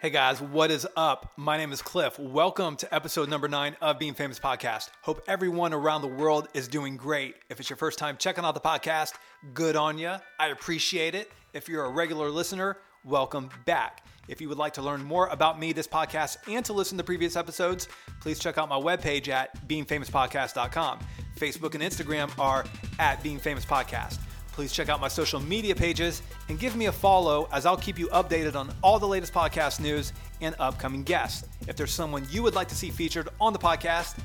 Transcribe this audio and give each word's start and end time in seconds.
Hey 0.00 0.10
guys, 0.10 0.40
what 0.40 0.70
is 0.70 0.86
up? 0.96 1.32
My 1.36 1.56
name 1.56 1.72
is 1.72 1.82
Cliff. 1.82 2.20
Welcome 2.20 2.76
to 2.76 2.94
episode 2.94 3.28
number 3.28 3.48
nine 3.48 3.76
of 3.80 3.98
Being 3.98 4.14
Famous 4.14 4.38
Podcast. 4.38 4.90
Hope 5.02 5.24
everyone 5.26 5.74
around 5.74 6.02
the 6.02 6.06
world 6.06 6.46
is 6.54 6.68
doing 6.68 6.96
great. 6.96 7.34
If 7.50 7.58
it's 7.58 7.68
your 7.68 7.78
first 7.78 7.98
time 7.98 8.16
checking 8.16 8.44
out 8.44 8.54
the 8.54 8.60
podcast, 8.60 9.14
good 9.54 9.74
on 9.74 9.98
you. 9.98 10.14
I 10.38 10.50
appreciate 10.50 11.16
it. 11.16 11.32
If 11.52 11.68
you're 11.68 11.84
a 11.84 11.90
regular 11.90 12.30
listener, 12.30 12.78
welcome 13.04 13.50
back. 13.64 14.06
If 14.28 14.40
you 14.40 14.48
would 14.48 14.56
like 14.56 14.74
to 14.74 14.82
learn 14.82 15.02
more 15.02 15.26
about 15.30 15.58
me, 15.58 15.72
this 15.72 15.88
podcast, 15.88 16.36
and 16.46 16.64
to 16.66 16.72
listen 16.72 16.96
to 16.98 17.02
previous 17.02 17.34
episodes, 17.34 17.88
please 18.20 18.38
check 18.38 18.56
out 18.56 18.68
my 18.68 18.78
webpage 18.78 19.26
at 19.26 19.66
beingfamouspodcast.com. 19.66 21.00
Facebook 21.36 21.74
and 21.74 21.82
Instagram 21.82 22.30
are 22.38 22.64
at 23.00 23.20
Being 23.24 23.40
Famous 23.40 23.64
Podcast. 23.64 24.20
Please 24.58 24.72
check 24.72 24.88
out 24.88 25.00
my 25.00 25.06
social 25.06 25.38
media 25.38 25.72
pages 25.72 26.20
and 26.48 26.58
give 26.58 26.74
me 26.74 26.86
a 26.86 26.92
follow 26.92 27.48
as 27.52 27.64
I'll 27.64 27.76
keep 27.76 27.96
you 27.96 28.08
updated 28.08 28.56
on 28.56 28.74
all 28.82 28.98
the 28.98 29.06
latest 29.06 29.32
podcast 29.32 29.78
news 29.78 30.12
and 30.40 30.52
upcoming 30.58 31.04
guests. 31.04 31.46
If 31.68 31.76
there's 31.76 31.92
someone 31.92 32.26
you 32.28 32.42
would 32.42 32.56
like 32.56 32.66
to 32.70 32.74
see 32.74 32.90
featured 32.90 33.28
on 33.40 33.52
the 33.52 33.58
podcast, 33.60 34.18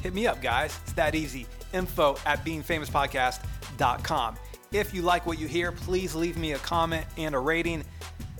hit 0.00 0.14
me 0.14 0.28
up, 0.28 0.40
guys. 0.40 0.78
It's 0.84 0.92
that 0.92 1.16
easy. 1.16 1.48
Info 1.72 2.16
at 2.26 2.44
beingfamouspodcast.com. 2.44 4.36
If 4.70 4.94
you 4.94 5.02
like 5.02 5.26
what 5.26 5.40
you 5.40 5.48
hear, 5.48 5.72
please 5.72 6.14
leave 6.14 6.38
me 6.38 6.52
a 6.52 6.58
comment 6.58 7.04
and 7.16 7.34
a 7.34 7.40
rating. 7.40 7.82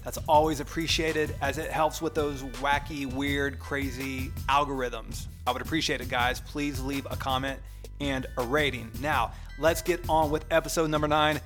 That's 0.05 0.19
always 0.29 0.61
appreciated 0.61 1.35
as 1.43 1.59
it 1.59 1.73
helps 1.73 2.01
with 2.01 2.15
those 2.15 2.45
wacky, 2.61 3.13
weird, 3.13 3.59
crazy 3.59 4.31
algorithms. 4.49 5.27
I 5.49 5.51
would 5.51 5.63
appreciate 5.63 6.01
it, 6.01 6.09
guys. 6.09 6.39
Please 6.39 6.81
leave 6.81 7.05
a 7.11 7.17
comment 7.17 7.59
and 8.01 8.27
a 8.37 8.45
rating. 8.45 8.93
Now, 9.01 9.33
let's 9.63 9.81
get 9.81 10.01
on 10.09 10.29
with 10.31 10.45
episode 10.51 10.91
number 10.91 11.07
nine. 11.07 11.41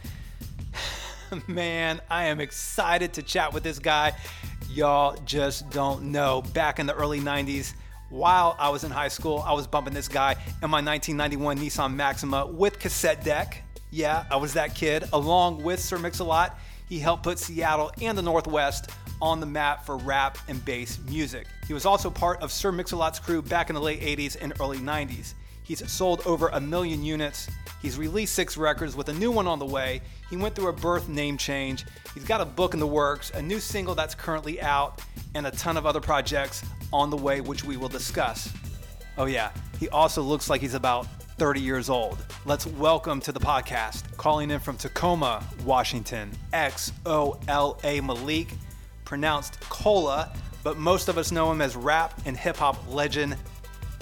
Man, 1.46 2.00
I 2.08 2.24
am 2.24 2.40
excited 2.40 3.12
to 3.12 3.22
chat 3.22 3.52
with 3.52 3.62
this 3.62 3.78
guy. 3.78 4.14
Y'all 4.70 5.16
just 5.26 5.68
don't 5.68 6.04
know. 6.04 6.42
Back 6.54 6.78
in 6.78 6.86
the 6.86 6.94
early 6.94 7.20
90s, 7.20 7.74
while 8.08 8.56
I 8.58 8.70
was 8.70 8.84
in 8.84 8.90
high 8.90 9.08
school, 9.08 9.44
I 9.46 9.52
was 9.52 9.66
bumping 9.66 9.92
this 9.92 10.08
guy 10.08 10.32
in 10.62 10.70
my 10.70 10.80
1991 10.80 11.58
Nissan 11.58 11.94
Maxima 11.94 12.46
with 12.46 12.78
cassette 12.78 13.22
deck. 13.22 13.62
Yeah, 13.90 14.24
I 14.30 14.36
was 14.36 14.54
that 14.54 14.74
kid, 14.74 15.04
along 15.12 15.62
with 15.62 15.78
Sir 15.78 15.98
Mix-a-Lot. 15.98 16.58
He 16.88 16.98
helped 16.98 17.22
put 17.22 17.38
Seattle 17.38 17.92
and 18.00 18.16
the 18.16 18.22
Northwest 18.22 18.90
on 19.20 19.40
the 19.40 19.46
map 19.46 19.84
for 19.84 19.98
rap 19.98 20.38
and 20.48 20.64
bass 20.64 20.98
music. 21.06 21.46
He 21.66 21.74
was 21.74 21.84
also 21.84 22.08
part 22.08 22.40
of 22.40 22.50
Sir 22.50 22.72
Mix-a-Lot's 22.72 23.18
crew 23.18 23.42
back 23.42 23.68
in 23.68 23.74
the 23.74 23.80
late 23.80 24.00
80s 24.00 24.38
and 24.40 24.54
early 24.58 24.78
90s. 24.78 25.34
He's 25.66 25.90
sold 25.90 26.22
over 26.26 26.46
a 26.48 26.60
million 26.60 27.02
units. 27.02 27.48
He's 27.82 27.98
released 27.98 28.34
six 28.34 28.56
records 28.56 28.94
with 28.94 29.08
a 29.08 29.12
new 29.12 29.32
one 29.32 29.48
on 29.48 29.58
the 29.58 29.66
way. 29.66 30.00
He 30.30 30.36
went 30.36 30.54
through 30.54 30.68
a 30.68 30.72
birth 30.72 31.08
name 31.08 31.36
change. 31.36 31.84
He's 32.14 32.24
got 32.24 32.40
a 32.40 32.44
book 32.44 32.72
in 32.72 32.78
the 32.78 32.86
works, 32.86 33.30
a 33.30 33.42
new 33.42 33.58
single 33.58 33.96
that's 33.96 34.14
currently 34.14 34.62
out, 34.62 35.02
and 35.34 35.44
a 35.44 35.50
ton 35.50 35.76
of 35.76 35.84
other 35.84 36.00
projects 36.00 36.64
on 36.92 37.10
the 37.10 37.16
way, 37.16 37.40
which 37.40 37.64
we 37.64 37.76
will 37.76 37.88
discuss. 37.88 38.52
Oh, 39.18 39.24
yeah, 39.24 39.50
he 39.80 39.88
also 39.88 40.22
looks 40.22 40.48
like 40.48 40.60
he's 40.60 40.74
about 40.74 41.06
30 41.36 41.60
years 41.60 41.90
old. 41.90 42.24
Let's 42.44 42.66
welcome 42.66 43.20
to 43.22 43.32
the 43.32 43.40
podcast, 43.40 44.16
calling 44.16 44.52
in 44.52 44.60
from 44.60 44.76
Tacoma, 44.76 45.42
Washington, 45.64 46.30
X 46.52 46.92
O 47.06 47.40
L 47.48 47.80
A 47.82 48.00
Malik, 48.02 48.54
pronounced 49.04 49.58
Cola, 49.68 50.32
but 50.62 50.78
most 50.78 51.08
of 51.08 51.18
us 51.18 51.32
know 51.32 51.50
him 51.50 51.60
as 51.60 51.74
rap 51.74 52.14
and 52.24 52.36
hip 52.36 52.56
hop 52.56 52.78
legend 52.88 53.36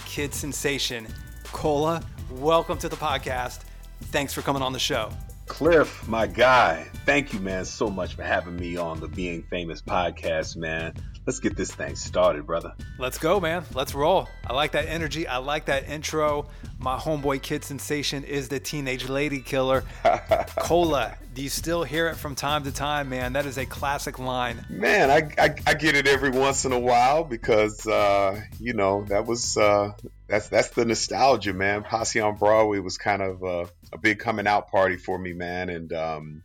Kid 0.05 0.35
Sensation. 0.35 1.07
Cola, 1.55 2.03
welcome 2.33 2.77
to 2.79 2.89
the 2.89 2.97
podcast. 2.97 3.61
Thanks 4.07 4.35
for 4.35 4.43
coming 4.43 4.61
on 4.61 4.73
the 4.73 4.79
show. 4.79 5.11
Cliff, 5.47 6.07
my 6.09 6.27
guy, 6.27 6.85
thank 7.07 7.33
you, 7.33 7.39
man, 7.39 7.65
so 7.65 7.89
much 7.89 8.15
for 8.15 8.25
having 8.25 8.57
me 8.57 8.77
on 8.77 8.99
the 8.99 9.07
Being 9.07 9.45
Famous 9.45 9.81
podcast, 9.81 10.57
man. 10.57 10.93
Let's 11.27 11.41
get 11.41 11.57
this 11.57 11.75
thing 11.75 11.97
started, 11.97 12.47
brother. 12.47 12.75
Let's 12.99 13.17
go, 13.17 13.41
man. 13.41 13.65
Let's 13.75 13.95
roll. 13.95 14.29
I 14.47 14.53
like 14.53 14.73
that 14.73 14.87
energy. 14.89 15.27
I 15.27 15.39
like 15.39 15.65
that 15.67 15.89
intro. 15.89 16.49
My 16.79 16.99
homeboy 16.99 17.41
Kid 17.41 17.65
Sensation 17.65 18.25
is 18.25 18.49
the 18.49 18.61
teenage 18.61 19.09
lady 19.09 19.41
killer. 19.41 19.85
Cola, 20.59 21.17
do 21.33 21.43
you 21.43 21.49
still 21.49 21.83
hear 21.83 22.09
it 22.09 22.17
from 22.17 22.35
time 22.35 22.65
to 22.65 22.73
time, 22.73 23.09
man? 23.09 23.33
That 23.33 23.47
is 23.47 23.57
a 23.57 23.65
classic 23.65 24.19
line. 24.19 24.67
Man, 24.69 25.11
I, 25.11 25.43
I, 25.43 25.55
I 25.67 25.75
get 25.75 25.97
it 25.97 26.07
every 26.07 26.29
once 26.29 26.67
in 26.67 26.73
a 26.73 26.79
while 26.79 27.25
because, 27.25 27.87
uh, 27.87 28.39
you 28.61 28.75
know, 28.75 29.05
that 29.05 29.25
was 29.27 29.57
uh, 29.57 29.93
that's 30.29 30.51
that's 30.51 30.69
the 30.71 30.85
nostalgia, 30.85 31.55
man. 31.55 31.85
Posse 31.85 32.21
on 32.21 32.37
Broadway 32.37 32.81
was 32.81 32.99
kind 32.99 33.23
of 33.23 33.43
uh, 33.43 33.65
a 33.95 33.97
big 33.99 34.19
coming 34.19 34.47
out 34.47 34.71
party 34.71 34.99
for 34.99 35.19
me, 35.19 35.33
man. 35.33 35.71
And 35.71 35.91
um, 35.95 36.43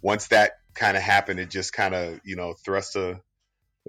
once 0.00 0.28
that 0.28 0.52
kind 0.74 0.96
of 0.96 1.02
happened, 1.02 1.40
it 1.40 1.50
just 1.50 1.74
kind 1.74 1.94
of 1.94 2.20
you 2.24 2.36
know 2.36 2.54
thrust 2.54 2.96
a 2.96 3.20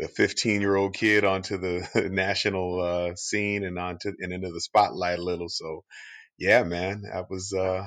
a 0.01 0.07
15 0.07 0.61
year 0.61 0.75
old 0.75 0.93
kid 0.93 1.23
onto 1.23 1.57
the 1.57 2.09
national 2.11 2.81
uh, 2.81 3.15
scene 3.15 3.63
and 3.63 3.77
onto 3.77 4.11
and 4.19 4.33
into 4.33 4.51
the 4.51 4.61
spotlight 4.61 5.19
a 5.19 5.23
little. 5.23 5.49
So, 5.49 5.83
yeah, 6.37 6.63
man, 6.63 7.03
that 7.11 7.29
was 7.29 7.53
uh, 7.53 7.85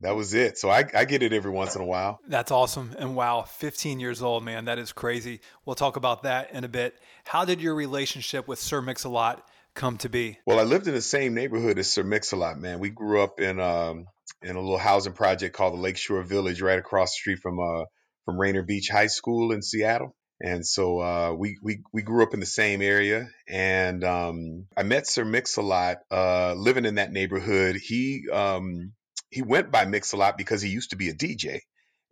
that 0.00 0.16
was 0.16 0.34
it. 0.34 0.58
So 0.58 0.68
I, 0.68 0.84
I 0.94 1.04
get 1.04 1.22
it 1.22 1.32
every 1.32 1.50
once 1.50 1.76
in 1.76 1.80
a 1.80 1.86
while. 1.86 2.18
That's 2.28 2.50
awesome. 2.50 2.94
And 2.98 3.16
wow, 3.16 3.42
15 3.42 4.00
years 4.00 4.22
old, 4.22 4.44
man, 4.44 4.66
that 4.66 4.78
is 4.78 4.92
crazy. 4.92 5.40
We'll 5.64 5.76
talk 5.76 5.96
about 5.96 6.24
that 6.24 6.52
in 6.52 6.64
a 6.64 6.68
bit. 6.68 6.94
How 7.24 7.44
did 7.44 7.60
your 7.60 7.74
relationship 7.74 8.46
with 8.46 8.58
Sir 8.58 8.82
Mix-a-Lot 8.82 9.46
come 9.74 9.96
to 9.98 10.08
be? 10.08 10.38
Well, 10.46 10.58
I 10.58 10.64
lived 10.64 10.88
in 10.88 10.94
the 10.94 11.00
same 11.00 11.34
neighborhood 11.34 11.78
as 11.78 11.90
Sir 11.90 12.02
Mix-a-Lot, 12.02 12.58
man. 12.58 12.80
We 12.80 12.90
grew 12.90 13.22
up 13.22 13.40
in 13.40 13.60
um, 13.60 14.06
in 14.42 14.56
a 14.56 14.60
little 14.60 14.78
housing 14.78 15.14
project 15.14 15.56
called 15.56 15.74
the 15.74 15.80
Lakeshore 15.80 16.22
Village, 16.22 16.60
right 16.60 16.78
across 16.78 17.12
the 17.12 17.16
street 17.20 17.38
from 17.42 17.58
uh, 17.58 17.84
from 18.24 18.38
Rainier 18.38 18.62
Beach 18.62 18.88
High 18.90 19.06
School 19.06 19.52
in 19.52 19.62
Seattle. 19.62 20.14
And 20.40 20.66
so 20.66 21.00
uh, 21.00 21.32
we, 21.32 21.58
we 21.62 21.82
we 21.92 22.02
grew 22.02 22.22
up 22.22 22.34
in 22.34 22.40
the 22.40 22.46
same 22.46 22.82
area, 22.82 23.28
and 23.48 24.02
um, 24.02 24.66
I 24.76 24.82
met 24.82 25.06
Sir 25.06 25.24
Mix-a-Lot 25.24 25.98
uh, 26.10 26.54
living 26.54 26.84
in 26.84 26.96
that 26.96 27.12
neighborhood. 27.12 27.76
He 27.76 28.24
um, 28.32 28.92
he 29.30 29.42
went 29.42 29.70
by 29.70 29.84
Mix-a-Lot 29.84 30.36
because 30.36 30.60
he 30.60 30.70
used 30.70 30.90
to 30.90 30.96
be 30.96 31.08
a 31.08 31.14
DJ, 31.14 31.60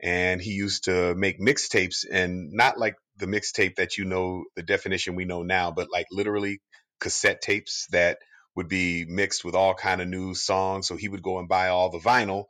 and 0.00 0.40
he 0.40 0.52
used 0.52 0.84
to 0.84 1.14
make 1.16 1.40
mixtapes, 1.40 2.04
and 2.10 2.52
not 2.52 2.78
like 2.78 2.94
the 3.16 3.26
mixtape 3.26 3.74
that 3.76 3.98
you 3.98 4.04
know 4.04 4.44
the 4.54 4.62
definition 4.62 5.16
we 5.16 5.24
know 5.24 5.42
now, 5.42 5.72
but 5.72 5.88
like 5.92 6.06
literally 6.12 6.60
cassette 7.00 7.42
tapes 7.42 7.88
that 7.90 8.18
would 8.54 8.68
be 8.68 9.04
mixed 9.06 9.44
with 9.44 9.54
all 9.54 9.74
kind 9.74 10.00
of 10.00 10.08
new 10.08 10.34
songs. 10.34 10.86
So 10.86 10.96
he 10.96 11.08
would 11.08 11.22
go 11.22 11.38
and 11.38 11.48
buy 11.48 11.68
all 11.68 11.90
the 11.90 11.98
vinyl 11.98 12.44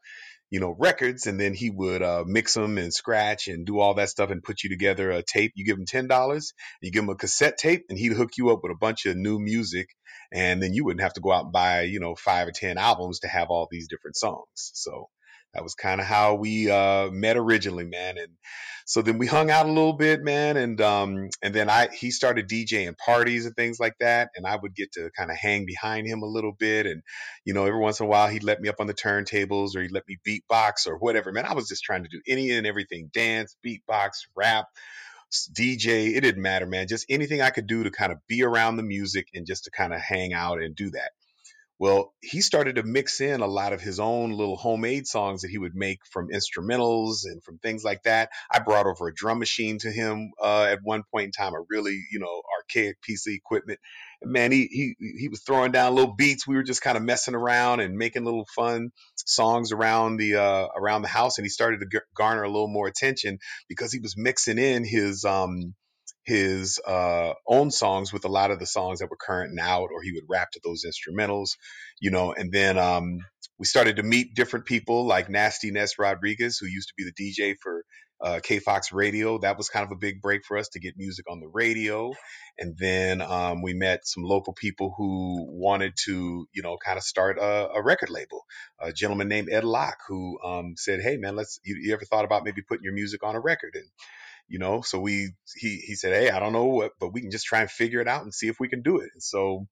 you 0.52 0.60
know, 0.60 0.76
records, 0.78 1.26
and 1.26 1.40
then 1.40 1.54
he 1.54 1.70
would 1.70 2.02
uh, 2.02 2.24
mix 2.26 2.52
them 2.52 2.76
and 2.76 2.92
scratch 2.92 3.48
and 3.48 3.64
do 3.64 3.78
all 3.78 3.94
that 3.94 4.10
stuff 4.10 4.30
and 4.30 4.42
put 4.42 4.62
you 4.62 4.68
together 4.68 5.10
a 5.10 5.22
tape. 5.22 5.52
You 5.54 5.64
give 5.64 5.78
him 5.78 5.86
ten 5.86 6.08
dollars, 6.08 6.52
you 6.82 6.92
give 6.92 7.04
him 7.04 7.08
a 7.08 7.14
cassette 7.14 7.56
tape, 7.56 7.86
and 7.88 7.98
he'd 7.98 8.12
hook 8.12 8.32
you 8.36 8.50
up 8.50 8.60
with 8.62 8.70
a 8.70 8.78
bunch 8.78 9.06
of 9.06 9.16
new 9.16 9.38
music, 9.38 9.88
and 10.30 10.62
then 10.62 10.74
you 10.74 10.84
wouldn't 10.84 11.00
have 11.00 11.14
to 11.14 11.22
go 11.22 11.32
out 11.32 11.44
and 11.44 11.52
buy, 11.54 11.82
you 11.84 12.00
know, 12.00 12.14
five 12.14 12.48
or 12.48 12.52
ten 12.52 12.76
albums 12.76 13.20
to 13.20 13.28
have 13.28 13.48
all 13.48 13.66
these 13.70 13.88
different 13.88 14.14
songs. 14.14 14.44
So 14.54 15.08
that 15.54 15.62
was 15.62 15.74
kind 15.74 16.00
of 16.00 16.06
how 16.06 16.34
we 16.34 16.70
uh, 16.70 17.10
met 17.10 17.36
originally, 17.36 17.84
man. 17.84 18.18
And 18.18 18.28
so 18.86 19.02
then 19.02 19.18
we 19.18 19.26
hung 19.26 19.50
out 19.50 19.66
a 19.66 19.72
little 19.72 19.92
bit, 19.92 20.22
man. 20.22 20.56
And 20.56 20.80
um, 20.80 21.28
and 21.42 21.54
then 21.54 21.68
I 21.70 21.88
he 21.88 22.10
started 22.10 22.48
DJing 22.48 22.96
parties 22.98 23.46
and 23.46 23.54
things 23.54 23.78
like 23.78 23.94
that, 24.00 24.30
and 24.36 24.46
I 24.46 24.56
would 24.56 24.74
get 24.74 24.92
to 24.92 25.10
kind 25.16 25.30
of 25.30 25.36
hang 25.36 25.66
behind 25.66 26.06
him 26.06 26.22
a 26.22 26.26
little 26.26 26.52
bit. 26.52 26.86
And 26.86 27.02
you 27.44 27.54
know, 27.54 27.64
every 27.64 27.80
once 27.80 28.00
in 28.00 28.06
a 28.06 28.08
while 28.08 28.28
he'd 28.28 28.44
let 28.44 28.60
me 28.60 28.68
up 28.68 28.80
on 28.80 28.86
the 28.86 28.94
turntables 28.94 29.76
or 29.76 29.82
he'd 29.82 29.92
let 29.92 30.08
me 30.08 30.18
beatbox 30.26 30.86
or 30.86 30.96
whatever. 30.98 31.32
Man, 31.32 31.46
I 31.46 31.54
was 31.54 31.68
just 31.68 31.84
trying 31.84 32.04
to 32.04 32.10
do 32.10 32.20
any 32.26 32.50
and 32.50 32.66
everything: 32.66 33.10
dance, 33.12 33.56
beatbox, 33.64 34.26
rap. 34.34 34.66
DJ, 35.58 36.14
it 36.14 36.20
didn't 36.20 36.42
matter, 36.42 36.66
man. 36.66 36.88
Just 36.88 37.06
anything 37.08 37.40
I 37.40 37.48
could 37.48 37.66
do 37.66 37.84
to 37.84 37.90
kind 37.90 38.12
of 38.12 38.18
be 38.28 38.42
around 38.42 38.76
the 38.76 38.82
music 38.82 39.28
and 39.32 39.46
just 39.46 39.64
to 39.64 39.70
kind 39.70 39.94
of 39.94 40.00
hang 40.00 40.34
out 40.34 40.60
and 40.60 40.76
do 40.76 40.90
that. 40.90 41.12
Well, 41.82 42.14
he 42.20 42.42
started 42.42 42.76
to 42.76 42.84
mix 42.84 43.20
in 43.20 43.40
a 43.40 43.48
lot 43.48 43.72
of 43.72 43.80
his 43.80 43.98
own 43.98 44.30
little 44.30 44.56
homemade 44.56 45.08
songs 45.08 45.42
that 45.42 45.50
he 45.50 45.58
would 45.58 45.74
make 45.74 45.98
from 46.12 46.28
instrumentals 46.28 47.24
and 47.24 47.42
from 47.42 47.58
things 47.58 47.82
like 47.82 48.04
that. 48.04 48.30
I 48.48 48.60
brought 48.60 48.86
over 48.86 49.08
a 49.08 49.12
drum 49.12 49.40
machine 49.40 49.78
to 49.78 49.90
him 49.90 50.30
uh, 50.40 50.66
at 50.70 50.78
one 50.84 51.02
point 51.10 51.24
in 51.24 51.32
time, 51.32 51.54
a 51.54 51.64
really, 51.68 52.00
you 52.12 52.20
know, 52.20 52.42
archaic 52.56 53.02
piece 53.02 53.26
of 53.26 53.32
equipment. 53.32 53.80
And 54.20 54.30
man, 54.30 54.52
he 54.52 54.68
he 54.70 54.94
he 55.18 55.28
was 55.28 55.42
throwing 55.42 55.72
down 55.72 55.96
little 55.96 56.14
beats. 56.14 56.46
We 56.46 56.54
were 56.54 56.62
just 56.62 56.82
kind 56.82 56.96
of 56.96 57.02
messing 57.02 57.34
around 57.34 57.80
and 57.80 57.96
making 57.96 58.24
little 58.24 58.46
fun 58.54 58.92
songs 59.16 59.72
around 59.72 60.18
the 60.18 60.36
uh, 60.36 60.68
around 60.76 61.02
the 61.02 61.08
house, 61.08 61.38
and 61.38 61.44
he 61.44 61.50
started 61.50 61.80
to 61.80 62.00
garner 62.14 62.44
a 62.44 62.48
little 62.48 62.68
more 62.68 62.86
attention 62.86 63.40
because 63.68 63.92
he 63.92 63.98
was 63.98 64.16
mixing 64.16 64.58
in 64.58 64.84
his 64.84 65.24
um 65.24 65.74
his 66.24 66.80
uh, 66.86 67.34
own 67.46 67.70
songs 67.70 68.12
with 68.12 68.24
a 68.24 68.28
lot 68.28 68.50
of 68.50 68.58
the 68.58 68.66
songs 68.66 69.00
that 69.00 69.10
were 69.10 69.16
current 69.16 69.50
and 69.50 69.60
out, 69.60 69.90
or 69.92 70.02
he 70.02 70.12
would 70.12 70.24
rap 70.28 70.50
to 70.52 70.60
those 70.64 70.84
instrumentals, 70.84 71.56
you 72.00 72.10
know. 72.10 72.32
And 72.32 72.52
then 72.52 72.78
um, 72.78 73.18
we 73.58 73.66
started 73.66 73.96
to 73.96 74.02
meet 74.02 74.34
different 74.34 74.66
people 74.66 75.06
like 75.06 75.28
Nasty 75.28 75.70
Nes 75.70 75.98
Rodriguez, 75.98 76.58
who 76.58 76.66
used 76.66 76.88
to 76.88 76.94
be 76.96 77.04
the 77.04 77.12
DJ 77.12 77.56
for 77.60 77.84
uh, 78.20 78.40
K 78.42 78.60
Fox 78.60 78.92
Radio. 78.92 79.38
That 79.38 79.58
was 79.58 79.68
kind 79.68 79.84
of 79.84 79.90
a 79.90 79.96
big 79.96 80.22
break 80.22 80.44
for 80.44 80.56
us 80.56 80.68
to 80.70 80.80
get 80.80 80.94
music 80.96 81.26
on 81.28 81.40
the 81.40 81.48
radio. 81.48 82.12
And 82.58 82.76
then 82.78 83.20
um, 83.20 83.62
we 83.62 83.74
met 83.74 84.06
some 84.06 84.22
local 84.22 84.52
people 84.52 84.94
who 84.96 85.46
wanted 85.48 85.94
to, 86.04 86.46
you 86.52 86.62
know, 86.62 86.76
kind 86.76 86.98
of 86.98 87.02
start 87.02 87.38
a, 87.38 87.70
a 87.74 87.82
record 87.82 88.10
label. 88.10 88.44
A 88.80 88.92
gentleman 88.92 89.28
named 89.28 89.48
Ed 89.50 89.64
Locke 89.64 89.98
who 90.06 90.38
um, 90.44 90.74
said, 90.76 91.00
"Hey, 91.02 91.16
man, 91.16 91.34
let's. 91.34 91.58
You, 91.64 91.76
you 91.80 91.92
ever 91.94 92.04
thought 92.04 92.24
about 92.24 92.44
maybe 92.44 92.62
putting 92.62 92.84
your 92.84 92.94
music 92.94 93.24
on 93.24 93.34
a 93.34 93.40
record?" 93.40 93.72
And 93.74 93.88
you 94.52 94.58
know, 94.58 94.82
so 94.82 95.00
we 95.00 95.32
he 95.56 95.78
he 95.78 95.94
said, 95.94 96.12
hey, 96.12 96.30
I 96.30 96.38
don't 96.38 96.52
know 96.52 96.66
what, 96.66 96.92
but 97.00 97.12
we 97.14 97.22
can 97.22 97.30
just 97.30 97.46
try 97.46 97.62
and 97.62 97.70
figure 97.70 98.00
it 98.00 98.08
out 98.08 98.22
and 98.22 98.34
see 98.34 98.48
if 98.48 98.60
we 98.60 98.68
can 98.68 98.82
do 98.82 98.98
it. 98.98 99.10
And 99.14 99.22
so 99.22 99.66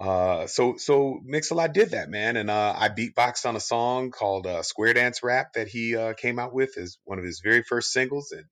uh, 0.00 0.48
so 0.48 0.74
so 0.76 1.20
Mix-a-Lot 1.24 1.72
did 1.72 1.90
that, 1.90 2.10
man, 2.10 2.36
and 2.36 2.50
uh, 2.50 2.74
I 2.76 2.88
beatboxed 2.88 3.46
on 3.46 3.54
a 3.54 3.60
song 3.60 4.10
called 4.10 4.48
uh, 4.48 4.62
"Square 4.64 4.94
Dance 4.94 5.22
Rap" 5.22 5.52
that 5.54 5.68
he 5.68 5.94
uh, 5.94 6.14
came 6.14 6.40
out 6.40 6.52
with 6.52 6.76
as 6.76 6.98
one 7.04 7.20
of 7.20 7.24
his 7.24 7.40
very 7.44 7.62
first 7.62 7.92
singles, 7.92 8.32
and 8.32 8.44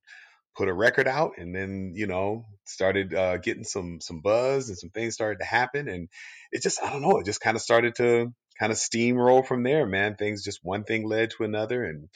put 0.57 0.69
a 0.69 0.73
record 0.73 1.09
out, 1.09 1.33
and 1.39 1.53
then 1.53 1.95
you 1.97 2.07
know 2.07 2.45
started 2.65 3.13
uh, 3.13 3.39
getting 3.39 3.65
some 3.65 4.01
some 4.01 4.21
buzz 4.21 4.69
and 4.69 4.79
some 4.79 4.91
things 4.91 5.15
started 5.15 5.41
to 5.41 5.45
happen, 5.45 5.89
and 5.89 6.09
it 6.53 6.63
just 6.63 6.81
I 6.81 6.91
don't 6.93 7.03
know, 7.03 7.19
it 7.19 7.27
just 7.27 7.41
kind 7.41 7.57
of 7.57 7.63
started 7.63 7.97
to 7.97 8.33
kind 8.61 8.71
of 8.71 8.79
steamroll 8.79 9.45
from 9.45 9.65
there, 9.65 9.85
man. 9.85 10.15
Things 10.15 10.45
just 10.45 10.61
one 10.63 10.85
thing 10.85 11.05
led 11.05 11.31
to 11.31 11.43
another, 11.43 11.83
and 11.83 12.09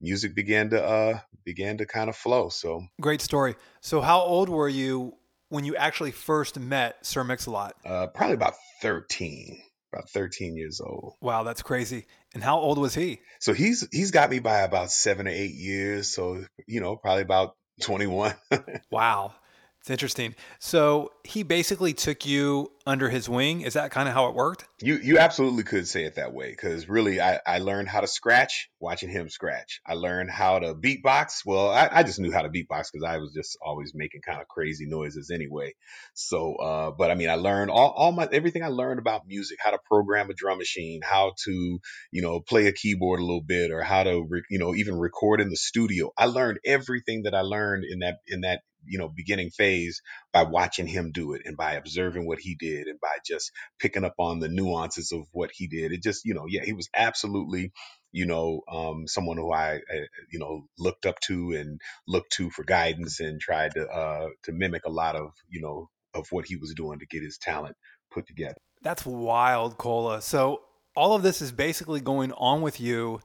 music 0.00 0.34
began 0.34 0.70
to 0.70 0.82
uh 0.82 1.18
began 1.44 1.78
to 1.78 1.86
kind 1.86 2.08
of 2.08 2.16
flow. 2.16 2.48
So 2.48 2.84
great 3.00 3.20
story. 3.20 3.56
So 3.80 4.00
how 4.00 4.20
old 4.20 4.48
were 4.48 4.68
you 4.68 5.14
when 5.48 5.64
you 5.64 5.76
actually 5.76 6.12
first 6.12 6.58
met 6.58 7.04
Sir 7.04 7.24
Mix-a-Lot? 7.24 7.74
Uh, 7.84 8.06
probably 8.06 8.34
about 8.34 8.54
13, 8.82 9.60
about 9.92 10.08
13 10.10 10.56
years 10.56 10.80
old. 10.80 11.14
Wow, 11.20 11.42
that's 11.42 11.62
crazy. 11.62 12.06
And 12.34 12.42
how 12.42 12.58
old 12.58 12.78
was 12.78 12.94
he? 12.94 13.20
So 13.40 13.52
he's 13.52 13.86
he's 13.90 14.10
got 14.10 14.30
me 14.30 14.38
by 14.38 14.60
about 14.60 14.90
seven 14.90 15.26
or 15.26 15.32
eight 15.32 15.54
years. 15.54 16.08
So 16.08 16.44
you 16.66 16.80
know, 16.80 16.96
probably 16.96 17.22
about 17.22 17.56
21. 17.80 18.34
wow. 18.90 19.34
It's 19.80 19.88
interesting. 19.88 20.34
So 20.58 21.10
he 21.24 21.42
basically 21.42 21.94
took 21.94 22.26
you 22.26 22.70
under 22.86 23.08
his 23.08 23.30
wing. 23.30 23.62
Is 23.62 23.74
that 23.74 23.90
kind 23.90 24.08
of 24.10 24.14
how 24.14 24.28
it 24.28 24.34
worked? 24.34 24.66
You 24.82 24.96
you 24.96 25.18
absolutely 25.18 25.62
could 25.62 25.88
say 25.88 26.04
it 26.04 26.16
that 26.16 26.34
way 26.34 26.50
because 26.50 26.86
really 26.86 27.18
I, 27.18 27.40
I 27.46 27.58
learned 27.60 27.88
how 27.88 28.00
to 28.00 28.06
scratch 28.06 28.68
watching 28.78 29.08
him 29.08 29.30
scratch. 29.30 29.80
I 29.86 29.94
learned 29.94 30.30
how 30.30 30.58
to 30.58 30.74
beatbox. 30.74 31.46
Well, 31.46 31.70
I, 31.70 31.88
I 31.90 32.02
just 32.02 32.18
knew 32.18 32.30
how 32.30 32.42
to 32.42 32.50
beatbox 32.50 32.88
because 32.92 33.04
I 33.06 33.16
was 33.16 33.32
just 33.32 33.56
always 33.64 33.92
making 33.94 34.20
kind 34.20 34.42
of 34.42 34.48
crazy 34.48 34.84
noises 34.86 35.30
anyway. 35.30 35.74
So, 36.12 36.56
uh, 36.56 36.90
but 36.90 37.10
I 37.10 37.14
mean, 37.14 37.30
I 37.30 37.36
learned 37.36 37.70
all, 37.70 37.94
all 37.96 38.12
my 38.12 38.28
everything 38.30 38.62
I 38.62 38.68
learned 38.68 39.00
about 39.00 39.26
music, 39.26 39.58
how 39.62 39.70
to 39.70 39.78
program 39.86 40.28
a 40.28 40.34
drum 40.34 40.58
machine, 40.58 41.00
how 41.02 41.32
to 41.44 41.80
you 42.10 42.20
know 42.20 42.40
play 42.40 42.66
a 42.66 42.72
keyboard 42.72 43.20
a 43.20 43.24
little 43.24 43.42
bit, 43.42 43.70
or 43.70 43.82
how 43.82 44.02
to 44.02 44.26
re, 44.28 44.42
you 44.50 44.58
know 44.58 44.74
even 44.74 44.98
record 44.98 45.40
in 45.40 45.48
the 45.48 45.56
studio. 45.56 46.10
I 46.18 46.26
learned 46.26 46.58
everything 46.66 47.22
that 47.22 47.34
I 47.34 47.40
learned 47.40 47.84
in 47.90 48.00
that 48.00 48.18
in 48.26 48.42
that 48.42 48.60
you 48.84 48.98
know 48.98 49.08
beginning 49.08 49.50
phase 49.50 50.02
by 50.32 50.42
watching 50.42 50.86
him 50.86 51.12
do 51.12 51.34
it 51.34 51.42
and 51.44 51.56
by 51.56 51.74
observing 51.74 52.26
what 52.26 52.38
he 52.40 52.54
did 52.54 52.86
and 52.86 53.00
by 53.00 53.16
just 53.26 53.52
picking 53.78 54.04
up 54.04 54.14
on 54.18 54.40
the 54.40 54.48
nuances 54.48 55.12
of 55.12 55.26
what 55.32 55.50
he 55.52 55.66
did. 55.66 55.92
It 55.92 56.02
just 56.02 56.24
you 56.24 56.34
know 56.34 56.46
yeah 56.48 56.64
he 56.64 56.72
was 56.72 56.88
absolutely 56.94 57.72
you 58.12 58.26
know 58.26 58.62
um, 58.70 59.06
someone 59.06 59.36
who 59.36 59.52
I, 59.52 59.74
I, 59.74 60.06
you 60.30 60.38
know 60.38 60.62
looked 60.78 61.06
up 61.06 61.20
to 61.20 61.52
and 61.52 61.80
looked 62.06 62.32
to 62.32 62.50
for 62.50 62.64
guidance 62.64 63.20
and 63.20 63.40
tried 63.40 63.74
to 63.74 63.86
uh, 63.86 64.28
to 64.44 64.52
mimic 64.52 64.84
a 64.84 64.90
lot 64.90 65.16
of 65.16 65.32
you 65.48 65.60
know 65.60 65.88
of 66.14 66.26
what 66.30 66.46
he 66.46 66.56
was 66.56 66.74
doing 66.74 66.98
to 66.98 67.06
get 67.06 67.22
his 67.22 67.38
talent 67.38 67.76
put 68.10 68.26
together. 68.26 68.56
That's 68.82 69.06
wild 69.06 69.78
cola. 69.78 70.22
So 70.22 70.62
all 70.96 71.14
of 71.14 71.22
this 71.22 71.40
is 71.40 71.52
basically 71.52 72.00
going 72.00 72.32
on 72.32 72.62
with 72.62 72.80
you 72.80 73.20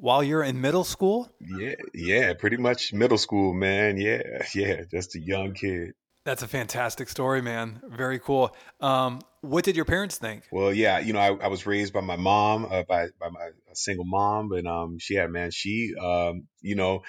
while 0.00 0.24
you're 0.24 0.42
in 0.42 0.60
middle 0.60 0.84
school? 0.84 1.30
Yeah, 1.40 1.74
yeah, 1.94 2.32
pretty 2.34 2.56
much 2.56 2.92
middle 2.92 3.18
school, 3.18 3.52
man. 3.52 3.98
Yeah, 3.98 4.22
yeah, 4.54 4.82
just 4.90 5.14
a 5.14 5.20
young 5.20 5.52
kid. 5.52 5.92
That's 6.24 6.42
a 6.42 6.48
fantastic 6.48 7.08
story, 7.08 7.40
man. 7.40 7.80
Very 7.88 8.18
cool. 8.18 8.54
Um, 8.80 9.20
what 9.40 9.64
did 9.64 9.74
your 9.76 9.86
parents 9.86 10.18
think? 10.18 10.44
Well, 10.52 10.72
yeah, 10.72 10.98
you 10.98 11.14
know, 11.14 11.20
I, 11.20 11.44
I 11.44 11.48
was 11.48 11.66
raised 11.66 11.94
by 11.94 12.00
my 12.00 12.16
mom, 12.16 12.66
uh, 12.70 12.82
by 12.82 13.06
by 13.18 13.30
my 13.30 13.50
single 13.72 14.04
mom, 14.04 14.52
and 14.52 14.66
um, 14.68 14.98
she 14.98 15.14
had 15.14 15.30
man, 15.30 15.50
she, 15.50 15.94
um, 16.00 16.46
you 16.60 16.76
know, 16.76 17.02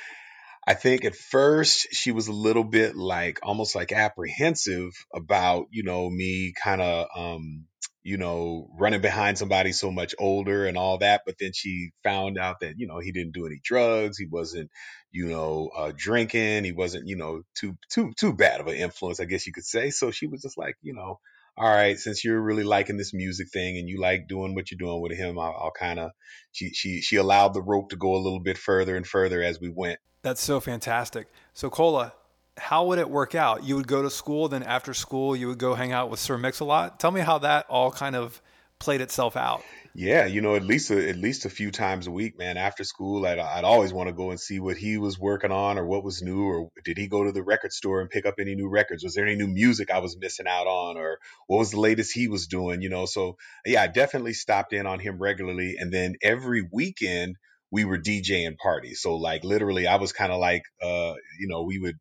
I 0.66 0.76
think 0.76 1.04
at 1.06 1.16
first 1.16 1.88
she 1.92 2.12
was 2.12 2.28
a 2.28 2.34
little 2.34 2.64
bit 2.64 2.96
like 2.96 3.40
almost 3.44 3.76
like 3.76 3.92
apprehensive 3.92 4.92
about, 5.14 5.68
you 5.72 5.84
know, 5.84 6.10
me 6.10 6.54
kind 6.62 6.82
of 6.82 7.08
um 7.16 7.66
you 8.04 8.18
know, 8.18 8.68
running 8.80 9.02
behind 9.02 9.38
somebody 9.38 9.72
so 9.72 9.92
much 9.92 10.16
older 10.18 10.66
and 10.66 10.78
all 10.78 10.98
that. 10.98 11.22
But 11.26 11.36
then 11.40 11.52
she 11.54 11.92
found 12.04 12.38
out 12.38 12.62
that, 12.62 12.76
you 12.78 12.88
know, 12.88 13.00
he 13.00 13.12
didn't 13.12 13.34
do 13.34 13.46
any 13.46 13.60
drugs. 13.64 14.18
He 14.18 14.26
wasn't, 14.26 14.72
you 15.12 15.28
know, 15.28 15.70
uh, 15.76 15.92
drinking. 15.96 16.64
He 16.64 16.72
wasn't, 16.72 17.08
you 17.08 17.16
know, 17.16 17.44
too, 17.56 17.78
too, 17.92 18.14
too 18.18 18.34
bad 18.34 18.60
of 18.60 18.68
an 18.68 18.76
influence, 18.76 19.20
I 19.20 19.26
guess 19.26 19.46
you 19.46 19.54
could 19.54 19.66
say. 19.66 19.92
So 19.92 20.10
she 20.12 20.28
was 20.28 20.42
just 20.42 20.58
like, 20.58 20.76
you 20.82 20.94
know, 20.94 21.20
all 21.58 21.70
right, 21.70 22.00
since 22.00 22.24
you're 22.24 22.42
really 22.42 22.64
liking 22.64 22.98
this 22.98 23.14
music 23.14 23.50
thing 23.52 23.78
and 23.78 23.88
you 23.88 24.00
like 24.00 24.28
doing 24.28 24.56
what 24.56 24.72
you're 24.72 24.78
doing 24.78 25.02
with 25.02 25.16
him, 25.16 25.38
I'll, 25.38 25.56
I'll 25.66 25.74
kind 25.78 26.00
of, 26.00 26.12
she, 26.54 26.70
she, 26.70 27.02
she 27.02 27.18
allowed 27.18 27.54
the 27.54 27.62
rope 27.62 27.90
to 27.90 27.98
go 27.98 28.16
a 28.16 28.24
little 28.24 28.40
bit 28.40 28.58
further 28.58 28.96
and 28.96 29.06
further 29.06 29.44
as 29.44 29.60
we 29.60 29.70
went. 29.70 30.00
That's 30.24 30.42
so 30.42 30.60
fantastic. 30.60 31.28
So 31.54 31.70
Cola, 31.70 32.14
how 32.62 32.86
would 32.86 33.00
it 33.00 33.10
work 33.10 33.34
out? 33.34 33.64
You 33.64 33.76
would 33.76 33.88
go 33.88 34.04
to 34.04 34.10
school, 34.10 34.48
then 34.48 34.64
after 34.64 34.94
school, 34.94 35.36
you 35.36 35.48
would 35.48 35.58
go 35.58 35.74
hang 35.74 35.92
out 35.92 36.10
with 36.10 36.20
Sir 36.20 36.38
Mix-a-Lot. 36.38 37.00
Tell 37.00 37.12
me 37.12 37.22
how 37.22 37.40
that 37.40 37.66
all 37.70 37.92
kind 37.92 38.16
of 38.16 38.42
played 38.80 39.02
itself 39.02 39.36
out. 39.36 39.64
Yeah, 39.94 40.26
you 40.26 40.42
know, 40.42 40.56
at 40.56 40.64
least 40.64 40.90
a, 40.90 41.10
at 41.10 41.18
least 41.18 41.46
a 41.46 41.50
few 41.50 41.70
times 41.70 42.08
a 42.08 42.12
week, 42.12 42.38
man. 42.38 42.58
After 42.58 42.84
school, 42.84 43.26
I'd, 43.26 43.40
I'd 43.40 43.66
always 43.66 43.92
want 43.92 44.08
to 44.08 44.14
go 44.14 44.30
and 44.30 44.40
see 44.40 44.60
what 44.60 44.78
he 44.78 44.98
was 44.98 45.20
working 45.20 45.52
on, 45.52 45.78
or 45.78 45.86
what 45.86 46.04
was 46.04 46.22
new, 46.22 46.44
or 46.44 46.70
did 46.86 46.98
he 46.98 47.08
go 47.08 47.26
to 47.26 47.32
the 47.32 47.44
record 47.44 47.74
store 47.74 48.00
and 48.00 48.10
pick 48.10 48.26
up 48.26 48.36
any 48.40 48.56
new 48.56 48.70
records? 48.70 49.04
Was 49.04 49.16
there 49.16 49.26
any 49.26 49.36
new 49.36 49.50
music 49.50 49.92
I 49.92 50.00
was 50.00 50.16
missing 50.18 50.48
out 50.48 50.68
on, 50.68 50.98
or 50.98 51.18
what 51.48 51.58
was 51.58 51.72
the 51.72 51.80
latest 51.80 52.14
he 52.14 52.30
was 52.30 52.48
doing? 52.48 52.82
You 52.82 52.90
know, 52.90 53.06
so 53.06 53.36
yeah, 53.66 53.82
I 53.82 53.88
definitely 53.88 54.34
stopped 54.34 54.72
in 54.72 54.86
on 54.86 55.00
him 55.00 55.22
regularly, 55.22 55.76
and 55.78 55.92
then 55.92 56.16
every 56.22 56.66
weekend 56.72 57.36
we 57.70 57.86
were 57.86 57.98
DJing 57.98 58.58
parties. 58.58 59.02
So 59.02 59.16
like 59.16 59.44
literally, 59.44 59.88
I 59.88 59.96
was 59.96 60.14
kind 60.14 60.32
of 60.32 60.40
like, 60.40 60.64
uh, 60.82 61.14
you 61.40 61.48
know, 61.48 61.64
we 61.64 61.80
would 61.80 61.96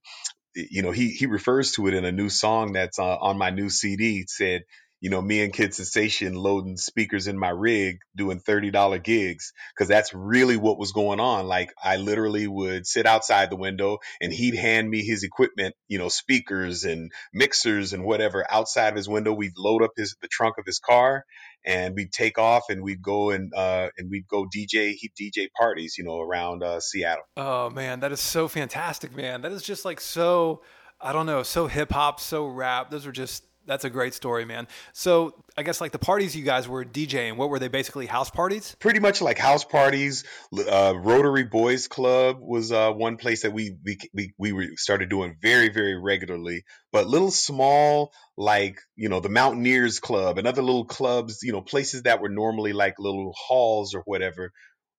you 0.55 0.83
know, 0.83 0.91
he 0.93 1.11
he 1.11 1.27
refers 1.27 1.73
to 1.73 1.87
it 1.89 1.95
in 1.95 2.05
a 2.05 2.13
new 2.13 2.29
song 2.29 2.73
that's 2.73 2.99
uh, 2.99 3.17
on 3.19 3.39
my 3.39 3.51
new 3.51 3.71
CD. 3.71 4.25
Said, 4.29 4.63
you 5.01 5.09
know, 5.09 5.23
me 5.23 5.43
and 5.43 5.53
Kid 5.53 5.75
Sensation 5.75 6.35
loading 6.35 6.77
speakers 6.77 7.27
in 7.27 7.39
my 7.39 7.49
rig, 7.49 8.01
doing 8.15 8.39
thirty 8.39 8.71
dollar 8.71 8.99
gigs, 8.99 9.53
because 9.75 9.89
that's 9.89 10.13
really 10.13 10.57
what 10.57 10.79
was 10.79 10.93
going 10.93 11.21
on. 11.21 11.47
Like 11.47 11.73
I 11.83 11.97
literally 11.97 12.47
would 12.47 12.87
sit 12.87 13.07
outside 13.07 13.51
the 13.51 13.57
window, 13.57 13.99
and 14.21 14.33
he'd 14.33 14.55
hand 14.55 14.89
me 14.89 15.03
his 15.03 15.23
equipment, 15.23 15.75
you 15.89 15.99
know, 15.99 16.09
speakers 16.09 16.85
and 16.85 17.11
mixers 17.33 17.93
and 17.93 18.05
whatever 18.05 18.45
outside 18.51 18.89
of 18.89 18.97
his 18.97 19.09
window. 19.09 19.33
We'd 19.33 19.57
load 19.57 19.83
up 19.83 19.93
his 19.97 20.17
the 20.21 20.29
trunk 20.29 20.57
of 20.59 20.67
his 20.67 20.79
car, 20.79 21.25
and 21.65 21.95
we'd 21.95 22.13
take 22.13 22.39
off 22.39 22.65
and 22.69 22.83
we'd 22.83 23.03
go 23.03 23.31
and 23.31 23.53
uh, 23.55 23.89
and 23.97 24.11
we'd 24.11 24.29
go 24.29 24.45
DJ 24.45 24.95
he 24.95 25.11
DJ 25.19 25.49
parties, 25.57 25.97
you 25.97 26.05
know, 26.05 26.21
around 26.21 26.63
uh, 26.63 26.79
Seattle. 26.79 27.25
Oh 27.39 27.71
man, 27.71 28.01
that 28.01 28.13
is 28.13 28.21
so 28.21 28.49
fantastic, 28.49 29.17
man. 29.17 29.41
That 29.41 29.53
is 29.53 29.63
just 29.63 29.87
like 29.87 30.01
so 30.01 30.63
I 31.01 31.15
don't 31.15 31.27
know, 31.27 31.43
so 31.43 31.67
hip 31.67 31.93
hop, 31.93 32.21
so 32.21 32.47
rap. 32.47 32.91
Those 32.91 33.07
are 33.07 33.13
just 33.13 33.45
that's 33.71 33.85
a 33.85 33.91
great 33.91 34.15
story, 34.15 34.45
man. 34.45 34.67
So 34.93 35.33
I 35.57 35.63
guess 35.63 35.81
like 35.81 35.93
the 35.93 35.99
parties 36.01 36.35
you 36.35 36.43
guys 36.43 36.67
were 36.67 36.85
DJing, 36.85 37.37
what 37.37 37.51
were 37.51 37.61
they 37.61 37.69
basically 37.69 38.07
house 38.07 38.29
parties? 38.29 38.75
Pretty 38.81 38.99
much 38.99 39.23
like 39.23 39.39
house 39.39 39.63
parties. 39.65 40.25
Uh, 40.53 40.95
Rotary 40.97 41.45
Boys 41.45 41.87
Club 41.87 42.39
was 42.41 42.73
uh, 42.73 42.91
one 42.91 43.17
place 43.17 43.43
that 43.43 43.53
we 43.53 43.77
we 43.85 43.99
we 44.13 44.53
we 44.53 44.77
started 44.77 45.09
doing 45.09 45.37
very 45.41 45.69
very 45.69 45.97
regularly. 45.97 46.65
But 46.91 47.07
little 47.07 47.31
small 47.31 48.13
like 48.37 48.81
you 48.97 49.09
know 49.09 49.21
the 49.21 49.29
Mountaineers 49.29 50.01
Club 50.01 50.39
and 50.39 50.49
other 50.49 50.63
little 50.63 50.87
clubs, 50.87 51.45
you 51.45 51.53
know 51.53 51.61
places 51.61 52.03
that 52.03 52.21
were 52.21 52.29
normally 52.29 52.73
like 52.73 52.99
little 52.99 53.33
halls 53.37 53.95
or 53.95 54.01
whatever 54.01 54.51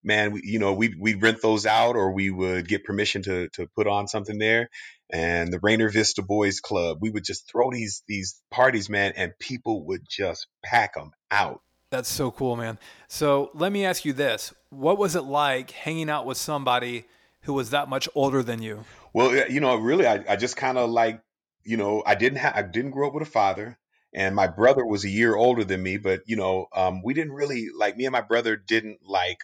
man, 0.04 0.32
we, 0.32 0.40
you 0.44 0.58
know, 0.58 0.72
we'd, 0.72 0.94
we'd 0.98 1.22
rent 1.22 1.40
those 1.42 1.66
out 1.66 1.96
or 1.96 2.12
we 2.12 2.30
would 2.30 2.66
get 2.66 2.84
permission 2.84 3.22
to, 3.22 3.48
to 3.50 3.68
put 3.76 3.86
on 3.86 4.08
something 4.08 4.38
there. 4.38 4.68
And 5.12 5.52
the 5.52 5.60
Rainier 5.62 5.90
Vista 5.90 6.22
Boys 6.22 6.60
Club, 6.60 6.98
we 7.00 7.10
would 7.10 7.24
just 7.24 7.50
throw 7.50 7.70
these, 7.70 8.02
these 8.08 8.40
parties, 8.50 8.88
man, 8.88 9.12
and 9.14 9.38
people 9.38 9.84
would 9.86 10.02
just 10.08 10.46
pack 10.64 10.94
them 10.94 11.10
out. 11.30 11.60
That's 11.90 12.08
so 12.08 12.30
cool, 12.30 12.56
man. 12.56 12.78
So 13.08 13.50
let 13.52 13.70
me 13.70 13.84
ask 13.84 14.06
you 14.06 14.14
this. 14.14 14.54
What 14.70 14.96
was 14.96 15.14
it 15.14 15.22
like 15.22 15.70
hanging 15.70 16.08
out 16.08 16.24
with 16.24 16.38
somebody 16.38 17.04
who 17.42 17.52
was 17.52 17.70
that 17.70 17.90
much 17.90 18.08
older 18.14 18.42
than 18.42 18.62
you? 18.62 18.84
Well, 19.12 19.50
you 19.50 19.60
know, 19.60 19.76
really, 19.76 20.06
I, 20.06 20.24
I 20.26 20.36
just 20.36 20.56
kind 20.56 20.78
of 20.78 20.88
like, 20.88 21.20
you 21.62 21.76
know, 21.76 22.02
I 22.06 22.14
didn't 22.14 22.38
have, 22.38 22.56
I 22.56 22.62
didn't 22.62 22.92
grow 22.92 23.08
up 23.08 23.14
with 23.14 23.22
a 23.22 23.30
father 23.30 23.78
and 24.14 24.34
my 24.34 24.46
brother 24.46 24.84
was 24.84 25.04
a 25.04 25.08
year 25.08 25.34
older 25.34 25.64
than 25.64 25.82
me 25.82 25.96
but 25.96 26.20
you 26.26 26.36
know 26.36 26.66
um, 26.74 27.02
we 27.02 27.14
didn't 27.14 27.32
really 27.32 27.68
like 27.76 27.96
me 27.96 28.04
and 28.04 28.12
my 28.12 28.20
brother 28.20 28.56
didn't 28.56 28.98
like 29.06 29.38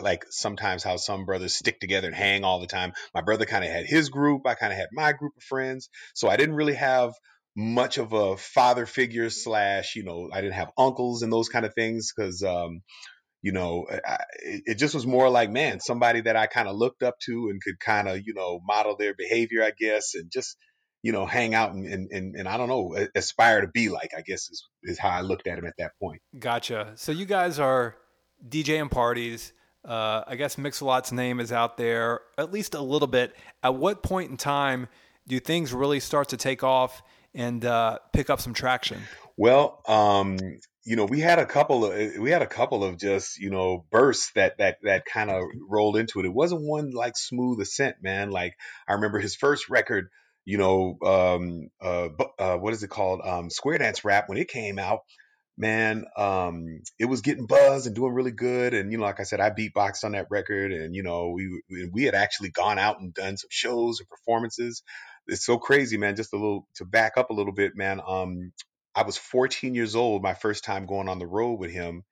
like 0.00 0.24
sometimes 0.30 0.82
how 0.82 0.96
some 0.96 1.24
brothers 1.24 1.54
stick 1.54 1.80
together 1.80 2.08
and 2.08 2.16
hang 2.16 2.44
all 2.44 2.60
the 2.60 2.66
time. 2.66 2.92
My 3.14 3.20
brother 3.20 3.44
kind 3.44 3.64
of 3.64 3.70
had 3.70 3.86
his 3.86 4.08
group, 4.08 4.46
I 4.46 4.54
kind 4.54 4.72
of 4.72 4.78
had 4.78 4.88
my 4.92 5.12
group 5.12 5.32
of 5.36 5.42
friends. 5.42 5.88
So 6.14 6.28
I 6.28 6.36
didn't 6.36 6.54
really 6.54 6.74
have 6.74 7.12
much 7.56 7.96
of 7.96 8.12
a 8.12 8.36
father 8.36 8.84
figure 8.84 9.30
slash, 9.30 9.96
you 9.96 10.04
know, 10.04 10.28
I 10.32 10.42
didn't 10.42 10.54
have 10.54 10.70
uncles 10.76 11.22
and 11.22 11.32
those 11.32 11.48
kind 11.48 11.64
of 11.64 11.74
things 11.74 12.12
because, 12.14 12.42
um, 12.42 12.82
you 13.40 13.52
know, 13.52 13.86
I, 13.90 14.18
it 14.42 14.76
just 14.76 14.94
was 14.94 15.06
more 15.06 15.30
like, 15.30 15.50
man, 15.50 15.80
somebody 15.80 16.20
that 16.22 16.36
I 16.36 16.46
kind 16.46 16.68
of 16.68 16.76
looked 16.76 17.02
up 17.02 17.14
to 17.26 17.48
and 17.48 17.62
could 17.62 17.80
kind 17.80 18.08
of, 18.08 18.20
you 18.26 18.34
know, 18.34 18.60
model 18.66 18.96
their 18.96 19.14
behavior, 19.14 19.62
I 19.62 19.72
guess, 19.78 20.14
and 20.14 20.30
just, 20.30 20.56
you 21.02 21.12
know, 21.12 21.24
hang 21.24 21.54
out 21.54 21.72
and, 21.72 21.86
and, 21.86 22.10
and, 22.10 22.34
and 22.34 22.48
I 22.48 22.56
don't 22.56 22.68
know, 22.68 22.96
aspire 23.14 23.62
to 23.62 23.68
be 23.68 23.88
like, 23.88 24.10
I 24.16 24.20
guess 24.20 24.50
is, 24.50 24.68
is 24.82 24.98
how 24.98 25.08
I 25.08 25.22
looked 25.22 25.46
at 25.46 25.58
him 25.58 25.64
at 25.64 25.74
that 25.78 25.92
point. 26.02 26.20
Gotcha. 26.38 26.92
So 26.96 27.12
you 27.12 27.24
guys 27.24 27.58
are 27.58 27.96
DJing 28.46 28.90
parties 28.90 29.52
Uh, 29.86 30.24
I 30.26 30.34
guess 30.34 30.58
Mix-a-Lot's 30.58 31.12
name 31.12 31.38
is 31.38 31.52
out 31.52 31.76
there 31.76 32.20
at 32.36 32.52
least 32.52 32.74
a 32.74 32.80
little 32.80 33.06
bit. 33.06 33.36
At 33.62 33.76
what 33.76 34.02
point 34.02 34.30
in 34.30 34.36
time 34.36 34.88
do 35.28 35.38
things 35.38 35.72
really 35.72 36.00
start 36.00 36.30
to 36.30 36.36
take 36.36 36.64
off 36.64 37.02
and 37.34 37.64
uh, 37.64 37.98
pick 38.12 38.28
up 38.28 38.40
some 38.40 38.52
traction? 38.52 39.00
Well, 39.36 39.82
um, 39.86 40.38
you 40.84 40.96
know, 40.96 41.04
we 41.04 41.20
had 41.20 41.38
a 41.38 41.46
couple 41.46 41.84
of 41.84 42.16
we 42.18 42.30
had 42.30 42.42
a 42.42 42.46
couple 42.46 42.82
of 42.82 42.96
just 42.96 43.38
you 43.38 43.50
know 43.50 43.84
bursts 43.90 44.32
that 44.34 44.58
that 44.58 44.78
that 44.82 45.04
kind 45.04 45.30
of 45.30 45.42
rolled 45.68 45.96
into 45.96 46.20
it. 46.20 46.26
It 46.26 46.34
wasn't 46.34 46.62
one 46.62 46.90
like 46.90 47.16
smooth 47.16 47.60
ascent, 47.60 47.96
man. 48.02 48.30
Like 48.30 48.54
I 48.88 48.94
remember 48.94 49.18
his 49.18 49.36
first 49.36 49.68
record, 49.68 50.08
you 50.44 50.58
know, 50.58 50.96
um, 51.04 51.68
uh, 51.80 52.08
uh, 52.38 52.56
what 52.56 52.72
is 52.72 52.82
it 52.82 52.88
called? 52.88 53.20
Um, 53.24 53.50
Square 53.50 53.78
Dance 53.78 54.04
Rap 54.04 54.28
when 54.28 54.38
it 54.38 54.48
came 54.48 54.78
out 54.78 55.00
man, 55.56 56.04
um, 56.16 56.82
it 56.98 57.06
was 57.06 57.22
getting 57.22 57.46
buzz 57.46 57.86
and 57.86 57.94
doing 57.94 58.12
really 58.12 58.32
good. 58.32 58.74
And 58.74 58.92
you 58.92 58.98
know, 58.98 59.04
like 59.04 59.20
I 59.20 59.24
said, 59.24 59.40
I 59.40 59.50
beatboxed 59.50 60.04
on 60.04 60.12
that 60.12 60.26
record, 60.30 60.72
and 60.72 60.94
you 60.94 61.02
know, 61.02 61.30
we 61.30 61.62
we 61.92 62.04
had 62.04 62.14
actually 62.14 62.50
gone 62.50 62.78
out 62.78 63.00
and 63.00 63.14
done 63.14 63.36
some 63.36 63.48
shows 63.50 64.00
and 64.00 64.08
performances. 64.08 64.82
It's 65.26 65.44
so 65.44 65.58
crazy, 65.58 65.96
man. 65.96 66.16
Just 66.16 66.32
a 66.32 66.36
little 66.36 66.68
to 66.76 66.84
back 66.84 67.14
up 67.16 67.30
a 67.30 67.34
little 67.34 67.52
bit, 67.52 67.76
man. 67.76 68.00
Um, 68.06 68.52
I 68.94 69.02
was 69.02 69.16
14 69.16 69.74
years 69.74 69.94
old 69.94 70.22
my 70.22 70.34
first 70.34 70.64
time 70.64 70.86
going 70.86 71.08
on 71.08 71.18
the 71.18 71.26
road 71.26 71.58
with 71.58 71.70
him, 71.70 72.04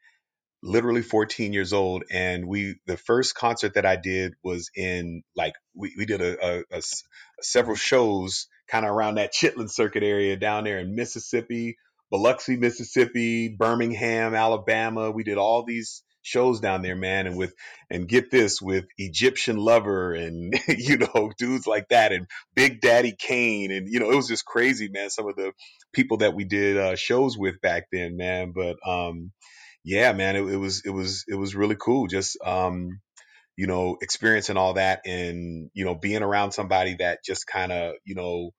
literally 0.65 1.03
14 1.03 1.53
years 1.53 1.75
old 1.75 2.05
and 2.11 2.49
we 2.49 2.77
the 2.87 2.97
first 2.97 3.35
concert 3.35 3.75
that 3.75 3.85
i 3.85 3.97
did 3.97 4.33
was 4.43 4.71
in 4.75 5.23
like 5.37 5.53
we, 5.75 5.95
we 5.99 6.07
did 6.07 6.23
a, 6.23 6.43
a, 6.43 6.65
a, 6.79 6.83
several 7.43 7.77
shows 7.77 8.49
kind 8.67 8.87
of 8.87 8.91
around 8.91 9.17
that 9.17 9.35
chitlin 9.35 9.71
circuit 9.71 10.03
area 10.03 10.39
down 10.39 10.65
there 10.65 10.79
in 10.79 10.95
mississippi 10.95 11.77
Biloxi, 12.11 12.57
Mississippi, 12.57 13.49
Birmingham, 13.49 14.35
Alabama. 14.35 15.11
We 15.11 15.25
did 15.25 15.39
all 15.39 15.65
these 15.65 16.03
shows 16.23 16.61
down 16.61 16.83
there, 16.83 16.97
man, 16.97 17.27
and 17.27 17.37
with 17.37 17.55
and 17.91 18.09
get 18.09 18.31
this 18.31 18.61
with 18.61 18.87
Egyptian 18.97 19.57
Lover 19.57 20.15
and 20.15 20.55
you 20.69 20.99
know 20.99 21.33
dudes 21.39 21.67
like 21.67 21.89
that 21.91 22.13
and 22.13 22.27
Big 22.55 22.81
Daddy 22.81 23.15
Kane 23.17 23.71
and 23.71 23.89
you 23.89 24.01
know 24.01 24.11
it 24.11 24.17
was 24.17 24.29
just 24.29 24.45
crazy, 24.45 24.89
man. 24.89 25.11
Some 25.11 25.29
of 25.29 25.37
the 25.37 25.53
people 25.93 26.19
that 26.19 26.35
we 26.35 26.45
did 26.45 26.77
uh, 26.77 26.97
shows 26.97 27.39
with 27.39 27.61
back 27.61 27.85
then, 27.93 28.17
man. 28.17 28.53
But 28.55 28.77
um, 28.87 29.33
yeah, 29.85 30.13
man, 30.13 30.37
it, 30.37 30.43
it 30.43 30.57
was 30.57 30.83
it 30.85 30.91
was 30.91 31.25
it 31.29 31.37
was 31.37 31.55
really 31.55 31.77
cool. 31.77 32.07
Just 32.07 32.39
um, 32.45 33.01
you 33.57 33.67
know, 33.67 33.97
experiencing 34.01 34.57
all 34.57 34.75
that 34.75 35.03
and 35.07 35.71
you 35.75 35.85
know 35.85 35.95
being 35.95 36.23
around 36.23 36.53
somebody 36.53 36.97
that 36.99 37.23
just 37.25 37.47
kind 37.47 37.71
of 37.71 37.95
you 38.05 38.15
know 38.15 38.51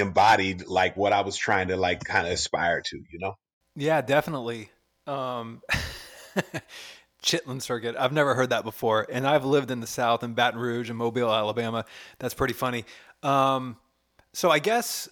embodied 0.00 0.66
like 0.66 0.96
what 0.96 1.12
I 1.12 1.20
was 1.20 1.36
trying 1.36 1.68
to 1.68 1.76
like 1.76 2.04
kind 2.04 2.26
of 2.26 2.32
aspire 2.32 2.80
to, 2.80 2.96
you 2.96 3.18
know? 3.18 3.36
Yeah, 3.76 4.00
definitely. 4.00 4.70
Um, 5.06 5.62
Chitlin 7.22 7.62
Circuit. 7.62 7.96
I've 7.98 8.12
never 8.12 8.34
heard 8.34 8.50
that 8.50 8.64
before. 8.64 9.06
And 9.10 9.26
I've 9.26 9.44
lived 9.44 9.70
in 9.70 9.80
the 9.80 9.86
South 9.86 10.22
in 10.22 10.34
Baton 10.34 10.60
Rouge 10.60 10.90
and 10.90 10.98
Mobile, 10.98 11.32
Alabama. 11.32 11.84
That's 12.18 12.34
pretty 12.34 12.54
funny. 12.54 12.84
Um, 13.22 13.76
so 14.32 14.50
I 14.50 14.58
guess, 14.58 15.08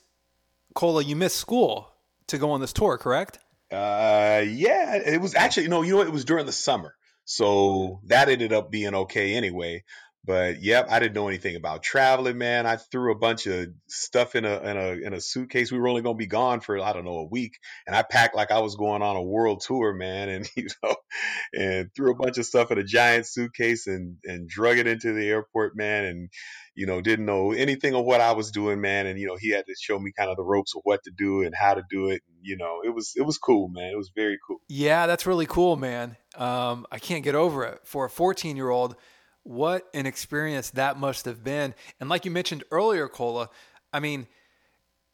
Cola, 0.74 1.02
you 1.02 1.16
missed 1.16 1.36
school 1.36 1.92
to 2.28 2.38
go 2.38 2.50
on 2.50 2.60
this 2.60 2.72
tour, 2.72 2.98
correct? 2.98 3.38
Uh, 3.70 4.42
yeah, 4.46 4.96
it 4.96 5.20
was 5.20 5.34
actually, 5.34 5.68
no, 5.68 5.82
you 5.82 5.96
know, 5.96 6.02
it 6.02 6.12
was 6.12 6.24
during 6.24 6.46
the 6.46 6.52
summer. 6.52 6.94
So 7.24 8.00
that 8.06 8.30
ended 8.30 8.54
up 8.54 8.70
being 8.70 8.94
okay 8.94 9.34
anyway. 9.34 9.84
But 10.28 10.62
yep, 10.62 10.88
I 10.90 10.98
didn't 10.98 11.14
know 11.14 11.26
anything 11.26 11.56
about 11.56 11.82
traveling, 11.82 12.36
man. 12.36 12.66
I 12.66 12.76
threw 12.76 13.12
a 13.12 13.18
bunch 13.18 13.46
of 13.46 13.68
stuff 13.86 14.34
in 14.36 14.44
a 14.44 14.58
in 14.60 14.76
a 14.76 15.06
in 15.06 15.14
a 15.14 15.22
suitcase. 15.22 15.72
We 15.72 15.78
were 15.78 15.88
only 15.88 16.02
gonna 16.02 16.18
be 16.18 16.26
gone 16.26 16.60
for 16.60 16.78
I 16.78 16.92
don't 16.92 17.06
know 17.06 17.20
a 17.20 17.24
week, 17.24 17.58
and 17.86 17.96
I 17.96 18.02
packed 18.02 18.36
like 18.36 18.50
I 18.50 18.58
was 18.58 18.76
going 18.76 19.00
on 19.00 19.16
a 19.16 19.22
world 19.22 19.62
tour, 19.66 19.94
man. 19.94 20.28
And 20.28 20.50
you 20.56 20.66
know, 20.82 20.96
and 21.54 21.88
threw 21.96 22.12
a 22.12 22.14
bunch 22.14 22.36
of 22.36 22.44
stuff 22.44 22.70
in 22.70 22.76
a 22.76 22.84
giant 22.84 23.26
suitcase 23.26 23.86
and 23.86 24.18
and 24.22 24.46
drug 24.46 24.76
it 24.76 24.86
into 24.86 25.14
the 25.14 25.26
airport, 25.26 25.74
man. 25.78 26.04
And 26.04 26.28
you 26.74 26.84
know, 26.84 27.00
didn't 27.00 27.24
know 27.24 27.52
anything 27.52 27.94
of 27.94 28.04
what 28.04 28.20
I 28.20 28.32
was 28.32 28.50
doing, 28.50 28.82
man. 28.82 29.06
And 29.06 29.18
you 29.18 29.28
know, 29.28 29.36
he 29.40 29.48
had 29.48 29.64
to 29.64 29.74
show 29.80 29.98
me 29.98 30.12
kind 30.14 30.28
of 30.28 30.36
the 30.36 30.44
ropes 30.44 30.74
of 30.76 30.82
what 30.84 31.04
to 31.04 31.10
do 31.10 31.40
and 31.40 31.54
how 31.58 31.72
to 31.72 31.82
do 31.88 32.10
it. 32.10 32.20
You 32.42 32.58
know, 32.58 32.82
it 32.84 32.94
was 32.94 33.14
it 33.16 33.22
was 33.22 33.38
cool, 33.38 33.68
man. 33.68 33.92
It 33.94 33.96
was 33.96 34.12
very 34.14 34.38
cool. 34.46 34.58
Yeah, 34.68 35.06
that's 35.06 35.24
really 35.24 35.46
cool, 35.46 35.76
man. 35.76 36.18
Um, 36.36 36.86
I 36.92 36.98
can't 36.98 37.24
get 37.24 37.34
over 37.34 37.64
it 37.64 37.80
for 37.84 38.04
a 38.04 38.10
14 38.10 38.58
year 38.58 38.68
old 38.68 38.94
what 39.42 39.88
an 39.94 40.06
experience 40.06 40.70
that 40.70 40.98
must 40.98 41.24
have 41.24 41.42
been. 41.42 41.74
And 42.00 42.08
like 42.08 42.24
you 42.24 42.30
mentioned 42.30 42.64
earlier, 42.70 43.08
Cola, 43.08 43.48
I 43.92 44.00
mean, 44.00 44.26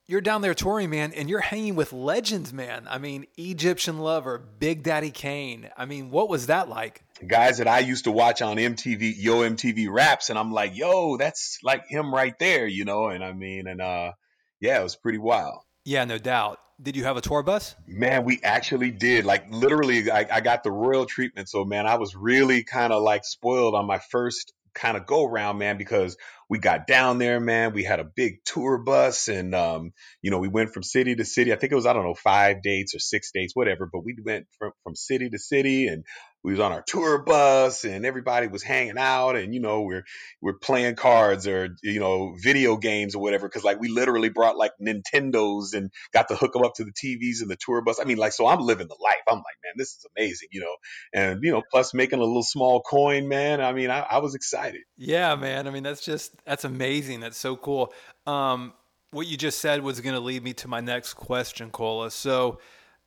you're 0.06 0.20
down 0.20 0.42
there 0.42 0.54
touring, 0.54 0.90
man, 0.90 1.12
and 1.14 1.30
you're 1.30 1.40
hanging 1.40 1.76
with 1.76 1.92
legends, 1.92 2.52
man. 2.52 2.86
I 2.88 2.98
mean, 2.98 3.26
Egyptian 3.36 3.98
Lover, 3.98 4.38
Big 4.38 4.82
Daddy 4.82 5.10
Kane. 5.10 5.70
I 5.76 5.86
mean, 5.86 6.10
what 6.10 6.28
was 6.28 6.46
that 6.46 6.68
like? 6.68 7.02
Guys 7.26 7.58
that 7.58 7.68
I 7.68 7.78
used 7.78 8.04
to 8.04 8.12
watch 8.12 8.42
on 8.42 8.56
MTV, 8.56 9.14
Yo 9.16 9.36
MTV 9.36 9.90
Raps, 9.90 10.28
and 10.28 10.38
I'm 10.38 10.52
like, 10.52 10.76
yo, 10.76 11.16
that's 11.16 11.58
like 11.62 11.86
him 11.86 12.12
right 12.12 12.38
there, 12.38 12.66
you 12.66 12.84
know? 12.84 13.08
And 13.08 13.24
I 13.24 13.32
mean, 13.32 13.66
and 13.66 13.80
uh, 13.80 14.12
yeah, 14.60 14.80
it 14.80 14.82
was 14.82 14.96
pretty 14.96 15.18
wild. 15.18 15.60
Yeah, 15.84 16.04
no 16.04 16.18
doubt. 16.18 16.58
Did 16.82 16.96
you 16.96 17.04
have 17.04 17.16
a 17.16 17.20
tour 17.20 17.42
bus? 17.42 17.74
Man, 17.86 18.24
we 18.24 18.40
actually 18.42 18.90
did. 18.90 19.24
Like 19.24 19.46
literally, 19.50 20.10
I, 20.10 20.26
I 20.30 20.40
got 20.40 20.64
the 20.64 20.72
royal 20.72 21.06
treatment. 21.06 21.48
So 21.48 21.64
man, 21.64 21.86
I 21.86 21.96
was 21.96 22.16
really 22.16 22.64
kind 22.64 22.92
of 22.92 23.02
like 23.02 23.24
spoiled 23.24 23.74
on 23.74 23.86
my 23.86 23.98
first 23.98 24.52
kind 24.74 24.96
of 24.96 25.06
go 25.06 25.24
around, 25.24 25.58
man, 25.58 25.78
because 25.78 26.16
we 26.50 26.58
got 26.58 26.86
down 26.86 27.18
there, 27.18 27.40
man. 27.40 27.72
We 27.72 27.84
had 27.84 28.00
a 28.00 28.04
big 28.04 28.44
tour 28.44 28.78
bus 28.78 29.28
and, 29.28 29.54
um, 29.54 29.92
you 30.20 30.30
know, 30.30 30.38
we 30.38 30.48
went 30.48 30.74
from 30.74 30.82
city 30.82 31.14
to 31.14 31.24
city. 31.24 31.52
I 31.52 31.56
think 31.56 31.72
it 31.72 31.76
was, 31.76 31.86
I 31.86 31.92
don't 31.92 32.04
know, 32.04 32.14
five 32.14 32.60
dates 32.60 32.94
or 32.94 32.98
six 32.98 33.30
dates, 33.32 33.54
whatever, 33.54 33.88
but 33.90 34.04
we 34.04 34.16
went 34.22 34.46
from, 34.58 34.72
from 34.82 34.96
city 34.96 35.30
to 35.30 35.38
city 35.38 35.86
and 35.86 36.04
we 36.44 36.52
was 36.52 36.60
on 36.60 36.72
our 36.72 36.82
tour 36.86 37.22
bus 37.22 37.84
and 37.84 38.04
everybody 38.04 38.48
was 38.48 38.62
hanging 38.62 38.98
out 38.98 39.34
and, 39.34 39.54
you 39.54 39.60
know, 39.60 39.80
we're, 39.80 40.04
we're 40.42 40.58
playing 40.58 40.94
cards 40.94 41.48
or, 41.48 41.70
you 41.82 41.98
know, 41.98 42.34
video 42.38 42.76
games 42.76 43.14
or 43.14 43.22
whatever. 43.22 43.48
Cause 43.48 43.64
like 43.64 43.80
we 43.80 43.88
literally 43.88 44.28
brought 44.28 44.58
like 44.58 44.72
Nintendos 44.78 45.72
and 45.72 45.90
got 46.12 46.28
to 46.28 46.36
hook 46.36 46.52
them 46.52 46.62
up 46.62 46.74
to 46.74 46.84
the 46.84 46.92
TVs 46.92 47.40
in 47.40 47.48
the 47.48 47.56
tour 47.56 47.80
bus. 47.80 47.98
I 47.98 48.04
mean, 48.04 48.18
like, 48.18 48.32
so 48.32 48.46
I'm 48.46 48.60
living 48.60 48.88
the 48.88 48.96
life. 49.02 49.22
I'm 49.26 49.36
like, 49.36 49.56
man, 49.64 49.72
this 49.78 49.88
is 49.88 50.06
amazing, 50.16 50.48
you 50.52 50.60
know, 50.60 50.76
and, 51.14 51.42
you 51.42 51.50
know, 51.50 51.62
plus 51.70 51.94
making 51.94 52.18
a 52.18 52.24
little 52.24 52.42
small 52.42 52.82
coin, 52.82 53.26
man. 53.26 53.62
I 53.62 53.72
mean, 53.72 53.90
I, 53.90 54.00
I 54.00 54.18
was 54.18 54.34
excited. 54.34 54.82
Yeah, 54.98 55.34
man. 55.36 55.66
I 55.66 55.70
mean, 55.70 55.82
that's 55.82 56.04
just, 56.04 56.34
that's 56.44 56.64
amazing. 56.64 57.20
That's 57.20 57.38
so 57.38 57.56
cool. 57.56 57.94
Um, 58.26 58.74
what 59.12 59.26
you 59.26 59.38
just 59.38 59.60
said 59.60 59.82
was 59.82 60.02
going 60.02 60.14
to 60.14 60.20
lead 60.20 60.44
me 60.44 60.52
to 60.54 60.68
my 60.68 60.80
next 60.80 61.14
question, 61.14 61.70
Cola. 61.70 62.10
So, 62.10 62.58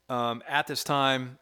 um, 0.09 0.41
at 0.47 0.65
this 0.65 0.83
time, 0.83 1.37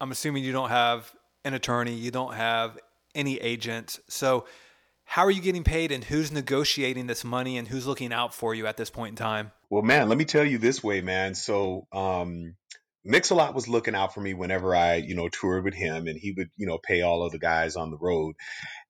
I'm 0.00 0.10
assuming 0.12 0.44
you 0.44 0.52
don't 0.52 0.68
have 0.68 1.12
an 1.46 1.54
attorney, 1.54 1.94
you 1.94 2.10
don't 2.10 2.34
have 2.34 2.76
any 3.14 3.36
agent. 3.38 3.98
So, 4.08 4.46
how 5.04 5.22
are 5.22 5.30
you 5.30 5.40
getting 5.40 5.62
paid, 5.62 5.92
and 5.92 6.02
who's 6.02 6.32
negotiating 6.32 7.06
this 7.06 7.22
money, 7.24 7.56
and 7.56 7.68
who's 7.68 7.86
looking 7.86 8.12
out 8.12 8.34
for 8.34 8.54
you 8.54 8.66
at 8.66 8.76
this 8.76 8.90
point 8.90 9.10
in 9.10 9.16
time? 9.16 9.52
Well, 9.70 9.82
man, 9.82 10.08
let 10.08 10.18
me 10.18 10.24
tell 10.24 10.44
you 10.44 10.58
this 10.58 10.82
way, 10.82 11.00
man. 11.00 11.36
So, 11.36 11.86
um, 11.92 12.56
Mix-a-Lot 13.04 13.54
was 13.54 13.68
looking 13.68 13.94
out 13.94 14.12
for 14.12 14.20
me 14.20 14.34
whenever 14.34 14.74
I, 14.74 14.96
you 14.96 15.14
know, 15.14 15.28
toured 15.28 15.62
with 15.62 15.74
him, 15.74 16.08
and 16.08 16.18
he 16.18 16.32
would, 16.32 16.50
you 16.56 16.66
know, 16.66 16.78
pay 16.78 17.02
all 17.02 17.22
of 17.22 17.30
the 17.30 17.38
guys 17.38 17.76
on 17.76 17.92
the 17.92 17.96
road 17.96 18.34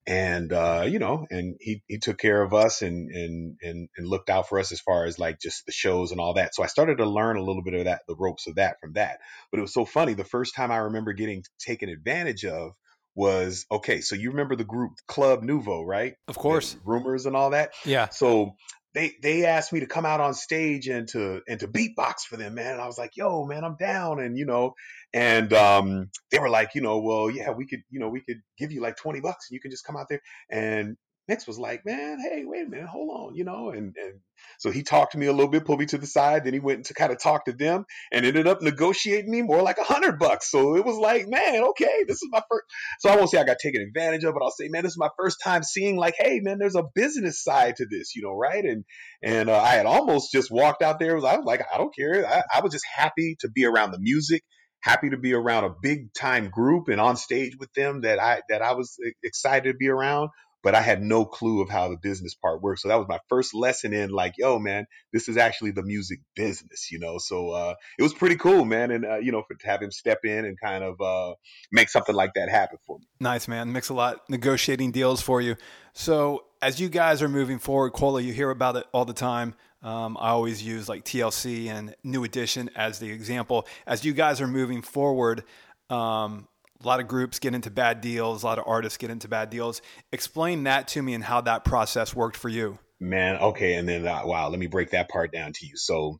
and 0.07 0.53
uh, 0.53 0.85
you 0.87 0.99
know, 0.99 1.27
and 1.31 1.57
he 1.61 1.83
he 1.89 1.99
took 1.99 2.19
care 2.19 2.41
of 2.41 2.55
us 2.55 2.83
and 2.83 3.11
and 3.11 3.57
and 3.61 3.89
and 3.97 4.07
looked 4.07 4.31
out 4.31 4.49
for 4.49 4.59
us 4.59 4.71
as 4.73 4.81
far 4.81 5.05
as 5.05 5.19
like 5.19 5.41
just 5.41 5.67
the 5.67 5.73
shows 5.73 6.13
and 6.13 6.21
all 6.21 6.35
that. 6.35 6.55
So 6.55 6.63
I 6.63 6.67
started 6.67 6.99
to 6.99 7.07
learn 7.07 7.37
a 7.37 7.43
little 7.43 7.63
bit 7.63 7.75
of 7.75 7.85
that, 7.87 8.03
the 8.07 8.15
ropes 8.17 8.47
of 8.47 8.55
that 8.55 8.77
from 8.81 8.93
that. 8.95 9.19
But 9.51 9.59
it 9.59 9.63
was 9.63 9.75
so 9.75 9.85
funny. 9.85 10.15
The 10.15 10.25
first 10.25 10.55
time 10.55 10.71
I 10.71 10.79
remember 10.79 11.13
getting 11.13 11.43
taken 11.59 11.89
advantage 11.89 12.45
of 12.45 12.73
was 13.17 13.67
okay. 13.71 14.01
So 14.01 14.15
you 14.15 14.31
remember 14.31 14.55
the 14.55 14.65
group 14.65 14.93
Club 15.09 15.43
Nouveau, 15.43 15.83
right? 15.83 16.15
Of 16.29 16.39
course, 16.39 16.75
the 16.75 16.81
rumors 16.85 17.27
and 17.27 17.35
all 17.35 17.51
that. 17.51 17.73
Yeah. 17.85 18.09
So 18.11 18.55
they 18.95 19.13
they 19.23 19.45
asked 19.45 19.73
me 19.73 19.81
to 19.81 19.87
come 19.87 20.07
out 20.07 20.21
on 20.21 20.35
stage 20.35 20.89
and 20.89 21.09
to 21.09 21.43
and 21.49 21.61
to 21.61 21.69
beatbox 21.69 22.21
for 22.29 22.37
them, 22.37 22.55
man. 22.55 22.73
And 22.73 22.81
I 22.81 22.87
was 22.87 22.99
like, 22.99 23.17
yo, 23.17 23.45
man, 23.45 23.65
I'm 23.65 23.77
down. 23.77 24.21
And 24.21 24.39
you 24.39 24.47
know, 24.47 24.75
and 25.17 25.51
um, 25.55 26.11
they 26.31 26.39
were 26.39 26.51
like, 26.51 26.75
you 26.75 26.83
know, 26.83 26.99
well, 26.99 27.31
yeah, 27.31 27.51
we 27.51 27.67
could, 27.67 27.81
you 27.89 27.99
know, 27.99 28.11
we 28.11 28.21
could 28.21 28.43
give 28.59 28.71
you 28.71 28.83
like 28.83 28.99
20 28.99 29.21
bucks 29.21 29.47
and 29.49 29.55
you 29.55 29.61
can 29.61 29.71
just 29.71 29.87
come 29.87 29.97
out 29.97 30.09
there. 30.11 30.21
And 30.51 30.99
Mix 31.27 31.47
was 31.47 31.59
like, 31.59 31.87
man, 31.87 32.19
hey, 32.21 32.45
wait 32.45 32.67
a 32.67 32.69
minute, 32.69 32.87
hold 32.87 33.09
on, 33.11 33.35
you 33.35 33.43
know, 33.43 33.71
and 33.71 33.97
and 33.97 34.21
so 34.59 34.71
he 34.71 34.83
talked 34.83 35.13
to 35.13 35.19
me 35.19 35.27
a 35.27 35.33
little 35.33 35.51
bit, 35.51 35.65
pulled 35.65 35.81
me 35.81 35.87
to 35.87 35.97
the 35.97 36.07
side, 36.07 36.45
then 36.45 36.53
he 36.53 36.61
went 36.61 36.87
to 36.87 36.95
kind 36.95 37.11
of 37.11 37.19
talk 37.19 37.47
to 37.47 37.55
them 37.55 37.87
and 38.13 38.27
ended 38.27 38.47
up 38.47 38.61
negotiating 38.61 39.31
me 39.31 39.41
more 39.41 39.63
like 39.63 39.79
a 39.79 39.85
hundred 39.85 40.19
bucks. 40.19 40.51
So 40.51 40.77
it 40.77 40.85
was 40.85 40.99
like, 40.99 41.27
man, 41.27 41.65
okay, 41.71 42.05
this 42.07 42.19
is 42.19 42.29
my 42.31 42.43
first. 42.51 42.65
So 43.01 43.09
I 43.09 43.17
won't 43.17 43.31
say 43.31 43.39
I 43.39 43.45
got 43.45 43.57
taken 43.59 43.81
advantage 43.81 44.23
of, 44.23 44.35
but 44.35 44.45
I'll 44.45 44.53
say, 44.53 44.69
man, 44.69 44.83
this 44.83 44.93
is 44.93 44.99
my 44.99 45.11
first 45.19 45.39
time 45.43 45.63
seeing 45.63 45.97
like, 45.97 46.15
hey, 46.19 46.41
man, 46.43 46.59
there's 46.59 46.77
a 46.77 46.85
business 46.95 47.43
side 47.43 47.77
to 47.77 47.87
this, 47.91 48.15
you 48.15 48.23
know, 48.23 48.37
right? 48.37 48.65
And 48.65 48.85
and 49.23 49.49
uh, 49.49 49.59
I 49.59 49.71
had 49.71 49.87
almost 49.87 50.31
just 50.31 50.51
walked 50.51 50.83
out 50.83 50.99
there. 51.01 51.15
Was 51.17 51.25
I 51.25 51.39
was 51.39 51.47
like, 51.47 51.63
I 51.73 51.79
don't 51.79 51.95
care. 51.97 52.27
I, 52.27 52.43
I 52.59 52.61
was 52.61 52.73
just 52.73 52.85
happy 52.95 53.37
to 53.41 53.49
be 53.49 53.65
around 53.65 53.93
the 53.93 53.99
music 53.99 54.43
happy 54.87 55.11
to 55.11 55.17
be 55.17 55.35
around 55.35 55.65
a 55.65 55.75
big 55.83 56.13
time 56.15 56.49
group 56.49 56.89
and 56.89 57.01
on 57.01 57.17
stage 57.17 57.57
with 57.59 57.73
them 57.75 58.03
that 58.03 58.21
I 58.21 58.41
that 58.49 58.63
I 58.63 58.75
was 58.75 58.97
excited 59.25 59.73
to 59.73 59.77
be 59.77 59.89
around 59.89 60.31
but 60.67 60.75
I 60.75 60.81
had 60.81 61.01
no 61.01 61.25
clue 61.25 61.63
of 61.63 61.71
how 61.71 61.91
the 61.91 61.97
business 61.97 62.35
part 62.35 62.61
works. 62.61 62.83
So 62.83 62.89
that 62.89 62.97
was 62.97 63.07
my 63.09 63.21
first 63.29 63.55
lesson 63.55 63.93
in 63.93 64.11
like, 64.11 64.33
yo, 64.37 64.59
man, 64.59 64.87
this 65.13 65.29
is 65.29 65.37
actually 65.37 65.71
the 65.71 65.85
music 65.85 66.19
business, 66.35 66.91
you 66.91 66.99
know. 66.99 67.19
So 67.19 67.51
uh, 67.51 67.75
it 67.97 68.03
was 68.03 68.13
pretty 68.13 68.35
cool, 68.35 68.65
man, 68.65 68.91
and 68.91 69.05
uh, 69.05 69.19
you 69.19 69.31
know, 69.31 69.45
for, 69.47 69.55
to 69.55 69.67
have 69.69 69.81
him 69.81 69.93
step 69.93 70.25
in 70.25 70.45
and 70.45 70.59
kind 70.61 70.83
of 70.83 71.01
uh, 71.01 71.37
make 71.71 71.89
something 71.89 72.17
like 72.17 72.35
that 72.35 72.49
happen 72.49 72.79
for 72.85 72.99
me. 72.99 73.07
Nice, 73.21 73.47
man. 73.47 73.73
Mix-a-Lot 73.73 74.29
negotiating 74.29 74.91
deals 74.91 75.23
for 75.23 75.41
you. 75.41 75.55
So 75.93 76.47
as 76.61 76.81
you 76.81 76.89
guys 76.89 77.23
are 77.23 77.29
moving 77.29 77.61
forward, 77.61 77.93
Cola, 77.93 78.21
you 78.21 78.33
hear 78.33 78.51
about 78.51 78.75
it 78.75 78.87
all 78.93 79.05
the 79.05 79.13
time. 79.13 79.55
Um, 79.83 80.17
I 80.19 80.31
always 80.31 80.63
use 80.63 80.89
like 80.89 81.05
TLC 81.05 81.69
and 81.69 81.95
New 82.03 82.25
Edition 82.25 82.71
as 82.75 82.99
the 82.99 83.11
example. 83.11 83.67
As 83.87 84.05
you 84.05 84.13
guys 84.13 84.41
are 84.41 84.49
moving 84.49 84.83
forward, 84.83 85.45
um, 85.91 86.49
a 86.83 86.87
lot 86.87 87.01
of 87.01 87.09
groups 87.09 87.39
get 87.39 87.55
into 87.55 87.71
bad 87.71 88.01
deals, 88.01 88.43
a 88.43 88.47
lot 88.47 88.59
of 88.59 88.65
artists 88.67 88.99
get 88.99 89.11
into 89.11 89.29
bad 89.29 89.51
deals. 89.51 89.83
Explain 90.13 90.65
that 90.65 90.89
to 90.89 91.03
me 91.03 91.15
and 91.15 91.25
how 91.25 91.41
that 91.43 91.65
process 91.65 92.15
worked 92.15 92.37
for 92.37 92.49
you. 92.49 92.79
Man, 92.99 93.37
okay, 93.37 93.75
and 93.75 93.89
then 93.89 94.07
uh, 94.07 94.23
wow, 94.25 94.49
let 94.49 94.59
me 94.59 94.67
break 94.67 94.91
that 94.91 95.09
part 95.09 95.33
down 95.33 95.53
to 95.53 95.67
you. 95.67 95.77
So 95.77 96.19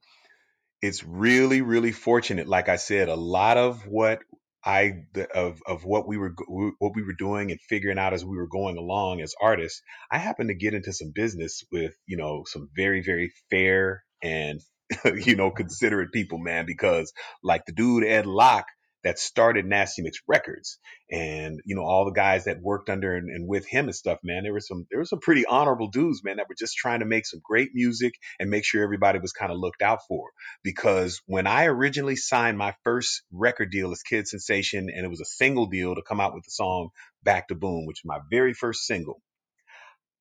it's 0.83 1.03
really, 1.05 1.63
really 1.63 1.93
fortunate. 1.93 2.47
Like 2.47 2.69
I 2.69 2.77
said, 2.77 3.09
a 3.09 3.15
lot 3.15 3.57
of 3.57 3.87
what 3.87 4.21
I 4.67 5.05
of 5.35 5.61
of 5.67 5.85
what 5.85 6.09
we 6.09 6.19
were 6.19 6.35
what 6.81 6.93
we 6.97 7.05
were 7.05 7.15
doing 7.17 7.53
and 7.53 7.61
figuring 7.61 7.99
out 7.99 8.15
as 8.15 8.25
we 8.25 8.37
were 8.37 8.49
going 8.49 8.79
along 8.79 9.23
as 9.23 9.35
artists, 9.41 9.81
I 10.11 10.19
happened 10.19 10.51
to 10.51 10.57
get 10.57 10.75
into 10.75 10.93
some 10.93 11.13
business 11.15 11.65
with 11.73 11.95
you 12.07 12.19
know 12.19 12.45
some 12.47 12.69
very 12.77 13.03
very 13.03 13.33
fair 13.51 14.05
and 14.23 14.61
you 15.05 15.37
know 15.37 15.53
considerate 15.53 16.13
people, 16.13 16.39
man. 16.39 16.67
Because 16.67 17.13
like 17.45 17.65
the 17.67 17.73
dude 17.73 18.05
Ed 18.05 18.27
Locke 18.27 18.67
that 19.07 19.21
started 19.21 19.65
Nasty 19.65 20.03
Mix 20.03 20.19
Records, 20.27 20.81
and 21.09 21.61
you 21.65 21.77
know 21.77 21.85
all 21.85 22.07
the 22.07 22.11
guys 22.11 22.47
that 22.47 22.61
worked 22.61 22.91
under 22.91 23.15
and, 23.15 23.31
and, 23.31 23.47
with 23.47 23.65
him 23.65 23.85
and 23.85 23.95
stuff. 23.95 24.19
Man, 24.25 24.43
there 24.43 24.53
were 24.53 24.59
some 24.59 24.85
there 24.91 24.99
were 24.99 25.05
some 25.05 25.21
pretty 25.21 25.47
honorable 25.47 25.91
dudes, 25.91 26.25
man, 26.25 26.39
that 26.39 26.49
were 26.49 26.57
just 26.59 26.77
trying 26.77 26.99
to 27.01 27.07
make 27.07 27.25
some 27.25 27.41
great 27.45 27.71
music 27.73 28.15
and 28.41 28.51
make 28.51 28.65
sure 28.65 28.83
everybody 28.83 29.21
was 29.21 29.31
kind 29.31 29.53
of 29.53 29.59
looked 29.59 29.81
out 29.81 30.01
for. 30.09 30.31
Because 30.65 31.23
when 31.27 31.47
I 31.47 31.67
originally 31.67 32.17
signed 32.17 32.59
my 32.59 32.75
first 32.83 33.23
record 33.31 33.71
deal 33.71 33.93
as 33.93 34.03
Kid 34.03 34.27
Sensation, 34.27 34.91
and 34.93 35.07
it 35.07 35.09
was 35.09 35.21
a 35.21 35.25
single 35.25 35.67
deal 35.67 35.95
to 35.95 36.03
come 36.03 36.19
out 36.19 36.35
with 36.35 36.43
the 36.43 36.51
song 36.51 36.89
Back 37.23 37.47
to 37.49 37.55
Boom, 37.55 37.87
which 37.87 38.01
was 38.03 38.09
my 38.09 38.19
very 38.29 38.55
first 38.55 38.87
single. 38.87 39.23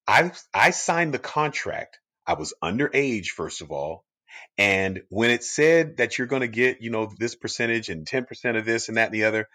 I 0.08 0.32
I 0.54 0.70
signed 0.70 1.12
the 1.12 1.20
contract. 1.20 1.98
I 2.27 2.34
was 2.34 2.54
underage, 2.63 3.30
first 3.30 3.62
of 3.62 3.72
all. 3.72 4.06
And 4.58 5.01
when 5.10 5.32
it 5.32 5.44
said 5.44 5.98
that 5.98 6.18
you're 6.18 6.27
going 6.27 6.42
to 6.42 6.48
get, 6.48 6.82
you 6.82 6.92
know, 6.92 7.10
this 7.18 7.36
percentage 7.36 7.89
and 7.89 8.06
10% 8.08 8.58
of 8.58 8.65
this 8.65 8.88
and 8.88 8.98
that 8.98 9.08
and 9.08 9.13
the 9.13 9.25
other, 9.25 9.48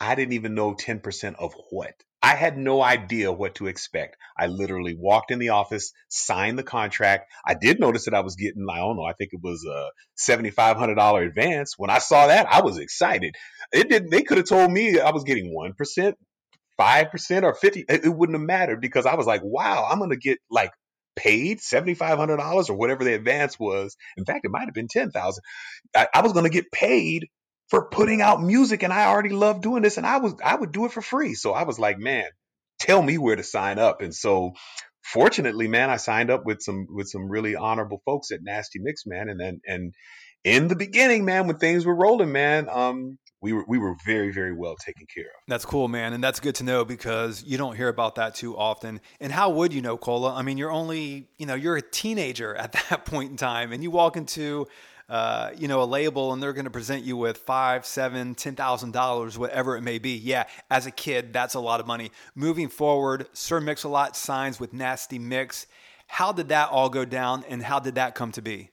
I 0.00 0.14
didn't 0.14 0.34
even 0.34 0.54
know 0.54 0.74
10% 0.74 1.34
of 1.38 1.54
what. 1.70 1.94
I 2.22 2.34
had 2.34 2.58
no 2.58 2.82
idea 2.82 3.30
what 3.30 3.54
to 3.56 3.66
expect. 3.66 4.16
I 4.36 4.46
literally 4.46 4.96
walked 4.98 5.30
in 5.30 5.38
the 5.38 5.50
office, 5.50 5.92
signed 6.08 6.58
the 6.58 6.64
contract. 6.64 7.30
I 7.46 7.54
did 7.54 7.78
notice 7.78 8.06
that 8.06 8.14
I 8.14 8.20
was 8.20 8.36
getting, 8.36 8.66
I 8.68 8.78
don't 8.78 8.96
know, 8.96 9.04
I 9.04 9.12
think 9.12 9.30
it 9.32 9.40
was 9.42 9.64
a 9.64 9.90
$7,500 10.18 11.26
advance. 11.26 11.74
When 11.76 11.90
I 11.90 11.98
saw 11.98 12.26
that, 12.26 12.46
I 12.50 12.62
was 12.62 12.78
excited. 12.78 13.34
It 13.72 13.88
didn't, 13.88 14.10
they 14.10 14.22
could 14.22 14.38
have 14.38 14.48
told 14.48 14.70
me 14.70 14.98
I 14.98 15.12
was 15.12 15.24
getting 15.24 15.54
1%, 15.54 16.14
5% 16.80 17.42
or 17.42 17.54
50. 17.54 17.84
It, 17.88 18.04
it 18.04 18.08
wouldn't 18.08 18.38
have 18.38 18.46
mattered 18.46 18.80
because 18.80 19.06
I 19.06 19.14
was 19.14 19.26
like, 19.26 19.42
wow, 19.44 19.86
I'm 19.88 19.98
going 19.98 20.10
to 20.10 20.16
get 20.16 20.38
like 20.50 20.72
paid 21.16 21.58
$7,500 21.58 22.70
or 22.70 22.74
whatever 22.74 23.04
the 23.04 23.14
advance 23.14 23.58
was. 23.58 23.96
In 24.16 24.24
fact, 24.24 24.44
it 24.44 24.50
might 24.50 24.66
have 24.66 24.74
been 24.74 24.88
10,000. 24.88 25.42
I, 25.94 26.08
I 26.14 26.20
was 26.22 26.32
going 26.32 26.44
to 26.44 26.50
get 26.50 26.70
paid 26.70 27.28
for 27.68 27.88
putting 27.88 28.20
out 28.20 28.42
music 28.42 28.82
and 28.82 28.92
I 28.92 29.06
already 29.06 29.30
love 29.30 29.60
doing 29.60 29.82
this 29.82 29.96
and 29.96 30.06
I 30.06 30.18
was, 30.18 30.34
I 30.44 30.54
would 30.54 30.72
do 30.72 30.84
it 30.84 30.92
for 30.92 31.02
free. 31.02 31.34
So 31.34 31.52
I 31.52 31.64
was 31.64 31.78
like, 31.78 31.98
man, 31.98 32.26
tell 32.78 33.02
me 33.02 33.18
where 33.18 33.36
to 33.36 33.42
sign 33.42 33.78
up. 33.78 34.02
And 34.02 34.14
so 34.14 34.52
fortunately, 35.02 35.66
man, 35.66 35.90
I 35.90 35.96
signed 35.96 36.30
up 36.30 36.44
with 36.44 36.60
some, 36.60 36.86
with 36.88 37.08
some 37.08 37.28
really 37.28 37.56
honorable 37.56 38.02
folks 38.04 38.30
at 38.30 38.42
Nasty 38.42 38.78
Mix, 38.78 39.04
man. 39.06 39.28
And 39.28 39.40
then, 39.40 39.60
and 39.66 39.94
in 40.44 40.68
the 40.68 40.76
beginning, 40.76 41.24
man, 41.24 41.48
when 41.48 41.58
things 41.58 41.84
were 41.84 41.96
rolling, 41.96 42.30
man, 42.30 42.68
um, 42.70 43.18
we 43.46 43.52
were 43.52 43.64
we 43.68 43.78
were 43.78 43.94
very 44.04 44.32
very 44.32 44.52
well 44.52 44.74
taken 44.74 45.06
care 45.06 45.26
of. 45.26 45.40
That's 45.46 45.64
cool, 45.64 45.86
man, 45.86 46.12
and 46.14 46.24
that's 46.24 46.40
good 46.40 46.56
to 46.56 46.64
know 46.64 46.84
because 46.84 47.44
you 47.44 47.56
don't 47.56 47.76
hear 47.76 47.86
about 47.86 48.16
that 48.16 48.34
too 48.34 48.56
often. 48.56 49.00
And 49.20 49.30
how 49.30 49.50
would 49.50 49.72
you 49.72 49.82
know, 49.82 49.96
Cola? 49.96 50.34
I 50.34 50.42
mean, 50.42 50.58
you're 50.58 50.72
only 50.72 51.28
you 51.38 51.46
know 51.46 51.54
you're 51.54 51.76
a 51.76 51.82
teenager 51.82 52.56
at 52.56 52.72
that 52.90 53.04
point 53.04 53.30
in 53.30 53.36
time, 53.36 53.70
and 53.70 53.84
you 53.84 53.92
walk 53.92 54.16
into 54.16 54.66
uh, 55.08 55.50
you 55.56 55.68
know 55.68 55.80
a 55.80 55.84
label 55.84 56.32
and 56.32 56.42
they're 56.42 56.52
going 56.52 56.64
to 56.64 56.72
present 56.72 57.04
you 57.04 57.16
with 57.16 57.38
five, 57.38 57.86
seven, 57.86 58.34
ten 58.34 58.56
thousand 58.56 58.92
dollars, 58.92 59.38
whatever 59.38 59.76
it 59.76 59.82
may 59.82 60.00
be. 60.00 60.16
Yeah, 60.16 60.46
as 60.68 60.86
a 60.86 60.90
kid, 60.90 61.32
that's 61.32 61.54
a 61.54 61.60
lot 61.60 61.78
of 61.78 61.86
money. 61.86 62.10
Moving 62.34 62.68
forward, 62.68 63.28
Sir 63.32 63.60
Mix-a-Lot 63.60 64.16
signs 64.16 64.58
with 64.58 64.72
Nasty 64.72 65.20
Mix. 65.20 65.68
How 66.08 66.32
did 66.32 66.48
that 66.48 66.70
all 66.70 66.88
go 66.88 67.04
down, 67.04 67.44
and 67.48 67.62
how 67.62 67.78
did 67.78 67.94
that 67.94 68.16
come 68.16 68.32
to 68.32 68.42
be? 68.42 68.70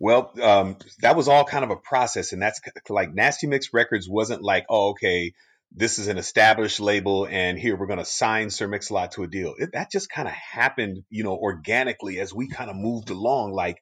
Well, 0.00 0.32
um, 0.40 0.76
that 1.02 1.14
was 1.14 1.28
all 1.28 1.44
kind 1.44 1.62
of 1.62 1.70
a 1.70 1.76
process, 1.76 2.32
and 2.32 2.40
that's 2.40 2.60
like 2.88 3.12
Nasty 3.12 3.46
Mix 3.46 3.74
Records 3.74 4.08
wasn't 4.08 4.42
like, 4.42 4.64
oh, 4.70 4.90
okay, 4.90 5.32
this 5.72 5.98
is 5.98 6.08
an 6.08 6.16
established 6.16 6.80
label, 6.80 7.28
and 7.30 7.58
here 7.58 7.76
we're 7.76 7.86
going 7.86 7.98
to 7.98 8.04
sign 8.06 8.48
Sir 8.48 8.66
Mix-a-Lot 8.66 9.12
to 9.12 9.24
a 9.24 9.28
deal. 9.28 9.54
It, 9.58 9.70
that 9.74 9.90
just 9.92 10.08
kind 10.10 10.26
of 10.26 10.34
happened, 10.34 11.04
you 11.10 11.22
know, 11.22 11.36
organically 11.36 12.18
as 12.18 12.34
we 12.34 12.48
kind 12.48 12.70
of 12.70 12.76
moved 12.76 13.10
along. 13.10 13.52
Like 13.52 13.76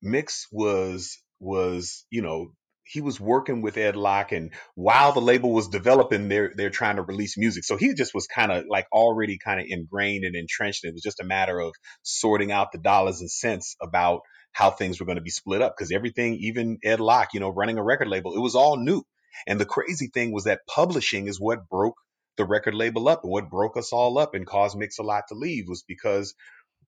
Mix 0.00 0.46
was 0.52 1.18
was, 1.40 2.06
you 2.08 2.22
know, 2.22 2.52
he 2.84 3.00
was 3.00 3.18
working 3.18 3.60
with 3.60 3.76
Ed 3.76 3.96
Locke, 3.96 4.30
and 4.30 4.52
while 4.76 5.12
the 5.12 5.20
label 5.20 5.52
was 5.52 5.68
developing, 5.68 6.28
they're 6.28 6.52
they're 6.56 6.70
trying 6.70 6.96
to 6.96 7.02
release 7.02 7.36
music. 7.36 7.64
So 7.64 7.76
he 7.76 7.94
just 7.94 8.14
was 8.14 8.28
kind 8.28 8.52
of 8.52 8.64
like 8.68 8.86
already 8.92 9.38
kind 9.44 9.58
of 9.58 9.66
ingrained 9.68 10.24
and 10.24 10.36
entrenched. 10.36 10.84
It 10.84 10.94
was 10.94 11.02
just 11.02 11.20
a 11.20 11.24
matter 11.24 11.58
of 11.58 11.74
sorting 12.02 12.52
out 12.52 12.70
the 12.70 12.78
dollars 12.78 13.20
and 13.20 13.30
cents 13.30 13.74
about 13.82 14.20
how 14.54 14.70
things 14.70 15.00
were 15.00 15.06
going 15.06 15.18
to 15.18 15.22
be 15.22 15.30
split 15.30 15.62
up 15.62 15.76
because 15.76 15.92
everything, 15.92 16.36
even 16.40 16.78
Ed 16.82 17.00
Locke, 17.00 17.34
you 17.34 17.40
know, 17.40 17.50
running 17.50 17.78
a 17.78 17.84
record 17.84 18.08
label, 18.08 18.34
it 18.34 18.40
was 18.40 18.54
all 18.54 18.78
new. 18.78 19.02
And 19.46 19.60
the 19.60 19.66
crazy 19.66 20.10
thing 20.14 20.32
was 20.32 20.44
that 20.44 20.60
publishing 20.66 21.28
is 21.28 21.40
what 21.40 21.68
broke 21.68 21.96
the 22.38 22.46
record 22.46 22.74
label 22.74 23.08
up 23.08 23.24
and 23.24 23.32
what 23.32 23.50
broke 23.50 23.76
us 23.76 23.92
all 23.92 24.18
up 24.18 24.34
and 24.34 24.46
caused 24.46 24.78
Mix-a-Lot 24.78 25.24
to 25.28 25.34
leave 25.34 25.66
was 25.68 25.84
because 25.86 26.34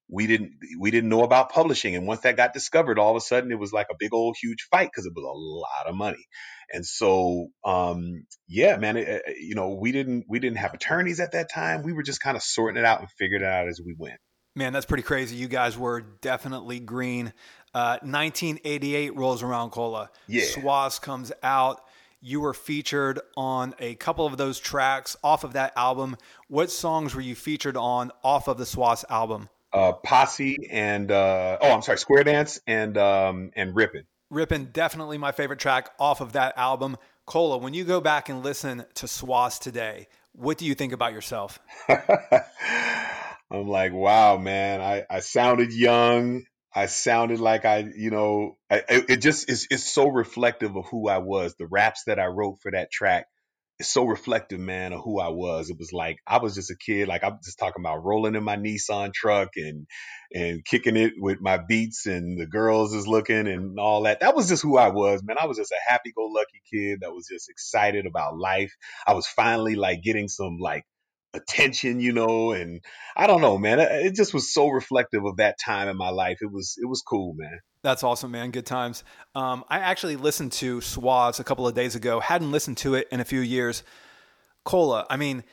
we 0.08 0.28
didn't 0.28 0.52
we 0.78 0.92
didn't 0.92 1.10
know 1.10 1.24
about 1.24 1.50
publishing. 1.50 1.96
And 1.96 2.06
once 2.06 2.20
that 2.20 2.36
got 2.36 2.54
discovered 2.54 2.98
all 2.98 3.10
of 3.10 3.16
a 3.16 3.20
sudden 3.20 3.50
it 3.50 3.58
was 3.58 3.72
like 3.72 3.88
a 3.90 3.96
big 3.98 4.14
old 4.14 4.36
huge 4.40 4.68
fight 4.70 4.88
because 4.92 5.06
it 5.06 5.12
was 5.16 5.24
a 5.24 5.36
lot 5.36 5.90
of 5.90 5.96
money. 5.96 6.24
And 6.72 6.86
so 6.86 7.48
um 7.64 8.24
yeah 8.48 8.76
man 8.76 8.96
it, 8.96 9.22
you 9.40 9.56
know 9.56 9.76
we 9.80 9.92
didn't 9.92 10.26
we 10.28 10.38
didn't 10.38 10.58
have 10.58 10.74
attorneys 10.74 11.20
at 11.20 11.32
that 11.32 11.50
time. 11.52 11.82
We 11.82 11.92
were 11.92 12.04
just 12.04 12.20
kind 12.20 12.36
of 12.36 12.42
sorting 12.44 12.78
it 12.78 12.86
out 12.86 13.00
and 13.00 13.10
figuring 13.18 13.42
it 13.42 13.48
out 13.48 13.68
as 13.68 13.80
we 13.84 13.96
went 13.98 14.20
Man, 14.56 14.72
that's 14.72 14.86
pretty 14.86 15.02
crazy. 15.02 15.36
You 15.36 15.48
guys 15.48 15.76
were 15.76 16.00
definitely 16.00 16.80
green. 16.80 17.34
Uh, 17.74 17.98
1988 18.00 19.14
rolls 19.14 19.42
around, 19.42 19.70
Cola. 19.70 20.10
Yeah. 20.26 20.44
Swass 20.44 20.98
comes 21.00 21.30
out. 21.42 21.82
You 22.22 22.40
were 22.40 22.54
featured 22.54 23.20
on 23.36 23.74
a 23.78 23.96
couple 23.96 24.24
of 24.24 24.38
those 24.38 24.58
tracks 24.58 25.14
off 25.22 25.44
of 25.44 25.52
that 25.52 25.74
album. 25.76 26.16
What 26.48 26.70
songs 26.70 27.14
were 27.14 27.20
you 27.20 27.34
featured 27.34 27.76
on 27.76 28.10
off 28.24 28.48
of 28.48 28.56
the 28.56 28.64
Swass 28.64 29.04
album? 29.10 29.50
Uh, 29.74 29.92
Posse 29.92 30.56
and 30.70 31.12
uh, 31.12 31.58
oh, 31.60 31.72
I'm 31.72 31.82
sorry, 31.82 31.98
Square 31.98 32.24
Dance 32.24 32.58
and 32.66 32.96
um, 32.96 33.50
and 33.54 33.76
Rippin'. 33.76 34.04
Rippin', 34.30 34.70
definitely 34.72 35.18
my 35.18 35.32
favorite 35.32 35.58
track 35.58 35.90
off 36.00 36.22
of 36.22 36.32
that 36.32 36.56
album. 36.56 36.96
Cola, 37.26 37.58
when 37.58 37.74
you 37.74 37.84
go 37.84 38.00
back 38.00 38.30
and 38.30 38.42
listen 38.42 38.86
to 38.94 39.04
Swass 39.04 39.60
today, 39.60 40.08
what 40.32 40.56
do 40.56 40.64
you 40.64 40.74
think 40.74 40.94
about 40.94 41.12
yourself? 41.12 41.58
I'm 43.50 43.68
like, 43.68 43.92
wow, 43.92 44.38
man, 44.38 44.80
I, 44.80 45.04
I 45.08 45.20
sounded 45.20 45.72
young. 45.72 46.44
I 46.74 46.86
sounded 46.86 47.40
like 47.40 47.64
I, 47.64 47.86
you 47.96 48.10
know, 48.10 48.58
I, 48.70 48.82
it 48.88 49.22
just 49.22 49.48
is 49.48 49.66
it's 49.70 49.84
so 49.90 50.08
reflective 50.08 50.76
of 50.76 50.84
who 50.90 51.08
I 51.08 51.18
was. 51.18 51.54
The 51.58 51.66
raps 51.66 52.04
that 52.06 52.18
I 52.18 52.26
wrote 52.26 52.58
for 52.62 52.72
that 52.72 52.90
track 52.90 53.26
is 53.78 53.88
so 53.88 54.04
reflective, 54.04 54.60
man, 54.60 54.92
of 54.92 55.00
who 55.02 55.20
I 55.20 55.28
was. 55.28 55.70
It 55.70 55.78
was 55.78 55.92
like 55.92 56.18
I 56.26 56.38
was 56.38 56.54
just 56.54 56.70
a 56.70 56.76
kid, 56.76 57.08
like 57.08 57.24
I'm 57.24 57.38
just 57.42 57.58
talking 57.58 57.82
about 57.82 58.04
rolling 58.04 58.34
in 58.34 58.44
my 58.44 58.56
Nissan 58.56 59.14
truck 59.14 59.50
and 59.56 59.86
and 60.34 60.64
kicking 60.64 60.96
it 60.96 61.14
with 61.16 61.40
my 61.40 61.58
beats 61.58 62.06
and 62.06 62.38
the 62.38 62.46
girls 62.46 62.94
is 62.94 63.06
looking 63.06 63.46
and 63.46 63.78
all 63.78 64.02
that. 64.02 64.20
That 64.20 64.34
was 64.34 64.48
just 64.48 64.62
who 64.62 64.76
I 64.76 64.90
was, 64.90 65.22
man. 65.22 65.36
I 65.40 65.46
was 65.46 65.56
just 65.56 65.72
a 65.72 65.90
happy 65.90 66.12
go 66.14 66.26
lucky 66.26 66.60
kid 66.70 67.00
that 67.02 67.12
was 67.12 67.26
just 67.26 67.48
excited 67.48 68.06
about 68.06 68.36
life. 68.36 68.72
I 69.06 69.14
was 69.14 69.26
finally 69.26 69.76
like 69.76 70.02
getting 70.02 70.28
some 70.28 70.58
like 70.60 70.84
attention, 71.36 72.00
you 72.00 72.12
know, 72.12 72.52
and 72.52 72.80
I 73.16 73.26
don't 73.26 73.40
know, 73.40 73.58
man. 73.58 73.78
It 73.80 74.14
just 74.14 74.34
was 74.34 74.52
so 74.52 74.68
reflective 74.68 75.24
of 75.24 75.36
that 75.36 75.56
time 75.58 75.88
in 75.88 75.96
my 75.96 76.10
life. 76.10 76.38
It 76.40 76.50
was 76.50 76.76
it 76.80 76.86
was 76.86 77.02
cool, 77.02 77.34
man. 77.34 77.60
That's 77.82 78.02
awesome, 78.02 78.32
man. 78.32 78.50
Good 78.50 78.66
times. 78.66 79.04
Um, 79.34 79.64
I 79.68 79.78
actually 79.78 80.16
listened 80.16 80.52
to 80.52 80.78
Swass 80.80 81.38
a 81.38 81.44
couple 81.44 81.68
of 81.68 81.74
days 81.74 81.94
ago. 81.94 82.18
Hadn't 82.20 82.50
listened 82.50 82.78
to 82.78 82.94
it 82.94 83.08
in 83.12 83.20
a 83.20 83.24
few 83.24 83.40
years. 83.40 83.82
Cola. 84.64 85.06
I 85.08 85.16
mean, 85.16 85.44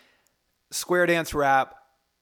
square 0.71 1.05
dance 1.05 1.33
rap, 1.33 1.75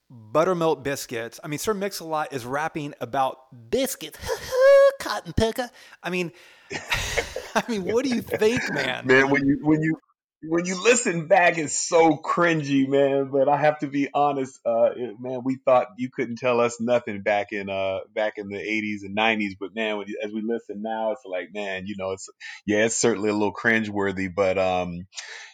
buttermilk 0.10 0.84
biscuits. 0.84 1.40
I 1.44 1.48
mean, 1.48 1.60
Sir 1.60 1.74
Mix-a-Lot 1.74 2.34
is 2.34 2.46
rapping 2.46 2.94
about 3.00 3.70
biscuits. 3.72 4.20
Cotton 5.00 5.34
picker. 5.34 5.70
I 6.04 6.10
mean, 6.10 6.32
I 7.56 7.64
mean, 7.68 7.86
what 7.86 8.04
do 8.04 8.10
you 8.14 8.22
think, 8.22 8.62
man? 8.74 9.08
Man, 9.08 9.30
when 9.30 9.46
you 9.46 9.60
when 9.62 9.82
you 9.82 9.96
when 10.44 10.66
you 10.66 10.82
listen 10.84 11.28
back, 11.28 11.58
it's 11.58 11.80
so 11.80 12.18
cringy, 12.18 12.88
man. 12.88 13.30
But 13.32 13.50
I 13.50 13.58
have 13.58 13.80
to 13.80 13.88
be 13.88 14.10
honest, 14.14 14.60
uh, 14.66 14.90
man, 15.20 15.42
we 15.44 15.58
thought 15.66 15.88
you 15.98 16.10
couldn't 16.14 16.38
tell 16.38 16.62
us 16.62 16.78
nothing 16.80 17.22
back 17.24 17.52
in 17.52 17.70
uh 17.70 18.00
back 18.16 18.34
in 18.38 18.50
the 18.50 18.58
'80s 18.58 19.04
and 19.04 19.18
'90s. 19.18 19.54
But 19.60 19.76
man, 19.76 19.98
when, 19.98 20.08
as 20.24 20.32
we 20.32 20.42
listen 20.44 20.82
now, 20.82 21.12
it's 21.12 21.24
like, 21.26 21.50
man, 21.54 21.84
you 21.88 21.96
know, 21.98 22.12
it's 22.12 22.30
yeah, 22.66 22.86
it's 22.86 22.98
certainly 22.98 23.30
a 23.30 23.34
little 23.34 23.54
cringeworthy. 23.54 24.30
But 24.34 24.58
um, 24.58 25.08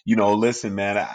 you 0.05 0.15
know, 0.15 0.35
listen, 0.35 0.75
man, 0.75 1.05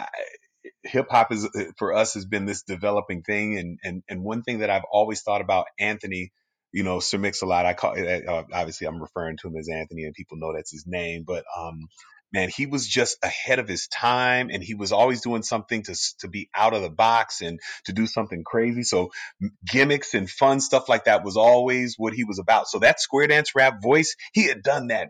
hip 0.83 1.07
hop 1.09 1.31
is 1.31 1.47
for 1.77 1.93
us 1.95 2.15
has 2.15 2.25
been 2.25 2.45
this 2.45 2.63
developing 2.63 3.23
thing, 3.23 3.57
and 3.57 3.79
and 3.83 4.03
and 4.09 4.23
one 4.23 4.43
thing 4.43 4.59
that 4.59 4.69
I've 4.69 4.85
always 4.91 5.21
thought 5.21 5.41
about 5.41 5.67
Anthony 5.79 6.31
you 6.75 6.83
know, 6.83 6.99
Sir 6.99 7.19
Mix-a-Lot. 7.19 7.67
I 7.67 7.73
call 7.75 7.91
uh, 7.99 8.43
obviously 8.51 8.87
I'm 8.87 8.99
referring 8.99 9.37
to 9.37 9.47
him 9.47 9.57
as 9.57 9.69
Anthony, 9.69 10.05
and 10.05 10.13
people 10.15 10.37
know 10.39 10.53
that's 10.53 10.71
his 10.71 10.85
name. 10.87 11.23
But 11.25 11.45
um, 11.55 11.81
man, 12.33 12.49
he 12.53 12.65
was 12.65 12.87
just 12.87 13.17
ahead 13.23 13.59
of 13.59 13.67
his 13.67 13.87
time 13.87 14.49
and 14.51 14.63
he 14.63 14.73
was 14.73 14.91
always 14.91 15.21
doing 15.21 15.43
something 15.43 15.83
to, 15.83 15.95
to 16.19 16.27
be 16.27 16.49
out 16.55 16.73
of 16.73 16.81
the 16.81 16.89
box 16.89 17.41
and 17.41 17.59
to 17.85 17.93
do 17.93 18.07
something 18.07 18.43
crazy. 18.43 18.83
So 18.83 19.11
gimmicks 19.65 20.13
and 20.13 20.29
fun 20.29 20.59
stuff 20.59 20.89
like 20.89 21.05
that 21.05 21.23
was 21.23 21.37
always 21.37 21.95
what 21.97 22.13
he 22.13 22.23
was 22.23 22.39
about. 22.39 22.67
So 22.67 22.79
that 22.79 22.99
square 22.99 23.27
dance 23.27 23.55
rap 23.55 23.81
voice, 23.81 24.15
he 24.33 24.47
had 24.47 24.63
done 24.63 24.87
that 24.87 25.09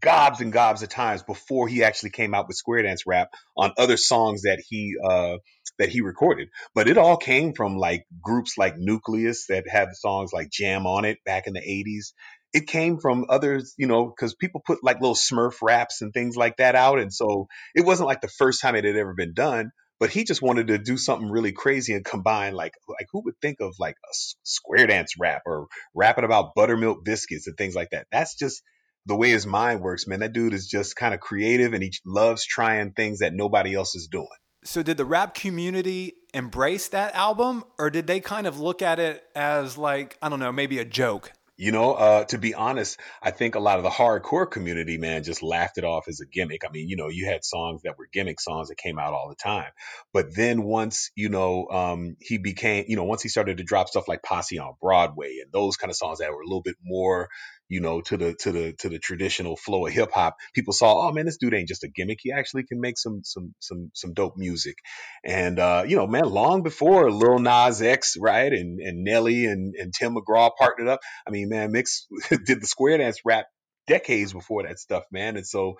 gobs 0.00 0.40
and 0.40 0.52
gobs 0.52 0.82
of 0.82 0.88
times 0.88 1.22
before 1.22 1.68
he 1.68 1.84
actually 1.84 2.10
came 2.10 2.34
out 2.34 2.46
with 2.48 2.56
square 2.56 2.82
dance 2.82 3.06
rap 3.06 3.30
on 3.56 3.72
other 3.78 3.96
songs 3.96 4.42
that 4.42 4.62
he 4.68 4.94
uh 5.02 5.36
that 5.78 5.88
he 5.88 6.00
recorded 6.00 6.48
but 6.74 6.88
it 6.88 6.98
all 6.98 7.16
came 7.16 7.52
from 7.52 7.76
like 7.76 8.04
groups 8.20 8.54
like 8.58 8.74
Newcleus 8.76 9.46
that 9.48 9.64
had 9.68 9.94
songs 9.94 10.32
like 10.32 10.50
jam 10.50 10.86
on 10.86 11.04
it 11.04 11.18
back 11.24 11.46
in 11.46 11.52
the 11.52 11.60
80s 11.60 12.12
it 12.56 12.66
came 12.66 12.98
from 12.98 13.26
others, 13.28 13.74
you 13.76 13.86
know, 13.86 14.06
because 14.06 14.34
people 14.34 14.62
put 14.64 14.82
like 14.82 14.98
little 14.98 15.14
Smurf 15.14 15.60
raps 15.60 16.00
and 16.00 16.14
things 16.14 16.38
like 16.38 16.56
that 16.56 16.74
out. 16.74 16.98
And 16.98 17.12
so 17.12 17.48
it 17.74 17.84
wasn't 17.84 18.06
like 18.06 18.22
the 18.22 18.28
first 18.28 18.62
time 18.62 18.74
it 18.74 18.84
had 18.86 18.96
ever 18.96 19.12
been 19.12 19.34
done, 19.34 19.72
but 20.00 20.08
he 20.08 20.24
just 20.24 20.40
wanted 20.40 20.68
to 20.68 20.78
do 20.78 20.96
something 20.96 21.28
really 21.28 21.52
crazy 21.52 21.92
and 21.92 22.02
combine 22.02 22.54
like 22.54 22.72
like 22.88 23.08
who 23.12 23.22
would 23.26 23.34
think 23.42 23.58
of 23.60 23.74
like 23.78 23.96
a 23.96 24.14
square 24.42 24.86
dance 24.86 25.16
rap 25.18 25.42
or 25.44 25.66
rapping 25.94 26.24
about 26.24 26.54
buttermilk 26.54 27.04
biscuits 27.04 27.46
and 27.46 27.58
things 27.58 27.74
like 27.74 27.90
that. 27.90 28.06
That's 28.10 28.34
just 28.34 28.62
the 29.04 29.16
way 29.16 29.28
his 29.28 29.46
mind 29.46 29.82
works, 29.82 30.06
man. 30.06 30.20
That 30.20 30.32
dude 30.32 30.54
is 30.54 30.66
just 30.66 30.96
kind 30.96 31.12
of 31.12 31.20
creative 31.20 31.74
and 31.74 31.82
he 31.82 31.92
loves 32.06 32.46
trying 32.46 32.92
things 32.92 33.18
that 33.18 33.34
nobody 33.34 33.74
else 33.74 33.94
is 33.94 34.08
doing. 34.10 34.28
So 34.64 34.82
did 34.82 34.96
the 34.96 35.04
rap 35.04 35.34
community 35.34 36.14
embrace 36.32 36.88
that 36.88 37.14
album 37.14 37.64
or 37.78 37.90
did 37.90 38.06
they 38.06 38.20
kind 38.20 38.46
of 38.46 38.58
look 38.58 38.80
at 38.80 38.98
it 38.98 39.22
as 39.34 39.76
like, 39.76 40.16
I 40.22 40.30
don't 40.30 40.40
know, 40.40 40.52
maybe 40.52 40.78
a 40.78 40.86
joke? 40.86 41.32
You 41.58 41.72
know, 41.72 41.94
uh, 41.94 42.24
to 42.26 42.38
be 42.38 42.54
honest, 42.54 43.00
I 43.22 43.30
think 43.30 43.54
a 43.54 43.60
lot 43.60 43.78
of 43.78 43.82
the 43.82 43.90
hardcore 43.90 44.50
community, 44.50 44.98
man, 44.98 45.22
just 45.22 45.42
laughed 45.42 45.78
it 45.78 45.84
off 45.84 46.06
as 46.06 46.20
a 46.20 46.26
gimmick. 46.26 46.62
I 46.66 46.70
mean, 46.70 46.88
you 46.88 46.96
know, 46.96 47.08
you 47.08 47.26
had 47.26 47.44
songs 47.44 47.82
that 47.82 47.96
were 47.98 48.08
gimmick 48.12 48.40
songs 48.40 48.68
that 48.68 48.76
came 48.76 48.98
out 48.98 49.14
all 49.14 49.28
the 49.30 49.36
time. 49.36 49.70
But 50.12 50.34
then 50.34 50.62
once, 50.62 51.10
you 51.14 51.30
know, 51.30 51.66
um, 51.68 52.16
he 52.20 52.36
became, 52.36 52.84
you 52.88 52.96
know, 52.96 53.04
once 53.04 53.22
he 53.22 53.30
started 53.30 53.56
to 53.56 53.64
drop 53.64 53.88
stuff 53.88 54.06
like 54.06 54.22
Posse 54.22 54.58
on 54.58 54.74
Broadway 54.82 55.38
and 55.42 55.50
those 55.50 55.76
kind 55.76 55.90
of 55.90 55.96
songs 55.96 56.18
that 56.18 56.30
were 56.30 56.42
a 56.42 56.46
little 56.46 56.62
bit 56.62 56.76
more 56.82 57.28
you 57.68 57.80
know, 57.80 58.00
to 58.02 58.16
the 58.16 58.34
to 58.40 58.52
the 58.52 58.72
to 58.80 58.88
the 58.88 58.98
traditional 58.98 59.56
flow 59.56 59.86
of 59.86 59.92
hip 59.92 60.10
hop, 60.12 60.36
people 60.54 60.72
saw, 60.72 61.08
oh 61.08 61.12
man, 61.12 61.26
this 61.26 61.36
dude 61.36 61.54
ain't 61.54 61.68
just 61.68 61.84
a 61.84 61.88
gimmick. 61.88 62.18
He 62.22 62.32
actually 62.32 62.64
can 62.64 62.80
make 62.80 62.98
some 62.98 63.22
some 63.24 63.54
some 63.60 63.90
some 63.94 64.14
dope 64.14 64.36
music. 64.36 64.76
And 65.24 65.58
uh, 65.58 65.84
you 65.86 65.96
know, 65.96 66.06
man, 66.06 66.24
long 66.24 66.62
before 66.62 67.10
Lil 67.10 67.38
Nas 67.38 67.82
X, 67.82 68.16
right, 68.20 68.52
and 68.52 68.80
and 68.80 69.04
Nelly 69.04 69.46
and 69.46 69.74
and 69.74 69.92
Tim 69.92 70.14
McGraw 70.14 70.50
partnered 70.56 70.88
up. 70.88 71.00
I 71.26 71.30
mean, 71.30 71.48
man, 71.48 71.72
Mix 71.72 72.06
did 72.28 72.60
the 72.60 72.66
square 72.66 72.98
dance 72.98 73.20
rap 73.24 73.46
decades 73.86 74.32
before 74.32 74.64
that 74.64 74.78
stuff, 74.78 75.04
man. 75.10 75.36
And 75.36 75.46
so, 75.46 75.74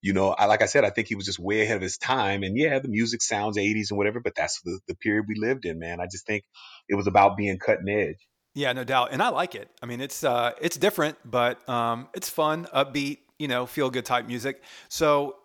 you 0.00 0.12
know, 0.12 0.30
I, 0.30 0.46
like 0.46 0.62
I 0.62 0.66
said, 0.66 0.84
I 0.84 0.90
think 0.90 1.08
he 1.08 1.14
was 1.14 1.26
just 1.26 1.38
way 1.38 1.62
ahead 1.62 1.76
of 1.76 1.82
his 1.82 1.96
time. 1.96 2.42
And 2.42 2.56
yeah, 2.56 2.78
the 2.80 2.88
music 2.88 3.22
sounds 3.22 3.56
80s 3.56 3.90
and 3.90 3.98
whatever, 3.98 4.20
but 4.20 4.34
that's 4.34 4.60
the, 4.62 4.80
the 4.88 4.96
period 4.96 5.26
we 5.28 5.36
lived 5.38 5.64
in, 5.64 5.78
man. 5.78 6.00
I 6.00 6.06
just 6.10 6.26
think 6.26 6.44
it 6.88 6.96
was 6.96 7.06
about 7.06 7.36
being 7.36 7.58
cutting 7.58 7.88
edge. 7.88 8.16
Yeah, 8.54 8.72
no 8.74 8.84
doubt, 8.84 9.08
and 9.12 9.22
I 9.22 9.30
like 9.30 9.54
it. 9.54 9.70
I 9.82 9.86
mean, 9.86 10.00
it's 10.00 10.22
uh, 10.22 10.52
it's 10.60 10.76
different, 10.76 11.16
but 11.24 11.66
um, 11.68 12.08
it's 12.14 12.28
fun, 12.28 12.66
upbeat, 12.74 13.18
you 13.38 13.48
know, 13.48 13.64
feel 13.64 13.88
good 13.88 14.04
type 14.04 14.26
music. 14.26 14.62
So, 14.90 15.36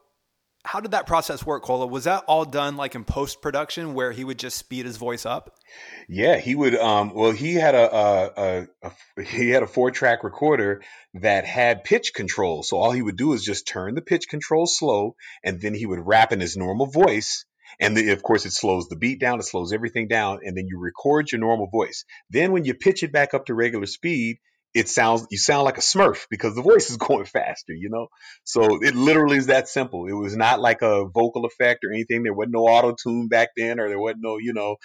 how 0.65 0.81
did 0.81 0.91
that 0.91 1.07
process 1.07 1.45
work, 1.45 1.63
Cola? 1.63 1.87
Was 1.87 2.03
that 2.03 2.25
all 2.27 2.43
done 2.43 2.75
like 2.75 2.95
in 2.95 3.05
post 3.05 3.41
production, 3.41 3.93
where 3.93 4.11
he 4.11 4.25
would 4.25 4.37
just 4.37 4.57
speed 4.57 4.85
his 4.85 4.97
voice 4.97 5.25
up? 5.25 5.55
Yeah, 6.09 6.37
he 6.37 6.53
would. 6.53 6.75
Um, 6.75 7.13
well, 7.13 7.31
he 7.31 7.53
had 7.53 7.75
a, 7.75 7.95
a, 7.95 8.31
a, 8.35 8.67
a 8.83 9.23
he 9.23 9.51
had 9.51 9.63
a 9.63 9.67
four 9.67 9.89
track 9.89 10.25
recorder 10.25 10.81
that 11.13 11.45
had 11.45 11.85
pitch 11.85 12.13
control. 12.13 12.61
So 12.61 12.75
all 12.75 12.91
he 12.91 13.01
would 13.01 13.17
do 13.17 13.31
is 13.31 13.43
just 13.43 13.69
turn 13.69 13.95
the 13.95 14.01
pitch 14.01 14.27
control 14.27 14.67
slow, 14.67 15.15
and 15.45 15.61
then 15.61 15.73
he 15.73 15.85
would 15.85 16.05
rap 16.05 16.33
in 16.33 16.41
his 16.41 16.57
normal 16.57 16.87
voice 16.87 17.45
and 17.79 17.95
the, 17.95 18.11
of 18.11 18.23
course, 18.23 18.45
it 18.45 18.51
slows 18.51 18.87
the 18.87 18.95
beat 18.95 19.19
down, 19.19 19.39
it 19.39 19.43
slows 19.43 19.73
everything 19.73 20.07
down, 20.07 20.39
and 20.43 20.57
then 20.57 20.67
you 20.67 20.79
record 20.79 21.31
your 21.31 21.41
normal 21.41 21.67
voice. 21.67 22.05
Then 22.29 22.51
when 22.51 22.65
you 22.65 22.73
pitch 22.73 23.03
it 23.03 23.11
back 23.11 23.33
up 23.33 23.45
to 23.45 23.53
regular 23.53 23.85
speed, 23.85 24.37
it 24.77 24.87
sounds 24.87 25.25
you 25.31 25.37
sound 25.37 25.63
like 25.63 25.77
a 25.77 25.81
smurf 25.81 26.25
because 26.29 26.53
the 26.53 26.61
voice 26.61 26.89
is 26.91 26.97
going 27.07 27.25
faster 27.25 27.73
you 27.73 27.89
know? 27.89 28.07
So 28.43 28.79
it 28.81 28.95
literally 28.95 29.37
is 29.37 29.47
that 29.47 29.67
simple. 29.67 30.07
It 30.07 30.13
was 30.13 30.35
not 30.35 30.59
like 30.59 30.81
a 30.81 31.05
vocal 31.05 31.45
effect 31.45 31.83
or 31.83 31.91
anything. 31.91 32.23
There 32.23 32.33
wasn't 32.33 32.53
no 32.53 32.61
auto 32.61 32.95
tune 33.01 33.27
back 33.27 33.49
then 33.57 33.79
or 33.79 33.89
there 33.89 33.99
wasn't 33.99 34.21
no 34.21 34.37
you 34.37 34.53
know 34.53 34.75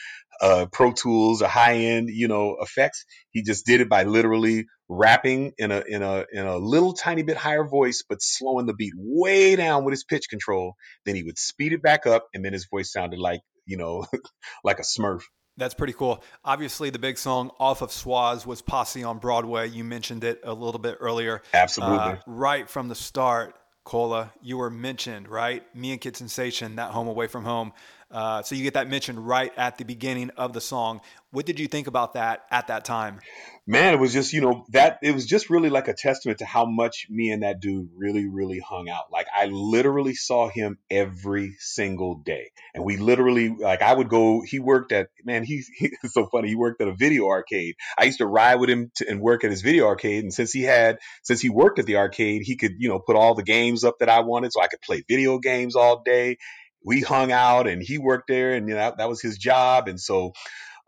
uh, 0.40 0.66
pro 0.72 0.92
tools 0.92 1.42
or 1.42 1.48
high 1.48 1.74
end 1.74 2.08
you 2.10 2.28
know 2.28 2.56
effects. 2.60 3.04
He 3.30 3.42
just 3.42 3.66
did 3.66 3.80
it 3.80 3.88
by 3.88 4.04
literally 4.04 4.66
rapping 4.88 5.52
in 5.58 5.70
a 5.70 5.82
in 5.86 6.02
a 6.02 6.24
in 6.32 6.46
a 6.46 6.56
little 6.56 6.92
tiny 6.92 7.22
bit 7.22 7.36
higher 7.36 7.66
voice 7.66 8.04
but 8.06 8.20
slowing 8.20 8.66
the 8.66 8.74
beat 8.74 8.92
way 8.96 9.56
down 9.56 9.84
with 9.84 9.92
his 9.92 10.04
pitch 10.04 10.28
control. 10.28 10.74
Then 11.04 11.14
he 11.14 11.22
would 11.22 11.38
speed 11.38 11.72
it 11.72 11.82
back 11.82 12.06
up 12.06 12.26
and 12.34 12.44
then 12.44 12.52
his 12.52 12.66
voice 12.66 12.92
sounded 12.92 13.18
like 13.18 13.40
you 13.66 13.76
know 13.76 14.06
like 14.64 14.78
a 14.78 14.82
smurf 14.82 15.22
that's 15.56 15.74
pretty 15.74 15.92
cool. 15.92 16.22
Obviously, 16.44 16.90
the 16.90 16.98
big 16.98 17.18
song 17.18 17.50
off 17.60 17.82
of 17.82 17.90
Swass 17.90 18.46
was 18.46 18.62
Posse 18.62 19.04
on 19.04 19.18
Broadway. 19.18 19.68
You 19.68 19.84
mentioned 19.84 20.24
it 20.24 20.40
a 20.44 20.54
little 20.54 20.80
bit 20.80 20.96
earlier. 21.00 21.42
Absolutely. 21.52 21.98
Uh, 21.98 22.16
right 22.26 22.68
from 22.68 22.88
the 22.88 22.94
start, 22.94 23.54
Cola, 23.84 24.32
you 24.40 24.58
were 24.58 24.70
mentioned, 24.70 25.28
right? 25.28 25.64
Me 25.74 25.92
and 25.92 26.00
Kid 26.00 26.16
Sensation, 26.16 26.76
that 26.76 26.92
home 26.92 27.08
away 27.08 27.26
from 27.26 27.44
home. 27.44 27.72
Uh, 28.12 28.42
so 28.42 28.54
you 28.54 28.62
get 28.62 28.74
that 28.74 28.88
mentioned 28.88 29.26
right 29.26 29.52
at 29.56 29.78
the 29.78 29.84
beginning 29.84 30.30
of 30.36 30.52
the 30.52 30.60
song. 30.60 31.00
What 31.30 31.46
did 31.46 31.58
you 31.58 31.66
think 31.66 31.86
about 31.86 32.12
that 32.12 32.44
at 32.50 32.66
that 32.66 32.84
time? 32.84 33.20
Man, 33.66 33.94
it 33.94 34.00
was 34.00 34.12
just, 34.12 34.34
you 34.34 34.42
know, 34.42 34.66
that 34.70 34.98
it 35.02 35.14
was 35.14 35.24
just 35.24 35.48
really 35.48 35.70
like 35.70 35.88
a 35.88 35.94
testament 35.94 36.40
to 36.40 36.44
how 36.44 36.66
much 36.66 37.06
me 37.08 37.30
and 37.30 37.42
that 37.42 37.60
dude 37.60 37.88
really, 37.96 38.28
really 38.28 38.58
hung 38.58 38.90
out. 38.90 39.04
Like 39.10 39.28
I 39.34 39.46
literally 39.46 40.14
saw 40.14 40.50
him 40.50 40.78
every 40.90 41.54
single 41.58 42.16
day. 42.16 42.50
And 42.74 42.84
we 42.84 42.98
literally, 42.98 43.48
like 43.48 43.80
I 43.80 43.94
would 43.94 44.10
go, 44.10 44.42
he 44.44 44.58
worked 44.58 44.92
at, 44.92 45.08
man, 45.24 45.42
he's 45.42 45.70
he, 45.74 45.92
so 46.04 46.26
funny. 46.26 46.48
He 46.48 46.54
worked 46.54 46.82
at 46.82 46.88
a 46.88 46.94
video 46.94 47.28
arcade. 47.28 47.76
I 47.96 48.04
used 48.04 48.18
to 48.18 48.26
ride 48.26 48.56
with 48.56 48.68
him 48.68 48.90
to, 48.96 49.08
and 49.08 49.20
work 49.20 49.42
at 49.42 49.50
his 49.50 49.62
video 49.62 49.86
arcade. 49.86 50.24
And 50.24 50.34
since 50.34 50.52
he 50.52 50.64
had, 50.64 50.98
since 51.22 51.40
he 51.40 51.48
worked 51.48 51.78
at 51.78 51.86
the 51.86 51.96
arcade, 51.96 52.42
he 52.44 52.56
could, 52.56 52.72
you 52.78 52.90
know, 52.90 52.98
put 52.98 53.16
all 53.16 53.34
the 53.34 53.42
games 53.42 53.84
up 53.84 54.00
that 54.00 54.10
I 54.10 54.20
wanted 54.20 54.52
so 54.52 54.60
I 54.60 54.66
could 54.66 54.82
play 54.82 55.02
video 55.08 55.38
games 55.38 55.76
all 55.76 56.02
day 56.02 56.36
we 56.84 57.00
hung 57.00 57.32
out 57.32 57.66
and 57.66 57.82
he 57.82 57.98
worked 57.98 58.28
there 58.28 58.54
and 58.54 58.68
you 58.68 58.74
know 58.74 58.80
that, 58.80 58.98
that 58.98 59.08
was 59.08 59.20
his 59.20 59.38
job 59.38 59.88
and 59.88 60.00
so 60.00 60.32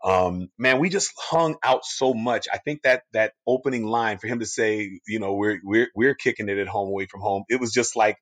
um, 0.03 0.49
man 0.57 0.79
we 0.79 0.89
just 0.89 1.11
hung 1.17 1.55
out 1.63 1.85
so 1.85 2.13
much 2.13 2.47
i 2.53 2.57
think 2.57 2.81
that 2.83 3.03
that 3.13 3.33
opening 3.47 3.85
line 3.85 4.17
for 4.17 4.27
him 4.27 4.39
to 4.39 4.45
say 4.45 4.99
you 5.07 5.19
know 5.19 5.33
we're 5.33 5.59
we're 5.63 5.87
we're 5.95 6.15
kicking 6.15 6.49
it 6.49 6.57
at 6.57 6.67
home 6.67 6.89
away 6.89 7.07
from 7.07 7.21
home 7.21 7.43
it 7.49 7.59
was 7.59 7.71
just 7.71 7.95
like 7.95 8.17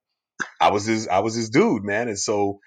i 0.62 0.72
was 0.72 0.86
his 0.86 1.08
i 1.08 1.20
was 1.20 1.36
his 1.36 1.50
dude 1.50 1.84
man 1.84 2.08
and 2.08 2.20
so 2.20 2.60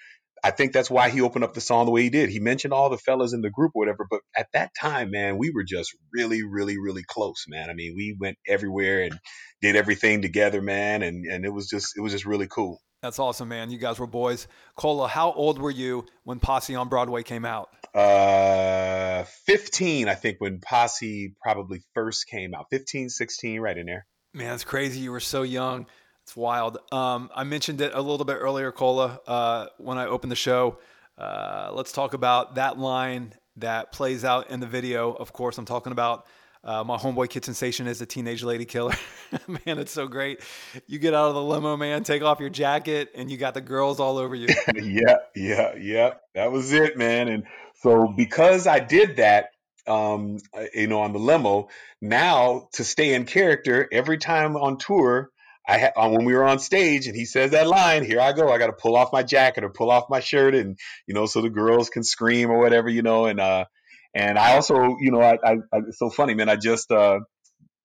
I 0.44 0.50
think 0.52 0.72
that's 0.72 0.90
why 0.90 1.10
he 1.10 1.22
opened 1.22 1.44
up 1.44 1.54
the 1.54 1.60
song 1.60 1.86
the 1.86 1.90
way 1.92 2.02
he 2.02 2.10
did. 2.10 2.28
He 2.30 2.38
mentioned 2.38 2.72
all 2.72 2.88
the 2.88 2.98
fellas 2.98 3.32
in 3.32 3.40
the 3.40 3.50
group 3.50 3.72
or 3.74 3.80
whatever, 3.80 4.06
but 4.08 4.20
at 4.36 4.46
that 4.52 4.70
time, 4.80 5.10
man, 5.10 5.38
we 5.38 5.50
were 5.50 5.64
just 5.64 5.96
really, 6.12 6.42
really, 6.44 6.78
really 6.78 7.02
close, 7.02 7.46
man. 7.48 7.68
I 7.68 7.72
mean, 7.72 7.94
we 7.96 8.16
went 8.18 8.38
everywhere 8.46 9.02
and 9.02 9.18
did 9.60 9.76
everything 9.76 10.22
together, 10.22 10.62
man, 10.62 11.02
and 11.02 11.24
and 11.26 11.44
it 11.44 11.52
was 11.52 11.68
just 11.68 11.96
it 11.96 12.00
was 12.00 12.12
just 12.12 12.26
really 12.26 12.46
cool. 12.46 12.80
That's 13.02 13.18
awesome, 13.18 13.48
man. 13.48 13.70
You 13.70 13.78
guys 13.78 13.98
were 13.98 14.06
boys. 14.06 14.48
Cola, 14.74 15.06
how 15.06 15.32
old 15.32 15.58
were 15.60 15.70
you 15.70 16.06
when 16.24 16.40
Posse 16.40 16.74
on 16.74 16.88
Broadway 16.88 17.22
came 17.22 17.44
out? 17.44 17.68
Uh, 17.94 19.24
15, 19.44 20.08
I 20.08 20.14
think, 20.14 20.40
when 20.40 20.60
Posse 20.60 21.34
probably 21.40 21.82
first 21.94 22.26
came 22.26 22.54
out. 22.54 22.66
15, 22.70 23.10
16, 23.10 23.60
right 23.60 23.76
in 23.76 23.86
there. 23.86 24.06
Man, 24.32 24.54
it's 24.54 24.64
crazy. 24.64 25.00
You 25.00 25.12
were 25.12 25.20
so 25.20 25.42
young. 25.42 25.86
It's 26.24 26.36
wild. 26.36 26.78
Um, 26.90 27.30
I 27.34 27.44
mentioned 27.44 27.80
it 27.80 27.92
a 27.94 28.00
little 28.00 28.24
bit 28.24 28.38
earlier, 28.40 28.72
Cola, 28.72 29.20
uh, 29.26 29.66
when 29.78 29.98
I 29.98 30.06
opened 30.06 30.32
the 30.32 30.36
show. 30.36 30.78
Uh, 31.16 31.70
let's 31.72 31.92
talk 31.92 32.14
about 32.14 32.56
that 32.56 32.78
line 32.78 33.34
that 33.56 33.92
plays 33.92 34.24
out 34.24 34.50
in 34.50 34.60
the 34.60 34.66
video. 34.66 35.12
Of 35.12 35.32
course, 35.32 35.56
I'm 35.56 35.64
talking 35.64 35.92
about 35.92 36.26
uh, 36.66 36.82
my 36.82 36.96
homeboy 36.96 37.30
Kid 37.30 37.44
Sensation 37.44 37.86
is 37.86 38.00
a 38.00 38.06
teenage 38.06 38.42
lady 38.42 38.64
killer. 38.64 38.94
man, 39.46 39.78
it's 39.78 39.92
so 39.92 40.08
great. 40.08 40.40
You 40.88 40.98
get 40.98 41.14
out 41.14 41.28
of 41.28 41.34
the 41.34 41.42
limo, 41.42 41.76
man, 41.76 42.02
take 42.02 42.22
off 42.22 42.40
your 42.40 42.50
jacket, 42.50 43.12
and 43.14 43.30
you 43.30 43.36
got 43.36 43.54
the 43.54 43.60
girls 43.60 44.00
all 44.00 44.18
over 44.18 44.34
you. 44.34 44.48
yeah, 44.74 45.18
yeah, 45.36 45.74
yeah. 45.76 46.14
That 46.34 46.50
was 46.50 46.72
it, 46.72 46.98
man. 46.98 47.28
And 47.28 47.44
so 47.82 48.08
because 48.08 48.66
I 48.66 48.80
did 48.80 49.16
that, 49.16 49.50
um, 49.86 50.38
you 50.74 50.88
know, 50.88 51.02
on 51.02 51.12
the 51.12 51.20
limo, 51.20 51.68
now 52.02 52.68
to 52.72 52.82
stay 52.82 53.14
in 53.14 53.26
character, 53.26 53.88
every 53.92 54.18
time 54.18 54.56
on 54.56 54.78
tour, 54.78 55.30
I 55.68 55.78
had 55.78 55.92
when 55.96 56.24
we 56.24 56.34
were 56.34 56.44
on 56.44 56.58
stage 56.58 57.06
and 57.06 57.14
he 57.14 57.26
says 57.26 57.52
that 57.52 57.68
line, 57.68 58.04
here 58.04 58.20
I 58.20 58.32
go. 58.32 58.50
I 58.50 58.58
got 58.58 58.68
to 58.68 58.72
pull 58.72 58.96
off 58.96 59.12
my 59.12 59.22
jacket 59.22 59.62
or 59.62 59.68
pull 59.68 59.90
off 59.90 60.10
my 60.10 60.20
shirt, 60.20 60.56
and 60.56 60.76
you 61.06 61.14
know, 61.14 61.26
so 61.26 61.42
the 61.42 61.50
girls 61.50 61.90
can 61.90 62.02
scream 62.02 62.50
or 62.50 62.58
whatever, 62.58 62.88
you 62.88 63.02
know. 63.02 63.26
And 63.26 63.38
uh, 63.38 63.66
and 64.14 64.38
I 64.38 64.54
also, 64.54 64.96
you 65.00 65.10
know, 65.10 65.20
I, 65.20 65.38
I, 65.44 65.52
I 65.72 65.78
it's 65.88 65.98
so 65.98 66.10
funny, 66.10 66.34
man. 66.34 66.48
I 66.48 66.56
just 66.56 66.90
uh 66.90 67.20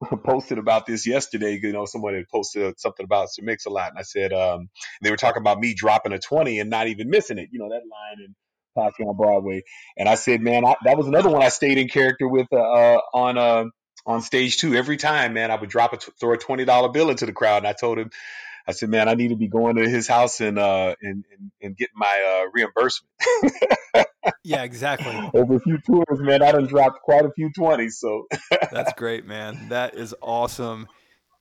posted 0.25 0.57
about 0.57 0.85
this 0.85 1.07
yesterday. 1.07 1.59
You 1.61 1.73
know, 1.73 1.85
someone 1.85 2.15
had 2.15 2.27
posted 2.29 2.79
something 2.79 3.03
about 3.03 3.33
Sir 3.33 3.43
Mix-a-Lot, 3.43 3.89
and 3.91 3.99
I 3.99 4.03
said 4.03 4.33
um, 4.33 4.69
they 5.01 5.11
were 5.11 5.17
talking 5.17 5.41
about 5.41 5.59
me 5.59 5.73
dropping 5.75 6.13
a 6.13 6.19
twenty 6.19 6.59
and 6.59 6.69
not 6.69 6.87
even 6.87 7.09
missing 7.09 7.37
it. 7.37 7.49
You 7.51 7.59
know, 7.59 7.69
that 7.69 7.81
line 7.91 8.25
in 8.25 8.35
Posse 8.75 9.03
on 9.03 9.17
Broadway, 9.17 9.63
and 9.97 10.09
I 10.09 10.15
said, 10.15 10.41
man, 10.41 10.65
I, 10.65 10.75
that 10.85 10.97
was 10.97 11.07
another 11.07 11.29
one 11.29 11.43
I 11.43 11.49
stayed 11.49 11.77
in 11.77 11.87
character 11.87 12.27
with 12.27 12.47
uh, 12.51 12.57
uh, 12.57 13.01
on 13.13 13.37
uh, 13.37 13.65
on 14.05 14.21
stage 14.21 14.57
two. 14.57 14.75
Every 14.75 14.97
time, 14.97 15.33
man, 15.33 15.51
I 15.51 15.55
would 15.55 15.69
drop 15.69 15.93
a 15.93 15.97
throw 15.97 16.33
a 16.33 16.37
twenty 16.37 16.65
dollar 16.65 16.89
bill 16.89 17.09
into 17.09 17.25
the 17.25 17.33
crowd, 17.33 17.57
and 17.59 17.67
I 17.67 17.73
told 17.73 17.99
him. 17.99 18.11
I 18.71 18.73
said, 18.73 18.87
man, 18.87 19.09
I 19.09 19.15
need 19.15 19.27
to 19.29 19.35
be 19.35 19.49
going 19.49 19.75
to 19.75 19.89
his 19.89 20.07
house 20.07 20.39
and 20.39 20.57
uh 20.57 20.95
and 21.01 21.25
and, 21.29 21.51
and 21.61 21.75
getting 21.75 21.97
my 21.97 22.43
uh, 22.45 22.49
reimbursement. 22.53 23.11
yeah, 24.45 24.63
exactly. 24.63 25.13
Over 25.33 25.57
a 25.57 25.59
few 25.59 25.77
tours, 25.85 26.21
man, 26.21 26.41
I 26.41 26.53
done 26.53 26.67
dropped 26.67 27.01
quite 27.01 27.25
a 27.25 27.31
few 27.31 27.51
twenties. 27.53 27.99
So 27.99 28.27
that's 28.71 28.93
great, 28.97 29.25
man. 29.25 29.67
That 29.67 29.95
is 29.95 30.15
awesome. 30.21 30.87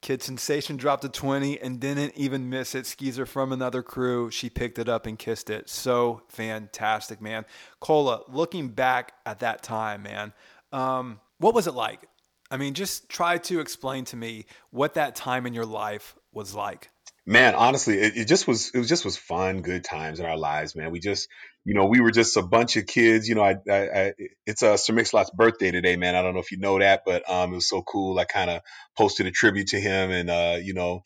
Kid 0.03 0.25
Sensation 0.25 0.77
dropped 0.77 1.05
a 1.05 1.09
20 1.09 1.61
and 1.61 1.79
didn't 1.79 2.15
even 2.17 2.49
miss 2.49 2.75
it. 2.75 2.87
Skeezer 2.87 3.27
from 3.27 3.53
another 3.53 3.83
crew. 3.83 4.31
She 4.31 4.51
picked 4.51 4.79
it 4.79 4.89
up 4.89 5.07
and 5.07 5.17
kissed 5.17 5.51
it. 5.51 5.69
So 5.69 6.23
fantastic, 6.29 7.21
man. 7.21 7.45
Cola, 7.81 8.23
looking 8.27 8.69
back 8.71 9.13
at 9.25 9.41
that 9.41 9.63
time, 9.63 10.03
man, 10.03 10.33
um, 10.73 11.21
what 11.39 11.55
was 11.55 11.67
it 11.67 11.75
like? 11.75 12.09
I 12.51 12.57
mean, 12.57 12.75
just 12.75 13.09
try 13.09 13.39
to 13.39 13.61
explain 13.61 14.07
to 14.07 14.17
me 14.17 14.47
what 14.71 14.95
that 14.95 15.15
time 15.15 15.47
in 15.47 15.53
your 15.53 15.67
life 15.67 16.17
was 16.33 16.55
like 16.55 16.91
man 17.27 17.55
honestly 17.55 17.99
it, 17.99 18.17
it, 18.17 18.29
just 18.29 18.49
was 18.49 18.71
it 18.75 18.79
was 18.79 18.89
just 18.89 19.05
was 19.05 19.17
fun 19.17 19.63
good 19.63 19.85
times 19.85 20.21
in 20.21 20.27
our 20.27 20.37
lives 20.39 20.75
man. 20.75 20.91
We 20.91 21.01
just 21.01 21.29
you 21.65 21.75
know 21.75 21.87
we 21.87 22.01
were 22.01 22.11
just 22.11 22.37
a 22.37 22.43
bunch 22.43 22.77
of 22.77 22.87
kids 22.87 23.29
you 23.29 23.35
know 23.35 23.43
i, 23.43 23.57
I, 23.71 23.77
I 24.01 24.13
it's 24.47 24.63
a 24.63 24.73
uh, 24.73 24.77
sir 24.77 24.95
mix-a-lot's 24.95 25.31
birthday 25.31 25.71
today 25.71 25.97
man. 25.97 26.17
I 26.17 26.23
don't 26.23 26.35
know 26.35 26.41
if 26.41 26.51
you 26.51 26.59
know 26.59 26.79
that 26.79 27.03
but 27.07 27.29
um 27.31 27.53
it 27.53 27.57
was 27.57 27.69
so 27.69 27.83
cool. 27.83 28.19
I 28.19 28.25
kind 28.25 28.51
of 28.51 28.63
posted 28.97 29.27
a 29.27 29.31
tribute 29.31 29.69
to 29.69 29.81
him 29.81 30.11
and 30.11 30.31
uh 30.31 30.59
you 30.63 30.75
know 30.75 31.03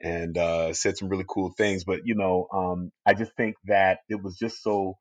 and 0.00 0.36
uh 0.38 0.72
said 0.74 0.98
some 0.98 1.08
really 1.08 1.26
cool 1.28 1.52
things. 1.56 1.84
But 1.84 2.00
you 2.04 2.14
know 2.16 2.48
um 2.52 2.92
i 3.06 3.14
just 3.14 3.32
think 3.36 3.56
that 3.66 4.00
it 4.08 4.22
was 4.22 4.36
just 4.38 4.62
so 4.62 4.96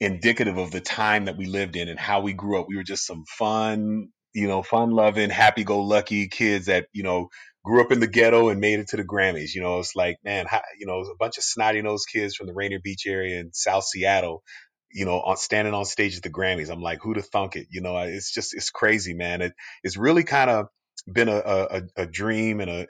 indicative 0.00 0.58
of 0.58 0.72
the 0.72 0.80
time 0.82 1.26
that 1.26 1.38
we 1.38 1.46
lived 1.46 1.76
in 1.76 1.88
and 1.88 2.00
how 2.00 2.22
we 2.22 2.34
grew 2.34 2.60
up. 2.60 2.68
We 2.68 2.76
were 2.76 2.84
just 2.84 3.06
some 3.06 3.24
fun 3.26 4.10
you 4.34 4.48
know 4.48 4.62
fun 4.62 4.92
loving 4.92 5.30
happy 5.30 5.64
go 5.64 5.80
lucky 5.80 6.28
kids 6.28 6.66
that 6.66 6.86
you 6.92 7.02
know 7.02 7.30
grew 7.64 7.82
up 7.82 7.92
in 7.92 8.00
the 8.00 8.06
ghetto 8.06 8.48
and 8.48 8.60
made 8.60 8.80
it 8.80 8.88
to 8.88 8.96
the 8.96 9.04
Grammys. 9.04 9.54
You 9.54 9.62
know, 9.62 9.78
it's 9.78 9.94
like, 9.94 10.18
man, 10.24 10.46
how, 10.48 10.62
you 10.78 10.86
know, 10.86 11.00
a 11.00 11.16
bunch 11.18 11.38
of 11.38 11.44
snotty 11.44 11.82
nosed 11.82 12.08
kids 12.10 12.34
from 12.34 12.46
the 12.46 12.54
Rainier 12.54 12.80
Beach 12.82 13.06
area 13.06 13.40
in 13.40 13.52
South 13.52 13.84
Seattle, 13.84 14.42
you 14.90 15.04
know, 15.04 15.20
on 15.20 15.36
standing 15.36 15.74
on 15.74 15.84
stage 15.84 16.16
at 16.16 16.22
the 16.22 16.30
Grammys. 16.30 16.70
I'm 16.70 16.82
like, 16.82 17.00
who 17.02 17.14
to 17.14 17.22
thunk 17.22 17.56
it? 17.56 17.66
You 17.70 17.80
know, 17.82 17.96
it's 17.98 18.32
just, 18.32 18.54
it's 18.54 18.70
crazy, 18.70 19.14
man. 19.14 19.42
It, 19.42 19.52
it's 19.82 19.96
really 19.96 20.24
kind 20.24 20.50
of 20.50 20.66
been 21.12 21.28
a, 21.28 21.36
a, 21.36 21.82
a 21.96 22.06
dream 22.06 22.60
and 22.60 22.70
a, 22.70 22.86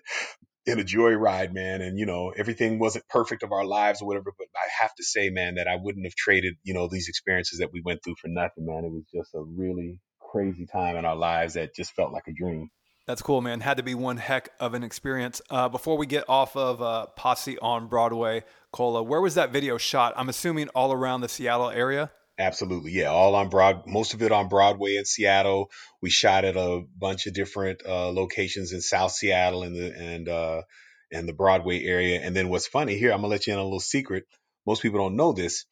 in 0.66 0.78
a 0.78 0.85
joyride, 0.85 1.52
man. 1.52 1.80
And, 1.80 1.98
you 1.98 2.06
know, 2.06 2.33
everything 2.37 2.78
wasn't 2.78 3.09
perfect 3.09 3.42
of 3.42 3.50
our 3.50 3.64
lives 3.64 4.02
or 4.02 4.06
whatever, 4.06 4.33
but 4.38 4.46
I 4.54 4.83
have 4.83 4.94
to 4.96 5.04
say, 5.04 5.30
man, 5.30 5.56
that 5.56 5.66
I 5.66 5.76
wouldn't 5.80 6.06
have 6.06 6.14
traded, 6.14 6.54
you 6.62 6.74
know, 6.74 6.88
these 6.88 7.09
experiences 7.09 7.59
that 7.59 7.72
we 7.72 7.83
went 7.85 8.04
through 8.04 8.16
for 8.20 8.28
nothing, 8.28 8.66
man. 8.66 8.85
It 8.85 8.92
was 8.92 9.04
just 9.12 9.35
a 9.35 9.42
really 9.42 9.98
crazy 10.20 10.66
time 10.70 10.96
in 10.96 11.04
our 11.04 11.16
lives 11.16 11.54
that 11.54 11.74
just 11.74 11.92
felt 11.94 12.12
like 12.12 12.28
a 12.28 12.33
dream. 12.33 12.68
That's 13.11 13.23
cool, 13.23 13.40
man. 13.40 13.59
Had 13.59 13.79
to 13.79 13.83
be 13.83 13.96
one 13.96 14.18
heck 14.18 14.51
of 14.61 14.73
an 14.73 14.85
experience. 14.85 15.42
Uh, 15.51 15.68
before 15.68 15.99
we 15.99 16.07
get 16.07 16.29
off 16.29 16.55
of 16.55 16.81
uh, 16.81 17.07
Posse 17.16 17.59
on 17.59 17.88
Broadway, 17.88 18.44
Cola, 18.70 19.03
where 19.03 19.20
was 19.20 19.35
that 19.35 19.51
video 19.51 19.79
shot? 19.79 20.14
I'm 20.16 20.29
assuming 20.29 20.68
all 20.77 20.92
around 20.92 21.23
the 21.23 21.29
Seattle 21.29 21.70
area. 21.70 22.12
Absolutely, 22.38 22.92
yeah, 22.92 23.07
all 23.07 23.35
on 23.35 23.49
Broad, 23.49 23.85
most 23.85 24.14
of 24.14 24.23
it 24.23 24.31
on 24.31 24.49
Broadway 24.49 24.94
in 24.94 25.05
Seattle. 25.05 25.73
We 26.01 26.09
shot 26.09 26.44
at 26.44 26.57
a 26.57 26.85
bunch 26.96 27.27
of 27.27 27.35
different 27.35 27.83
uh, 27.85 28.12
locations 28.12 28.73
in 28.73 28.81
South 28.81 29.11
Seattle 29.11 29.64
and 29.64 29.75
the 29.75 29.92
and 29.92 30.29
uh, 30.29 30.62
and 31.11 31.29
the 31.29 31.33
Broadway 31.33 31.83
area. 31.83 32.20
And 32.20 32.37
then 32.37 32.49
what's 32.49 32.68
funny 32.68 32.96
here, 32.96 33.11
I'm 33.11 33.23
gonna 33.23 33.27
let 33.27 33.49
you 33.49 33.55
in 33.55 33.59
a 33.59 33.64
little 33.64 33.81
secret. 33.81 34.23
Most 34.68 34.83
people 34.83 35.01
don't 35.01 35.16
know 35.16 35.33
this. 35.33 35.64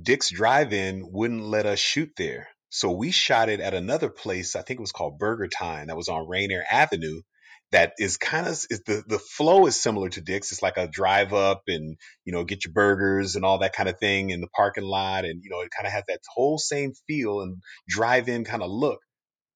Dick's 0.00 0.30
Drive-In 0.30 1.12
wouldn't 1.12 1.42
let 1.42 1.66
us 1.66 1.80
shoot 1.80 2.12
there. 2.16 2.48
So 2.70 2.90
we 2.90 3.10
shot 3.10 3.48
it 3.48 3.60
at 3.60 3.74
another 3.74 4.10
place. 4.10 4.56
I 4.56 4.62
think 4.62 4.78
it 4.78 4.82
was 4.82 4.92
called 4.92 5.18
Burger 5.18 5.48
Time. 5.48 5.86
That 5.86 5.96
was 5.96 6.08
on 6.08 6.28
Rainier 6.28 6.64
Avenue. 6.70 7.22
That 7.70 7.92
is 7.98 8.16
kind 8.16 8.46
of 8.46 8.58
the 8.86 9.04
the 9.06 9.18
flow 9.18 9.66
is 9.66 9.80
similar 9.80 10.08
to 10.10 10.22
Dick's. 10.22 10.52
It's 10.52 10.62
like 10.62 10.78
a 10.78 10.88
drive 10.88 11.34
up 11.34 11.62
and 11.68 11.98
you 12.24 12.32
know 12.32 12.44
get 12.44 12.64
your 12.64 12.72
burgers 12.72 13.36
and 13.36 13.44
all 13.44 13.58
that 13.58 13.74
kind 13.74 13.88
of 13.88 13.98
thing 13.98 14.30
in 14.30 14.40
the 14.40 14.48
parking 14.48 14.84
lot, 14.84 15.24
and 15.26 15.42
you 15.42 15.50
know 15.50 15.60
it 15.60 15.70
kind 15.76 15.86
of 15.86 15.92
has 15.92 16.04
that 16.08 16.20
whole 16.34 16.58
same 16.58 16.92
feel 17.06 17.42
and 17.42 17.58
drive 17.86 18.28
in 18.28 18.44
kind 18.44 18.62
of 18.62 18.70
look. 18.70 19.00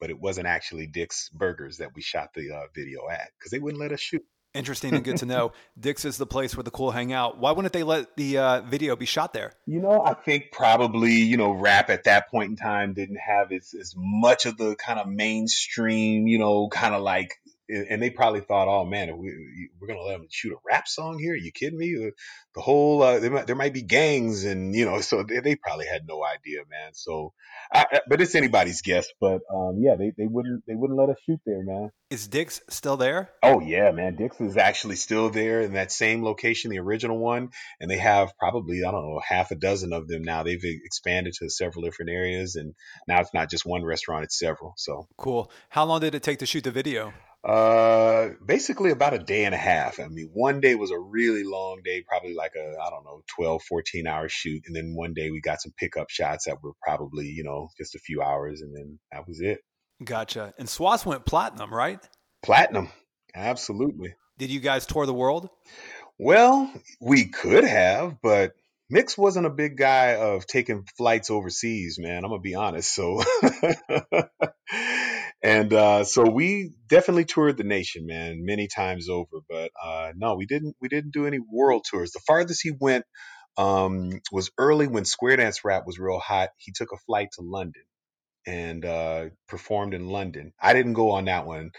But 0.01 0.11
it 0.11 0.21
wasn't 0.21 0.47
actually 0.47 0.89
Dick's 0.89 1.31
Burgers 1.31 1.79
that 1.79 1.91
we 1.95 2.03
shot 2.03 2.31
the 2.35 2.51
uh, 2.51 2.67
video 2.75 3.09
at 3.11 3.31
because 3.39 3.51
they 3.51 3.61
wouldn't 3.61 3.81
let 3.81 3.93
us 3.93 4.01
shoot. 4.01 4.25
Interesting 4.55 4.95
and 4.95 5.03
good 5.03 5.17
to 5.17 5.27
know. 5.27 5.53
Dick's 5.81 6.05
is 6.05 6.19
the 6.19 6.27
place 6.27 6.55
where 6.55 6.63
the 6.63 6.71
cool 6.71 6.91
hang 6.91 7.11
out. 7.13 7.39
Why 7.39 7.53
wouldn't 7.53 7.73
they 7.73 7.85
let 7.85 8.17
the 8.17 8.37
uh, 8.37 8.61
video 8.61 8.97
be 8.97 9.07
shot 9.07 9.33
there? 9.33 9.55
You 9.67 9.81
know, 9.81 10.03
I 10.05 10.13
think 10.13 10.53
probably, 10.53 11.13
you 11.13 11.39
know, 11.39 11.53
rap 11.53 11.89
at 11.89 12.05
that 12.05 12.31
point 12.31 12.51
in 12.51 12.57
time 12.57 12.93
didn't 12.93 13.17
have 13.17 13.51
as, 13.51 13.75
as 13.79 13.95
much 13.97 14.45
of 14.45 14.59
the 14.59 14.77
kind 14.77 15.01
of 15.01 15.09
mainstream, 15.09 16.27
you 16.27 16.39
know, 16.39 16.69
kind 16.69 16.95
of 16.95 17.01
like 17.01 17.41
and 17.73 18.03
they 18.03 18.11
probably 18.11 18.41
thought, 18.41 18.69
"Oh 18.69 18.85
man, 18.85 19.17
we, 19.19 19.71
we're 19.81 19.89
gonna 19.89 20.03
let 20.03 20.19
them 20.19 20.27
shoot 20.31 20.53
a 20.53 20.57
rap 20.67 20.87
song 20.87 21.19
here? 21.19 21.35
Are 21.35 21.37
you 21.37 21.53
kidding 21.53 21.79
me?" 21.79 21.95
The, 21.95 22.13
the 22.55 22.61
whole 22.61 23.03
uh, 23.03 23.19
there, 23.19 23.31
might, 23.31 23.47
there 23.47 23.57
might 23.57 23.73
be 23.73 23.83
gangs, 23.83 24.45
and 24.45 24.75
you 24.75 24.85
know, 24.85 25.01
so 25.01 25.23
they, 25.23 25.41
they 25.41 25.57
probably 25.57 25.87
had 25.87 26.07
no 26.07 26.23
idea, 26.25 26.61
man. 26.71 26.93
So, 26.95 27.33
I, 27.73 28.01
but 28.09 28.21
it's 28.21 28.35
anybody's 28.35 28.83
guess. 28.83 29.07
But 29.21 29.41
um, 29.53 29.79
yeah, 29.81 29.97
they, 29.97 30.13
they 30.17 30.27
wouldn't 30.27 30.65
they 30.67 30.75
wouldn't 30.75 30.99
let 30.99 31.09
us 31.09 31.17
shoot 31.27 31.41
there, 31.47 31.63
man. 31.63 31.91
Is 32.11 32.29
Dick's 32.29 32.61
still 32.69 32.99
there? 32.99 33.31
Oh 33.43 33.61
yeah, 33.61 33.91
man. 33.91 34.17
Dick's 34.17 34.41
is 34.41 34.59
actually 34.59 34.97
still 34.97 35.31
there 35.31 35.63
in 35.63 35.73
that 35.73 35.91
same 35.91 36.23
location, 36.23 36.71
the 36.71 36.79
original 36.79 37.19
one, 37.19 37.51
and 37.81 37.91
they 37.91 37.97
have 37.97 38.37
probably 38.39 38.85
I 38.85 38.91
don't 38.91 39.03
know 39.03 39.21
half 39.27 39.51
a 39.51 39.55
dozen 39.55 39.93
of 39.93 40.09
them 40.09 40.23
now. 40.23 40.43
They've 40.43 40.61
expanded 40.63 41.35
to 41.39 41.49
several 41.49 41.85
different 41.85 42.11
areas, 42.11 42.57
and 42.57 42.75
now 43.09 43.21
it's 43.21 43.33
not 43.33 43.51
just 43.51 43.65
one 43.65 43.83
restaurant; 43.83 44.25
it's 44.25 44.39
several. 44.39 44.75
So 44.77 45.09
cool. 45.17 45.51
How 45.71 45.87
long 45.87 46.01
did 46.01 46.15
it 46.15 46.23
take 46.23 46.39
to 46.41 46.47
shoot 46.47 46.65
the 46.65 46.71
video? 46.71 47.15
Uh, 47.45 48.31
basically 48.47 48.93
about 48.93 49.15
a 49.15 49.19
day 49.19 49.45
and 49.45 49.55
a 49.55 49.59
half. 49.59 49.99
I 49.99 50.07
mean, 50.07 50.31
one 50.33 50.61
day 50.61 50.77
was 50.77 50.93
a 50.93 50.99
really 50.99 51.43
long 51.43 51.81
day, 51.85 52.05
probably 52.07 52.35
like 52.35 52.53
a, 52.57 52.77
I 52.81 52.91
don't 52.91 53.05
know, 53.05 53.23
12, 53.35 53.63
14 53.69 54.07
hour 54.07 54.29
shoot. 54.29 54.63
And 54.67 54.77
then 54.77 54.95
one 54.95 55.13
day 55.13 55.31
we 55.31 55.41
got 55.41 55.61
some 55.61 55.73
pickup 55.77 56.09
shots 56.09 56.45
that 56.45 56.63
were 56.63 56.73
probably, 56.83 57.27
you 57.27 57.43
know, 57.43 57.69
just 57.77 57.97
a 57.97 57.99
few 57.99 58.23
hours. 58.23 58.61
And 58.61 58.75
then 58.75 58.99
that 59.11 59.27
was 59.27 59.41
it. 59.41 59.59
Gotcha. 60.05 60.55
And 60.57 60.69
SWASS 60.69 61.05
went 61.05 61.27
platinum, 61.27 61.75
right? 61.75 61.99
Platinum. 62.45 62.91
Absolutely. 63.35 64.15
Did 64.39 64.51
you 64.51 64.61
guys 64.61 64.87
tour 64.87 65.07
the 65.07 65.15
world? 65.15 65.49
Well, 66.19 66.73
we 67.01 67.27
could 67.27 67.65
have, 67.65 68.19
but 68.23 68.53
Mix 68.89 69.17
wasn't 69.17 69.47
a 69.47 69.51
big 69.51 69.77
guy 69.77 70.17
of 70.17 70.47
taking 70.47 70.85
flights 70.97 71.31
overseas, 71.31 71.99
man. 71.99 72.25
I'm 72.25 72.31
gonna 72.31 72.41
be 72.41 72.55
honest. 72.55 72.95
So, 72.95 73.23
and 75.43 75.73
uh, 75.73 76.05
so 76.05 76.29
we 76.29 76.73
definitely 76.89 77.25
toured 77.25 77.57
the 77.57 77.65
nation, 77.65 78.07
man, 78.07 78.45
many 78.45 78.69
times 78.69 79.09
over. 79.09 79.39
But 79.49 79.71
uh, 79.83 80.13
no, 80.17 80.37
we 80.37 80.47
didn't. 80.47 80.77
We 80.81 80.89
didn't 80.89 81.13
do 81.13 81.27
any 81.27 81.39
world 81.41 81.85
tours. 81.91 82.13
The 82.13 82.21
farthest 82.27 82.63
he 82.63 82.73
went 82.79 83.05
um, 83.57 84.21
was 84.33 84.51
early 84.59 84.87
when 84.87 85.05
Square 85.05 85.39
Dance 85.39 85.65
Rap 85.65 85.85
was 85.87 85.99
real 85.99 86.21
hot. 86.21 86.51
He 86.59 86.73
took 86.75 86.93
a 86.93 86.99
flight 87.07 87.29
to 87.35 87.43
London 87.43 87.83
and 88.47 88.85
uh, 88.85 89.27
performed 89.49 89.95
in 89.95 90.09
London. 90.09 90.53
I 90.61 90.73
didn't 90.73 90.95
go 90.95 91.13
on 91.13 91.27
that 91.27 91.47
one. 91.47 91.71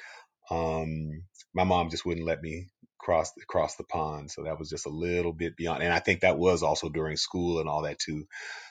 Um, 0.52 1.23
my 1.54 1.63
mom 1.63 1.89
just 1.89 2.06
wouldn't 2.06 2.26
let 2.26 2.41
me 2.41 2.67
cross 2.99 3.32
across 3.41 3.76
the 3.76 3.84
pond. 3.84 4.32
So 4.32 4.43
that 4.43 4.60
was 4.60 4.69
just 4.69 4.86
a 4.86 4.89
little 4.89 5.34
bit 5.34 5.56
beyond. 5.58 5.84
And 5.84 5.93
I 5.93 5.99
think 5.99 6.21
that 6.21 6.38
was 6.38 6.63
also 6.63 6.89
during 6.89 7.17
school 7.17 7.60
and 7.60 7.69
all 7.69 7.84
that 7.84 7.99
too. 7.99 8.26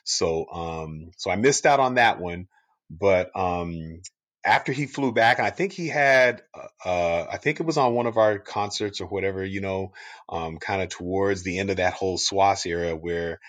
So 0.04 0.46
um, 0.52 1.10
so 1.18 1.30
I 1.30 1.36
missed 1.36 1.66
out 1.66 1.80
on 1.80 1.94
that 1.96 2.20
one. 2.20 2.46
But 2.90 3.30
um, 3.36 4.00
after 4.44 4.72
he 4.72 4.86
flew 4.86 5.12
back, 5.12 5.38
and 5.38 5.46
I 5.46 5.50
think 5.50 5.72
he 5.72 5.88
had, 5.88 6.42
uh, 6.54 6.88
uh 6.88 7.26
I 7.30 7.36
think 7.38 7.60
it 7.60 7.66
was 7.66 7.76
on 7.76 7.94
one 7.94 8.06
of 8.06 8.16
our 8.16 8.38
concerts 8.38 9.00
or 9.00 9.06
whatever, 9.06 9.44
you 9.44 9.60
know, 9.60 9.92
um, 10.28 10.58
kind 10.58 10.82
of 10.82 10.88
towards 10.88 11.42
the 11.42 11.58
end 11.58 11.70
of 11.70 11.76
that 11.76 11.94
whole 11.94 12.18
SWASS 12.18 12.66
era 12.66 12.96
where 12.96 13.40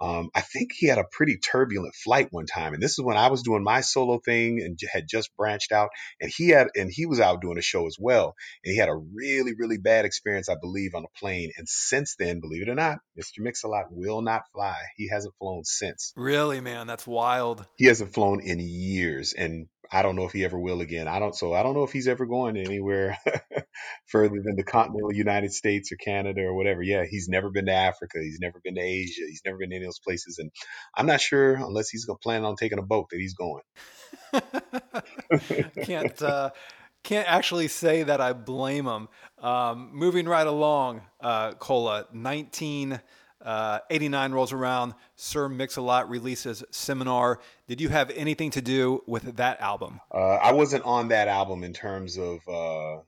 um, 0.00 0.30
I 0.34 0.40
think 0.40 0.70
he 0.72 0.86
had 0.86 0.98
a 0.98 1.04
pretty 1.04 1.36
turbulent 1.36 1.94
flight 1.94 2.28
one 2.30 2.46
time, 2.46 2.72
and 2.72 2.82
this 2.82 2.92
is 2.92 3.04
when 3.04 3.18
I 3.18 3.28
was 3.28 3.42
doing 3.42 3.62
my 3.62 3.82
solo 3.82 4.18
thing 4.18 4.62
and 4.62 4.78
had 4.90 5.06
just 5.06 5.30
branched 5.36 5.72
out, 5.72 5.90
and 6.20 6.32
he 6.34 6.48
had 6.48 6.68
and 6.74 6.90
he 6.90 7.04
was 7.04 7.20
out 7.20 7.42
doing 7.42 7.58
a 7.58 7.62
show 7.62 7.86
as 7.86 7.96
well, 8.00 8.34
and 8.64 8.72
he 8.72 8.78
had 8.78 8.88
a 8.88 8.94
really 8.94 9.52
really 9.58 9.76
bad 9.76 10.06
experience, 10.06 10.48
I 10.48 10.56
believe, 10.58 10.94
on 10.94 11.04
a 11.04 11.18
plane. 11.18 11.52
And 11.58 11.68
since 11.68 12.16
then, 12.18 12.40
believe 12.40 12.62
it 12.62 12.70
or 12.70 12.74
not, 12.74 13.00
Mr. 13.18 13.40
Mix-a-Lot 13.40 13.86
will 13.90 14.22
not 14.22 14.42
fly. 14.54 14.76
He 14.96 15.08
hasn't 15.08 15.34
flown 15.38 15.64
since. 15.64 16.14
Really, 16.16 16.62
man, 16.62 16.86
that's 16.86 17.06
wild. 17.06 17.66
He 17.76 17.84
hasn't 17.84 18.14
flown 18.14 18.40
in 18.40 18.58
years, 18.58 19.34
and 19.34 19.68
I 19.92 20.02
don't 20.02 20.14
know 20.14 20.24
if 20.24 20.32
he 20.32 20.44
ever 20.44 20.58
will 20.58 20.80
again. 20.80 21.08
I 21.08 21.18
don't. 21.18 21.34
So 21.34 21.52
I 21.52 21.62
don't 21.62 21.74
know 21.74 21.82
if 21.82 21.92
he's 21.92 22.06
ever 22.06 22.24
going 22.26 22.56
anywhere 22.56 23.18
further 24.06 24.40
than 24.42 24.56
the 24.56 24.62
continental 24.62 25.12
United 25.12 25.52
States 25.52 25.90
or 25.90 25.96
Canada 25.96 26.42
or 26.42 26.54
whatever. 26.54 26.82
Yeah, 26.82 27.04
he's 27.08 27.28
never 27.28 27.50
been 27.50 27.66
to 27.66 27.72
Africa. 27.72 28.18
He's 28.20 28.38
never 28.40 28.60
been 28.62 28.76
to 28.76 28.80
Asia. 28.80 29.22
He's 29.28 29.42
never 29.44 29.58
been 29.58 29.70
to 29.70 29.76
any 29.76 29.84
of 29.84 29.88
those 29.88 29.98
places. 29.98 30.38
And 30.38 30.50
I'm 30.96 31.06
not 31.06 31.20
sure 31.20 31.54
unless 31.54 31.88
he's 31.90 32.06
planning 32.22 32.44
on 32.44 32.56
taking 32.56 32.78
a 32.78 32.82
boat 32.82 33.06
that 33.10 33.18
he's 33.18 33.34
going. 33.34 33.62
can't 35.84 36.22
uh, 36.22 36.50
can't 37.02 37.28
actually 37.28 37.68
say 37.68 38.02
that 38.04 38.20
I 38.20 38.32
blame 38.32 38.86
him. 38.86 39.08
Um, 39.38 39.90
moving 39.92 40.26
right 40.26 40.46
along, 40.46 41.02
uh, 41.20 41.52
Cola, 41.54 42.06
1989 42.12 43.00
uh, 43.44 43.80
rolls 44.30 44.52
around. 44.52 44.94
Sir 45.16 45.48
Mix-a-Lot 45.48 46.08
releases 46.08 46.64
Seminar. 46.70 47.40
Did 47.68 47.80
you 47.80 47.88
have 47.88 48.10
anything 48.10 48.50
to 48.52 48.62
do 48.62 49.02
with 49.06 49.36
that 49.36 49.60
album? 49.60 50.00
Uh, 50.12 50.18
I 50.18 50.52
wasn't 50.52 50.84
on 50.84 51.08
that 51.08 51.28
album 51.28 51.64
in 51.64 51.72
terms 51.72 52.18
of, 52.18 52.40
uh, 52.48 53.02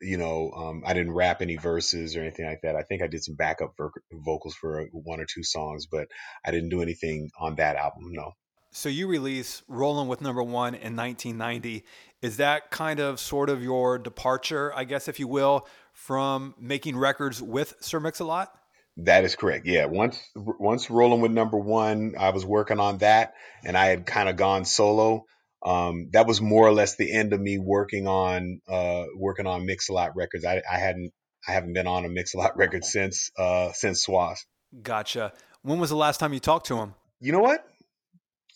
you 0.00 0.16
know, 0.16 0.50
um, 0.50 0.82
I 0.86 0.92
didn't 0.94 1.12
rap 1.12 1.40
any 1.40 1.56
verses 1.56 2.16
or 2.16 2.20
anything 2.20 2.46
like 2.46 2.62
that. 2.62 2.76
I 2.76 2.82
think 2.82 3.02
I 3.02 3.06
did 3.06 3.22
some 3.22 3.34
backup 3.34 3.74
vocals 4.12 4.54
for 4.54 4.86
one 4.92 5.20
or 5.20 5.26
two 5.26 5.42
songs, 5.42 5.86
but 5.86 6.08
I 6.44 6.50
didn't 6.50 6.70
do 6.70 6.82
anything 6.82 7.30
on 7.38 7.56
that 7.56 7.76
album. 7.76 8.12
No. 8.12 8.32
So 8.76 8.88
you 8.88 9.06
release 9.06 9.62
Rolling 9.68 10.08
with 10.08 10.20
Number 10.20 10.42
One 10.42 10.74
in 10.74 10.96
1990. 10.96 11.84
Is 12.22 12.38
that 12.38 12.72
kind 12.72 12.98
of 12.98 13.20
sort 13.20 13.48
of 13.48 13.62
your 13.62 13.98
departure, 13.98 14.72
I 14.74 14.82
guess, 14.82 15.06
if 15.06 15.20
you 15.20 15.28
will, 15.28 15.68
from 15.92 16.56
making 16.58 16.96
records 16.96 17.40
with 17.40 17.74
Sir 17.78 18.00
Mix-a-Lot? 18.00 18.52
That 18.98 19.24
is 19.24 19.34
correct. 19.36 19.66
Yeah. 19.66 19.86
Once 19.86 20.20
once 20.36 20.88
rolling 20.88 21.20
with 21.20 21.32
number 21.32 21.58
one, 21.58 22.14
I 22.18 22.30
was 22.30 22.44
working 22.44 22.78
on 22.78 22.98
that 22.98 23.34
and 23.64 23.76
I 23.76 23.86
had 23.86 24.06
kind 24.06 24.28
of 24.28 24.36
gone 24.36 24.64
solo. 24.64 25.24
Um, 25.64 26.10
that 26.12 26.26
was 26.26 26.40
more 26.40 26.66
or 26.66 26.72
less 26.72 26.96
the 26.96 27.12
end 27.12 27.32
of 27.32 27.40
me 27.40 27.58
working 27.58 28.06
on 28.06 28.60
uh, 28.68 29.04
working 29.16 29.46
on 29.46 29.66
Mix-a-Lot 29.66 30.14
records. 30.14 30.44
I, 30.44 30.62
I 30.70 30.78
hadn't 30.78 31.12
I 31.48 31.52
haven't 31.52 31.72
been 31.72 31.86
on 31.86 32.04
a 32.04 32.08
Mix-a-Lot 32.08 32.56
record 32.56 32.84
since 32.84 33.30
uh, 33.36 33.72
since 33.72 34.06
Swass. 34.06 34.38
Gotcha. 34.82 35.32
When 35.62 35.78
was 35.78 35.90
the 35.90 35.96
last 35.96 36.20
time 36.20 36.32
you 36.32 36.40
talked 36.40 36.66
to 36.66 36.76
him? 36.76 36.94
You 37.20 37.32
know 37.32 37.40
what? 37.40 37.64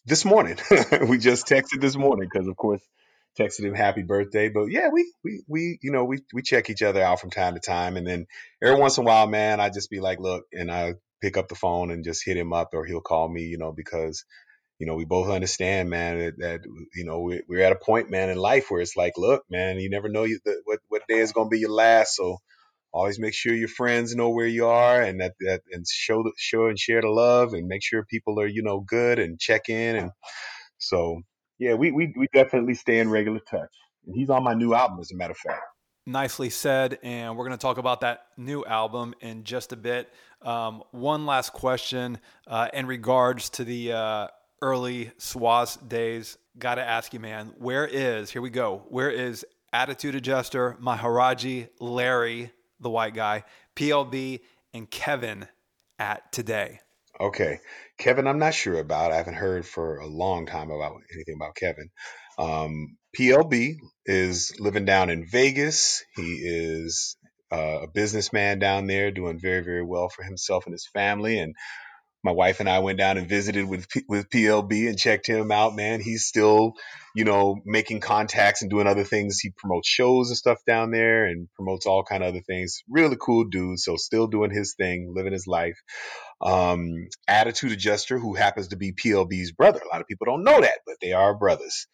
this 0.08 0.24
morning. 0.24 0.56
we 1.08 1.18
just 1.18 1.46
texted 1.46 1.80
this 1.80 1.96
morning 1.96 2.28
because, 2.32 2.48
of 2.48 2.56
course, 2.56 2.82
texted 3.38 3.64
him 3.64 3.74
happy 3.74 4.02
birthday. 4.02 4.48
But 4.48 4.66
yeah, 4.66 4.88
we 4.92 5.10
we 5.22 5.42
we 5.48 5.78
you 5.82 5.92
know 5.92 6.04
we 6.04 6.18
we 6.32 6.42
check 6.42 6.70
each 6.70 6.82
other 6.82 7.02
out 7.02 7.20
from 7.20 7.30
time 7.30 7.54
to 7.54 7.60
time, 7.60 7.96
and 7.96 8.06
then 8.06 8.26
every 8.62 8.78
once 8.78 8.98
in 8.98 9.04
a 9.04 9.06
while, 9.06 9.26
man, 9.26 9.60
I 9.60 9.70
just 9.70 9.90
be 9.90 10.00
like, 10.00 10.18
look, 10.20 10.44
and 10.52 10.70
I 10.70 10.94
pick 11.20 11.36
up 11.36 11.48
the 11.48 11.54
phone 11.54 11.90
and 11.90 12.04
just 12.04 12.24
hit 12.24 12.36
him 12.36 12.52
up, 12.52 12.70
or 12.72 12.84
he'll 12.84 13.00
call 13.00 13.28
me, 13.28 13.42
you 13.42 13.58
know, 13.58 13.72
because 13.72 14.24
you 14.78 14.86
know 14.86 14.94
we 14.94 15.04
both 15.04 15.28
understand, 15.28 15.90
man, 15.90 16.18
that, 16.18 16.38
that 16.38 16.60
you 16.94 17.04
know 17.04 17.20
we, 17.20 17.42
we're 17.48 17.64
at 17.64 17.72
a 17.72 17.76
point, 17.76 18.10
man, 18.10 18.30
in 18.30 18.38
life 18.38 18.70
where 18.70 18.80
it's 18.80 18.96
like, 18.96 19.14
look, 19.16 19.44
man, 19.50 19.78
you 19.78 19.90
never 19.90 20.08
know 20.08 20.24
you, 20.24 20.40
the, 20.44 20.60
what 20.64 20.80
what 20.88 21.02
day 21.08 21.18
is 21.18 21.32
gonna 21.32 21.48
be 21.48 21.60
your 21.60 21.70
last, 21.70 22.16
so 22.16 22.38
always 22.92 23.18
make 23.18 23.34
sure 23.34 23.54
your 23.54 23.68
friends 23.68 24.14
know 24.14 24.30
where 24.30 24.46
you 24.46 24.66
are 24.66 25.02
and 25.02 25.20
that, 25.20 25.34
that 25.40 25.60
and 25.70 25.86
show 25.86 26.24
show 26.36 26.66
and 26.66 26.78
share 26.78 27.02
the 27.02 27.08
love 27.08 27.52
and 27.52 27.68
make 27.68 27.82
sure 27.82 28.04
people 28.04 28.40
are 28.40 28.46
you 28.46 28.62
know 28.62 28.80
good 28.80 29.18
and 29.18 29.38
check 29.38 29.68
in 29.68 29.96
and 29.96 30.10
so 30.78 31.20
yeah 31.58 31.74
we 31.74 31.90
we, 31.90 32.12
we 32.16 32.28
definitely 32.32 32.74
stay 32.74 32.98
in 32.98 33.10
regular 33.10 33.40
touch. 33.40 33.70
And 34.06 34.14
he's 34.14 34.30
on 34.30 34.42
my 34.42 34.54
new 34.54 34.74
album 34.74 35.00
as 35.00 35.10
a 35.10 35.16
matter 35.16 35.32
of 35.32 35.38
fact. 35.38 35.62
Nicely 36.06 36.50
said 36.50 36.98
and 37.02 37.36
we're 37.36 37.44
going 37.44 37.58
to 37.58 37.62
talk 37.62 37.78
about 37.78 38.00
that 38.00 38.26
new 38.36 38.64
album 38.64 39.14
in 39.20 39.44
just 39.44 39.72
a 39.72 39.76
bit. 39.76 40.10
Um, 40.40 40.82
one 40.90 41.26
last 41.26 41.52
question 41.52 42.18
uh, 42.46 42.68
in 42.72 42.86
regards 42.86 43.50
to 43.50 43.64
the 43.64 43.92
uh, 43.92 44.28
early 44.62 45.12
Swass 45.18 45.76
days. 45.88 46.38
Gotta 46.58 46.82
ask 46.82 47.12
you 47.12 47.20
man 47.20 47.52
where 47.58 47.86
is 47.86 48.30
here 48.30 48.42
we 48.42 48.50
go 48.50 48.84
where 48.88 49.10
is 49.10 49.44
attitude 49.72 50.16
adjuster 50.16 50.76
maharaji 50.80 51.68
larry 51.78 52.50
the 52.80 52.90
white 52.90 53.14
guy, 53.14 53.44
PLB, 53.76 54.40
and 54.72 54.90
Kevin 54.90 55.48
at 55.98 56.32
today? 56.32 56.80
Okay. 57.20 57.58
Kevin, 57.98 58.26
I'm 58.26 58.38
not 58.38 58.54
sure 58.54 58.78
about. 58.78 59.12
I 59.12 59.16
haven't 59.16 59.34
heard 59.34 59.66
for 59.66 59.98
a 59.98 60.06
long 60.06 60.46
time 60.46 60.70
about 60.70 61.00
anything 61.14 61.36
about 61.36 61.56
Kevin. 61.56 61.90
Um, 62.38 62.96
PLB 63.18 63.76
is 64.06 64.54
living 64.60 64.84
down 64.84 65.10
in 65.10 65.26
Vegas. 65.26 66.04
He 66.14 66.42
is 66.44 67.16
uh, 67.52 67.80
a 67.82 67.86
businessman 67.88 68.58
down 68.60 68.86
there 68.86 69.10
doing 69.10 69.40
very, 69.40 69.64
very 69.64 69.84
well 69.84 70.08
for 70.10 70.22
himself 70.22 70.66
and 70.66 70.74
his 70.74 70.88
family. 70.92 71.38
And 71.40 71.54
my 72.24 72.32
wife 72.32 72.60
and 72.60 72.68
I 72.68 72.80
went 72.80 72.98
down 72.98 73.16
and 73.16 73.28
visited 73.28 73.68
with 73.68 73.86
with 74.08 74.28
PLB 74.28 74.88
and 74.88 74.98
checked 74.98 75.26
him 75.26 75.52
out. 75.52 75.76
Man, 75.76 76.00
he's 76.00 76.26
still, 76.26 76.72
you 77.14 77.24
know, 77.24 77.60
making 77.64 78.00
contacts 78.00 78.62
and 78.62 78.70
doing 78.70 78.86
other 78.86 79.04
things. 79.04 79.38
He 79.38 79.50
promotes 79.56 79.88
shows 79.88 80.28
and 80.28 80.36
stuff 80.36 80.58
down 80.66 80.90
there 80.90 81.26
and 81.26 81.48
promotes 81.54 81.86
all 81.86 82.02
kind 82.02 82.22
of 82.22 82.30
other 82.30 82.42
things. 82.42 82.82
Really 82.88 83.16
cool 83.20 83.44
dude. 83.44 83.78
So 83.78 83.96
still 83.96 84.26
doing 84.26 84.50
his 84.50 84.74
thing, 84.74 85.12
living 85.14 85.32
his 85.32 85.46
life. 85.46 85.78
Um, 86.40 87.08
attitude 87.26 87.72
adjuster, 87.72 88.18
who 88.18 88.34
happens 88.34 88.68
to 88.68 88.76
be 88.76 88.92
PLB's 88.92 89.52
brother. 89.52 89.80
A 89.80 89.88
lot 89.88 90.00
of 90.00 90.06
people 90.06 90.26
don't 90.26 90.44
know 90.44 90.60
that, 90.60 90.80
but 90.86 90.96
they 91.00 91.12
are 91.12 91.36
brothers. 91.36 91.86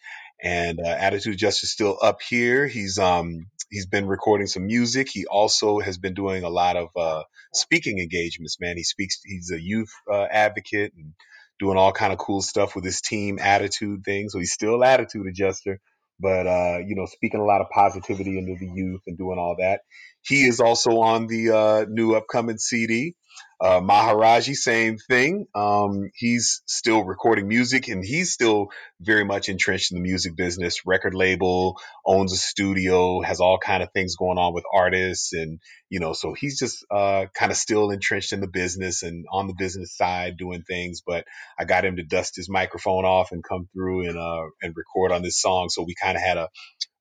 And 0.43 0.81
uh, 0.81 0.89
attitude 0.89 1.35
adjuster 1.35 1.67
still 1.67 1.99
up 2.03 2.21
here. 2.23 2.67
He's 2.67 2.99
um 2.99 3.47
he's 3.75 3.87
been 3.87 4.09
recording 4.09 4.49
some 4.49 4.67
music. 4.67 5.11
He 5.11 5.27
also 5.27 5.81
has 5.81 5.99
been 5.99 6.15
doing 6.15 6.45
a 6.45 6.51
lot 6.51 6.77
of 6.79 6.91
uh, 6.97 7.25
speaking 7.55 8.01
engagements. 8.01 8.59
Man, 8.61 8.79
he 8.79 8.85
speaks. 8.85 9.21
He's 9.25 9.53
a 9.53 9.61
youth 9.61 9.93
uh, 10.13 10.25
advocate 10.31 10.95
and 10.97 11.15
doing 11.61 11.79
all 11.79 11.93
kind 11.93 12.13
of 12.15 12.21
cool 12.21 12.43
stuff 12.43 12.77
with 12.77 12.85
his 12.87 13.03
team 13.03 13.41
attitude 13.41 14.05
thing. 14.05 14.31
So 14.31 14.41
he's 14.41 14.55
still 14.55 14.85
attitude 14.85 15.27
adjuster, 15.29 15.81
but 16.21 16.49
uh, 16.49 16.79
you 16.87 16.97
know, 16.97 17.07
speaking 17.07 17.41
a 17.41 17.47
lot 17.47 17.63
of 17.63 17.71
positivity 17.71 18.39
into 18.39 18.57
the 18.59 18.73
youth 18.73 19.03
and 19.09 19.19
doing 19.19 19.39
all 19.41 19.57
that. 19.61 19.83
He 20.23 20.47
is 20.47 20.61
also 20.61 21.01
on 21.01 21.29
the 21.29 21.51
uh, 21.53 21.87
new 21.91 22.15
upcoming 22.17 22.59
CD. 22.59 23.17
Uh, 23.65 23.81
Maharaji, 23.81 24.55
same 24.55 24.99
thing. 24.99 25.47
Um, 25.55 26.11
he's 26.15 26.61
still 26.67 27.03
recording 27.03 27.49
music 27.49 27.89
and 27.89 28.05
he's 28.05 28.31
still 28.31 28.69
very 29.01 29.25
much 29.25 29.49
entrenched 29.49 29.91
in 29.91 29.97
the 29.97 30.03
music 30.03 30.37
business. 30.37 30.85
Record 30.85 31.15
label, 31.15 31.81
owns 32.05 32.35
a 32.35 32.37
studio, 32.37 33.23
has 33.23 33.41
all 33.41 33.57
kind 33.57 33.83
of 33.83 33.91
things 33.95 34.17
going 34.17 34.37
on 34.37 34.53
with 34.53 34.65
artists, 34.71 35.33
and 35.33 35.61
you 35.89 35.99
know, 35.99 36.13
so 36.13 36.35
he's 36.35 36.59
just 36.59 36.85
uh, 36.91 37.25
kind 37.33 37.51
of 37.51 37.57
still 37.57 37.91
entrenched 37.91 38.35
in 38.35 38.43
the 38.43 38.49
business 38.49 39.03
and 39.03 39.25
on 39.33 39.47
the 39.47 39.55
business 39.55 39.97
side 39.97 40.37
doing 40.37 40.61
things. 40.61 41.01
But 41.01 41.25
I 41.59 41.65
got 41.65 41.87
him 41.87 41.97
to 41.97 42.03
dust 42.03 42.37
his 42.37 42.51
microphone 42.51 43.07
off 43.07 43.33
and 43.33 43.43
come 43.43 43.67
through 43.73 44.11
and 44.11 44.19
uh, 44.19 44.43
and 44.61 44.75
record 44.77 45.11
on 45.11 45.23
this 45.23 45.41
song. 45.41 45.71
So 45.71 45.85
we 45.85 45.95
kind 45.95 46.19
of 46.19 46.23
had 46.23 46.37
a 46.37 46.51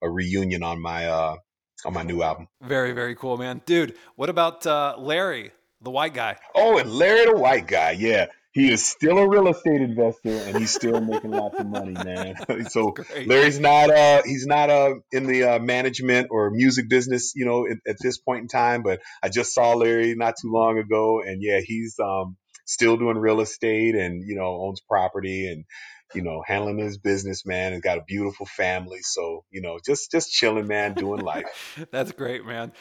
a 0.02 0.10
reunion 0.10 0.64
on 0.64 0.82
my 0.82 1.08
uh, 1.08 1.36
on 1.84 1.94
my 1.94 2.04
new 2.04 2.24
album. 2.24 2.48
Very 2.62 2.94
very 2.94 3.16
cool, 3.16 3.36
man, 3.36 3.62
dude. 3.66 3.96
What 4.16 4.30
about 4.30 4.66
uh, 4.66 4.96
Larry? 4.98 5.52
The 5.84 5.92
white 5.92 6.14
guy. 6.14 6.38
Oh, 6.56 6.78
and 6.78 6.90
Larry 6.92 7.26
the 7.26 7.38
white 7.38 7.68
guy. 7.68 7.92
Yeah. 7.92 8.28
He 8.52 8.72
is 8.72 8.86
still 8.86 9.18
a 9.18 9.28
real 9.28 9.48
estate 9.48 9.82
investor 9.82 10.30
and 10.30 10.56
he's 10.56 10.72
still 10.72 11.02
making 11.02 11.32
lots 11.32 11.60
of 11.60 11.66
money, 11.66 11.94
man. 11.94 12.36
so 12.70 12.94
Larry's 13.26 13.60
not 13.60 13.90
uh 13.90 14.22
he's 14.24 14.46
not 14.46 14.70
uh 14.70 14.94
in 15.12 15.26
the 15.26 15.44
uh, 15.44 15.60
management 15.60 16.28
or 16.30 16.52
music 16.52 16.88
business, 16.88 17.34
you 17.36 17.46
know, 17.46 17.66
at, 17.66 17.78
at 17.88 17.96
this 18.00 18.20
point 18.20 18.44
in 18.44 18.48
time, 18.48 18.84
but 18.84 19.02
I 19.24 19.30
just 19.30 19.56
saw 19.56 19.74
Larry 19.74 20.14
not 20.16 20.36
too 20.40 20.52
long 20.52 20.78
ago 20.78 21.22
and 21.26 21.42
yeah, 21.42 21.62
he's 21.66 21.98
um 22.00 22.38
still 22.66 22.96
doing 22.96 23.18
real 23.18 23.42
estate 23.42 23.96
and 23.96 24.24
you 24.26 24.36
know 24.36 24.66
owns 24.68 24.82
property 24.82 25.52
and 25.52 25.66
you 26.14 26.22
know 26.22 26.44
handling 26.46 26.78
his 26.78 26.98
business 26.98 27.46
man 27.46 27.74
and 27.74 27.82
got 27.82 27.98
a 27.98 28.04
beautiful 28.08 28.46
family 28.46 29.00
so 29.02 29.44
you 29.52 29.62
know 29.62 29.80
just 29.86 30.12
just 30.12 30.32
chilling 30.32 30.68
man 30.68 30.94
doing 30.94 31.20
life 31.20 31.78
that's 31.92 32.12
great 32.12 32.46
man 32.46 32.72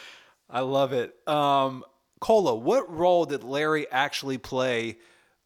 i 0.49 0.61
love 0.61 0.93
it 0.93 1.15
um 1.27 1.85
Cola, 2.23 2.55
what 2.55 2.89
role 2.89 3.25
did 3.25 3.43
Larry 3.43 3.91
actually 3.91 4.39
play 4.39 4.97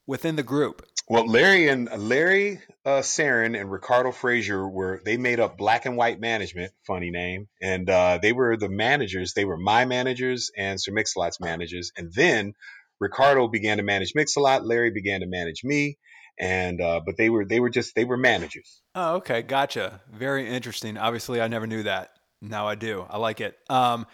within 0.06 0.36
the 0.36 0.42
group? 0.42 0.86
Well, 1.08 1.26
Larry 1.26 1.68
and 1.68 1.88
Larry 1.96 2.60
uh, 2.84 3.00
Sarin 3.00 3.58
and 3.58 3.72
Ricardo 3.72 4.12
Frazier 4.12 4.68
were 4.68 5.00
they 5.02 5.16
made 5.16 5.40
up 5.40 5.56
Black 5.56 5.86
and 5.86 5.96
White 5.96 6.20
Management, 6.20 6.72
funny 6.86 7.10
name, 7.10 7.48
and 7.62 7.88
uh, 7.88 8.18
they 8.20 8.32
were 8.32 8.58
the 8.58 8.68
managers. 8.68 9.32
They 9.32 9.46
were 9.46 9.56
my 9.56 9.86
managers 9.86 10.50
and 10.54 10.78
Sir 10.78 10.92
Mix-a-Lot's 10.92 11.40
managers, 11.40 11.92
and 11.96 12.12
then 12.12 12.52
Ricardo 13.00 13.48
began 13.48 13.78
to 13.78 13.82
manage 13.82 14.12
Mix-a-Lot. 14.14 14.66
Larry 14.66 14.90
began 14.90 15.20
to 15.20 15.26
manage 15.26 15.64
me, 15.64 15.96
and 16.38 16.78
uh, 16.82 17.00
but 17.06 17.16
they 17.16 17.30
were 17.30 17.46
they 17.46 17.58
were 17.58 17.70
just 17.70 17.94
they 17.94 18.04
were 18.04 18.18
managers. 18.18 18.82
Oh, 18.94 19.14
okay, 19.16 19.40
gotcha. 19.40 20.02
Very 20.12 20.46
interesting. 20.46 20.98
Obviously, 20.98 21.40
I 21.40 21.48
never 21.48 21.66
knew 21.66 21.84
that. 21.84 22.10
Now 22.42 22.68
I 22.68 22.74
do. 22.74 23.06
I 23.08 23.16
like 23.16 23.40
it. 23.40 23.56
Um, 23.70 24.06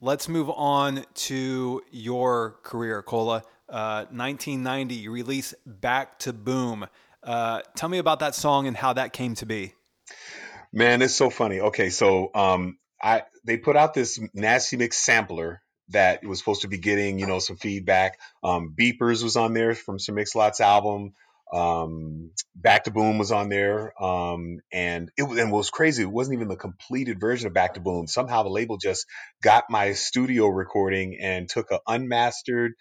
Let's 0.00 0.28
move 0.28 0.48
on 0.48 1.04
to 1.14 1.82
your 1.90 2.58
career, 2.62 3.02
Cola. 3.02 3.42
Uh, 3.68 4.06
1990, 4.10 4.94
you 4.94 5.10
release 5.10 5.54
Back 5.66 6.20
to 6.20 6.32
Boom. 6.32 6.86
Uh, 7.20 7.62
tell 7.74 7.88
me 7.88 7.98
about 7.98 8.20
that 8.20 8.36
song 8.36 8.68
and 8.68 8.76
how 8.76 8.92
that 8.92 9.12
came 9.12 9.34
to 9.34 9.46
be. 9.46 9.74
Man, 10.72 11.02
it's 11.02 11.16
so 11.16 11.30
funny. 11.30 11.58
Okay, 11.58 11.90
so 11.90 12.30
um, 12.32 12.78
I 13.02 13.24
they 13.44 13.56
put 13.56 13.74
out 13.74 13.92
this 13.92 14.20
Nasty 14.34 14.76
Mix 14.76 14.98
sampler 14.98 15.62
that 15.88 16.24
was 16.24 16.38
supposed 16.38 16.62
to 16.62 16.68
be 16.68 16.78
getting, 16.78 17.18
you 17.18 17.26
know, 17.26 17.40
some 17.40 17.56
feedback. 17.56 18.20
Um, 18.44 18.76
Beepers 18.78 19.24
was 19.24 19.36
on 19.36 19.52
there 19.52 19.74
from 19.74 19.98
Sir 19.98 20.12
Mix-a-Lot's 20.12 20.60
album. 20.60 21.14
Um, 21.52 22.30
Back 22.54 22.84
to 22.84 22.90
Boom 22.90 23.18
was 23.18 23.32
on 23.32 23.48
there, 23.48 23.92
um, 24.02 24.58
and 24.72 25.10
it 25.16 25.22
was 25.22 25.38
and 25.38 25.52
what 25.52 25.58
was 25.58 25.70
crazy. 25.70 26.02
It 26.02 26.10
wasn't 26.10 26.36
even 26.36 26.48
the 26.48 26.56
completed 26.56 27.20
version 27.20 27.46
of 27.46 27.54
Back 27.54 27.74
to 27.74 27.80
Boom. 27.80 28.06
Somehow 28.08 28.42
the 28.42 28.50
label 28.50 28.78
just 28.78 29.06
got 29.42 29.64
my 29.70 29.92
studio 29.92 30.48
recording 30.48 31.18
and 31.20 31.48
took 31.48 31.70
an 31.70 31.78
unmastered, 31.86 32.72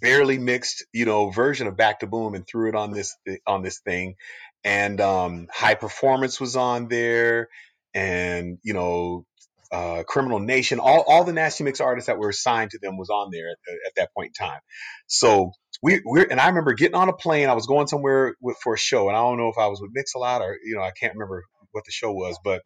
barely 0.00 0.38
mixed, 0.38 0.86
you 0.92 1.04
know, 1.06 1.30
version 1.30 1.66
of 1.66 1.76
Back 1.76 2.00
to 2.00 2.06
Boom 2.06 2.34
and 2.34 2.46
threw 2.46 2.68
it 2.70 2.74
on 2.74 2.92
this 2.92 3.16
on 3.46 3.62
this 3.62 3.80
thing. 3.80 4.16
And 4.64 5.00
um, 5.00 5.48
High 5.52 5.76
Performance 5.76 6.40
was 6.40 6.56
on 6.56 6.88
there, 6.88 7.48
and 7.94 8.58
you 8.62 8.74
know, 8.74 9.26
uh, 9.72 10.02
Criminal 10.06 10.40
Nation, 10.40 10.80
all 10.80 11.04
all 11.06 11.24
the 11.24 11.32
Nasty 11.34 11.64
Mix 11.64 11.80
artists 11.80 12.08
that 12.08 12.18
were 12.18 12.30
assigned 12.30 12.72
to 12.72 12.78
them 12.80 12.98
was 12.98 13.10
on 13.10 13.30
there 13.32 13.48
at, 13.50 13.74
at 13.86 13.92
that 13.96 14.14
point 14.16 14.32
in 14.38 14.46
time. 14.46 14.60
So 15.06 15.52
we 15.82 16.02
we 16.10 16.26
and 16.30 16.40
I 16.40 16.48
remember 16.48 16.74
getting 16.74 16.96
on 16.96 17.08
a 17.08 17.12
plane. 17.12 17.48
I 17.48 17.54
was 17.54 17.66
going 17.66 17.86
somewhere 17.86 18.34
with, 18.40 18.56
for 18.62 18.74
a 18.74 18.78
show, 18.78 19.08
and 19.08 19.16
I 19.16 19.20
don't 19.20 19.38
know 19.38 19.48
if 19.48 19.58
I 19.58 19.68
was 19.68 19.80
with 19.80 19.90
Mix 19.94 20.14
a 20.14 20.18
Lot 20.18 20.42
or 20.42 20.56
you 20.64 20.76
know 20.76 20.82
I 20.82 20.92
can't 20.98 21.14
remember 21.14 21.44
what 21.72 21.84
the 21.84 21.92
show 21.92 22.12
was, 22.12 22.38
but 22.42 22.62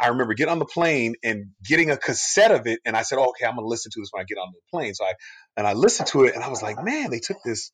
I 0.00 0.08
remember 0.08 0.34
getting 0.34 0.52
on 0.52 0.58
the 0.58 0.66
plane 0.66 1.14
and 1.24 1.46
getting 1.64 1.90
a 1.90 1.96
cassette 1.96 2.50
of 2.50 2.66
it, 2.66 2.80
and 2.84 2.96
I 2.96 3.02
said, 3.02 3.18
oh, 3.18 3.30
"Okay, 3.30 3.46
I'm 3.46 3.56
gonna 3.56 3.66
listen 3.66 3.90
to 3.92 4.00
this 4.00 4.10
when 4.12 4.22
I 4.22 4.24
get 4.24 4.38
on 4.38 4.52
the 4.52 4.60
plane." 4.70 4.94
So 4.94 5.04
I 5.04 5.14
and 5.56 5.66
I 5.66 5.72
listened 5.74 6.08
to 6.08 6.24
it, 6.24 6.34
and 6.34 6.44
I 6.44 6.48
was 6.48 6.62
like, 6.62 6.82
"Man, 6.82 7.10
they 7.10 7.20
took 7.20 7.38
this." 7.44 7.72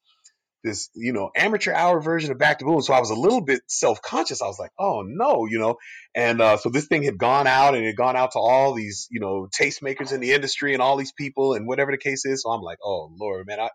This 0.65 0.91
you 0.95 1.13
know 1.13 1.31
amateur 1.37 1.73
hour 1.73 2.01
version 2.01 2.33
of 2.33 2.39
back 2.39 2.59
to 2.61 2.67
boom 2.67 2.83
so 2.83 2.95
i 2.95 3.01
was 3.01 3.11
a 3.11 3.15
little 3.17 3.43
bit 3.43 3.63
self-conscious. 3.69 4.43
I 4.43 4.47
was 4.47 4.59
like 4.59 4.73
oh 4.79 5.03
no 5.07 5.47
you 5.47 5.59
know. 5.59 5.77
And 6.15 6.41
uh, 6.43 6.57
so 6.59 6.71
this 6.71 6.87
thing 6.89 7.05
had 7.05 7.19
gone 7.19 7.47
out 7.47 7.75
and 7.75 7.85
it 7.85 7.89
had 7.89 7.97
gone 7.97 8.17
out 8.17 8.33
to 8.33 8.41
all 8.41 8.75
these 8.75 9.09
you 9.11 9.21
know 9.21 9.49
tastemakers 9.61 10.13
in 10.13 10.21
the 10.21 10.33
industry 10.33 10.75
and 10.75 10.83
all 10.83 10.97
these 10.97 11.13
people 11.13 11.55
and 11.55 11.67
whatever 11.67 11.93
the 11.93 11.99
case 11.99 12.25
is. 12.27 12.43
So 12.43 12.51
i'm 12.51 12.63
like 12.63 12.79
oh 12.85 13.13
lord 13.21 13.47
man 13.47 13.61
I, 13.61 13.71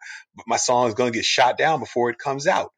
my 0.47 0.57
song 0.57 0.87
is 0.89 0.95
going 0.95 1.11
to 1.13 1.17
get 1.17 1.25
shot 1.25 1.57
down 1.57 1.79
before 1.79 2.09
it 2.11 2.19
comes 2.19 2.47
out. 2.47 2.71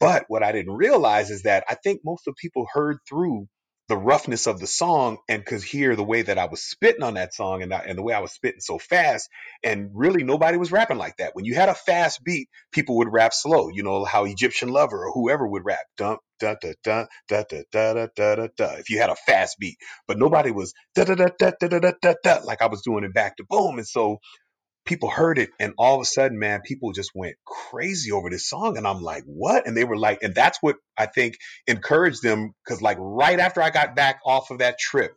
But 0.00 0.26
what 0.28 0.42
i 0.44 0.52
didn't 0.52 0.74
realize 0.74 1.30
is 1.30 1.42
that 1.44 1.64
i 1.68 1.74
think 1.76 2.02
most 2.04 2.26
of 2.28 2.34
the 2.34 2.40
people 2.40 2.66
heard 2.72 2.98
through 3.08 3.48
the 3.88 3.96
roughness 3.96 4.46
of 4.46 4.60
the 4.60 4.66
song 4.66 5.18
and 5.28 5.44
could 5.44 5.62
hear 5.62 5.96
the 5.96 6.04
way 6.04 6.22
that 6.22 6.38
I 6.38 6.46
was 6.46 6.62
spitting 6.62 7.02
on 7.02 7.14
that 7.14 7.34
song 7.34 7.62
and, 7.62 7.72
and 7.72 7.98
the 7.98 8.02
way 8.02 8.14
I 8.14 8.20
was 8.20 8.32
spitting 8.32 8.60
so 8.60 8.78
fast. 8.78 9.28
And 9.64 9.90
really, 9.94 10.24
nobody 10.24 10.56
was 10.58 10.72
rapping 10.72 10.98
like 10.98 11.18
that. 11.18 11.32
When 11.34 11.44
you 11.44 11.54
had 11.54 11.68
a 11.68 11.74
fast 11.74 12.24
beat, 12.24 12.48
people 12.72 12.98
would 12.98 13.12
rap 13.12 13.34
slow. 13.34 13.68
You 13.68 13.82
know 13.82 14.04
how 14.04 14.24
Egyptian 14.24 14.70
Lover 14.70 15.06
or 15.06 15.12
whoever 15.12 15.46
would 15.46 15.64
rap. 15.64 15.80
Da 15.98 16.16
da 16.40 16.54
da 16.62 16.72
da 16.84 17.06
da 17.28 17.44
da 17.72 17.92
da 17.94 18.08
da 18.16 18.36
da 18.36 18.48
da. 18.56 18.72
If 18.76 18.90
you 18.90 19.00
had 19.00 19.10
a 19.10 19.16
fast 19.16 19.58
beat, 19.60 19.76
but 20.08 20.18
nobody 20.18 20.50
was 20.50 20.74
da 20.94 21.04
da 21.04 21.14
da 21.14 21.28
da 21.38 21.52
da 21.60 21.68
da 21.80 21.92
da 22.02 22.14
da 22.24 22.40
like 22.44 22.62
I 22.62 22.66
was 22.68 22.82
doing 22.82 23.04
it 23.04 23.14
back 23.14 23.36
to 23.38 23.44
boom. 23.48 23.78
And 23.78 23.86
so 23.86 24.18
people 24.86 25.10
heard 25.10 25.38
it 25.38 25.50
and 25.60 25.74
all 25.78 25.96
of 25.96 26.02
a 26.02 26.04
sudden 26.04 26.38
man 26.38 26.60
people 26.64 26.92
just 26.92 27.10
went 27.14 27.36
crazy 27.44 28.12
over 28.12 28.30
this 28.30 28.48
song 28.48 28.76
and 28.76 28.86
i'm 28.86 29.02
like 29.02 29.24
what? 29.26 29.66
And 29.66 29.76
they 29.76 29.84
were 29.84 29.98
like 29.98 30.22
and 30.22 30.34
that's 30.34 30.58
what 30.60 30.76
i 30.96 31.06
think 31.06 31.36
encouraged 31.66 32.22
them 32.22 32.52
because 32.64 32.80
like 32.82 32.98
right 33.00 33.38
after 33.38 33.62
i 33.62 33.70
got 33.70 33.96
back 33.96 34.20
off 34.24 34.50
of 34.50 34.58
that 34.58 34.78
trip 34.78 35.12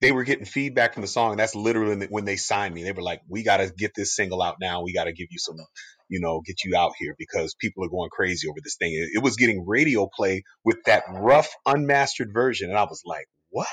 they 0.00 0.12
were 0.12 0.24
getting 0.24 0.44
feedback 0.44 0.94
from 0.94 1.02
the 1.02 1.08
song 1.08 1.32
and 1.32 1.40
that's 1.40 1.54
literally 1.54 2.06
when 2.08 2.24
they 2.24 2.36
signed 2.36 2.74
me. 2.74 2.84
They 2.84 2.92
were 2.92 3.02
like 3.02 3.20
we 3.28 3.42
got 3.42 3.58
to 3.58 3.72
get 3.76 3.92
this 3.96 4.14
single 4.14 4.42
out 4.42 4.56
now. 4.60 4.82
We 4.82 4.92
got 4.92 5.04
to 5.04 5.12
give 5.12 5.28
you 5.30 5.38
some 5.38 5.56
you 6.08 6.20
know 6.20 6.40
get 6.44 6.64
you 6.64 6.76
out 6.76 6.92
here 6.98 7.14
because 7.18 7.54
people 7.60 7.84
are 7.84 7.88
going 7.88 8.10
crazy 8.10 8.48
over 8.48 8.58
this 8.62 8.76
thing. 8.76 8.92
It 8.92 9.22
was 9.22 9.36
getting 9.36 9.66
radio 9.66 10.08
play 10.14 10.44
with 10.64 10.78
that 10.86 11.04
rough 11.12 11.48
unmastered 11.66 12.32
version 12.32 12.70
and 12.70 12.78
i 12.78 12.84
was 12.84 13.02
like 13.04 13.26
what 13.50 13.66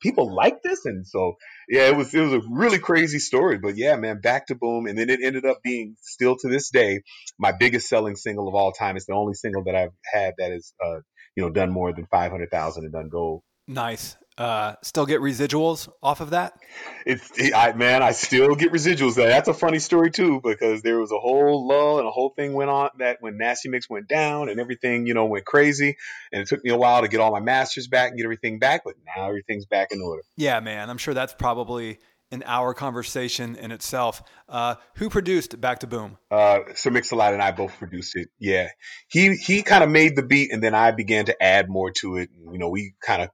people 0.00 0.34
like 0.34 0.62
this 0.62 0.84
and 0.84 1.06
so 1.06 1.34
yeah 1.68 1.88
it 1.88 1.96
was 1.96 2.12
it 2.14 2.20
was 2.20 2.32
a 2.32 2.40
really 2.50 2.78
crazy 2.78 3.18
story 3.18 3.58
but 3.58 3.76
yeah 3.76 3.96
man 3.96 4.20
back 4.20 4.46
to 4.46 4.54
boom 4.54 4.86
and 4.86 4.98
then 4.98 5.10
it 5.10 5.20
ended 5.22 5.44
up 5.44 5.62
being 5.62 5.96
still 6.00 6.36
to 6.36 6.48
this 6.48 6.70
day 6.70 7.02
my 7.38 7.52
biggest 7.52 7.88
selling 7.88 8.16
single 8.16 8.48
of 8.48 8.54
all 8.54 8.72
time. 8.72 8.96
It's 8.96 9.06
the 9.06 9.14
only 9.14 9.34
single 9.34 9.64
that 9.64 9.74
i've 9.74 9.92
had 10.04 10.34
that 10.38 10.52
is 10.52 10.72
uh 10.84 11.00
you 11.36 11.44
know 11.44 11.50
done 11.50 11.70
more 11.70 11.92
than 11.92 12.06
500000 12.06 12.84
and 12.84 12.92
done 12.92 13.08
gold. 13.08 13.42
Nice 13.66 14.16
uh, 14.40 14.74
still 14.82 15.04
get 15.04 15.20
residuals 15.20 15.90
off 16.02 16.22
of 16.22 16.30
that? 16.30 16.54
It's 17.04 17.30
I 17.54 17.74
man, 17.74 18.02
I 18.02 18.12
still 18.12 18.54
get 18.54 18.72
residuals. 18.72 19.16
That's 19.16 19.48
a 19.48 19.54
funny 19.54 19.78
story 19.78 20.10
too 20.10 20.40
because 20.42 20.80
there 20.80 20.98
was 20.98 21.12
a 21.12 21.18
whole 21.18 21.68
lull 21.68 21.98
and 21.98 22.08
a 22.08 22.10
whole 22.10 22.30
thing 22.30 22.54
went 22.54 22.70
on 22.70 22.88
that 23.00 23.18
when 23.20 23.36
Nasty 23.36 23.68
Mix 23.68 23.90
went 23.90 24.08
down 24.08 24.48
and 24.48 24.58
everything 24.58 25.06
you 25.06 25.12
know 25.12 25.26
went 25.26 25.44
crazy, 25.44 25.98
and 26.32 26.40
it 26.40 26.48
took 26.48 26.64
me 26.64 26.70
a 26.70 26.76
while 26.76 27.02
to 27.02 27.08
get 27.08 27.20
all 27.20 27.30
my 27.30 27.40
masters 27.40 27.86
back 27.86 28.08
and 28.08 28.16
get 28.16 28.24
everything 28.24 28.58
back, 28.58 28.80
but 28.82 28.94
now 29.14 29.28
everything's 29.28 29.66
back 29.66 29.88
in 29.92 30.00
order. 30.00 30.22
Yeah, 30.38 30.58
man, 30.60 30.88
I'm 30.88 30.98
sure 30.98 31.12
that's 31.12 31.34
probably 31.34 31.98
an 32.32 32.42
hour 32.46 32.72
conversation 32.72 33.56
in 33.56 33.72
itself. 33.72 34.22
Uh, 34.48 34.76
who 34.94 35.10
produced 35.10 35.60
Back 35.60 35.80
to 35.80 35.86
Boom? 35.86 36.16
Uh, 36.30 36.60
Sir 36.74 36.90
Mix-a-Lot 36.90 37.34
and 37.34 37.42
I 37.42 37.50
both 37.50 37.76
produced 37.78 38.16
it. 38.16 38.28
Yeah, 38.38 38.68
he 39.08 39.34
he 39.34 39.62
kind 39.62 39.84
of 39.84 39.90
made 39.90 40.16
the 40.16 40.22
beat, 40.22 40.50
and 40.50 40.62
then 40.62 40.74
I 40.74 40.92
began 40.92 41.26
to 41.26 41.42
add 41.42 41.68
more 41.68 41.90
to 42.00 42.16
it. 42.16 42.30
And, 42.34 42.54
you 42.54 42.58
know, 42.58 42.70
we 42.70 42.94
kind 43.02 43.20
of 43.20 43.28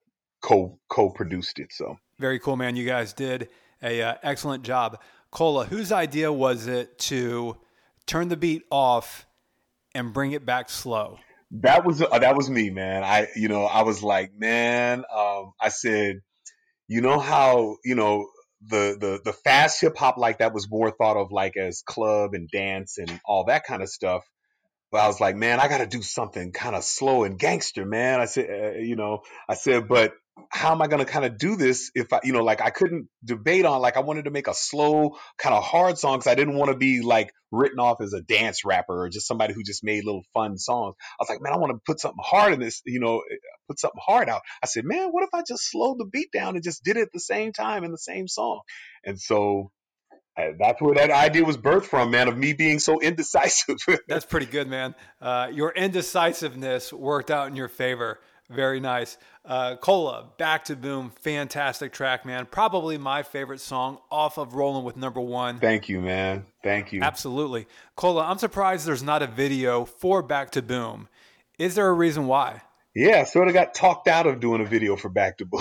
co 0.46 0.78
co 0.88 1.10
produced 1.10 1.58
it. 1.58 1.72
So 1.72 1.98
very 2.18 2.38
cool, 2.38 2.56
man. 2.56 2.76
You 2.76 2.86
guys 2.86 3.12
did 3.12 3.48
a 3.82 4.00
uh, 4.02 4.14
excellent 4.22 4.62
job. 4.62 5.00
Cola, 5.30 5.66
whose 5.66 5.92
idea 5.92 6.32
was 6.32 6.66
it 6.66 6.98
to 7.00 7.56
turn 8.06 8.28
the 8.28 8.36
beat 8.36 8.62
off 8.70 9.26
and 9.94 10.12
bring 10.12 10.32
it 10.32 10.46
back 10.46 10.70
slow? 10.70 11.18
That 11.50 11.84
was 11.84 12.00
uh, 12.00 12.18
that 12.18 12.36
was 12.36 12.48
me, 12.48 12.70
man. 12.70 13.02
I 13.04 13.28
you 13.34 13.48
know 13.48 13.64
I 13.64 13.82
was 13.82 14.02
like, 14.02 14.32
man. 14.34 15.04
Um, 15.14 15.52
I 15.60 15.68
said, 15.68 16.20
you 16.88 17.00
know 17.00 17.18
how 17.18 17.76
you 17.84 17.96
know 17.96 18.28
the 18.64 18.96
the 18.98 19.20
the 19.24 19.32
fast 19.32 19.80
hip 19.80 19.96
hop 19.96 20.16
like 20.16 20.38
that 20.38 20.54
was 20.54 20.70
more 20.70 20.90
thought 20.90 21.16
of 21.16 21.32
like 21.32 21.56
as 21.56 21.82
club 21.82 22.34
and 22.34 22.48
dance 22.48 22.98
and 22.98 23.20
all 23.24 23.44
that 23.44 23.64
kind 23.64 23.82
of 23.82 23.88
stuff. 23.88 24.24
But 24.92 25.00
I 25.00 25.08
was 25.08 25.20
like, 25.20 25.34
man, 25.34 25.58
I 25.58 25.66
got 25.66 25.78
to 25.78 25.86
do 25.86 26.00
something 26.00 26.52
kind 26.52 26.76
of 26.76 26.84
slow 26.84 27.24
and 27.24 27.38
gangster, 27.38 27.84
man. 27.84 28.20
I 28.20 28.26
said, 28.26 28.46
uh, 28.48 28.78
you 28.78 28.94
know, 28.94 29.22
I 29.48 29.54
said, 29.54 29.88
but 29.88 30.14
how 30.50 30.72
am 30.72 30.82
I 30.82 30.86
going 30.86 31.04
to 31.04 31.10
kind 31.10 31.24
of 31.24 31.38
do 31.38 31.56
this 31.56 31.90
if 31.94 32.12
I, 32.12 32.20
you 32.22 32.32
know, 32.32 32.44
like 32.44 32.60
I 32.60 32.70
couldn't 32.70 33.08
debate 33.24 33.64
on, 33.64 33.80
like 33.80 33.96
I 33.96 34.00
wanted 34.00 34.24
to 34.24 34.30
make 34.30 34.48
a 34.48 34.54
slow, 34.54 35.16
kind 35.38 35.54
of 35.54 35.62
hard 35.64 35.98
song 35.98 36.18
because 36.18 36.26
I 36.26 36.34
didn't 36.34 36.56
want 36.56 36.70
to 36.70 36.76
be 36.76 37.02
like 37.02 37.32
written 37.50 37.78
off 37.78 38.00
as 38.00 38.12
a 38.12 38.20
dance 38.20 38.64
rapper 38.64 39.04
or 39.04 39.08
just 39.08 39.26
somebody 39.26 39.54
who 39.54 39.62
just 39.62 39.82
made 39.82 40.04
little 40.04 40.24
fun 40.34 40.58
songs. 40.58 40.94
I 41.00 41.22
was 41.22 41.28
like, 41.28 41.40
man, 41.40 41.52
I 41.52 41.58
want 41.58 41.72
to 41.72 41.80
put 41.86 42.00
something 42.00 42.22
hard 42.22 42.52
in 42.52 42.60
this, 42.60 42.82
you 42.84 43.00
know, 43.00 43.22
put 43.68 43.78
something 43.78 44.00
hard 44.04 44.28
out. 44.28 44.42
I 44.62 44.66
said, 44.66 44.84
man, 44.84 45.08
what 45.08 45.24
if 45.24 45.30
I 45.32 45.42
just 45.46 45.70
slowed 45.70 45.98
the 45.98 46.06
beat 46.06 46.30
down 46.32 46.54
and 46.54 46.62
just 46.62 46.84
did 46.84 46.96
it 46.96 47.02
at 47.02 47.12
the 47.12 47.20
same 47.20 47.52
time 47.52 47.84
in 47.84 47.90
the 47.90 47.98
same 47.98 48.28
song? 48.28 48.60
And 49.04 49.20
so 49.20 49.70
that's 50.36 50.80
where 50.82 50.94
that 50.94 51.10
idea 51.10 51.44
was 51.44 51.56
birthed 51.56 51.86
from, 51.86 52.10
man, 52.10 52.28
of 52.28 52.36
me 52.36 52.52
being 52.52 52.78
so 52.78 53.00
indecisive. 53.00 53.76
that's 54.08 54.26
pretty 54.26 54.46
good, 54.46 54.68
man. 54.68 54.94
Uh, 55.20 55.48
your 55.52 55.70
indecisiveness 55.70 56.92
worked 56.92 57.30
out 57.30 57.48
in 57.48 57.56
your 57.56 57.68
favor. 57.68 58.20
Very 58.48 58.78
nice. 58.80 59.18
Uh, 59.44 59.76
Cola, 59.76 60.28
Back 60.38 60.64
to 60.66 60.76
Boom, 60.76 61.10
fantastic 61.20 61.92
track, 61.92 62.24
man. 62.24 62.46
Probably 62.46 62.96
my 62.96 63.22
favorite 63.22 63.60
song 63.60 63.98
off 64.10 64.38
of 64.38 64.54
Rolling 64.54 64.84
with 64.84 64.96
Number 64.96 65.20
One. 65.20 65.58
Thank 65.58 65.88
you, 65.88 66.00
man. 66.00 66.46
Thank 66.62 66.92
you. 66.92 67.02
Absolutely. 67.02 67.66
Cola, 67.96 68.24
I'm 68.24 68.38
surprised 68.38 68.86
there's 68.86 69.02
not 69.02 69.22
a 69.22 69.26
video 69.26 69.84
for 69.84 70.22
Back 70.22 70.50
to 70.52 70.62
Boom. 70.62 71.08
Is 71.58 71.74
there 71.74 71.88
a 71.88 71.92
reason 71.92 72.26
why? 72.26 72.62
Yeah, 72.94 73.24
sort 73.24 73.48
of 73.48 73.54
got 73.54 73.74
talked 73.74 74.08
out 74.08 74.26
of 74.26 74.40
doing 74.40 74.60
a 74.60 74.64
video 74.64 74.96
for 74.96 75.08
Back 75.08 75.38
to 75.38 75.44
Boom. 75.44 75.60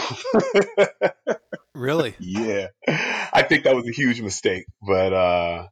really? 1.73 2.15
Yeah. 2.19 2.67
I 2.88 3.43
think 3.47 3.63
that 3.63 3.75
was 3.75 3.88
a 3.88 3.91
huge 3.91 4.21
mistake, 4.21 4.65
but 4.81 5.11
uh, 5.11 5.67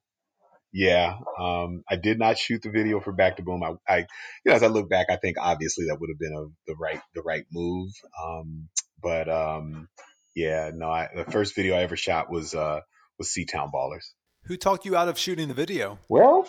yeah, 0.74 1.18
um, 1.40 1.84
I 1.90 1.96
did 1.96 2.18
not 2.18 2.38
shoot 2.38 2.64
the 2.64 2.72
video 2.72 3.00
for 3.00 3.14
Back 3.14 3.38
to 3.38 3.44
Boom. 3.44 3.64
I, 3.64 3.74
I, 3.88 3.98
you 4.00 4.06
know, 4.48 4.54
as 4.54 4.64
I 4.64 4.68
look 4.68 4.90
back, 4.90 5.08
I 5.10 5.18
think 5.18 5.38
obviously 5.40 5.86
that 5.86 6.00
would 6.00 6.10
have 6.10 6.20
been 6.20 6.34
a, 6.36 6.72
the 6.72 6.76
right, 6.76 7.00
the 7.14 7.22
right 7.22 7.46
move. 7.52 7.92
Um, 8.22 8.70
but 9.02 9.30
um, 9.30 9.88
yeah, 10.36 10.72
no, 10.74 10.90
I, 10.90 11.10
the 11.16 11.26
first 11.26 11.56
video 11.56 11.76
I 11.76 11.84
ever 11.84 11.96
shot 11.96 12.32
was 12.32 12.56
uh, 12.56 12.80
was 13.20 13.30
Seatown 13.30 13.72
Ballers. 13.72 14.14
Who 14.46 14.58
talked 14.58 14.86
you 14.86 14.96
out 14.96 15.08
of 15.08 15.18
shooting 15.18 15.48
the 15.48 15.54
video? 15.54 16.00
Well, 16.10 16.48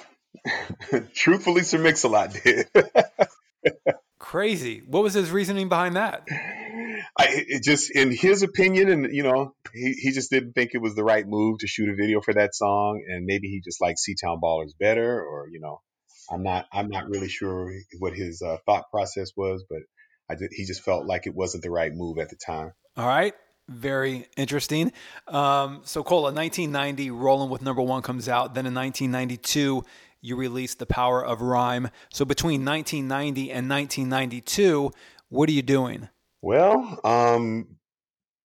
truthfully, 1.14 1.62
Sir 1.62 1.78
Mix-a-Lot 1.78 2.32
did. 2.42 2.66
Crazy. 4.18 4.82
What 4.86 5.02
was 5.02 5.14
his 5.14 5.30
reasoning 5.30 5.68
behind 5.68 5.96
that? 5.96 6.26
I, 7.16 7.26
it 7.30 7.62
just 7.62 7.90
in 7.94 8.10
his 8.10 8.42
opinion, 8.42 8.88
and 8.88 9.14
you 9.14 9.22
know, 9.22 9.54
he, 9.72 9.92
he 9.92 10.12
just 10.12 10.30
didn't 10.30 10.52
think 10.52 10.70
it 10.74 10.82
was 10.82 10.94
the 10.94 11.04
right 11.04 11.26
move 11.26 11.58
to 11.60 11.66
shoot 11.68 11.88
a 11.88 11.94
video 11.94 12.20
for 12.20 12.34
that 12.34 12.54
song, 12.54 13.04
and 13.08 13.24
maybe 13.24 13.48
he 13.48 13.60
just 13.60 13.80
liked 13.80 14.00
Seatown 14.00 14.40
Ballers 14.40 14.72
better, 14.78 15.22
or 15.22 15.48
you 15.50 15.60
know, 15.60 15.80
I'm 16.30 16.42
not 16.42 16.66
I'm 16.72 16.88
not 16.88 17.08
really 17.08 17.28
sure 17.28 17.72
what 18.00 18.14
his 18.14 18.42
uh, 18.42 18.56
thought 18.66 18.90
process 18.90 19.30
was, 19.36 19.64
but 19.68 19.80
I 20.28 20.34
did, 20.34 20.50
he 20.52 20.64
just 20.64 20.82
felt 20.82 21.06
like 21.06 21.26
it 21.26 21.34
wasn't 21.34 21.62
the 21.62 21.70
right 21.70 21.92
move 21.94 22.18
at 22.18 22.30
the 22.30 22.36
time. 22.36 22.72
All 22.96 23.06
right. 23.06 23.34
Very 23.68 24.28
interesting. 24.36 24.92
Um, 25.26 25.80
so, 25.84 26.02
Cola, 26.02 26.32
1990, 26.32 27.10
Rolling 27.10 27.48
with 27.48 27.62
Number 27.62 27.80
One 27.80 28.02
comes 28.02 28.28
out. 28.28 28.54
Then 28.54 28.66
in 28.66 28.74
1992, 28.74 29.82
you 30.20 30.36
released 30.36 30.78
The 30.78 30.86
Power 30.86 31.24
of 31.24 31.40
Rhyme. 31.40 31.88
So, 32.12 32.26
between 32.26 32.64
1990 32.64 33.50
and 33.50 33.70
1992, 33.70 34.92
what 35.30 35.48
are 35.48 35.52
you 35.52 35.62
doing? 35.62 36.10
Well, 36.44 37.00
um, 37.04 37.78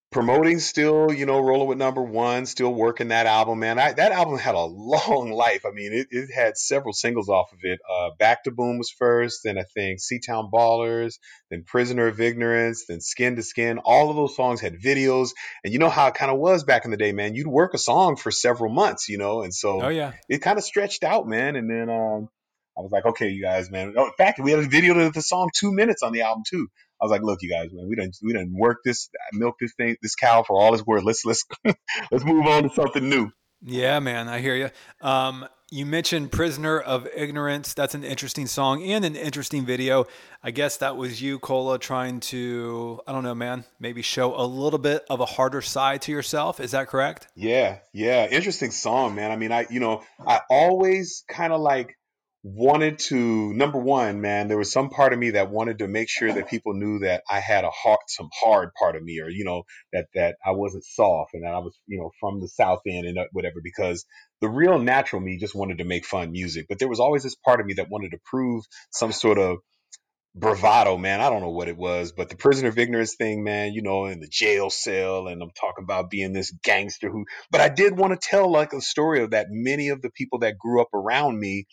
promoting 0.10 0.60
still, 0.60 1.12
you 1.12 1.26
know, 1.26 1.42
rolling 1.42 1.68
with 1.68 1.78
number 1.78 2.02
one, 2.02 2.46
still 2.46 2.74
working 2.74 3.10
that 3.10 3.26
album, 3.26 3.60
man. 3.60 3.78
I, 3.78 3.92
that 3.92 4.14
album 4.14 4.38
had 4.38 4.56
a 4.56 4.60
long 4.66 5.32
life. 5.32 5.66
I 5.66 5.72
mean, 5.72 5.92
it, 5.92 6.08
it 6.10 6.34
had 6.34 6.58
several 6.58 6.94
singles 6.94 7.28
off 7.28 7.52
of 7.52 7.60
it. 7.64 7.80
Uh, 7.92 8.12
Back 8.18 8.46
to 8.46 8.52
Boom 8.52 8.78
was 8.78 8.90
first, 8.90 9.42
then 9.44 9.58
I 9.58 9.64
think 9.64 10.00
Seatown 10.00 10.50
Ballers, 10.50 11.20
then 11.52 11.66
Prisoner 11.66 12.08
of 12.08 12.22
Ignorance, 12.22 12.86
then 12.88 13.02
Skin 13.02 13.36
to 13.36 13.44
Skin. 13.44 13.80
All 13.80 14.10
of 14.10 14.16
those 14.16 14.34
songs 14.34 14.62
had 14.62 14.82
videos. 14.82 15.32
And 15.66 15.74
you 15.74 15.80
know 15.80 15.90
how 15.90 16.08
it 16.08 16.14
kind 16.14 16.32
of 16.32 16.40
was 16.40 16.64
back 16.64 16.86
in 16.86 16.92
the 16.92 16.98
day, 16.98 17.12
man. 17.12 17.36
You'd 17.36 17.48
work 17.48 17.74
a 17.74 17.78
song 17.78 18.16
for 18.16 18.32
several 18.32 18.72
months, 18.72 19.10
you 19.10 19.18
know, 19.18 19.42
and 19.42 19.54
so 19.54 19.82
oh, 19.82 19.90
yeah. 19.90 20.14
it 20.30 20.42
kind 20.42 20.58
of 20.58 20.64
stretched 20.64 21.04
out, 21.04 21.28
man. 21.28 21.58
And 21.58 21.70
then 21.70 21.90
um, 21.90 22.30
I 22.80 22.82
was 22.82 22.92
like, 22.94 23.06
okay, 23.06 23.28
you 23.28 23.42
guys, 23.42 23.70
man. 23.70 23.94
Oh, 23.98 24.06
in 24.06 24.14
fact, 24.18 24.40
we 24.40 24.52
had 24.52 24.60
a 24.62 24.68
video 24.68 24.94
to 24.94 25.10
the 25.10 25.22
song 25.22 25.50
two 25.54 25.74
minutes 25.74 26.02
on 26.02 26.14
the 26.14 26.22
album 26.22 26.44
too. 26.48 26.68
I 27.02 27.06
was 27.06 27.12
like, 27.12 27.22
look, 27.22 27.42
you 27.42 27.50
guys, 27.50 27.74
man, 27.74 27.88
we 27.90 27.96
didn't 27.96 28.18
we 28.24 28.32
didn't 28.32 28.58
work 28.58 28.78
this, 28.86 29.10
milk 29.34 29.56
this 29.60 29.74
thing, 29.74 29.98
this 30.02 30.16
cow 30.16 30.44
for 30.44 30.54
all 30.60 30.74
it's 30.74 30.86
worth. 30.86 31.04
Let's 31.04 31.26
let's 31.26 31.44
let's 32.12 32.24
move 32.24 32.46
on 32.48 32.64
to 32.64 32.70
something 32.70 33.08
new. 33.08 33.32
Yeah, 33.62 34.00
man, 34.00 34.30
I 34.30 34.40
hear 34.40 34.56
you. 34.56 34.70
Um, 35.06 35.46
you 35.70 35.86
mentioned 35.86 36.32
"Prisoner 36.32 36.80
of 36.80 37.06
Ignorance." 37.14 37.74
That's 37.74 37.96
an 37.96 38.06
interesting 38.06 38.48
song 38.48 38.82
and 38.82 39.04
an 39.04 39.18
interesting 39.18 39.66
video. 39.66 40.06
I 40.42 40.52
guess 40.52 40.78
that 40.78 40.96
was 40.96 41.22
you, 41.22 41.38
Cola, 41.38 41.80
trying 41.80 42.22
to 42.22 43.02
I 43.06 43.12
don't 43.12 43.24
know, 43.24 43.36
man, 43.36 43.66
maybe 43.78 44.02
show 44.02 44.40
a 44.40 44.46
little 44.46 44.80
bit 44.80 45.04
of 45.10 45.20
a 45.20 45.26
harder 45.26 45.62
side 45.62 46.02
to 46.04 46.14
yourself. 46.14 46.62
Is 46.62 46.72
that 46.72 46.88
correct? 46.88 47.28
Yeah, 47.36 47.80
yeah, 47.94 48.28
interesting 48.30 48.72
song, 48.72 49.16
man. 49.16 49.32
I 49.32 49.36
mean, 49.36 49.52
I 49.52 49.68
you 49.70 49.82
know 49.82 50.04
I 50.26 50.40
always 50.50 51.26
kind 51.28 51.52
of 51.52 51.60
like 51.60 51.98
wanted 52.44 53.00
to 53.00 53.54
number 53.54 53.78
one 53.78 54.22
man 54.22 54.48
there 54.48 54.58
was 54.58 54.72
some 54.72 54.90
part 54.90 55.12
of 55.12 55.20
me 55.20 55.32
that 55.32 55.52
wanted 55.52 55.80
to 55.80 55.88
make 55.90 56.08
sure 56.10 56.32
that 56.32 56.50
people 56.50 56.74
knew 56.74 57.00
that 57.00 57.22
i 57.30 57.40
had 57.42 57.66
a 57.66 57.70
hard 57.70 58.00
some 58.08 58.30
hard 58.42 58.70
part 58.80 58.96
of 58.96 59.04
me 59.04 59.20
or 59.20 59.30
you 59.30 59.44
know 59.44 59.64
that 59.92 60.06
that 60.16 60.38
i 60.46 60.52
wasn't 60.52 60.84
soft 60.86 61.32
and 61.34 61.44
that 61.44 61.54
i 61.54 61.60
was 61.60 61.78
you 61.88 62.00
know 62.00 62.12
from 62.22 62.40
the 62.40 62.48
south 62.48 62.80
end 62.88 63.06
and 63.06 63.18
uh, 63.18 63.26
whatever 63.34 63.60
because 63.62 64.06
the 64.40 64.48
real 64.48 64.80
natural 64.80 65.22
me 65.22 65.38
just 65.38 65.54
wanted 65.54 65.80
to 65.80 65.84
make 65.84 66.06
fun 66.06 66.32
music 66.32 66.66
but 66.70 66.80
there 66.80 66.88
was 66.88 67.02
always 67.02 67.24
this 67.24 67.36
part 67.36 67.60
of 67.60 67.66
me 67.66 67.74
that 67.74 67.90
wanted 67.90 68.12
to 68.12 68.20
prove 68.26 68.64
some 68.90 69.12
sort 69.12 69.38
of 69.38 69.58
bravado 70.36 70.98
man. 70.98 71.22
I 71.22 71.30
don't 71.30 71.42
know 71.42 71.50
what 71.50 71.68
it 71.68 71.78
was 71.78 72.14
but 72.14 72.30
the 72.30 72.38
prisoner 72.38 72.70
of 72.70 72.78
ignorance 72.80 73.16
thing 73.16 73.44
man 73.44 73.74
you 73.74 73.82
know 73.82 74.06
in 74.06 74.20
the 74.22 74.28
jail 74.30 74.70
cell 74.70 75.28
and 75.28 75.42
i'm 75.42 75.52
talking 75.60 75.84
about 75.84 76.10
being 76.10 76.34
this 76.34 76.54
gangster 76.64 77.10
who 77.10 77.26
but 77.52 77.62
i 77.62 77.70
did 77.70 77.98
want 77.98 78.14
to 78.14 78.30
tell 78.30 78.50
like 78.50 78.72
a 78.72 78.80
story 78.80 79.24
of 79.24 79.32
that 79.32 79.48
many 79.50 79.90
of 79.90 80.02
the 80.02 80.12
people 80.12 80.40
that 80.40 80.58
grew 80.58 80.82
up 80.82 80.94
around 80.94 81.38
me 81.40 81.66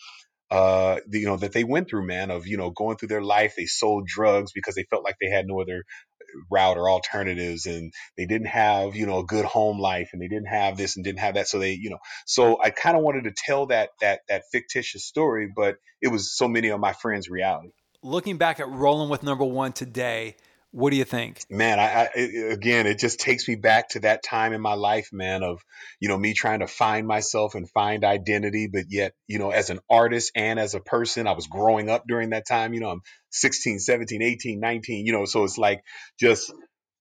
uh, 0.51 1.01
you 1.11 1.26
know, 1.26 1.36
that 1.36 1.53
they 1.53 1.64
went 1.64 1.88
through, 1.88 2.07
man, 2.07 2.30
of, 2.30 2.47
you 2.47 2.57
know, 2.57 2.70
going 2.70 2.97
through 2.97 3.09
their 3.09 3.22
life. 3.22 3.55
They 3.57 3.66
sold 3.66 4.07
drugs 4.07 4.53
because 4.53 4.74
they 4.74 4.84
felt 4.84 5.05
like 5.05 5.16
they 5.20 5.28
had 5.28 5.47
no 5.47 5.61
other 5.61 5.84
uh, 6.20 6.40
route 6.51 6.76
or 6.76 6.88
alternatives 6.88 7.66
and 7.66 7.92
they 8.16 8.26
didn't 8.26 8.49
have, 8.49 8.94
you 8.94 9.07
know, 9.07 9.18
a 9.18 9.24
good 9.24 9.44
home 9.44 9.78
life 9.80 10.11
and 10.12 10.22
they 10.22 10.28
didn't 10.28 10.49
have 10.49 10.76
this 10.76 10.97
and 10.97 11.05
didn't 11.05 11.18
have 11.18 11.34
that. 11.34 11.49
So 11.49 11.59
they, 11.59 11.72
you 11.72 11.90
know, 11.90 11.99
so 12.26 12.61
I 12.62 12.70
kind 12.70 12.97
of 12.97 13.03
wanted 13.03 13.24
to 13.24 13.34
tell 13.36 13.66
that, 13.66 13.90
that, 14.01 14.20
that 14.28 14.44
fictitious 14.53 15.05
story, 15.05 15.49
but 15.55 15.76
it 16.01 16.09
was 16.09 16.36
so 16.36 16.47
many 16.47 16.68
of 16.68 16.78
my 16.78 16.92
friends' 16.92 17.28
reality. 17.28 17.70
Looking 18.03 18.36
back 18.36 18.61
at 18.61 18.68
rolling 18.68 19.09
with 19.09 19.24
number 19.24 19.44
one 19.44 19.72
today, 19.72 20.36
what 20.77 20.91
do 20.91 20.97
you 20.97 21.05
think? 21.05 21.41
Man, 21.49 21.81
I, 21.81 21.85
I 21.85 22.09
it, 22.14 22.53
again, 22.53 22.87
it 22.87 22.99
just 22.99 23.18
takes 23.18 23.49
me 23.49 23.55
back 23.55 23.89
to 23.91 24.01
that 24.01 24.22
time 24.22 24.53
in 24.53 24.61
my 24.61 24.74
life, 24.74 25.09
man, 25.11 25.43
of, 25.43 25.62
you 26.01 26.11
know, 26.11 26.18
me 26.18 26.35
trying 26.35 26.61
to 26.61 26.66
find 26.66 27.07
myself 27.07 27.55
and 27.55 27.66
find 27.70 28.05
identity, 28.05 28.68
but 28.70 28.85
yet, 28.91 29.14
you 29.27 29.39
know, 29.39 29.53
as 29.53 29.70
an 29.70 29.81
artist 29.89 30.33
and 30.35 30.61
as 30.61 30.74
a 30.74 30.81
person, 30.81 31.27
I 31.27 31.33
was 31.33 31.47
growing 31.47 31.89
up 31.89 32.05
during 32.07 32.31
that 32.31 32.47
time, 32.47 32.74
you 32.74 32.81
know, 32.81 32.91
I'm 32.91 33.01
16, 33.31 33.79
17, 33.79 34.20
18, 34.20 34.61
19, 34.61 35.07
you 35.07 35.12
know, 35.12 35.24
so 35.24 35.45
it's 35.45 35.57
like 35.57 35.81
just 36.20 36.53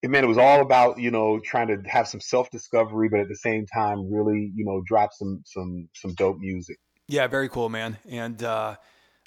man, 0.01 0.23
it 0.23 0.27
was 0.27 0.37
all 0.37 0.61
about, 0.61 0.99
you 0.99 1.11
know, 1.11 1.41
trying 1.43 1.67
to 1.67 1.77
have 1.89 2.07
some 2.07 2.21
self-discovery, 2.21 3.09
but 3.09 3.19
at 3.19 3.27
the 3.27 3.35
same 3.35 3.65
time 3.65 4.09
really, 4.09 4.53
you 4.55 4.63
know, 4.63 4.83
drop 4.85 5.09
some 5.11 5.41
some 5.45 5.89
some 5.93 6.13
dope 6.13 6.37
music. 6.39 6.77
Yeah, 7.09 7.27
very 7.27 7.49
cool, 7.49 7.67
man. 7.67 7.97
And 8.07 8.41
uh 8.41 8.77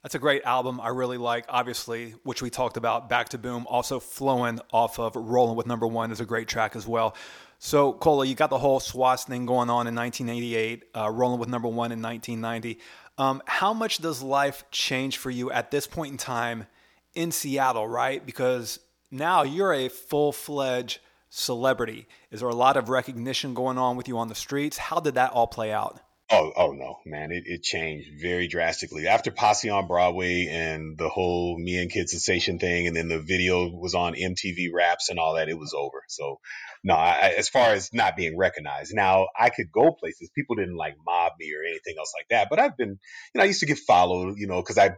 that's 0.02 0.14
a 0.14 0.18
great 0.18 0.42
album. 0.44 0.80
I 0.80 0.88
really 0.88 1.18
like, 1.18 1.44
obviously, 1.48 2.12
which 2.22 2.40
we 2.40 2.50
talked 2.50 2.76
about, 2.76 3.08
Back 3.08 3.30
to 3.30 3.38
Boom, 3.38 3.66
also 3.68 3.98
flowing 3.98 4.60
off 4.72 4.98
of 4.98 5.16
Rolling 5.16 5.56
with 5.56 5.66
Number 5.66 5.86
One 5.86 6.12
is 6.12 6.20
a 6.20 6.24
great 6.24 6.46
track 6.48 6.76
as 6.76 6.86
well. 6.86 7.16
So, 7.58 7.92
Cola, 7.92 8.24
you 8.24 8.36
got 8.36 8.50
the 8.50 8.58
whole 8.58 8.78
SWASS 8.78 9.24
thing 9.24 9.44
going 9.44 9.68
on 9.68 9.88
in 9.88 9.94
1988, 9.96 10.84
uh, 10.96 11.10
Rolling 11.10 11.40
with 11.40 11.48
Number 11.48 11.66
One 11.66 11.90
in 11.90 12.00
1990. 12.00 12.78
Um, 13.18 13.42
how 13.46 13.72
much 13.72 13.98
does 13.98 14.22
life 14.22 14.64
change 14.70 15.16
for 15.16 15.30
you 15.30 15.50
at 15.50 15.72
this 15.72 15.88
point 15.88 16.12
in 16.12 16.18
time 16.18 16.66
in 17.14 17.32
Seattle, 17.32 17.88
right? 17.88 18.24
Because 18.24 18.78
now 19.10 19.42
you're 19.42 19.72
a 19.72 19.88
full 19.88 20.30
fledged 20.30 21.00
celebrity. 21.28 22.06
Is 22.30 22.40
there 22.40 22.48
a 22.48 22.54
lot 22.54 22.76
of 22.76 22.88
recognition 22.88 23.54
going 23.54 23.76
on 23.76 23.96
with 23.96 24.06
you 24.06 24.16
on 24.18 24.28
the 24.28 24.36
streets? 24.36 24.78
How 24.78 25.00
did 25.00 25.14
that 25.14 25.32
all 25.32 25.48
play 25.48 25.72
out? 25.72 26.00
Oh, 26.30 26.52
oh 26.54 26.72
no, 26.72 26.98
man! 27.06 27.32
It, 27.32 27.44
it 27.46 27.62
changed 27.62 28.20
very 28.20 28.48
drastically 28.48 29.06
after 29.06 29.30
Posse 29.30 29.70
on 29.70 29.86
Broadway 29.86 30.46
and 30.50 30.98
the 30.98 31.08
whole 31.08 31.58
Me 31.58 31.78
and 31.78 31.90
Kid 31.90 32.10
Sensation 32.10 32.58
thing, 32.58 32.86
and 32.86 32.94
then 32.94 33.08
the 33.08 33.18
video 33.18 33.70
was 33.70 33.94
on 33.94 34.14
MTV 34.14 34.68
Raps 34.74 35.08
and 35.08 35.18
all 35.18 35.36
that. 35.36 35.48
It 35.48 35.58
was 35.58 35.72
over. 35.74 36.02
So, 36.08 36.38
no, 36.84 36.94
I, 36.94 37.32
as 37.38 37.48
far 37.48 37.72
as 37.72 37.94
not 37.94 38.14
being 38.14 38.36
recognized, 38.36 38.92
now 38.94 39.28
I 39.38 39.48
could 39.48 39.72
go 39.72 39.90
places. 39.92 40.30
People 40.34 40.56
didn't 40.56 40.76
like 40.76 40.96
mob 41.06 41.32
me 41.38 41.54
or 41.54 41.66
anything 41.66 41.94
else 41.98 42.12
like 42.14 42.28
that. 42.28 42.48
But 42.50 42.58
I've 42.58 42.76
been, 42.76 42.90
you 42.90 43.38
know, 43.38 43.44
I 43.44 43.46
used 43.46 43.60
to 43.60 43.66
get 43.66 43.78
followed, 43.78 44.34
you 44.36 44.48
know, 44.48 44.60
because 44.60 44.76
I, 44.76 44.96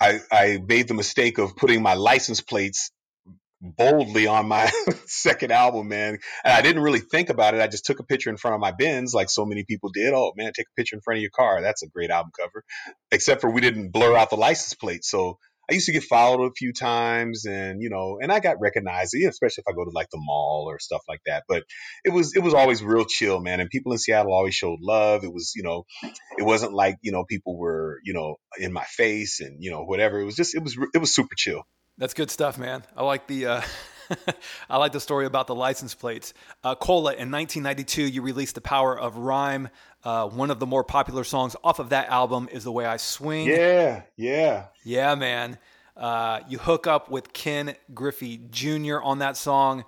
I, 0.00 0.20
I 0.30 0.58
made 0.64 0.86
the 0.86 0.94
mistake 0.94 1.38
of 1.38 1.56
putting 1.56 1.82
my 1.82 1.94
license 1.94 2.40
plates 2.40 2.92
boldly 3.60 4.26
on 4.26 4.48
my 4.48 4.70
second 5.06 5.52
album, 5.52 5.88
man. 5.88 6.18
And 6.44 6.54
I 6.54 6.62
didn't 6.62 6.82
really 6.82 7.00
think 7.00 7.30
about 7.30 7.54
it. 7.54 7.60
I 7.60 7.66
just 7.66 7.84
took 7.84 8.00
a 8.00 8.04
picture 8.04 8.30
in 8.30 8.36
front 8.36 8.54
of 8.54 8.60
my 8.60 8.72
Benz, 8.72 9.14
like 9.14 9.30
so 9.30 9.44
many 9.44 9.64
people 9.64 9.90
did. 9.92 10.12
Oh 10.14 10.32
man, 10.36 10.52
take 10.52 10.66
a 10.66 10.76
picture 10.76 10.96
in 10.96 11.02
front 11.02 11.18
of 11.18 11.22
your 11.22 11.30
car. 11.34 11.60
That's 11.60 11.82
a 11.82 11.88
great 11.88 12.10
album 12.10 12.32
cover. 12.38 12.64
Except 13.10 13.40
for 13.40 13.50
we 13.50 13.60
didn't 13.60 13.90
blur 13.90 14.16
out 14.16 14.30
the 14.30 14.36
license 14.36 14.74
plate. 14.74 15.04
So 15.04 15.38
I 15.70 15.74
used 15.74 15.86
to 15.86 15.92
get 15.92 16.04
followed 16.04 16.46
a 16.46 16.52
few 16.52 16.72
times 16.72 17.44
and, 17.44 17.82
you 17.82 17.90
know, 17.90 18.18
and 18.22 18.32
I 18.32 18.40
got 18.40 18.58
recognized, 18.58 19.14
especially 19.14 19.64
if 19.66 19.70
I 19.70 19.76
go 19.76 19.84
to 19.84 19.90
like 19.90 20.08
the 20.10 20.18
mall 20.18 20.64
or 20.66 20.78
stuff 20.78 21.02
like 21.06 21.20
that. 21.26 21.44
But 21.46 21.64
it 22.04 22.10
was, 22.10 22.34
it 22.34 22.42
was 22.42 22.54
always 22.54 22.82
real 22.82 23.04
chill, 23.04 23.38
man. 23.40 23.60
And 23.60 23.68
people 23.68 23.92
in 23.92 23.98
Seattle 23.98 24.32
always 24.32 24.54
showed 24.54 24.78
love. 24.80 25.24
It 25.24 25.32
was, 25.32 25.52
you 25.54 25.62
know, 25.62 25.84
it 26.38 26.42
wasn't 26.42 26.72
like, 26.72 26.96
you 27.02 27.12
know, 27.12 27.24
people 27.24 27.58
were, 27.58 28.00
you 28.02 28.14
know, 28.14 28.36
in 28.58 28.72
my 28.72 28.84
face 28.84 29.40
and, 29.40 29.62
you 29.62 29.70
know, 29.70 29.84
whatever. 29.84 30.18
It 30.18 30.24
was 30.24 30.36
just, 30.36 30.54
it 30.54 30.62
was, 30.62 30.74
it 30.94 30.98
was 30.98 31.14
super 31.14 31.34
chill. 31.36 31.64
That's 31.98 32.14
good 32.14 32.30
stuff, 32.30 32.58
man. 32.58 32.84
I 32.96 33.02
like 33.02 33.26
the 33.26 33.46
uh, 33.46 33.62
I 34.70 34.78
like 34.78 34.92
the 34.92 35.00
story 35.00 35.26
about 35.26 35.48
the 35.48 35.54
license 35.54 35.94
plates. 35.94 36.32
Uh, 36.62 36.74
Cola, 36.76 37.12
in 37.12 37.30
1992, 37.30 38.02
you 38.02 38.22
released 38.22 38.54
"The 38.54 38.60
Power 38.60 38.98
of 38.98 39.16
Rhyme." 39.16 39.68
Uh, 40.04 40.28
one 40.28 40.50
of 40.52 40.60
the 40.60 40.66
more 40.66 40.84
popular 40.84 41.24
songs 41.24 41.56
off 41.64 41.80
of 41.80 41.90
that 41.90 42.08
album 42.08 42.48
is 42.52 42.64
"The 42.64 42.72
Way 42.72 42.86
I 42.86 42.98
Swing." 42.98 43.48
Yeah, 43.48 44.02
yeah, 44.16 44.66
yeah, 44.84 45.14
man. 45.16 45.58
Uh, 45.96 46.40
you 46.48 46.58
hook 46.58 46.86
up 46.86 47.10
with 47.10 47.32
Ken 47.32 47.74
Griffey 47.92 48.40
Jr. 48.50 49.00
on 49.02 49.18
that 49.18 49.36
song. 49.36 49.84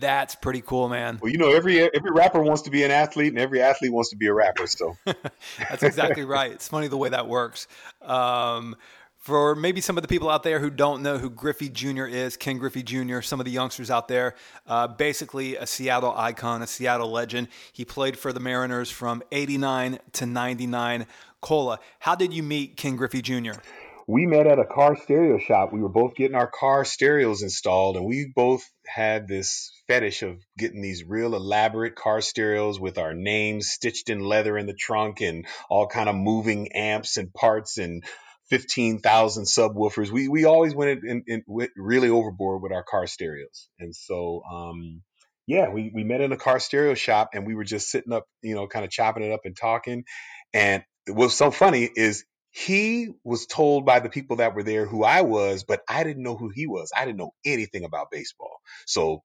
That's 0.00 0.34
pretty 0.34 0.60
cool, 0.60 0.88
man. 0.88 1.18
Well, 1.22 1.30
you 1.30 1.38
know, 1.38 1.52
every 1.52 1.80
every 1.80 2.10
rapper 2.10 2.42
wants 2.42 2.62
to 2.62 2.70
be 2.70 2.82
an 2.82 2.90
athlete, 2.90 3.28
and 3.28 3.38
every 3.38 3.62
athlete 3.62 3.92
wants 3.92 4.10
to 4.10 4.16
be 4.16 4.26
a 4.26 4.34
rapper. 4.34 4.66
So 4.66 4.96
that's 5.04 5.84
exactly 5.84 6.24
right. 6.24 6.50
It's 6.50 6.66
funny 6.66 6.88
the 6.88 6.96
way 6.96 7.08
that 7.10 7.28
works. 7.28 7.68
Um, 8.02 8.76
for 9.18 9.54
maybe 9.54 9.80
some 9.80 9.98
of 9.98 10.02
the 10.02 10.08
people 10.08 10.30
out 10.30 10.42
there 10.42 10.60
who 10.60 10.70
don't 10.70 11.02
know 11.02 11.18
who 11.18 11.28
Griffey 11.28 11.68
Jr. 11.68 12.06
is, 12.06 12.36
Ken 12.36 12.56
Griffey 12.56 12.82
Jr., 12.82 13.20
some 13.20 13.40
of 13.40 13.44
the 13.44 13.52
youngsters 13.52 13.90
out 13.90 14.08
there, 14.08 14.34
uh, 14.66 14.86
basically 14.86 15.56
a 15.56 15.66
Seattle 15.66 16.14
icon, 16.16 16.62
a 16.62 16.66
Seattle 16.66 17.10
legend. 17.10 17.48
He 17.72 17.84
played 17.84 18.18
for 18.18 18.32
the 18.32 18.40
Mariners 18.40 18.90
from 18.90 19.22
89 19.32 19.98
to 20.14 20.26
99. 20.26 21.06
Cola, 21.40 21.78
how 21.98 22.14
did 22.14 22.32
you 22.32 22.42
meet 22.42 22.76
Ken 22.76 22.96
Griffey 22.96 23.20
Jr.? 23.20 23.60
We 24.06 24.24
met 24.24 24.46
at 24.46 24.58
a 24.58 24.64
car 24.64 24.96
stereo 24.96 25.38
shop. 25.38 25.70
We 25.70 25.82
were 25.82 25.90
both 25.90 26.14
getting 26.14 26.34
our 26.34 26.50
car 26.50 26.86
stereos 26.86 27.42
installed, 27.42 27.98
and 27.98 28.06
we 28.06 28.32
both 28.34 28.62
had 28.86 29.28
this 29.28 29.70
fetish 29.86 30.22
of 30.22 30.38
getting 30.56 30.80
these 30.80 31.04
real 31.04 31.34
elaborate 31.34 31.94
car 31.94 32.22
stereos 32.22 32.80
with 32.80 32.96
our 32.96 33.12
names 33.12 33.68
stitched 33.68 34.08
in 34.08 34.20
leather 34.20 34.56
in 34.56 34.66
the 34.66 34.72
trunk 34.72 35.20
and 35.20 35.46
all 35.68 35.86
kind 35.86 36.08
of 36.08 36.14
moving 36.14 36.72
amps 36.72 37.18
and 37.18 37.34
parts 37.34 37.76
and 37.76 38.02
15,000 38.50 39.44
subwoofers. 39.44 40.10
We, 40.10 40.28
we 40.28 40.44
always 40.44 40.74
went 40.74 41.04
in, 41.04 41.24
in, 41.26 41.44
in, 41.48 41.68
really 41.76 42.08
overboard 42.08 42.62
with 42.62 42.72
our 42.72 42.82
car 42.82 43.06
stereos. 43.06 43.68
And 43.78 43.94
so, 43.94 44.42
um, 44.50 45.02
yeah, 45.46 45.70
we, 45.70 45.90
we 45.94 46.04
met 46.04 46.20
in 46.20 46.32
a 46.32 46.36
car 46.36 46.60
stereo 46.60 46.94
shop 46.94 47.30
and 47.34 47.46
we 47.46 47.54
were 47.54 47.64
just 47.64 47.90
sitting 47.90 48.12
up, 48.12 48.26
you 48.42 48.54
know, 48.54 48.66
kind 48.66 48.84
of 48.84 48.90
chopping 48.90 49.22
it 49.22 49.32
up 49.32 49.40
and 49.44 49.56
talking. 49.56 50.04
And 50.52 50.82
what's 51.08 51.34
so 51.34 51.50
funny 51.50 51.88
is 51.94 52.24
he 52.50 53.08
was 53.24 53.46
told 53.46 53.84
by 53.84 54.00
the 54.00 54.08
people 54.08 54.36
that 54.36 54.54
were 54.54 54.62
there 54.62 54.86
who 54.86 55.04
I 55.04 55.22
was, 55.22 55.64
but 55.64 55.82
I 55.88 56.04
didn't 56.04 56.22
know 56.22 56.36
who 56.36 56.50
he 56.50 56.66
was. 56.66 56.90
I 56.96 57.04
didn't 57.04 57.18
know 57.18 57.32
anything 57.44 57.84
about 57.84 58.10
baseball. 58.10 58.58
So, 58.86 59.22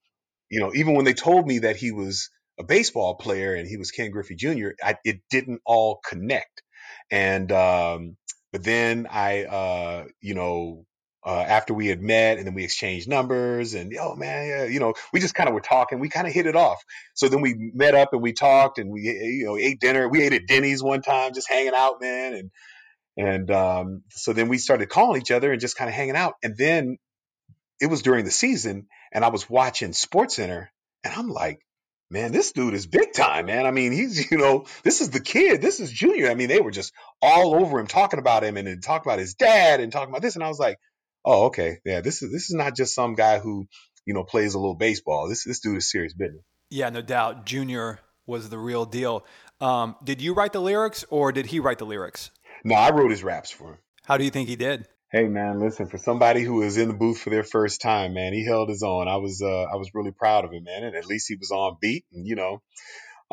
you 0.50 0.60
know, 0.60 0.72
even 0.76 0.96
when 0.96 1.06
they 1.06 1.14
told 1.14 1.48
me 1.48 1.60
that 1.60 1.78
he 1.78 1.92
was 1.92 2.30
a 2.60 2.64
baseball 2.64 3.16
player 3.16 3.56
and 3.56 3.68
he 3.68 3.78
was 3.78 3.92
Ken 3.92 4.12
Griffey 4.12 4.36
Jr., 4.36 4.70
I, 4.84 4.96
it 5.04 5.22
didn't 5.30 5.62
all 5.66 6.00
connect. 6.08 6.62
And 7.10 7.52
um, 7.52 8.18
but 8.54 8.64
then 8.64 9.08
I, 9.12 9.44
uh, 9.44 10.06
you 10.22 10.34
know, 10.34 10.86
uh, 11.26 11.42
after 11.42 11.74
we 11.74 11.88
had 11.88 12.02
met 12.02 12.38
and 12.38 12.48
then 12.48 12.54
we 12.54 12.64
exchanged 12.64 13.10
numbers 13.10 13.74
and 13.74 13.94
oh 14.00 14.14
man 14.14 14.48
yeah, 14.48 14.64
you 14.66 14.82
know 14.82 14.94
we 15.14 15.22
just 15.22 15.34
kind 15.34 15.48
of 15.48 15.54
were 15.56 15.62
talking 15.62 16.00
we 16.00 16.10
kind 16.10 16.28
of 16.28 16.34
hit 16.34 16.46
it 16.48 16.56
off. 16.56 16.84
So 17.14 17.30
then 17.30 17.42
we 17.42 17.72
met 17.74 17.96
up 17.96 18.10
and 18.12 18.22
we 18.22 18.34
talked 18.34 18.78
and 18.78 18.90
we 18.90 19.04
you 19.04 19.46
know 19.46 19.58
ate 19.58 19.80
dinner 19.80 20.10
we 20.10 20.22
ate 20.22 20.34
at 20.34 20.48
denny's 20.50 20.84
one 20.84 21.02
time 21.02 21.34
just 21.34 21.50
hanging 21.50 21.74
out 21.74 22.02
man 22.02 22.34
and 22.34 22.52
and 23.16 23.52
um, 23.52 24.04
so 24.10 24.34
then 24.34 24.50
we 24.50 24.58
started 24.58 24.90
calling 24.90 25.22
each 25.22 25.32
other 25.32 25.52
and 25.52 25.62
just 25.62 25.78
kind 25.78 25.88
of 25.88 25.96
hanging 25.96 26.16
out. 26.16 26.34
And 26.44 26.58
then 26.58 26.98
it 27.84 27.88
was 27.88 28.02
during 28.02 28.26
the 28.26 28.32
season 28.32 28.88
and 29.12 29.26
i 29.26 29.30
was 29.30 29.50
watching 29.50 29.92
SportsCenter 29.92 30.68
and 31.04 31.14
i'm 31.14 31.30
like 31.30 31.60
man, 32.14 32.32
this 32.32 32.52
dude 32.52 32.76
is 32.76 32.86
big 32.86 33.12
time, 33.12 33.48
man. 33.48 33.66
I 33.66 33.72
mean, 33.72 33.92
he's, 33.92 34.32
you 34.32 34.38
know, 34.38 34.66
this 34.84 35.02
is 35.02 35.10
the 35.10 35.20
kid. 35.20 35.62
This 35.62 35.80
is 35.80 35.92
Junior. 35.92 36.30
I 36.30 36.36
mean, 36.36 36.48
they 36.48 36.62
were 36.62 36.72
just 36.72 36.94
all 37.22 37.56
over 37.56 37.80
him, 37.80 37.88
talking 37.88 38.20
about 38.20 38.44
him 38.44 38.56
and 38.56 38.68
then 38.68 38.80
talking 38.80 39.10
about 39.10 39.20
his 39.20 39.34
dad 39.34 39.82
and 39.82 39.92
talking 39.92 40.10
about 40.10 40.22
this. 40.22 40.36
And 40.36 40.44
I 40.44 40.48
was 40.48 40.60
like, 40.60 40.78
oh, 41.26 41.46
okay, 41.48 41.80
yeah, 41.84 42.02
this 42.02 42.22
is 42.22 42.32
this 42.32 42.44
is 42.44 42.54
not 42.56 42.76
just 42.76 42.94
some 42.94 43.16
guy 43.16 43.40
who, 43.40 43.68
you 44.06 44.14
know, 44.14 44.24
plays 44.24 44.54
a 44.54 44.60
little 44.60 44.76
baseball. 44.76 45.28
This 45.28 45.44
this 45.44 45.60
dude 45.60 45.78
is 45.78 45.90
serious 45.90 46.14
business. 46.14 46.44
Yeah, 46.70 46.90
no 46.90 47.02
doubt. 47.02 47.46
Junior 47.46 48.00
was 48.26 48.50
the 48.50 48.60
real 48.60 48.86
deal. 48.86 49.26
Um, 49.60 49.96
did 50.04 50.22
you 50.22 50.34
write 50.34 50.54
the 50.54 50.62
lyrics 50.62 51.04
or 51.10 51.32
did 51.32 51.48
he 51.48 51.60
write 51.60 51.80
the 51.80 51.86
lyrics? 51.86 52.32
No, 52.64 52.76
I 52.76 52.92
wrote 52.92 53.12
his 53.12 53.24
raps 53.24 53.52
for 53.52 53.74
him. 53.74 53.78
How 54.06 54.18
do 54.18 54.24
you 54.24 54.30
think 54.30 54.50
he 54.50 54.56
did? 54.56 54.88
Hey 55.14 55.28
man, 55.28 55.60
listen, 55.60 55.88
for 55.88 55.98
somebody 55.98 56.42
who 56.42 56.56
was 56.56 56.78
in 56.78 56.90
the 56.90 56.94
booth 56.94 57.20
for 57.20 57.30
their 57.30 57.44
first 57.44 57.82
time, 57.82 58.14
man, 58.14 58.34
he 58.34 58.44
held 58.44 58.68
his 58.68 58.84
own. 58.84 59.08
I 59.08 59.18
was 59.18 59.42
uh, 59.42 59.64
I 59.72 59.76
was 59.76 59.92
really 59.94 60.12
proud 60.12 60.44
of 60.44 60.52
him, 60.52 60.64
man, 60.64 60.84
and 60.84 60.96
at 60.96 61.06
least 61.06 61.28
he 61.30 61.36
was 61.36 61.52
on 61.52 61.78
beat, 61.80 62.04
and 62.12 62.28
you 62.28 62.36
know, 62.36 62.62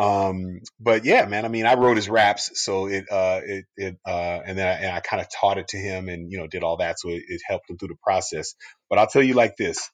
um, 0.01 0.61
but 0.78 1.05
yeah, 1.05 1.26
man, 1.26 1.45
I 1.45 1.49
mean, 1.49 1.66
I 1.66 1.74
wrote 1.74 1.97
his 1.97 2.09
raps, 2.09 2.51
so 2.55 2.87
it, 2.87 3.05
uh, 3.11 3.41
it, 3.45 3.64
it, 3.76 3.97
uh, 4.07 4.41
and 4.47 4.57
then 4.57 4.66
I, 4.66 4.72
and 4.72 4.97
I 4.97 5.01
kind 5.01 5.20
of 5.20 5.28
taught 5.28 5.59
it 5.59 5.68
to 5.68 5.76
him 5.76 6.09
and, 6.09 6.33
you 6.33 6.39
know, 6.39 6.47
did 6.47 6.62
all 6.62 6.78
that. 6.78 6.99
So 6.99 7.11
it, 7.11 7.22
it 7.28 7.43
helped 7.47 7.68
him 7.68 7.76
through 7.76 7.89
the 7.89 7.99
process. 8.03 8.55
But 8.89 8.99
I'll 8.99 9.09
tell 9.09 9.22
you 9.22 9.35
like 9.35 9.57
this. 9.59 9.91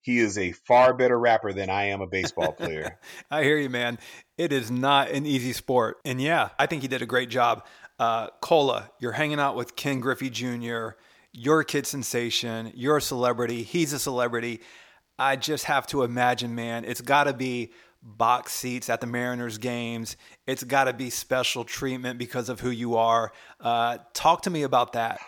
He 0.00 0.18
is 0.18 0.36
a 0.36 0.52
far 0.52 0.94
better 0.94 1.18
rapper 1.18 1.52
than 1.52 1.70
I 1.70 1.86
am 1.86 2.00
a 2.00 2.06
baseball 2.08 2.52
player. 2.52 2.98
I 3.30 3.44
hear 3.44 3.56
you, 3.56 3.70
man. 3.70 3.98
It 4.36 4.52
is 4.52 4.70
not 4.70 5.10
an 5.10 5.26
easy 5.26 5.52
sport. 5.52 5.98
And 6.04 6.20
yeah, 6.20 6.50
I 6.58 6.66
think 6.66 6.82
he 6.82 6.88
did 6.88 7.02
a 7.02 7.06
great 7.06 7.28
job. 7.28 7.66
Uh, 8.00 8.28
Cola, 8.40 8.90
you're 8.98 9.12
hanging 9.12 9.38
out 9.38 9.54
with 9.54 9.76
Ken 9.76 10.00
Griffey 10.00 10.30
Jr., 10.30 10.90
you're 11.36 11.60
a 11.60 11.64
kid 11.64 11.86
sensation, 11.86 12.72
you're 12.74 12.96
a 12.96 13.02
celebrity, 13.02 13.62
he's 13.62 13.92
a 13.92 13.98
celebrity. 13.98 14.60
I 15.18 15.36
just 15.36 15.64
have 15.64 15.86
to 15.88 16.02
imagine, 16.02 16.54
man, 16.54 16.84
it's 16.84 17.00
got 17.00 17.24
to 17.24 17.34
be 17.34 17.72
box 18.02 18.52
seats 18.52 18.88
at 18.88 19.00
the 19.00 19.06
Mariners 19.06 19.58
games. 19.58 20.16
It's 20.46 20.64
got 20.64 20.84
to 20.84 20.92
be 20.92 21.10
special 21.10 21.64
treatment 21.64 22.18
because 22.18 22.48
of 22.48 22.60
who 22.60 22.70
you 22.70 22.96
are. 22.96 23.32
Uh, 23.60 23.98
talk 24.14 24.42
to 24.42 24.50
me 24.50 24.62
about 24.62 24.94
that. 24.94 25.20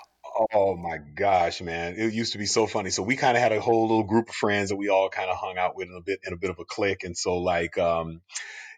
Oh 0.53 0.77
my 0.77 0.99
gosh, 0.99 1.61
man! 1.61 1.97
It 1.97 2.13
used 2.13 2.33
to 2.33 2.39
be 2.39 2.47
so 2.47 2.67
funny. 2.67 2.91
So 2.91 3.03
we 3.03 3.17
kind 3.17 3.37
of 3.37 3.43
had 3.43 3.51
a 3.51 3.61
whole 3.61 3.83
little 3.83 4.05
group 4.05 4.29
of 4.29 4.35
friends 4.35 4.69
that 4.69 4.77
we 4.77 4.89
all 4.89 5.09
kind 5.09 5.31
of 5.31 5.37
hung 5.37 5.59
out 5.59 5.75
with 5.75 5.89
in 5.89 5.97
a 5.97 6.01
bit 6.01 6.21
in 6.25 6.33
a 6.33 6.37
bit 6.37 6.51
of 6.51 6.61
a 6.61 6.65
clique, 6.65 7.03
and 7.03 7.17
so 7.17 7.39
like, 7.39 7.77
um, 7.77 8.21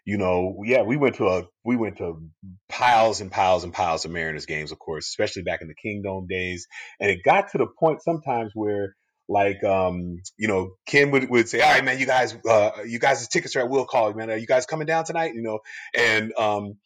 you 0.05 0.17
know, 0.17 0.63
yeah, 0.65 0.81
we 0.81 0.97
went 0.97 1.15
to 1.15 1.27
a 1.27 1.43
we 1.63 1.75
went 1.75 1.97
to 1.97 2.29
piles 2.69 3.21
and 3.21 3.31
piles 3.31 3.63
and 3.63 3.73
piles 3.73 4.05
of 4.05 4.11
Mariners 4.11 4.45
games, 4.45 4.71
of 4.71 4.79
course, 4.79 5.07
especially 5.07 5.43
back 5.43 5.61
in 5.61 5.67
the 5.67 5.75
Kingdome 5.75 6.27
days, 6.27 6.67
and 6.99 7.11
it 7.11 7.23
got 7.23 7.51
to 7.51 7.59
the 7.59 7.67
point 7.67 8.01
sometimes 8.01 8.51
where 8.55 8.95
like 9.29 9.63
um, 9.63 10.17
you 10.37 10.47
know, 10.47 10.71
Ken 10.87 11.11
would, 11.11 11.29
would 11.29 11.49
say, 11.49 11.61
All 11.61 11.71
right, 11.71 11.83
man, 11.83 11.99
you 11.99 12.05
guys 12.07 12.35
uh 12.47 12.71
you 12.85 12.99
guys' 12.99 13.27
tickets 13.27 13.55
are 13.55 13.61
at 13.61 13.69
will 13.69 13.85
call, 13.85 14.13
man. 14.13 14.29
Are 14.31 14.37
you 14.37 14.47
guys 14.47 14.65
coming 14.65 14.87
down 14.87 15.05
tonight? 15.05 15.33
You 15.35 15.43
know, 15.43 15.59
and 15.95 16.33
um, 16.37 16.77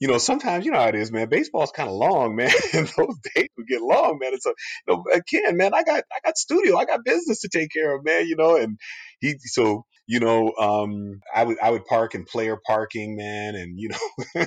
you 0.00 0.08
know, 0.08 0.18
sometimes 0.18 0.64
you 0.64 0.72
know 0.72 0.80
how 0.80 0.88
it 0.88 0.94
is, 0.94 1.12
man. 1.12 1.28
Baseball's 1.28 1.70
kind 1.70 1.88
of 1.88 1.94
long, 1.94 2.36
man. 2.38 2.50
and 2.72 2.88
those 2.88 3.18
days 3.34 3.48
would 3.56 3.68
get 3.68 3.82
long, 3.82 4.18
man. 4.20 4.32
And 4.32 4.42
so, 4.42 4.52
you 4.88 4.94
know, 4.94 5.04
Ken, 5.30 5.56
man, 5.56 5.74
I 5.74 5.82
got 5.82 6.04
I 6.12 6.18
got 6.24 6.36
studio, 6.38 6.76
I 6.76 6.84
got 6.86 7.04
business 7.04 7.40
to 7.42 7.48
take 7.48 7.70
care 7.72 7.94
of, 7.94 8.04
man. 8.04 8.26
You 8.26 8.36
know, 8.36 8.56
and 8.56 8.78
he 9.20 9.36
so 9.38 9.84
you 10.06 10.20
know, 10.20 10.52
um, 10.58 11.20
I 11.34 11.44
would 11.44 11.58
I 11.60 11.70
would 11.70 11.86
park 11.86 12.14
in 12.14 12.24
player 12.24 12.56
parking, 12.66 13.16
man, 13.16 13.54
and 13.54 13.78
you 13.78 13.88
know, 13.88 13.96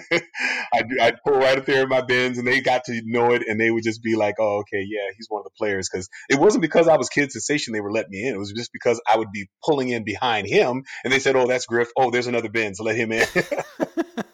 I'd, 0.74 0.86
I'd 1.02 1.18
pull 1.26 1.34
right 1.34 1.58
up 1.58 1.66
there 1.66 1.84
in 1.84 1.90
my 1.90 2.02
Benz, 2.02 2.38
and 2.38 2.48
they 2.48 2.62
got 2.62 2.86
to 2.86 3.02
know 3.06 3.32
it, 3.32 3.44
and 3.48 3.60
they 3.60 3.72
would 3.72 3.84
just 3.84 4.04
be 4.04 4.16
like, 4.16 4.36
"Oh, 4.40 4.60
okay, 4.60 4.84
yeah, 4.86 5.10
he's 5.16 5.28
one 5.30 5.40
of 5.40 5.46
the 5.46 5.58
players." 5.58 5.90
Because 5.92 6.10
it 6.30 6.40
wasn't 6.40 6.62
because 6.62 6.88
I 6.88 6.98
was 6.98 7.10
kid 7.10 7.32
sensation 7.32 7.74
they 7.74 7.82
were 7.82 7.92
letting 7.92 8.12
me 8.12 8.28
in; 8.28 8.36
it 8.36 8.38
was 8.38 8.54
just 8.54 8.72
because 8.72 9.02
I 9.08 9.18
would 9.18 9.32
be 9.32 9.50
pulling 9.66 9.90
in 9.90 10.04
behind 10.04 10.48
him, 10.48 10.84
and 11.04 11.12
they 11.12 11.20
said, 11.20 11.36
"Oh, 11.36 11.48
that's 11.48 11.66
Griff. 11.66 11.90
Oh, 11.98 12.12
there's 12.12 12.28
another 12.28 12.50
Benz. 12.50 12.80
Let 12.80 12.96
him 12.96 13.12
in." 13.12 13.26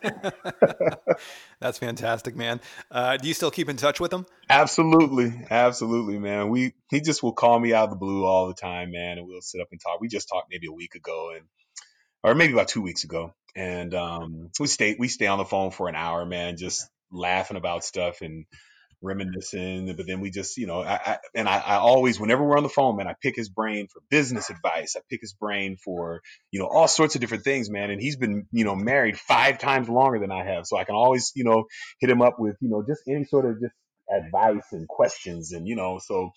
That's 1.63 1.77
fantastic, 1.77 2.35
man. 2.35 2.59
Uh, 2.91 3.15
do 3.15 3.25
you 3.25 3.33
still 3.33 3.49
keep 3.49 3.69
in 3.69 3.77
touch 3.77 4.01
with 4.01 4.11
him? 4.11 4.25
Absolutely, 4.49 5.33
absolutely, 5.49 6.19
man. 6.19 6.49
We 6.49 6.73
he 6.89 6.99
just 6.99 7.23
will 7.23 7.31
call 7.31 7.57
me 7.57 7.73
out 7.73 7.85
of 7.85 7.89
the 7.91 7.95
blue 7.95 8.25
all 8.25 8.49
the 8.49 8.53
time, 8.53 8.91
man, 8.91 9.17
and 9.17 9.25
we'll 9.25 9.39
sit 9.39 9.61
up 9.61 9.69
and 9.71 9.79
talk. 9.79 10.01
We 10.01 10.09
just 10.09 10.27
talked 10.27 10.47
maybe 10.51 10.67
a 10.67 10.73
week 10.73 10.95
ago, 10.95 11.31
and 11.33 11.45
or 12.21 12.35
maybe 12.35 12.51
about 12.51 12.67
two 12.67 12.81
weeks 12.81 13.05
ago, 13.05 13.33
and 13.55 13.93
um, 13.93 14.49
we 14.59 14.67
stay 14.67 14.97
we 14.99 15.07
stay 15.07 15.27
on 15.27 15.37
the 15.37 15.45
phone 15.45 15.71
for 15.71 15.87
an 15.87 15.95
hour, 15.95 16.25
man, 16.25 16.57
just 16.57 16.85
laughing 17.09 17.55
about 17.55 17.85
stuff 17.85 18.19
and 18.19 18.45
reminiscing. 19.03 19.93
But 19.95 20.07
then 20.07 20.21
we 20.21 20.31
just, 20.31 20.57
you 20.57 20.65
know, 20.65 20.81
I, 20.81 20.93
I 20.93 21.17
and 21.35 21.47
I, 21.47 21.59
I, 21.59 21.75
always, 21.75 22.19
whenever 22.19 22.43
we're 22.43 22.57
on 22.57 22.63
the 22.63 22.69
phone, 22.69 22.97
man, 22.97 23.07
I 23.07 23.15
pick 23.21 23.35
his 23.35 23.49
brain 23.49 23.87
for 23.87 24.01
business 24.09 24.49
advice. 24.49 24.95
I 24.97 25.01
pick 25.09 25.21
his 25.21 25.33
brain 25.33 25.77
for, 25.77 26.21
you 26.51 26.59
know, 26.59 26.67
all 26.67 26.87
sorts 26.87 27.15
of 27.15 27.21
different 27.21 27.43
things, 27.43 27.69
man. 27.69 27.91
And 27.91 28.01
he's 28.01 28.15
been, 28.15 28.47
you 28.51 28.65
know, 28.65 28.75
married 28.75 29.19
five 29.19 29.59
times 29.59 29.89
longer 29.89 30.19
than 30.19 30.31
I 30.31 30.43
have, 30.45 30.65
so 30.65 30.77
I 30.77 30.85
can 30.85 30.95
always, 30.95 31.31
you 31.35 31.43
know, 31.43 31.65
hit 31.99 32.09
him 32.09 32.21
up 32.21 32.39
with, 32.39 32.55
you 32.61 32.69
know, 32.69 32.83
just 32.87 33.01
any 33.07 33.25
sort 33.25 33.45
of 33.45 33.59
just 33.61 33.75
advice 34.09 34.67
and 34.71 34.87
questions, 34.87 35.53
and 35.53 35.67
you 35.67 35.75
know, 35.75 35.99
so 36.03 36.31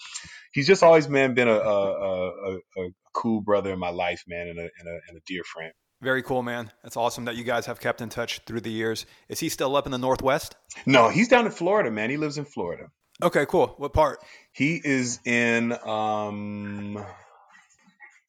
he's 0.52 0.66
just 0.66 0.82
always, 0.82 1.08
man, 1.08 1.34
been 1.34 1.48
a 1.48 1.56
a, 1.56 2.28
a, 2.28 2.58
a 2.78 2.88
cool 3.12 3.40
brother 3.40 3.72
in 3.72 3.78
my 3.78 3.90
life, 3.90 4.22
man, 4.28 4.48
and 4.48 4.58
a, 4.58 4.62
and 4.62 4.88
a, 4.88 5.00
and 5.08 5.16
a 5.16 5.20
dear 5.26 5.42
friend. 5.44 5.72
Very 6.02 6.22
cool, 6.22 6.42
man. 6.42 6.70
It's 6.84 6.96
awesome 6.96 7.24
that 7.24 7.36
you 7.36 7.44
guys 7.44 7.66
have 7.66 7.80
kept 7.80 8.00
in 8.00 8.10
touch 8.10 8.40
through 8.46 8.60
the 8.60 8.70
years. 8.70 9.06
Is 9.28 9.40
he 9.40 9.48
still 9.48 9.76
up 9.76 9.86
in 9.86 9.92
the 9.92 9.98
Northwest? 9.98 10.54
No, 10.84 11.08
he's 11.08 11.28
down 11.28 11.46
in 11.46 11.52
Florida, 11.52 11.90
man. 11.90 12.10
He 12.10 12.18
lives 12.18 12.36
in 12.36 12.44
Florida. 12.44 12.90
Okay, 13.22 13.46
cool. 13.46 13.74
What 13.78 13.94
part? 13.94 14.18
He 14.52 14.80
is 14.82 15.20
in 15.24 15.72
um, 15.72 17.02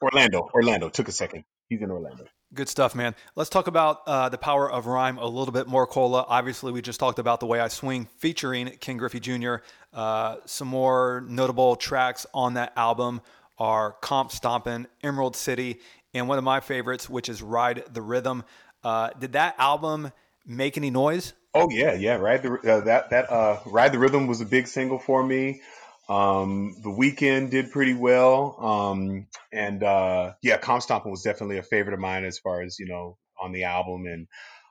Orlando. 0.01 0.49
Orlando. 0.53 0.88
Took 0.88 1.09
a 1.09 1.11
second. 1.11 1.43
He's 1.68 1.82
in 1.82 1.91
Orlando. 1.91 2.24
Good 2.53 2.70
stuff, 2.70 2.95
man. 2.95 3.13
Let's 3.36 3.49
talk 3.49 3.68
about 3.68 4.03
uh, 4.07 4.30
the 4.30 4.38
power 4.38 4.72
of 4.72 4.86
rhyme 4.86 5.18
a 5.18 5.28
little 5.28 5.51
bit 5.51 5.68
more, 5.68 5.86
Cola. 5.86 6.26
Obviously, 6.30 6.72
we 6.72 6.82
just 6.82 7.01
talked 7.01 7.20
about 7.20 7.41
the 7.41 7.45
way 7.45 7.59
I 7.59 7.68
swing, 7.68 8.07
featuring 8.20 8.70
Ken 8.80 8.95
Griffey 8.95 9.20
Jr. 9.20 9.55
Uh, 9.91 10.38
some 10.45 10.70
more 10.70 11.26
notable 11.28 11.76
tracks 11.76 12.26
on 12.34 12.53
that 12.53 12.72
album 12.78 13.20
are 13.57 13.93
Comp 14.01 14.32
Stompin', 14.32 14.88
Emerald 15.03 15.36
City, 15.36 15.80
and 16.18 16.28
one 16.28 16.38
of 16.38 16.43
my 16.43 16.59
favorites, 16.59 17.09
which 17.09 17.30
is 17.30 17.41
Ride 17.41 17.84
the 17.91 18.01
Rhythm. 18.01 18.43
Uh, 18.84 19.09
did 19.20 19.34
that 19.34 19.55
album 19.57 20.11
make 20.45 20.78
any 20.78 20.89
noise? 20.89 21.34
Oh 21.53 21.68
yeah, 21.72 21.93
yeah. 21.93 22.15
Ride 22.15 22.43
the 22.43 22.53
uh, 22.53 22.82
that 22.82 23.09
that 23.09 23.32
uh, 23.32 23.59
Ride 23.65 23.91
the 23.91 23.99
Rhythm 23.99 24.28
was 24.28 24.41
a 24.41 24.45
big 24.45 24.68
single 24.68 24.99
for 24.99 25.24
me. 25.24 25.61
Um, 26.09 26.76
the 26.84 26.89
weekend 26.89 27.51
did 27.51 27.72
pretty 27.72 27.93
well, 27.93 28.55
um, 28.59 29.28
and 29.51 29.84
uh, 29.84 30.34
yeah, 30.41 30.57
Comp 30.57 30.82
Stompin' 30.82 31.11
was 31.11 31.22
definitely 31.22 31.57
a 31.57 31.63
favorite 31.63 31.93
of 31.93 31.99
mine 31.99 32.24
as 32.24 32.39
far 32.39 32.61
as 32.61 32.80
you 32.80 32.88
know 32.88 33.18
on 33.41 33.51
the 33.51 33.65
album, 33.65 34.05
and 34.05 34.28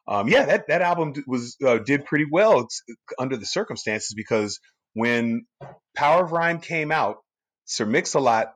um, 0.09 0.29
yeah, 0.29 0.47
that 0.47 0.69
that 0.69 0.83
album 0.83 1.13
was 1.27 1.57
uh, 1.65 1.79
did 1.79 2.05
pretty 2.05 2.27
well 2.31 2.69
under 3.19 3.37
the 3.37 3.47
circumstances 3.47 4.15
because 4.15 4.61
when 4.95 5.45
Power 5.95 6.25
of 6.25 6.33
Rhyme 6.33 6.61
came 6.61 6.91
out, 6.91 7.17
Sir 7.67 7.85
Mix-a-Lot 7.85 8.55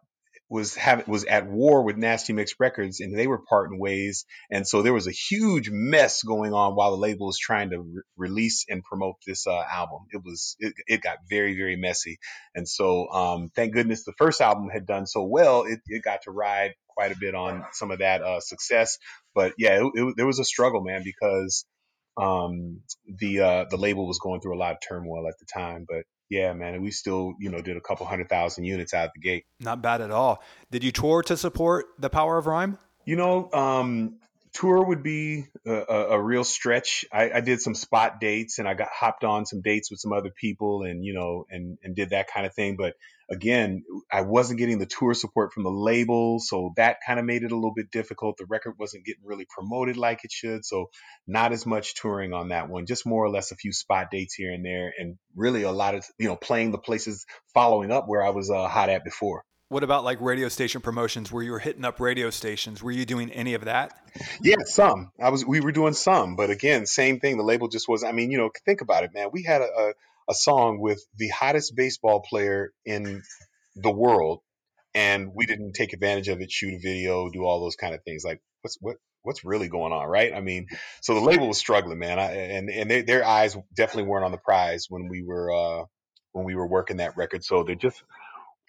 was 0.51 0.75
having 0.75 1.05
was 1.07 1.25
at 1.25 1.47
war 1.47 1.85
with 1.85 1.97
Nasty 1.97 2.33
Mix 2.33 2.55
Records, 2.59 2.99
and 3.01 3.17
they 3.17 3.29
were 3.29 3.39
parting 3.39 3.79
ways, 3.79 4.27
and 4.51 4.67
so 4.67 4.83
there 4.83 4.93
was 4.93 5.07
a 5.07 5.13
huge 5.13 5.71
mess 5.71 6.25
going 6.25 6.53
on 6.53 6.75
while 6.75 6.91
the 6.91 6.97
label 6.97 7.27
was 7.27 7.39
trying 7.39 7.71
to 7.71 7.81
re- 7.81 8.03
release 8.17 8.67
and 8.69 8.83
promote 8.83 9.15
this 9.27 9.47
uh, 9.47 9.63
album. 9.73 10.07
It 10.11 10.23
was 10.25 10.57
it, 10.59 10.75
it 10.89 11.03
got 11.03 11.19
very 11.31 11.57
very 11.57 11.77
messy, 11.77 12.19
and 12.55 12.69
so 12.69 13.09
um, 13.11 13.51
thank 13.55 13.73
goodness 13.73 14.05
the 14.05 14.13
first 14.19 14.41
album 14.41 14.69
had 14.69 14.87
done 14.87 15.07
so 15.07 15.23
well, 15.23 15.63
it, 15.63 15.79
it 15.87 16.03
got 16.03 16.23
to 16.23 16.33
ride 16.33 16.73
quite 16.89 17.13
a 17.13 17.19
bit 17.19 17.35
on 17.35 17.65
some 17.73 17.93
of 17.93 18.01
that 18.01 18.21
uh, 18.23 18.41
success. 18.41 18.99
But 19.35 19.55
yeah, 19.57 19.81
it, 19.81 19.93
it, 19.95 20.15
there 20.17 20.27
was 20.27 20.41
a 20.41 20.45
struggle, 20.45 20.83
man, 20.83 21.03
because 21.05 21.65
um, 22.17 22.81
the 23.19 23.41
uh, 23.41 23.65
the 23.71 23.77
label 23.77 24.07
was 24.07 24.19
going 24.19 24.41
through 24.41 24.57
a 24.57 24.59
lot 24.59 24.73
of 24.73 24.79
turmoil 24.87 25.27
at 25.29 25.35
the 25.39 25.47
time, 25.47 25.87
but 25.89 26.05
yeah, 26.31 26.53
man, 26.53 26.81
we 26.81 26.93
still, 26.93 27.35
you 27.41 27.51
know, 27.51 27.61
did 27.61 27.77
a 27.77 27.81
couple 27.81 28.07
hundred 28.07 28.29
thousand 28.29 28.65
units 28.65 28.95
out 28.95 29.07
of 29.07 29.11
the 29.15 29.21
gate. 29.21 29.45
Not 29.59 29.83
bad 29.83 30.01
at 30.01 30.13
all. 30.13 30.43
Did 30.71 30.85
you 30.85 30.93
tour 30.93 31.23
to 31.25 31.37
support 31.37 31.87
the 31.99 32.09
Power 32.09 32.39
of 32.39 32.47
Rhyme? 32.47 32.79
You 33.05 33.17
know, 33.17 33.51
um, 33.53 34.21
tour 34.53 34.85
would 34.85 35.03
be 35.03 35.47
a, 35.67 35.73
a, 35.73 36.21
real 36.21 36.45
stretch. 36.45 37.05
I, 37.13 37.31
I, 37.31 37.41
did 37.41 37.61
some 37.61 37.75
spot 37.75 38.21
dates 38.21 38.59
and 38.59 38.69
I 38.69 38.75
got 38.75 38.89
hopped 38.89 39.25
on 39.25 39.47
some 39.47 39.61
dates 39.61 39.91
with 39.91 40.01
some 40.01 40.13
other 40.13 40.31
people 40.31 40.83
and, 40.83 41.05
you 41.05 41.15
know, 41.15 41.47
and, 41.51 41.79
and 41.83 41.95
did 41.95 42.11
that 42.11 42.29
kind 42.33 42.47
of 42.47 42.55
thing. 42.55 42.77
But 42.77 42.95
again, 43.31 43.85
I 44.13 44.23
wasn't 44.23 44.59
getting 44.59 44.79
the 44.79 44.87
tour 44.87 45.15
support 45.15 45.53
from 45.53 45.63
the 45.63 45.71
label. 45.71 46.41
So 46.41 46.73
that 46.77 46.99
kind 47.07 47.21
of 47.21 47.27
made 47.27 47.45
it 47.45 47.53
a 47.53 47.55
little 47.55 47.75
bit 47.75 47.91
difficult. 47.91 48.37
The 48.39 48.47
record 48.47 48.75
wasn't 48.79 49.05
getting 49.05 49.25
really 49.25 49.47
promoted 49.49 49.97
like 49.97 50.25
it 50.25 50.33
should. 50.33 50.65
So 50.65 50.91
not 51.27 51.53
as 51.53 51.65
much 51.65 51.95
touring 51.95 52.33
on 52.33 52.49
that 52.49 52.69
one, 52.69 52.87
just 52.87 53.07
more 53.07 53.25
or 53.25 53.31
less 53.31 53.53
a 53.53 53.57
few 53.57 53.73
spot 53.73 54.09
dates 54.11 54.35
here 54.35 54.53
and 54.53 54.65
there. 54.65 54.93
And 54.99 55.17
really 55.37 55.63
a 55.63 55.73
lot 55.73 55.95
of, 55.95 56.05
you 56.19 56.29
know, 56.29 56.37
playing 56.37 56.73
the 56.73 56.79
places 56.79 57.25
following 57.55 57.93
up 57.93 58.09
where 58.09 58.25
I 58.25 58.31
was 58.31 58.51
uh, 58.51 58.69
hot 58.69 58.89
at 58.89 59.05
before. 59.05 59.45
What 59.71 59.85
about 59.85 60.03
like 60.03 60.21
radio 60.21 60.49
station 60.49 60.81
promotions 60.81 61.31
where 61.31 61.45
you 61.45 61.53
were 61.53 61.61
hitting 61.61 61.85
up 61.85 62.01
radio 62.01 62.31
stations? 62.31 62.83
Were 62.83 62.91
you 62.91 63.07
doing 63.07 63.31
any 63.31 63.55
of 63.55 63.67
that? 63.67 63.93
Yeah, 64.43 64.57
some. 64.65 65.13
I 65.23 65.31
was 65.31 65.47
we 65.47 65.61
were 65.61 65.71
doing 65.71 65.93
some, 65.93 66.35
but 66.35 66.51
again, 66.51 66.87
same 66.87 67.21
thing. 67.21 67.37
The 67.37 67.45
label 67.45 67.69
just 67.69 67.89
was 67.89 68.03
I 68.03 68.11
mean, 68.11 68.33
you 68.33 68.39
know, 68.39 68.51
think 68.65 68.81
about 68.81 69.05
it, 69.05 69.15
man. 69.15 69.29
We 69.33 69.45
had 69.45 69.63
a, 69.63 69.67
a, 69.67 69.93
a 70.31 70.35
song 70.35 70.81
with 70.81 71.01
the 71.17 71.29
hottest 71.29 71.77
baseball 71.77 72.21
player 72.29 72.73
in 72.85 73.23
the 73.77 73.93
world 73.93 74.41
and 74.93 75.31
we 75.37 75.47
didn't 75.47 75.75
take 75.75 75.93
advantage 75.93 76.27
of 76.27 76.41
it, 76.41 76.51
shoot 76.51 76.75
a 76.75 76.79
video, 76.81 77.29
do 77.29 77.45
all 77.45 77.61
those 77.61 77.77
kind 77.77 77.95
of 77.95 78.03
things. 78.03 78.25
Like 78.25 78.43
what's 78.63 78.77
what 78.81 78.97
what's 79.23 79.45
really 79.45 79.69
going 79.69 79.93
on, 79.93 80.09
right? 80.09 80.35
I 80.35 80.41
mean, 80.41 80.67
so 81.01 81.15
the 81.15 81.21
label 81.21 81.47
was 81.47 81.59
struggling, 81.59 82.01
man. 82.01 82.19
I, 82.19 82.33
and 82.33 82.71
and 82.71 82.91
they, 82.91 83.03
their 83.03 83.25
eyes 83.25 83.57
definitely 83.77 84.11
weren't 84.11 84.25
on 84.25 84.33
the 84.33 84.39
prize 84.39 84.87
when 84.89 85.07
we 85.07 85.23
were 85.23 85.53
uh 85.53 85.85
when 86.33 86.45
we 86.45 86.57
were 86.57 86.67
working 86.67 86.97
that 86.97 87.17
record. 87.17 87.45
So 87.45 87.63
they're 87.63 87.77
just 87.77 88.03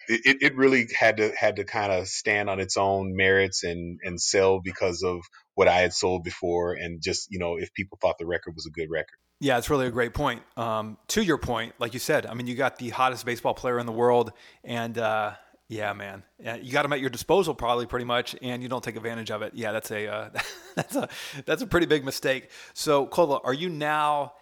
it, 0.08 0.38
it 0.42 0.56
really 0.56 0.86
had 0.98 1.18
to 1.18 1.32
had 1.36 1.56
to 1.56 1.64
kind 1.64 1.92
of 1.92 2.08
stand 2.08 2.50
on 2.50 2.60
its 2.60 2.76
own 2.76 3.14
merits 3.16 3.64
and 3.64 3.98
and 4.02 4.20
sell 4.20 4.60
because 4.60 5.02
of 5.02 5.20
what 5.54 5.68
I 5.68 5.80
had 5.80 5.92
sold 5.92 6.24
before 6.24 6.74
and 6.74 7.02
just 7.02 7.28
you 7.30 7.38
know 7.38 7.56
if 7.56 7.72
people 7.74 7.98
thought 8.00 8.16
the 8.18 8.26
record 8.26 8.54
was 8.54 8.66
a 8.66 8.70
good 8.70 8.90
record. 8.90 9.18
Yeah, 9.40 9.58
it's 9.58 9.70
really 9.70 9.86
a 9.86 9.90
great 9.90 10.14
point. 10.14 10.42
Um, 10.56 10.98
to 11.08 11.22
your 11.22 11.36
point, 11.36 11.74
like 11.80 11.94
you 11.94 11.98
said, 11.98 12.26
I 12.26 12.34
mean, 12.34 12.46
you 12.46 12.54
got 12.54 12.78
the 12.78 12.90
hottest 12.90 13.26
baseball 13.26 13.54
player 13.54 13.80
in 13.80 13.86
the 13.86 13.92
world, 13.92 14.32
and 14.62 14.96
uh, 14.96 15.32
yeah, 15.68 15.92
man, 15.94 16.22
you 16.60 16.70
got 16.70 16.84
him 16.84 16.92
at 16.92 17.00
your 17.00 17.10
disposal 17.10 17.54
probably 17.54 17.86
pretty 17.86 18.04
much, 18.04 18.36
and 18.40 18.62
you 18.62 18.68
don't 18.68 18.84
take 18.84 18.94
advantage 18.94 19.30
of 19.30 19.42
it. 19.42 19.54
Yeah, 19.54 19.72
that's 19.72 19.90
a 19.90 20.06
uh, 20.06 20.30
that's 20.76 20.94
a 20.94 21.08
that's 21.44 21.62
a 21.62 21.66
pretty 21.66 21.86
big 21.86 22.04
mistake. 22.04 22.50
So, 22.74 23.06
Cola, 23.06 23.40
are 23.42 23.54
you 23.54 23.68
now? 23.68 24.34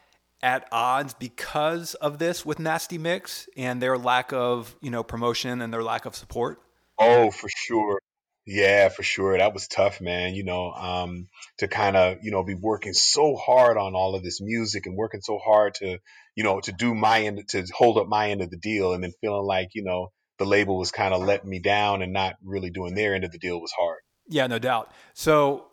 At 0.42 0.66
odds 0.72 1.14
because 1.14 1.94
of 1.94 2.18
this 2.18 2.44
with 2.44 2.58
Nasty 2.58 2.98
Mix 2.98 3.48
and 3.56 3.80
their 3.80 3.98
lack 3.98 4.32
of, 4.32 4.74
you 4.80 4.90
know, 4.90 5.02
promotion 5.02 5.60
and 5.60 5.72
their 5.72 5.82
lack 5.82 6.06
of 6.06 6.14
support? 6.14 6.60
Oh, 6.98 7.30
for 7.30 7.48
sure. 7.48 8.00
Yeah, 8.46 8.88
for 8.88 9.02
sure. 9.02 9.36
That 9.36 9.54
was 9.54 9.68
tough, 9.68 10.00
man. 10.00 10.34
You 10.34 10.44
know, 10.44 10.72
um, 10.72 11.28
to 11.58 11.68
kind 11.68 11.96
of, 11.96 12.18
you 12.22 12.30
know, 12.30 12.42
be 12.42 12.54
working 12.54 12.94
so 12.94 13.36
hard 13.36 13.76
on 13.76 13.94
all 13.94 14.14
of 14.14 14.22
this 14.22 14.40
music 14.40 14.86
and 14.86 14.96
working 14.96 15.20
so 15.20 15.38
hard 15.38 15.74
to, 15.74 15.98
you 16.34 16.44
know, 16.44 16.60
to 16.60 16.72
do 16.72 16.94
my 16.94 17.22
end, 17.22 17.46
to 17.50 17.66
hold 17.72 17.98
up 17.98 18.08
my 18.08 18.30
end 18.30 18.40
of 18.40 18.50
the 18.50 18.56
deal 18.56 18.92
and 18.92 19.04
then 19.04 19.12
feeling 19.20 19.44
like, 19.44 19.68
you 19.74 19.84
know, 19.84 20.10
the 20.38 20.46
label 20.46 20.78
was 20.78 20.90
kind 20.90 21.12
of 21.12 21.22
letting 21.22 21.50
me 21.50 21.58
down 21.58 22.02
and 22.02 22.12
not 22.12 22.36
really 22.42 22.70
doing 22.70 22.94
their 22.94 23.14
end 23.14 23.24
of 23.24 23.30
the 23.30 23.38
deal 23.38 23.60
was 23.60 23.72
hard. 23.72 23.98
Yeah, 24.26 24.46
no 24.46 24.58
doubt. 24.58 24.90
So, 25.12 25.66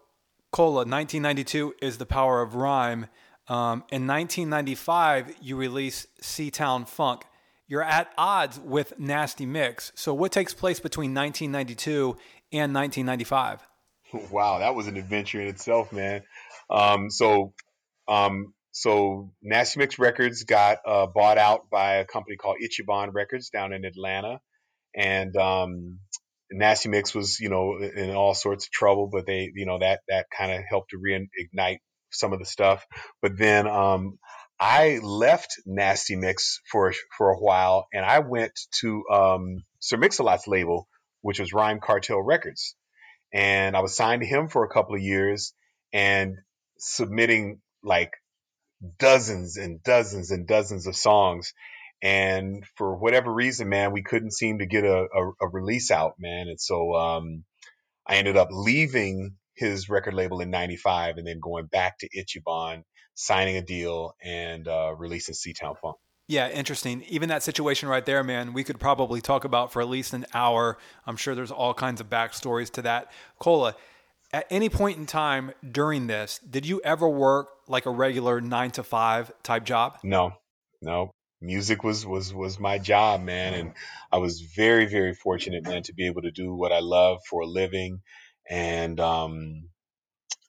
Cola, 0.52 0.84
1992 0.86 1.76
is 1.82 1.98
the 1.98 2.06
power 2.06 2.42
of 2.42 2.56
rhyme. 2.56 3.08
Um, 3.50 3.84
in 3.92 4.08
1995, 4.08 5.36
you 5.42 5.56
release 5.56 6.06
Seatown 6.22 6.88
Funk. 6.88 7.24
You're 7.68 7.84
at 7.84 8.12
odds 8.18 8.60
with 8.60 9.00
Nasty 9.00 9.46
Mix. 9.46 9.92
So, 9.96 10.14
what 10.14 10.32
takes 10.32 10.54
place 10.54 10.80
between 10.80 11.14
1992 11.14 12.18
and 12.52 12.74
1995? 12.74 13.66
Wow, 14.32 14.60
that 14.60 14.74
was 14.74 14.88
an 14.88 14.96
adventure 14.96 15.42
in 15.42 15.50
itself, 15.50 15.92
man. 15.92 16.24
Um, 16.70 17.10
so, 17.10 17.54
um, 18.08 18.54
so 18.72 19.34
Nasty 19.42 19.80
Mix 19.80 20.00
Records 20.00 20.44
got 20.44 20.78
uh, 20.86 21.08
bought 21.08 21.38
out 21.38 21.70
by 21.70 21.96
a 21.96 22.06
company 22.06 22.38
called 22.38 22.56
Ichiban 22.64 23.14
Records 23.14 23.50
down 23.50 23.74
in 23.74 23.84
Atlanta, 23.84 24.40
and 24.96 25.36
um, 25.36 26.00
Nasty 26.50 26.88
Mix 26.88 27.14
was, 27.14 27.42
you 27.42 27.50
know, 27.50 27.80
in 27.80 28.12
all 28.12 28.34
sorts 28.34 28.68
of 28.68 28.72
trouble, 28.72 29.10
but 29.12 29.26
they, 29.26 29.52
you 29.54 29.66
know, 29.66 29.80
that 29.80 30.00
that 30.08 30.28
kind 30.36 30.54
of 30.54 30.64
helped 30.70 30.92
to 30.92 30.98
reignite 30.98 31.80
some 32.12 32.34
of 32.34 32.40
the 32.40 32.46
stuff. 32.46 32.86
But 33.22 33.38
then 33.38 33.68
um, 33.68 34.20
I 34.60 35.00
left 35.04 35.56
Nasty 35.66 36.16
Mix 36.16 36.62
for 36.72 36.94
for 37.18 37.32
a 37.32 37.38
while, 37.38 37.88
and 37.94 38.06
I 38.06 38.20
went 38.20 38.60
to 38.82 39.04
um, 39.12 39.64
Sir 39.80 39.98
Mix-a-Lot's 39.98 40.48
label, 40.48 40.88
which 41.22 41.40
was 41.40 41.54
Rhyme 41.54 41.80
Cartel 41.80 42.22
Records, 42.22 42.76
and 43.34 43.76
I 43.76 43.82
was 43.82 43.96
signed 43.96 44.22
to 44.22 44.28
him 44.28 44.48
for 44.48 44.64
a 44.64 44.70
couple 44.70 44.96
of 44.96 45.02
years 45.02 45.54
and 45.94 46.38
submitting 46.78 47.62
like 47.84 48.12
dozens 49.00 49.58
and 49.58 49.82
dozens 49.84 50.32
and 50.32 50.48
dozens 50.48 50.88
of 50.88 50.96
songs. 50.96 51.54
And 52.04 52.64
for 52.76 52.96
whatever 52.96 53.34
reason, 53.34 53.70
man, 53.70 53.92
we 53.92 54.04
couldn't 54.04 54.34
seem 54.34 54.60
to 54.60 54.68
get 54.68 54.84
a, 54.84 55.08
a, 55.12 55.32
a 55.42 55.48
release 55.52 55.90
out, 55.90 56.14
man. 56.20 56.48
And 56.48 56.62
so 56.62 56.94
um, 56.94 57.44
I 58.06 58.18
ended 58.18 58.38
up 58.38 58.50
leaving 58.52 59.36
his 59.58 59.90
record 59.90 60.14
label 60.14 60.40
in 60.40 60.50
95 60.50 61.18
and 61.18 61.28
then 61.28 61.40
going 61.40 61.66
back 61.66 61.98
to 62.00 62.10
Ichiban, 62.10 62.84
signing 63.16 63.58
a 63.58 63.62
deal 63.62 64.14
and 64.24 64.68
uh, 64.68 64.94
releasing 64.98 65.36
Seatown 65.36 65.76
Funk. 65.82 65.98
Yeah, 66.28 66.50
interesting. 66.50 67.04
Even 67.08 67.30
that 67.30 67.42
situation 67.42 67.88
right 67.88 68.06
there, 68.06 68.24
man, 68.24 68.54
we 68.54 68.64
could 68.64 68.80
probably 68.80 69.22
talk 69.22 69.46
about 69.46 69.72
for 69.72 69.82
at 69.82 69.88
least 69.88 70.14
an 70.14 70.26
hour. 70.34 70.78
I'm 71.06 71.16
sure 71.16 71.34
there's 71.36 71.52
all 71.52 71.74
kinds 71.74 72.02
of 72.02 72.10
backstories 72.10 72.70
to 72.72 72.82
that. 72.82 73.12
Cola, 73.40 73.76
at 74.34 74.46
any 74.50 74.68
point 74.68 74.98
in 74.98 75.06
time 75.06 75.52
during 75.70 76.08
this, 76.08 76.40
did 76.40 76.66
you 76.66 76.82
ever 76.84 77.08
work 77.08 77.48
like 77.68 77.86
a 77.86 77.92
regular 77.92 78.42
nine 78.42 78.72
to 78.72 78.84
five 78.84 79.32
type 79.42 79.64
job? 79.64 80.00
No, 80.04 80.34
no. 80.82 81.12
Music 81.40 81.84
was 81.84 82.06
was 82.06 82.34
was 82.34 82.60
my 82.60 82.80
job, 82.80 83.22
man, 83.22 83.54
and 83.54 83.74
I 84.12 84.18
was 84.18 84.42
very 84.42 84.88
very 84.88 85.14
fortunate, 85.14 85.64
man, 85.64 85.84
to 85.84 85.94
be 85.94 86.08
able 86.08 86.24
to 86.24 86.32
do 86.32 86.56
what 86.56 86.72
I 86.72 86.80
love 86.80 87.20
for 87.30 87.42
a 87.42 87.46
living 87.46 88.02
and 88.50 89.00
um, 89.00 89.70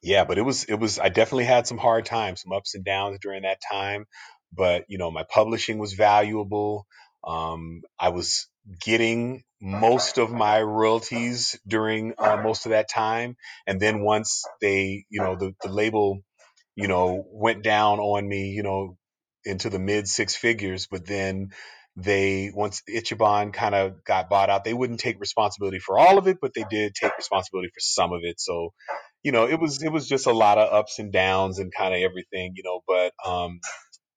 yeah, 0.03 0.25
but 0.25 0.39
it 0.39 0.43
was 0.43 0.65
it 0.65 0.77
was 0.77 0.99
I 0.99 1.09
definitely 1.09 1.45
had 1.45 1.67
some 1.67 1.79
hard 1.79 2.07
times, 2.07 2.43
some 2.43 2.53
ups 2.53 2.75
and 2.75 2.85
downs 2.85 3.19
during 3.21 3.43
that 3.43 3.59
time. 3.71 4.07
But 4.53 4.85
you 4.89 4.99
know, 4.99 5.11
my 5.11 5.25
publishing 5.29 5.79
was 5.79 5.93
valuable. 5.95 6.87
Um, 7.25 7.83
I 7.99 8.11
was 8.11 8.47
getting 8.81 9.43
most 9.61 10.19
of 10.19 10.31
my 10.31 10.63
royalties 10.63 11.59
during 11.67 12.15
uh, 12.19 12.37
most 12.43 12.67
of 12.67 12.71
that 12.71 12.89
time, 12.89 13.37
and 13.67 13.81
then 13.81 14.03
once 14.03 14.45
they, 14.61 15.05
you 15.11 15.21
know, 15.21 15.37
the 15.37 15.55
the 15.63 15.71
label, 15.71 16.21
you 16.77 16.89
know, 16.89 17.25
went 17.31 17.65
down 17.65 17.99
on 17.99 18.29
me, 18.29 18.51
you 18.51 18.63
know, 18.63 18.97
into 19.45 19.69
the 19.71 19.81
mid 19.81 20.07
six 20.09 20.37
figures, 20.37 20.87
but 20.89 21.07
then 21.07 21.51
they 22.01 22.53
once 22.55 22.83
Ichiban 22.89 23.53
kind 23.53 23.75
of 23.75 24.05
got 24.05 24.31
bought 24.31 24.51
out, 24.51 24.63
they 24.63 24.73
wouldn't 24.73 25.01
take 25.01 25.19
responsibility 25.19 25.81
for 25.81 25.99
all 25.99 26.17
of 26.17 26.29
it, 26.29 26.39
but 26.41 26.53
they 26.55 26.65
did 26.71 26.95
take 26.95 27.17
responsibility 27.17 27.69
for 27.69 27.81
some 27.81 28.13
of 28.13 28.21
it. 28.23 28.41
So, 28.41 28.73
you 29.25 29.33
know, 29.33 29.49
it 29.49 29.61
was 29.61 29.83
it 29.83 29.91
was 29.91 30.09
just 30.09 30.27
a 30.27 30.33
lot 30.33 30.59
of 30.59 30.73
ups 30.73 31.01
and 31.01 31.13
downs 31.13 31.59
and 31.59 31.75
kind 31.77 31.93
of 31.93 32.01
everything, 32.01 32.53
you 32.55 32.63
know. 32.63 32.83
But 32.87 33.13
um, 33.29 33.59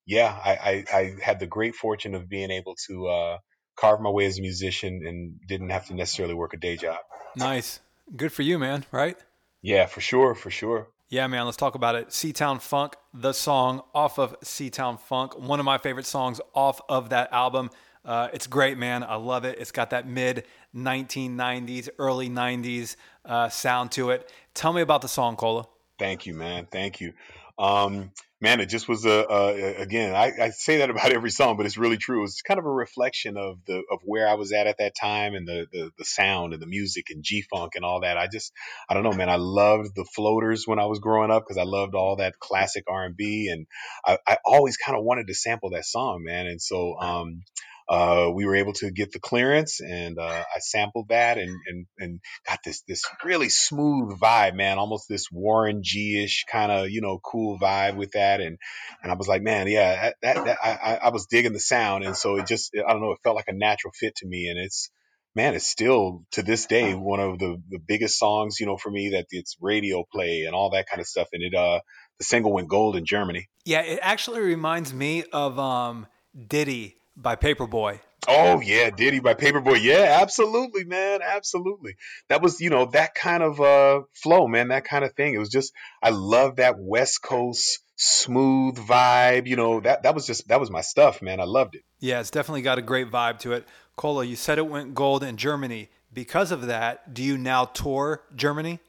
yeah, 0.05 0.27
I, 0.31 0.51
I, 0.51 0.95
I 0.95 1.15
had 1.23 1.39
the 1.39 1.47
great 1.47 1.73
fortune 1.73 2.13
of 2.13 2.29
being 2.29 2.51
able 2.51 2.75
to 2.87 3.07
uh, 3.07 3.37
carve 3.75 3.99
my 3.99 4.11
way 4.11 4.27
as 4.27 4.37
a 4.37 4.41
musician 4.41 5.01
and 5.03 5.39
didn't 5.47 5.71
have 5.71 5.87
to 5.87 5.95
necessarily 5.95 6.35
work 6.35 6.53
a 6.53 6.57
day 6.57 6.77
job. 6.77 6.99
Nice, 7.35 7.79
good 8.15 8.31
for 8.31 8.43
you, 8.43 8.59
man. 8.59 8.85
Right? 8.91 9.17
Yeah, 9.63 9.87
for 9.87 10.01
sure, 10.01 10.35
for 10.35 10.51
sure. 10.51 10.87
Yeah, 11.11 11.27
man, 11.27 11.43
let's 11.43 11.57
talk 11.57 11.75
about 11.75 11.95
it. 11.95 12.07
Seatown 12.07 12.61
Funk, 12.61 12.95
the 13.13 13.33
song 13.33 13.81
off 13.93 14.17
of 14.17 14.39
Seatown 14.39 14.97
Funk, 14.97 15.37
one 15.37 15.59
of 15.59 15.65
my 15.65 15.77
favorite 15.77 16.05
songs 16.05 16.39
off 16.55 16.79
of 16.87 17.09
that 17.09 17.33
album. 17.33 17.69
Uh, 18.05 18.29
it's 18.31 18.47
great, 18.47 18.77
man. 18.77 19.03
I 19.03 19.15
love 19.15 19.43
it. 19.43 19.59
It's 19.59 19.73
got 19.73 19.89
that 19.89 20.07
mid 20.07 20.45
1990s, 20.73 21.89
early 21.99 22.29
90s 22.29 22.95
uh, 23.25 23.49
sound 23.49 23.91
to 23.91 24.11
it. 24.11 24.31
Tell 24.53 24.71
me 24.71 24.81
about 24.81 25.01
the 25.01 25.09
song, 25.09 25.35
Cola. 25.35 25.65
Thank 25.99 26.25
you, 26.25 26.33
man. 26.33 26.65
Thank 26.71 27.01
you. 27.01 27.11
Um, 27.59 28.13
man, 28.41 28.59
it 28.59 28.65
just 28.65 28.89
was 28.89 29.05
a, 29.05 29.25
a 29.29 29.75
again. 29.81 30.15
I, 30.15 30.33
I, 30.41 30.49
say 30.49 30.79
that 30.79 30.89
about 30.89 31.11
every 31.11 31.29
song, 31.29 31.57
but 31.57 31.65
it's 31.65 31.77
really 31.77 31.97
true. 31.97 32.23
It's 32.23 32.41
kind 32.41 32.59
of 32.59 32.65
a 32.65 32.71
reflection 32.71 33.37
of 33.37 33.59
the 33.65 33.83
of 33.91 33.99
where 34.03 34.27
I 34.27 34.33
was 34.33 34.51
at 34.51 34.67
at 34.67 34.79
that 34.79 34.95
time 34.99 35.35
and 35.35 35.47
the 35.47 35.67
the, 35.71 35.91
the 35.97 36.05
sound 36.05 36.53
and 36.53 36.61
the 36.61 36.67
music 36.67 37.11
and 37.11 37.23
G 37.23 37.43
funk 37.43 37.73
and 37.75 37.85
all 37.85 38.01
that. 38.01 38.17
I 38.17 38.27
just 38.27 38.51
I 38.89 38.95
don't 38.95 39.03
know, 39.03 39.13
man. 39.13 39.29
I 39.29 39.37
loved 39.37 39.95
the 39.95 40.05
floaters 40.15 40.63
when 40.65 40.79
I 40.79 40.85
was 40.85 40.99
growing 40.99 41.31
up 41.31 41.43
because 41.43 41.57
I 41.57 41.63
loved 41.65 41.95
all 41.95 42.17
that 42.17 42.39
classic 42.39 42.85
R 42.87 43.05
and 43.05 43.15
B, 43.15 43.49
and 43.51 43.67
I, 44.05 44.37
always 44.43 44.75
kind 44.75 44.97
of 44.97 45.05
wanted 45.05 45.27
to 45.27 45.35
sample 45.35 45.69
that 45.71 45.85
song, 45.85 46.23
man. 46.23 46.47
And 46.47 46.61
so 46.61 46.97
um, 46.99 47.43
uh, 47.91 48.31
we 48.33 48.45
were 48.45 48.55
able 48.55 48.71
to 48.71 48.89
get 48.89 49.11
the 49.11 49.19
clearance 49.19 49.81
and 49.81 50.17
uh, 50.17 50.23
I 50.23 50.59
sampled 50.59 51.09
that 51.09 51.37
and, 51.37 51.53
and, 51.67 51.85
and 51.99 52.19
got 52.47 52.59
this, 52.63 52.83
this 52.87 53.03
really 53.21 53.49
smooth 53.49 54.17
vibe, 54.17 54.55
man, 54.55 54.77
almost 54.77 55.09
this 55.09 55.27
Warren 55.29 55.81
G 55.83 56.23
ish 56.23 56.45
kind 56.49 56.71
of, 56.71 56.89
you 56.89 57.01
know, 57.01 57.19
cool 57.21 57.59
vibe 57.59 57.97
with 57.97 58.11
that. 58.11 58.39
And, 58.39 58.57
and 59.03 59.11
I 59.11 59.15
was 59.15 59.27
like, 59.27 59.41
man, 59.41 59.67
yeah, 59.67 60.03
that, 60.03 60.15
that, 60.21 60.45
that 60.45 60.57
I, 60.63 60.99
I 61.03 61.09
was 61.09 61.25
digging 61.25 61.51
the 61.51 61.59
sound. 61.59 62.05
And 62.05 62.15
so 62.15 62.37
it 62.37 62.47
just, 62.47 62.71
I 62.73 62.93
don't 62.93 63.01
know, 63.01 63.11
it 63.11 63.19
felt 63.25 63.35
like 63.35 63.49
a 63.49 63.53
natural 63.53 63.91
fit 63.91 64.15
to 64.17 64.25
me. 64.25 64.47
And 64.47 64.57
it's, 64.57 64.89
man, 65.35 65.53
it's 65.53 65.67
still 65.67 66.23
to 66.31 66.43
this 66.43 66.67
day 66.67 66.93
one 66.93 67.19
of 67.19 67.39
the 67.39 67.61
the 67.69 67.79
biggest 67.79 68.17
songs, 68.17 68.61
you 68.61 68.67
know, 68.67 68.77
for 68.77 68.89
me 68.89 69.09
that 69.09 69.25
it's 69.31 69.57
radio 69.59 70.05
play 70.09 70.43
and 70.45 70.55
all 70.55 70.69
that 70.71 70.87
kind 70.87 71.01
of 71.01 71.07
stuff. 71.07 71.27
And 71.33 71.43
it 71.43 71.53
uh 71.53 71.81
the 72.19 72.23
single 72.23 72.53
went 72.53 72.69
gold 72.69 72.95
in 72.95 73.05
Germany. 73.05 73.49
Yeah, 73.65 73.81
it 73.81 73.99
actually 74.01 74.39
reminds 74.39 74.93
me 74.93 75.25
of 75.33 75.59
um 75.59 76.07
Ditty 76.47 77.00
by 77.15 77.35
Paperboy. 77.35 77.99
Oh 78.27 78.61
yeah, 78.61 78.91
Ditty 78.91 79.19
by 79.19 79.33
Paperboy. 79.33 79.81
Yeah, 79.81 80.19
absolutely, 80.21 80.83
man, 80.83 81.21
absolutely. 81.23 81.95
That 82.29 82.41
was, 82.41 82.61
you 82.61 82.69
know, 82.69 82.85
that 82.85 83.15
kind 83.15 83.41
of 83.41 83.59
uh 83.59 84.01
flow, 84.13 84.47
man, 84.47 84.67
that 84.67 84.85
kind 84.85 85.03
of 85.03 85.13
thing. 85.13 85.33
It 85.33 85.39
was 85.39 85.49
just 85.49 85.73
I 86.03 86.11
love 86.11 86.57
that 86.57 86.75
West 86.77 87.23
Coast 87.23 87.79
smooth 87.95 88.77
vibe, 88.77 89.47
you 89.47 89.55
know, 89.55 89.79
that 89.79 90.03
that 90.03 90.13
was 90.13 90.27
just 90.27 90.47
that 90.49 90.59
was 90.59 90.69
my 90.69 90.81
stuff, 90.81 91.21
man. 91.21 91.39
I 91.39 91.45
loved 91.45 91.75
it. 91.75 91.83
Yeah, 91.99 92.19
it's 92.19 92.31
definitely 92.31 92.61
got 92.61 92.77
a 92.77 92.83
great 92.83 93.09
vibe 93.09 93.39
to 93.39 93.53
it. 93.53 93.67
Cola, 93.95 94.23
you 94.23 94.35
said 94.35 94.57
it 94.57 94.67
went 94.67 94.93
gold 94.93 95.23
in 95.23 95.37
Germany. 95.37 95.89
Because 96.13 96.51
of 96.51 96.67
that, 96.67 97.13
do 97.13 97.23
you 97.23 97.37
now 97.37 97.65
tour 97.65 98.21
Germany? 98.35 98.79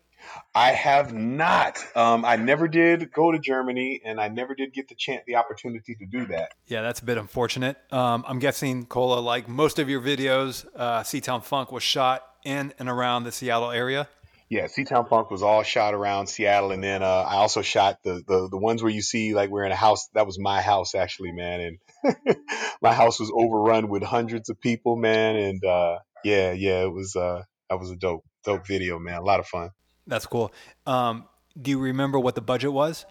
I 0.54 0.72
have 0.72 1.12
not. 1.12 1.78
Um, 1.96 2.24
I 2.24 2.36
never 2.36 2.68
did 2.68 3.12
go 3.12 3.32
to 3.32 3.38
Germany, 3.38 4.00
and 4.04 4.20
I 4.20 4.28
never 4.28 4.54
did 4.54 4.72
get 4.72 4.88
the 4.88 4.94
chance, 4.94 5.22
the 5.26 5.36
opportunity 5.36 5.94
to 5.94 6.06
do 6.06 6.26
that. 6.26 6.52
Yeah, 6.66 6.82
that's 6.82 7.00
a 7.00 7.04
bit 7.04 7.18
unfortunate. 7.18 7.76
Um, 7.90 8.24
I'm 8.26 8.38
guessing, 8.38 8.86
Cola, 8.86 9.20
like 9.20 9.48
most 9.48 9.78
of 9.78 9.88
your 9.88 10.00
videos, 10.00 10.66
uh, 10.76 11.00
Seatown 11.00 11.42
Funk 11.42 11.72
was 11.72 11.82
shot 11.82 12.22
in 12.44 12.72
and 12.78 12.88
around 12.88 13.24
the 13.24 13.32
Seattle 13.32 13.70
area. 13.70 14.08
Yeah, 14.52 14.66
Seatown 14.66 15.08
Funk 15.08 15.30
was 15.30 15.42
all 15.42 15.62
shot 15.62 15.94
around 15.94 16.26
Seattle, 16.26 16.72
and 16.72 16.84
then 16.84 17.02
uh, 17.02 17.06
I 17.06 17.36
also 17.36 17.62
shot 17.62 18.02
the, 18.04 18.22
the 18.28 18.48
the 18.50 18.58
ones 18.58 18.82
where 18.82 18.92
you 18.92 19.00
see 19.00 19.32
like 19.32 19.48
we're 19.48 19.64
in 19.64 19.72
a 19.72 19.76
house. 19.76 20.08
That 20.12 20.26
was 20.26 20.38
my 20.38 20.60
house 20.60 20.94
actually, 20.94 21.32
man, 21.32 21.78
and 22.04 22.36
my 22.82 22.92
house 22.92 23.18
was 23.18 23.32
overrun 23.34 23.88
with 23.88 24.02
hundreds 24.02 24.50
of 24.50 24.60
people, 24.60 24.96
man, 24.96 25.36
and 25.36 25.64
uh, 25.64 26.00
yeah, 26.22 26.52
yeah, 26.52 26.82
it 26.82 26.92
was 26.92 27.16
uh, 27.16 27.44
that 27.70 27.80
was 27.80 27.90
a 27.90 27.96
dope 27.96 28.24
dope 28.44 28.66
video, 28.66 28.98
man, 28.98 29.14
a 29.14 29.24
lot 29.24 29.40
of 29.40 29.46
fun. 29.46 29.70
That's 30.06 30.26
cool. 30.26 30.52
Um, 30.86 31.26
do 31.60 31.70
you 31.70 31.78
remember 31.78 32.18
what 32.18 32.34
the 32.34 32.40
budget 32.40 32.72
was? 32.72 33.04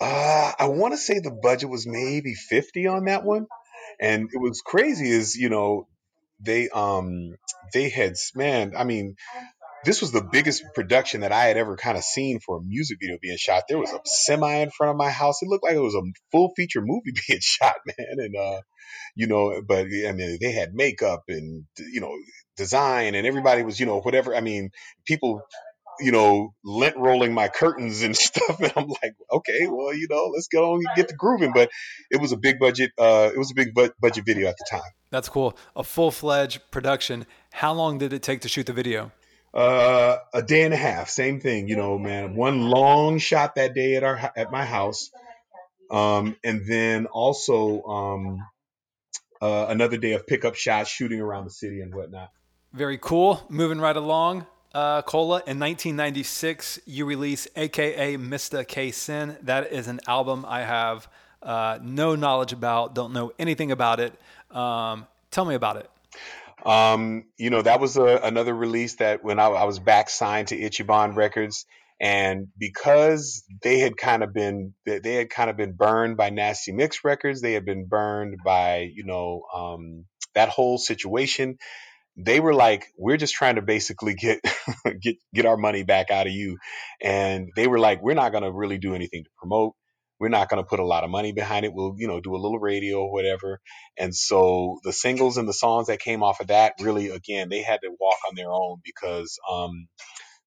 Uh, 0.00 0.52
I 0.58 0.68
want 0.68 0.92
to 0.92 0.98
say 0.98 1.18
the 1.18 1.30
budget 1.30 1.68
was 1.68 1.86
maybe 1.86 2.34
50 2.34 2.86
on 2.86 3.04
that 3.06 3.24
one. 3.24 3.46
And 4.00 4.28
it 4.32 4.40
was 4.40 4.60
crazy 4.60 5.10
is, 5.10 5.34
you 5.34 5.48
know, 5.48 5.88
they 6.40 6.68
um 6.68 7.34
they 7.74 7.88
had 7.88 8.14
man, 8.36 8.74
I 8.76 8.84
mean, 8.84 9.16
this 9.84 10.00
was 10.00 10.12
the 10.12 10.22
biggest 10.22 10.62
production 10.74 11.22
that 11.22 11.32
I 11.32 11.44
had 11.44 11.56
ever 11.56 11.76
kind 11.76 11.96
of 11.96 12.04
seen 12.04 12.40
for 12.40 12.58
a 12.58 12.62
music 12.62 12.98
video 13.00 13.18
being 13.20 13.38
shot. 13.38 13.64
There 13.68 13.78
was 13.78 13.90
a 13.90 14.00
semi 14.04 14.56
in 14.56 14.70
front 14.70 14.90
of 14.90 14.96
my 14.96 15.10
house. 15.10 15.42
It 15.42 15.48
looked 15.48 15.64
like 15.64 15.74
it 15.74 15.80
was 15.80 15.94
a 15.94 16.02
full 16.30 16.52
feature 16.56 16.80
movie 16.82 17.12
being 17.28 17.40
shot, 17.40 17.76
man. 17.86 18.18
And 18.18 18.36
uh, 18.36 18.60
you 19.16 19.26
know, 19.26 19.60
but 19.66 19.86
I 19.86 20.12
mean, 20.12 20.38
they 20.40 20.52
had 20.52 20.74
makeup 20.74 21.24
and 21.28 21.64
you 21.78 22.00
know, 22.00 22.12
design, 22.56 23.14
and 23.14 23.26
everybody 23.26 23.62
was, 23.62 23.80
you 23.80 23.86
know, 23.86 24.00
whatever. 24.00 24.34
I 24.34 24.40
mean, 24.40 24.70
people 25.06 25.42
you 26.00 26.12
know, 26.12 26.54
lint 26.64 26.96
rolling 26.96 27.32
my 27.32 27.48
curtains 27.48 28.02
and 28.02 28.16
stuff. 28.16 28.60
And 28.60 28.72
I'm 28.76 28.88
like, 28.88 29.14
okay, 29.32 29.66
well, 29.66 29.94
you 29.94 30.06
know, 30.08 30.30
let's 30.34 30.48
go 30.48 30.74
and 30.74 30.84
get 30.96 31.08
the 31.08 31.14
grooving. 31.14 31.52
But 31.52 31.70
it 32.10 32.20
was 32.20 32.32
a 32.32 32.36
big 32.36 32.58
budget. 32.58 32.92
Uh, 32.98 33.30
it 33.34 33.38
was 33.38 33.50
a 33.50 33.54
big 33.54 33.74
bu- 33.74 33.90
budget 34.00 34.24
video 34.24 34.48
at 34.48 34.56
the 34.58 34.66
time. 34.70 34.90
That's 35.10 35.28
cool. 35.28 35.56
A 35.74 35.84
full 35.84 36.10
fledged 36.10 36.60
production. 36.70 37.26
How 37.52 37.72
long 37.72 37.98
did 37.98 38.12
it 38.12 38.22
take 38.22 38.42
to 38.42 38.48
shoot 38.48 38.66
the 38.66 38.72
video? 38.72 39.12
Uh, 39.54 40.18
a 40.34 40.42
day 40.42 40.62
and 40.62 40.74
a 40.74 40.76
half. 40.76 41.08
Same 41.08 41.40
thing, 41.40 41.68
you 41.68 41.76
know, 41.76 41.98
man. 41.98 42.36
One 42.36 42.68
long 42.68 43.18
shot 43.18 43.54
that 43.54 43.74
day 43.74 43.96
at 43.96 44.04
our 44.04 44.32
at 44.36 44.52
my 44.52 44.64
house, 44.64 45.10
um, 45.90 46.36
and 46.44 46.66
then 46.66 47.06
also 47.06 47.82
um, 47.84 48.46
uh, 49.40 49.66
another 49.70 49.96
day 49.96 50.12
of 50.12 50.26
pickup 50.26 50.54
shots, 50.54 50.90
shooting 50.90 51.20
around 51.20 51.44
the 51.44 51.50
city 51.50 51.80
and 51.80 51.94
whatnot. 51.94 52.30
Very 52.74 52.98
cool. 52.98 53.42
Moving 53.48 53.80
right 53.80 53.96
along 53.96 54.46
uh, 54.74 55.02
Cola, 55.02 55.36
in 55.46 55.58
1996, 55.58 56.80
you 56.86 57.06
release 57.06 57.48
AKA 57.56 58.16
Mr. 58.18 58.66
K 58.66 58.90
Sin. 58.90 59.36
That 59.42 59.72
is 59.72 59.88
an 59.88 60.00
album 60.06 60.44
I 60.46 60.60
have 60.60 61.08
uh, 61.42 61.78
no 61.82 62.14
knowledge 62.16 62.52
about, 62.52 62.94
don't 62.94 63.12
know 63.12 63.32
anything 63.38 63.72
about 63.72 64.00
it. 64.00 64.12
Um, 64.50 65.06
tell 65.30 65.44
me 65.44 65.54
about 65.54 65.76
it. 65.76 65.90
Um, 66.66 67.24
you 67.36 67.50
know, 67.50 67.62
that 67.62 67.80
was 67.80 67.96
a, 67.96 68.20
another 68.22 68.52
release 68.52 68.96
that 68.96 69.22
when 69.22 69.38
I, 69.38 69.46
I, 69.46 69.64
was 69.64 69.78
back 69.78 70.10
signed 70.10 70.48
to 70.48 70.58
Ichiban 70.58 71.14
Records, 71.14 71.64
and 72.00 72.48
because 72.58 73.44
they 73.62 73.78
had 73.78 73.96
kind 73.96 74.22
of 74.22 74.32
been 74.32 74.74
they 74.84 75.14
had 75.14 75.30
kind 75.30 75.50
of 75.50 75.56
been 75.56 75.72
burned 75.72 76.16
by 76.16 76.30
Nasty 76.30 76.72
Mix 76.72 77.04
Records, 77.04 77.40
they 77.40 77.52
had 77.52 77.64
been 77.64 77.86
burned 77.86 78.38
by 78.44 78.90
you 78.92 79.04
know 79.04 79.44
um, 79.54 80.04
that 80.34 80.48
whole 80.48 80.78
situation 80.78 81.58
they 82.18 82.40
were 82.40 82.54
like, 82.54 82.86
we're 82.96 83.16
just 83.16 83.34
trying 83.34 83.54
to 83.54 83.62
basically 83.62 84.14
get 84.14 84.40
get 85.00 85.16
get 85.32 85.46
our 85.46 85.56
money 85.56 85.84
back 85.84 86.10
out 86.10 86.26
of 86.26 86.32
you. 86.32 86.58
And 87.00 87.50
they 87.56 87.68
were 87.68 87.78
like, 87.78 88.02
we're 88.02 88.14
not 88.14 88.32
gonna 88.32 88.52
really 88.52 88.78
do 88.78 88.94
anything 88.94 89.24
to 89.24 89.30
promote. 89.38 89.74
We're 90.18 90.28
not 90.28 90.48
gonna 90.48 90.64
put 90.64 90.80
a 90.80 90.86
lot 90.86 91.04
of 91.04 91.10
money 91.10 91.32
behind 91.32 91.64
it. 91.64 91.72
We'll, 91.72 91.94
you 91.96 92.08
know, 92.08 92.20
do 92.20 92.34
a 92.34 92.38
little 92.38 92.58
radio 92.58 93.02
or 93.02 93.12
whatever. 93.12 93.60
And 93.96 94.14
so 94.14 94.80
the 94.82 94.92
singles 94.92 95.36
and 95.36 95.48
the 95.48 95.52
songs 95.52 95.86
that 95.86 96.00
came 96.00 96.24
off 96.24 96.40
of 96.40 96.48
that 96.48 96.74
really 96.80 97.08
again, 97.10 97.48
they 97.48 97.62
had 97.62 97.80
to 97.82 97.90
walk 98.00 98.18
on 98.28 98.34
their 98.34 98.50
own 98.50 98.78
because 98.84 99.38
um 99.48 99.86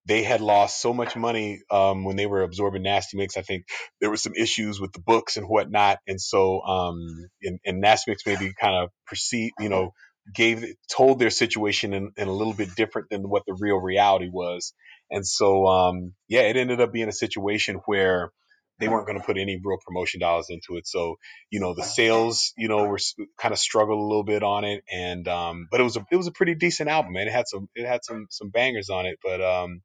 they 0.06 0.24
had 0.24 0.42
lost 0.42 0.82
so 0.82 0.94
much 0.94 1.16
money 1.16 1.62
um, 1.70 2.04
when 2.04 2.16
they 2.16 2.26
were 2.26 2.42
absorbing 2.42 2.82
Nasty 2.82 3.18
Mix. 3.18 3.38
I 3.38 3.44
think 3.44 3.66
there 4.00 4.10
were 4.10 4.18
some 4.18 4.34
issues 4.36 4.80
with 4.80 4.94
the 4.94 5.00
books 5.00 5.38
and 5.38 5.48
whatnot, 5.48 6.00
and 6.08 6.20
so 6.20 6.62
um, 6.64 6.98
and, 7.44 7.60
and 7.64 7.82
Nasty 7.82 8.10
Mix 8.12 8.26
maybe 8.26 8.52
kind 8.60 8.76
of 8.76 8.90
perceived, 9.06 9.54
you 9.60 9.70
know, 9.70 9.92
gave 10.34 10.66
told 10.90 11.20
their 11.20 11.30
situation 11.30 11.94
in, 11.94 12.12
in, 12.18 12.28
a 12.28 12.32
little 12.32 12.54
bit 12.54 12.76
different 12.76 13.10
than 13.10 13.28
what 13.28 13.44
the 13.46 13.56
real 13.60 13.78
reality 13.78 14.30
was. 14.32 14.74
And 15.10 15.26
so 15.26 15.68
um, 15.68 16.14
yeah 16.28 16.42
it 16.42 16.58
ended 16.58 16.82
up 16.82 16.94
being 16.94 17.10
a 17.10 17.14
situation 17.14 17.82
where 17.86 18.32
they 18.80 18.88
weren't 18.88 19.06
going 19.06 19.20
to 19.20 19.24
put 19.24 19.38
any 19.38 19.60
real 19.64 19.78
promotion 19.86 20.20
dollars 20.20 20.48
into 20.50 20.78
it. 20.78 20.88
So 20.88 21.18
you 21.50 21.60
know 21.60 21.74
the 21.74 21.84
sales 21.84 22.54
you 22.58 22.68
know 22.68 22.86
were 22.86 23.00
kind 23.40 23.54
of 23.54 23.60
struggled 23.60 24.00
a 24.00 24.08
little 24.08 24.24
bit 24.24 24.44
on 24.44 24.64
it. 24.64 24.84
And 24.92 25.28
um, 25.28 25.68
but 25.72 25.80
it 25.80 25.84
was 25.84 25.98
a 25.98 26.06
it 26.12 26.16
was 26.16 26.28
a 26.28 26.32
pretty 26.32 26.56
decent 26.56 26.90
album 26.90 27.16
and 27.16 27.28
it 27.28 27.32
had 27.32 27.48
some 27.48 27.68
it 27.76 27.88
had 27.88 28.04
some 28.04 28.28
some 28.30 28.50
bangers 28.50 28.90
on 28.90 29.06
it 29.06 29.20
but 29.24 29.42
um, 29.42 29.82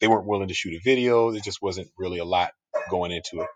they 0.00 0.08
weren't 0.08 0.26
willing 0.26 0.48
to 0.48 0.54
shoot 0.54 0.74
a 0.74 0.80
video. 0.84 1.30
There 1.30 1.40
just 1.40 1.62
wasn't 1.62 1.88
really 1.96 2.18
a 2.18 2.24
lot 2.24 2.50
going 2.90 3.12
into 3.12 3.42
it. 3.42 3.48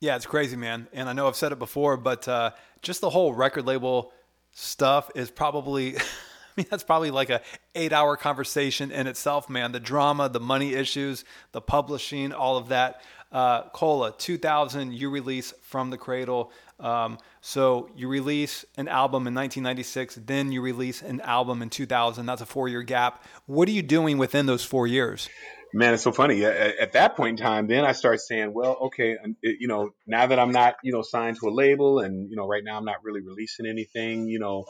Yeah 0.00 0.16
it's 0.16 0.26
crazy 0.26 0.56
man. 0.56 0.88
And 0.92 1.08
i 1.08 1.12
know 1.12 1.28
i've 1.28 1.36
said 1.36 1.52
it 1.52 1.58
before 1.58 1.96
but 1.96 2.26
uh, 2.28 2.52
just 2.82 3.00
the 3.00 3.10
whole 3.10 3.32
record 3.34 3.66
label 3.66 4.12
stuff 4.52 5.10
is 5.14 5.30
probably 5.30 5.96
I 6.52 6.60
mean 6.60 6.66
that's 6.70 6.84
probably 6.84 7.10
like 7.10 7.30
a 7.30 7.40
8-hour 7.74 8.18
conversation 8.18 8.90
in 8.90 9.06
itself, 9.06 9.48
man. 9.48 9.72
The 9.72 9.80
drama, 9.80 10.28
the 10.28 10.40
money 10.40 10.74
issues, 10.74 11.24
the 11.52 11.62
publishing, 11.62 12.32
all 12.32 12.58
of 12.58 12.68
that. 12.68 13.00
Uh, 13.30 13.62
Cola, 13.70 14.12
2000, 14.12 14.92
you 14.92 15.08
release 15.08 15.54
From 15.62 15.88
the 15.88 15.96
Cradle. 15.96 16.52
Um, 16.78 17.16
so 17.40 17.88
you 17.96 18.08
release 18.08 18.66
an 18.76 18.88
album 18.88 19.26
in 19.26 19.34
1996, 19.34 20.18
then 20.26 20.52
you 20.52 20.60
release 20.60 21.00
an 21.00 21.22
album 21.22 21.62
in 21.62 21.70
2000. 21.70 22.26
That's 22.26 22.42
a 22.42 22.46
four-year 22.46 22.82
gap. 22.82 23.24
What 23.46 23.68
are 23.68 23.72
you 23.72 23.82
doing 23.82 24.18
within 24.18 24.44
those 24.44 24.64
four 24.64 24.86
years? 24.86 25.30
Man, 25.72 25.94
it's 25.94 26.02
so 26.02 26.12
funny. 26.12 26.44
At, 26.44 26.78
at, 26.78 26.92
that 26.92 27.16
point 27.16 27.40
in 27.40 27.44
time, 27.44 27.66
then 27.66 27.84
I 27.84 27.92
start 27.92 28.20
saying, 28.20 28.52
well, 28.52 28.76
okay, 28.86 29.16
you 29.42 29.68
know, 29.68 29.90
now 30.06 30.26
that 30.26 30.38
I'm 30.38 30.52
not, 30.52 30.76
you 30.82 30.92
know, 30.92 31.02
signed 31.02 31.38
to 31.40 31.48
a 31.48 31.50
label, 31.50 32.00
and 32.00 32.30
you 32.30 32.36
know, 32.36 32.46
right 32.46 32.62
now 32.64 32.76
I'm 32.76 32.84
not 32.84 33.04
really 33.04 33.20
releasing 33.20 33.66
anything, 33.66 34.28
you 34.28 34.38
know, 34.38 34.64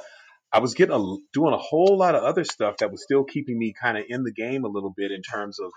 I 0.52 0.60
was 0.60 0.74
getting 0.74 0.94
a, 0.94 1.16
doing 1.32 1.54
a 1.54 1.58
whole 1.58 1.96
lot 1.96 2.14
of 2.14 2.22
other 2.22 2.44
stuff 2.44 2.76
that 2.78 2.90
was 2.90 3.02
still 3.02 3.24
keeping 3.24 3.58
me 3.58 3.72
kind 3.80 3.96
of 3.96 4.04
in 4.08 4.22
the 4.22 4.32
game 4.32 4.64
a 4.64 4.68
little 4.68 4.92
bit 4.94 5.10
in 5.10 5.22
terms 5.22 5.58
of 5.58 5.70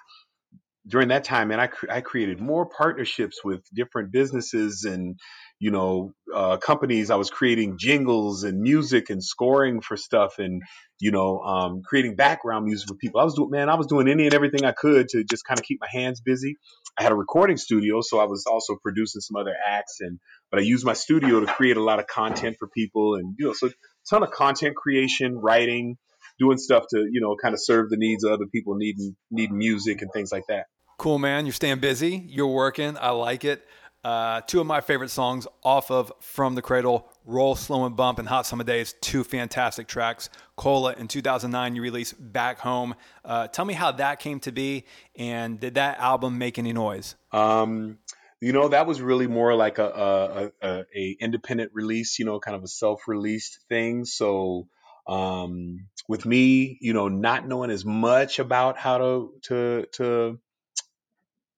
during 0.87 1.07
that 1.07 1.23
time, 1.23 1.51
and 1.51 1.59
I, 1.59 1.69
I 1.89 2.01
created 2.01 2.39
more 2.39 2.67
partnerships 2.67 3.43
with 3.43 3.63
different 3.73 4.11
businesses 4.11 4.83
and 4.83 5.19
you 5.59 5.71
know, 5.71 6.13
uh, 6.33 6.57
companies. 6.57 7.09
I 7.09 7.15
was 7.15 7.29
creating 7.29 7.77
jingles 7.79 8.43
and 8.43 8.59
music 8.59 9.09
and 9.09 9.23
scoring 9.23 9.81
for 9.81 9.95
stuff 9.95 10.37
and, 10.37 10.61
you 10.99 11.11
know, 11.11 11.39
um, 11.39 11.81
creating 11.81 12.15
background 12.15 12.65
music 12.65 12.87
for 12.87 12.95
people. 12.95 13.21
I 13.21 13.23
was 13.23 13.35
doing, 13.35 13.51
man, 13.51 13.69
I 13.69 13.75
was 13.75 13.87
doing 13.87 14.09
any 14.09 14.25
and 14.25 14.33
everything 14.33 14.65
I 14.65 14.73
could 14.73 15.07
to 15.09 15.23
just 15.23 15.45
kind 15.45 15.59
of 15.59 15.63
keep 15.63 15.79
my 15.79 15.87
hands 15.89 16.19
busy. 16.21 16.57
I 16.97 17.03
had 17.03 17.11
a 17.11 17.15
recording 17.15 17.57
studio, 17.57 18.01
so 18.01 18.19
I 18.19 18.25
was 18.25 18.45
also 18.45 18.75
producing 18.81 19.21
some 19.21 19.37
other 19.37 19.53
acts 19.65 19.97
and, 20.01 20.19
but 20.51 20.59
I 20.59 20.63
used 20.63 20.85
my 20.85 20.93
studio 20.93 21.39
to 21.39 21.45
create 21.45 21.77
a 21.77 21.83
lot 21.83 21.99
of 21.99 22.07
content 22.07 22.57
for 22.59 22.67
people 22.67 23.15
and, 23.15 23.35
you 23.39 23.47
know, 23.47 23.53
so 23.53 23.67
a 23.67 23.71
ton 24.09 24.23
of 24.23 24.31
content 24.31 24.75
creation, 24.75 25.37
writing, 25.37 25.97
doing 26.37 26.57
stuff 26.57 26.83
to, 26.89 27.07
you 27.09 27.21
know, 27.21 27.35
kind 27.41 27.53
of 27.53 27.61
serve 27.61 27.89
the 27.89 27.97
needs 27.97 28.25
of 28.25 28.33
other 28.33 28.45
people 28.51 28.75
needing, 28.75 29.15
needing 29.31 29.57
music 29.57 30.01
and 30.01 30.11
things 30.11 30.31
like 30.31 30.43
that. 30.49 30.65
Cool, 30.97 31.19
man. 31.19 31.45
You're 31.45 31.53
staying 31.53 31.79
busy. 31.79 32.25
You're 32.27 32.47
working. 32.47 32.97
I 32.97 33.09
like 33.09 33.43
it. 33.43 33.65
Uh, 34.05 34.41
two 34.41 34.61
of 34.61 34.67
my 34.67 34.81
favorite 34.81 35.09
songs 35.09 35.47
off 35.63 35.89
of 35.89 36.13
From 36.19 36.53
the 36.53 36.61
Cradle, 36.61 37.09
Roll, 37.25 37.55
Slow, 37.55 37.85
and 37.85 37.95
Bump, 37.95 38.19
and 38.19 38.27
Hot 38.27 38.45
Summer 38.45 38.63
Days. 38.63 38.93
Two 39.01 39.23
fantastic 39.23 39.87
tracks. 39.87 40.29
Cola 40.55 40.93
in 40.93 41.07
2009, 41.07 41.75
you 41.75 41.81
released 41.81 42.13
Back 42.19 42.59
Home. 42.59 42.93
Uh, 43.23 43.47
tell 43.47 43.65
me 43.65 43.73
how 43.73 43.91
that 43.93 44.19
came 44.19 44.39
to 44.41 44.51
be, 44.51 44.85
and 45.15 45.59
did 45.59 45.73
that 45.73 45.97
album 45.97 46.37
make 46.37 46.59
any 46.59 46.71
noise? 46.71 47.15
Um, 47.31 47.97
you 48.39 48.53
know, 48.53 48.67
that 48.67 48.85
was 48.85 49.01
really 49.01 49.25
more 49.25 49.55
like 49.55 49.79
a, 49.79 50.51
a, 50.61 50.67
a, 50.67 50.85
a 50.95 51.17
independent 51.19 51.71
release. 51.73 52.19
You 52.19 52.25
know, 52.25 52.39
kind 52.39 52.55
of 52.55 52.63
a 52.63 52.67
self-released 52.67 53.59
thing. 53.69 54.05
So 54.05 54.67
Um, 55.07 55.87
with 56.07 56.25
me, 56.25 56.77
you 56.81 56.93
know, 56.93 57.09
not 57.09 57.47
knowing 57.47 57.71
as 57.71 57.85
much 57.85 58.39
about 58.39 58.77
how 58.77 58.97
to 58.97 59.33
to 59.43 59.85
to 59.93 60.39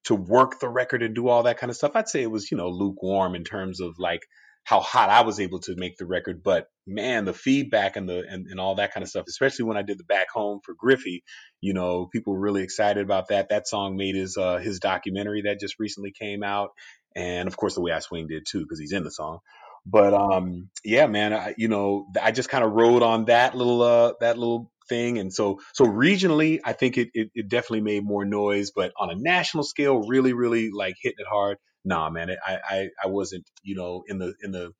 to 0.04 0.14
work 0.14 0.60
the 0.60 0.68
record 0.68 1.02
and 1.02 1.14
do 1.14 1.28
all 1.28 1.44
that 1.44 1.58
kind 1.58 1.70
of 1.70 1.76
stuff, 1.76 1.92
I'd 1.94 2.08
say 2.08 2.22
it 2.22 2.30
was, 2.30 2.50
you 2.50 2.56
know, 2.56 2.68
lukewarm 2.68 3.34
in 3.34 3.44
terms 3.44 3.80
of 3.80 3.98
like 3.98 4.22
how 4.64 4.80
hot 4.80 5.08
I 5.08 5.22
was 5.22 5.40
able 5.40 5.60
to 5.60 5.76
make 5.76 5.96
the 5.96 6.06
record. 6.06 6.42
But 6.42 6.66
man, 6.86 7.24
the 7.24 7.32
feedback 7.32 7.96
and 7.96 8.08
the 8.08 8.24
and, 8.28 8.46
and 8.46 8.60
all 8.60 8.74
that 8.74 8.92
kind 8.92 9.02
of 9.02 9.08
stuff, 9.08 9.24
especially 9.26 9.64
when 9.64 9.78
I 9.78 9.82
did 9.82 9.98
the 9.98 10.04
back 10.04 10.30
home 10.30 10.60
for 10.62 10.74
Griffey, 10.78 11.24
you 11.60 11.72
know, 11.72 12.06
people 12.12 12.34
were 12.34 12.40
really 12.40 12.62
excited 12.62 13.02
about 13.02 13.28
that. 13.28 13.48
That 13.48 13.66
song 13.66 13.96
made 13.96 14.14
his 14.14 14.36
uh 14.36 14.58
his 14.58 14.78
documentary 14.78 15.42
that 15.46 15.58
just 15.58 15.78
recently 15.78 16.12
came 16.12 16.42
out. 16.42 16.70
And 17.16 17.48
of 17.48 17.56
course 17.56 17.74
the 17.74 17.80
way 17.80 17.92
I 17.92 18.00
swing 18.00 18.28
did 18.28 18.44
too, 18.46 18.60
because 18.60 18.78
he's 18.78 18.92
in 18.92 19.04
the 19.04 19.10
song. 19.10 19.38
But 19.86 20.12
um 20.12 20.68
yeah, 20.84 21.06
man, 21.06 21.32
I, 21.32 21.54
you 21.56 21.68
know, 21.68 22.06
I 22.20 22.30
just 22.30 22.50
kind 22.50 22.62
of 22.62 22.72
rode 22.72 23.02
on 23.02 23.24
that 23.26 23.54
little 23.54 23.80
uh 23.80 24.12
that 24.20 24.36
little 24.36 24.70
thing. 24.88 25.18
And 25.18 25.32
so, 25.32 25.60
so 25.72 25.84
regionally, 25.84 26.60
I 26.64 26.72
think 26.72 26.98
it, 26.98 27.08
it, 27.14 27.30
it, 27.34 27.48
definitely 27.48 27.82
made 27.82 28.04
more 28.04 28.24
noise, 28.24 28.70
but 28.70 28.92
on 28.98 29.10
a 29.10 29.14
national 29.14 29.64
scale, 29.64 30.06
really, 30.06 30.32
really 30.32 30.70
like 30.70 30.96
hitting 31.00 31.18
it 31.18 31.26
hard. 31.28 31.58
Nah, 31.84 32.10
man, 32.10 32.30
I, 32.44 32.58
I, 32.68 32.88
I 33.04 33.06
wasn't, 33.08 33.48
you 33.62 33.76
know, 33.76 34.04
in 34.06 34.18
the, 34.18 34.34
in 34.42 34.50
the, 34.52 34.72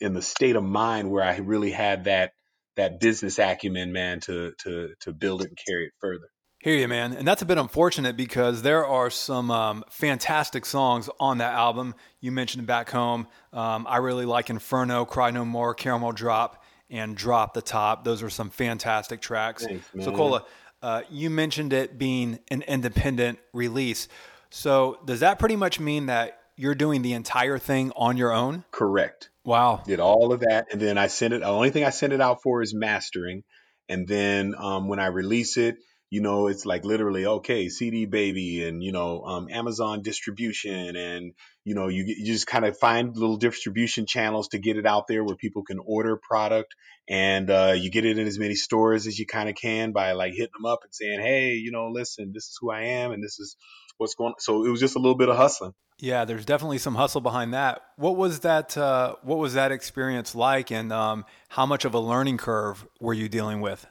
in 0.00 0.14
the 0.14 0.22
state 0.22 0.56
of 0.56 0.64
mind 0.64 1.10
where 1.10 1.24
I 1.24 1.36
really 1.36 1.70
had 1.70 2.04
that, 2.04 2.32
that 2.76 2.98
business 2.98 3.38
acumen, 3.38 3.92
man, 3.92 4.20
to, 4.20 4.52
to, 4.64 4.94
to 5.00 5.12
build 5.12 5.42
it 5.42 5.48
and 5.48 5.58
carry 5.66 5.86
it 5.86 5.92
further. 6.00 6.28
Hear 6.64 6.76
you, 6.76 6.88
man. 6.88 7.12
And 7.12 7.28
that's 7.28 7.42
a 7.42 7.44
bit 7.44 7.58
unfortunate 7.58 8.16
because 8.16 8.62
there 8.62 8.86
are 8.86 9.10
some 9.10 9.50
um, 9.50 9.84
fantastic 9.90 10.64
songs 10.64 11.10
on 11.20 11.38
that 11.38 11.52
album. 11.52 11.94
You 12.20 12.32
mentioned 12.32 12.66
Back 12.66 12.88
Home. 12.90 13.28
Um, 13.52 13.86
I 13.86 13.98
really 13.98 14.24
like 14.24 14.48
Inferno, 14.48 15.04
Cry 15.04 15.30
No 15.30 15.44
More, 15.44 15.74
Caramel 15.74 16.12
Drop 16.12 16.63
and 16.90 17.16
Drop 17.16 17.54
the 17.54 17.62
Top. 17.62 18.04
Those 18.04 18.22
are 18.22 18.30
some 18.30 18.50
fantastic 18.50 19.20
tracks. 19.20 19.64
Thanks, 19.64 19.86
so, 20.00 20.12
Cola, 20.12 20.44
uh, 20.82 21.02
you 21.10 21.30
mentioned 21.30 21.72
it 21.72 21.98
being 21.98 22.38
an 22.50 22.62
independent 22.62 23.38
release. 23.52 24.08
So, 24.50 24.98
does 25.04 25.20
that 25.20 25.38
pretty 25.38 25.56
much 25.56 25.80
mean 25.80 26.06
that 26.06 26.38
you're 26.56 26.74
doing 26.74 27.02
the 27.02 27.14
entire 27.14 27.58
thing 27.58 27.92
on 27.96 28.16
your 28.16 28.32
own? 28.32 28.64
Correct. 28.70 29.30
Wow. 29.44 29.82
Did 29.84 30.00
all 30.00 30.32
of 30.32 30.40
that. 30.40 30.68
And 30.72 30.80
then 30.80 30.96
I 30.96 31.08
sent 31.08 31.34
it, 31.34 31.40
the 31.40 31.48
only 31.48 31.70
thing 31.70 31.84
I 31.84 31.90
sent 31.90 32.12
it 32.12 32.20
out 32.20 32.42
for 32.42 32.62
is 32.62 32.74
mastering. 32.74 33.42
And 33.88 34.08
then 34.08 34.54
um, 34.56 34.88
when 34.88 34.98
I 34.98 35.06
release 35.06 35.56
it, 35.56 35.76
you 36.14 36.20
know, 36.20 36.46
it's 36.46 36.64
like 36.64 36.84
literally, 36.84 37.26
okay, 37.26 37.68
CD 37.68 38.06
baby 38.06 38.62
and, 38.62 38.84
you 38.84 38.92
know, 38.92 39.24
um, 39.24 39.48
Amazon 39.50 40.00
distribution. 40.00 40.94
And, 40.94 41.32
you 41.64 41.74
know, 41.74 41.88
you, 41.88 42.04
you 42.06 42.24
just 42.24 42.46
kind 42.46 42.64
of 42.64 42.78
find 42.78 43.16
little 43.16 43.36
distribution 43.36 44.06
channels 44.06 44.46
to 44.50 44.58
get 44.58 44.76
it 44.76 44.86
out 44.86 45.08
there 45.08 45.24
where 45.24 45.34
people 45.34 45.64
can 45.64 45.80
order 45.84 46.16
product 46.16 46.76
and 47.08 47.50
uh, 47.50 47.74
you 47.76 47.90
get 47.90 48.04
it 48.04 48.16
in 48.16 48.28
as 48.28 48.38
many 48.38 48.54
stores 48.54 49.08
as 49.08 49.18
you 49.18 49.26
kind 49.26 49.48
of 49.48 49.56
can 49.56 49.90
by 49.90 50.12
like 50.12 50.34
hitting 50.34 50.52
them 50.56 50.66
up 50.66 50.84
and 50.84 50.94
saying, 50.94 51.18
hey, 51.18 51.54
you 51.54 51.72
know, 51.72 51.88
listen, 51.88 52.30
this 52.32 52.44
is 52.44 52.58
who 52.60 52.70
I 52.70 52.82
am 52.82 53.10
and 53.10 53.20
this 53.20 53.40
is 53.40 53.56
what's 53.98 54.14
going 54.14 54.34
on. 54.34 54.38
So 54.38 54.64
it 54.64 54.68
was 54.68 54.78
just 54.78 54.94
a 54.94 55.00
little 55.00 55.16
bit 55.16 55.28
of 55.28 55.36
hustling. 55.36 55.74
Yeah, 55.98 56.24
there's 56.24 56.44
definitely 56.44 56.78
some 56.78 56.94
hustle 56.94 57.22
behind 57.22 57.54
that. 57.54 57.82
What 57.96 58.16
was 58.16 58.38
that? 58.40 58.76
Uh, 58.76 59.16
what 59.22 59.38
was 59.38 59.54
that 59.54 59.72
experience 59.72 60.34
like, 60.34 60.72
and 60.72 60.92
um, 60.92 61.24
how 61.48 61.66
much 61.66 61.84
of 61.84 61.94
a 61.94 62.00
learning 62.00 62.36
curve 62.36 62.84
were 63.00 63.14
you 63.14 63.28
dealing 63.28 63.60
with? 63.60 63.86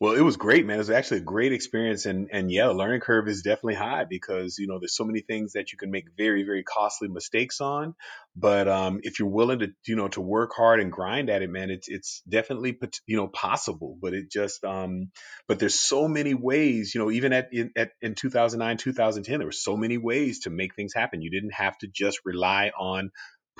Well, 0.00 0.14
it 0.14 0.22
was 0.22 0.38
great, 0.38 0.64
man. 0.64 0.76
It 0.76 0.78
was 0.78 0.88
actually 0.88 1.18
a 1.18 1.24
great 1.24 1.52
experience, 1.52 2.06
and 2.06 2.30
and 2.32 2.50
yeah, 2.50 2.68
the 2.68 2.72
learning 2.72 3.00
curve 3.00 3.28
is 3.28 3.42
definitely 3.42 3.74
high 3.74 4.04
because 4.04 4.56
you 4.58 4.66
know 4.66 4.78
there's 4.78 4.96
so 4.96 5.04
many 5.04 5.20
things 5.20 5.52
that 5.52 5.72
you 5.72 5.78
can 5.78 5.90
make 5.90 6.06
very 6.16 6.42
very 6.42 6.62
costly 6.62 7.08
mistakes 7.08 7.60
on. 7.60 7.94
But 8.34 8.66
um, 8.66 9.00
if 9.02 9.18
you're 9.18 9.28
willing 9.28 9.58
to 9.58 9.68
you 9.86 9.96
know 9.96 10.08
to 10.08 10.22
work 10.22 10.52
hard 10.56 10.80
and 10.80 10.90
grind 10.90 11.28
at 11.28 11.42
it, 11.42 11.50
man, 11.50 11.68
it's 11.68 11.86
it's 11.86 12.22
definitely 12.26 12.78
you 13.06 13.18
know 13.18 13.28
possible. 13.28 13.98
But 14.00 14.14
it 14.14 14.30
just 14.30 14.64
um, 14.64 15.10
but 15.46 15.58
there's 15.58 15.78
so 15.78 16.08
many 16.08 16.32
ways, 16.32 16.94
you 16.94 17.00
know, 17.02 17.10
even 17.10 17.34
at 17.34 17.48
in, 17.52 17.70
at 17.76 17.90
in 18.00 18.14
2009 18.14 18.78
2010, 18.78 19.38
there 19.38 19.46
were 19.46 19.52
so 19.52 19.76
many 19.76 19.98
ways 19.98 20.40
to 20.40 20.50
make 20.50 20.74
things 20.74 20.94
happen. 20.94 21.20
You 21.20 21.30
didn't 21.30 21.52
have 21.52 21.76
to 21.78 21.86
just 21.86 22.20
rely 22.24 22.70
on 22.78 23.10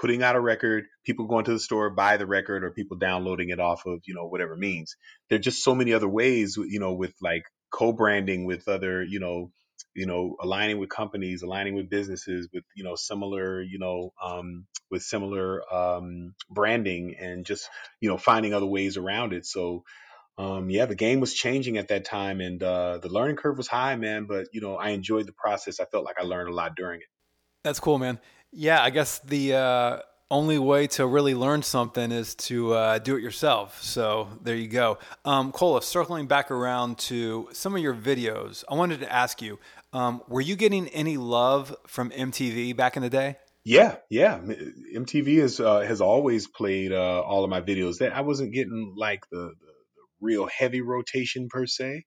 putting 0.00 0.22
out 0.22 0.34
a 0.34 0.40
record, 0.40 0.86
people 1.04 1.26
going 1.26 1.44
to 1.44 1.52
the 1.52 1.60
store, 1.60 1.90
buy 1.90 2.16
the 2.16 2.26
record, 2.26 2.64
or 2.64 2.70
people 2.70 2.96
downloading 2.96 3.50
it 3.50 3.60
off 3.60 3.84
of, 3.84 4.00
you 4.06 4.14
know, 4.14 4.26
whatever 4.26 4.56
means. 4.56 4.96
There 5.28 5.36
are 5.36 5.42
just 5.42 5.62
so 5.62 5.74
many 5.74 5.92
other 5.92 6.08
ways, 6.08 6.56
you 6.56 6.80
know, 6.80 6.94
with 6.94 7.12
like 7.20 7.44
co-branding 7.70 8.46
with 8.46 8.66
other, 8.66 9.04
you 9.04 9.20
know, 9.20 9.52
you 9.94 10.06
know, 10.06 10.36
aligning 10.40 10.78
with 10.78 10.88
companies, 10.88 11.42
aligning 11.42 11.74
with 11.74 11.90
businesses 11.90 12.48
with, 12.52 12.64
you 12.74 12.82
know, 12.82 12.94
similar, 12.94 13.60
you 13.60 13.78
know, 13.78 14.12
um, 14.22 14.66
with 14.90 15.02
similar 15.02 15.62
um, 15.72 16.34
branding 16.48 17.16
and 17.20 17.44
just, 17.44 17.68
you 18.00 18.08
know, 18.08 18.16
finding 18.16 18.54
other 18.54 18.66
ways 18.66 18.96
around 18.96 19.34
it. 19.34 19.44
So, 19.44 19.84
um, 20.38 20.70
yeah, 20.70 20.86
the 20.86 20.94
game 20.94 21.20
was 21.20 21.34
changing 21.34 21.76
at 21.76 21.88
that 21.88 22.06
time 22.06 22.40
and 22.40 22.62
uh, 22.62 22.98
the 22.98 23.10
learning 23.10 23.36
curve 23.36 23.58
was 23.58 23.68
high, 23.68 23.96
man. 23.96 24.24
But, 24.24 24.46
you 24.52 24.62
know, 24.62 24.76
I 24.76 24.90
enjoyed 24.90 25.26
the 25.26 25.32
process. 25.32 25.78
I 25.78 25.84
felt 25.84 26.04
like 26.04 26.16
I 26.18 26.24
learned 26.24 26.48
a 26.48 26.54
lot 26.54 26.74
during 26.74 27.00
it. 27.00 27.08
That's 27.62 27.80
cool, 27.80 27.98
man. 27.98 28.18
Yeah, 28.52 28.82
I 28.82 28.90
guess 28.90 29.20
the 29.20 29.54
uh, 29.54 29.98
only 30.30 30.58
way 30.58 30.86
to 30.88 31.06
really 31.06 31.34
learn 31.34 31.62
something 31.62 32.10
is 32.12 32.34
to 32.36 32.74
uh, 32.74 32.98
do 32.98 33.16
it 33.16 33.22
yourself. 33.22 33.82
So 33.82 34.28
there 34.42 34.56
you 34.56 34.68
go. 34.68 34.98
Um, 35.24 35.52
Kola, 35.52 35.82
circling 35.82 36.26
back 36.26 36.50
around 36.50 36.98
to 36.98 37.48
some 37.52 37.74
of 37.74 37.82
your 37.82 37.94
videos, 37.94 38.64
I 38.68 38.74
wanted 38.74 39.00
to 39.00 39.12
ask 39.12 39.42
you 39.42 39.58
um, 39.92 40.22
were 40.28 40.40
you 40.40 40.56
getting 40.56 40.88
any 40.88 41.16
love 41.16 41.74
from 41.86 42.10
MTV 42.10 42.76
back 42.76 42.96
in 42.96 43.02
the 43.02 43.10
day? 43.10 43.36
Yeah, 43.64 43.96
yeah. 44.08 44.38
MTV 44.38 45.40
has 45.40 45.60
uh, 45.60 45.80
has 45.80 46.00
always 46.00 46.46
played 46.46 46.92
uh, 46.92 47.20
all 47.20 47.44
of 47.44 47.50
my 47.50 47.60
videos. 47.60 48.00
I 48.00 48.22
wasn't 48.22 48.54
getting 48.54 48.94
like 48.96 49.28
the, 49.30 49.52
the 49.60 49.72
real 50.20 50.46
heavy 50.46 50.80
rotation 50.80 51.48
per 51.48 51.66
se, 51.66 52.04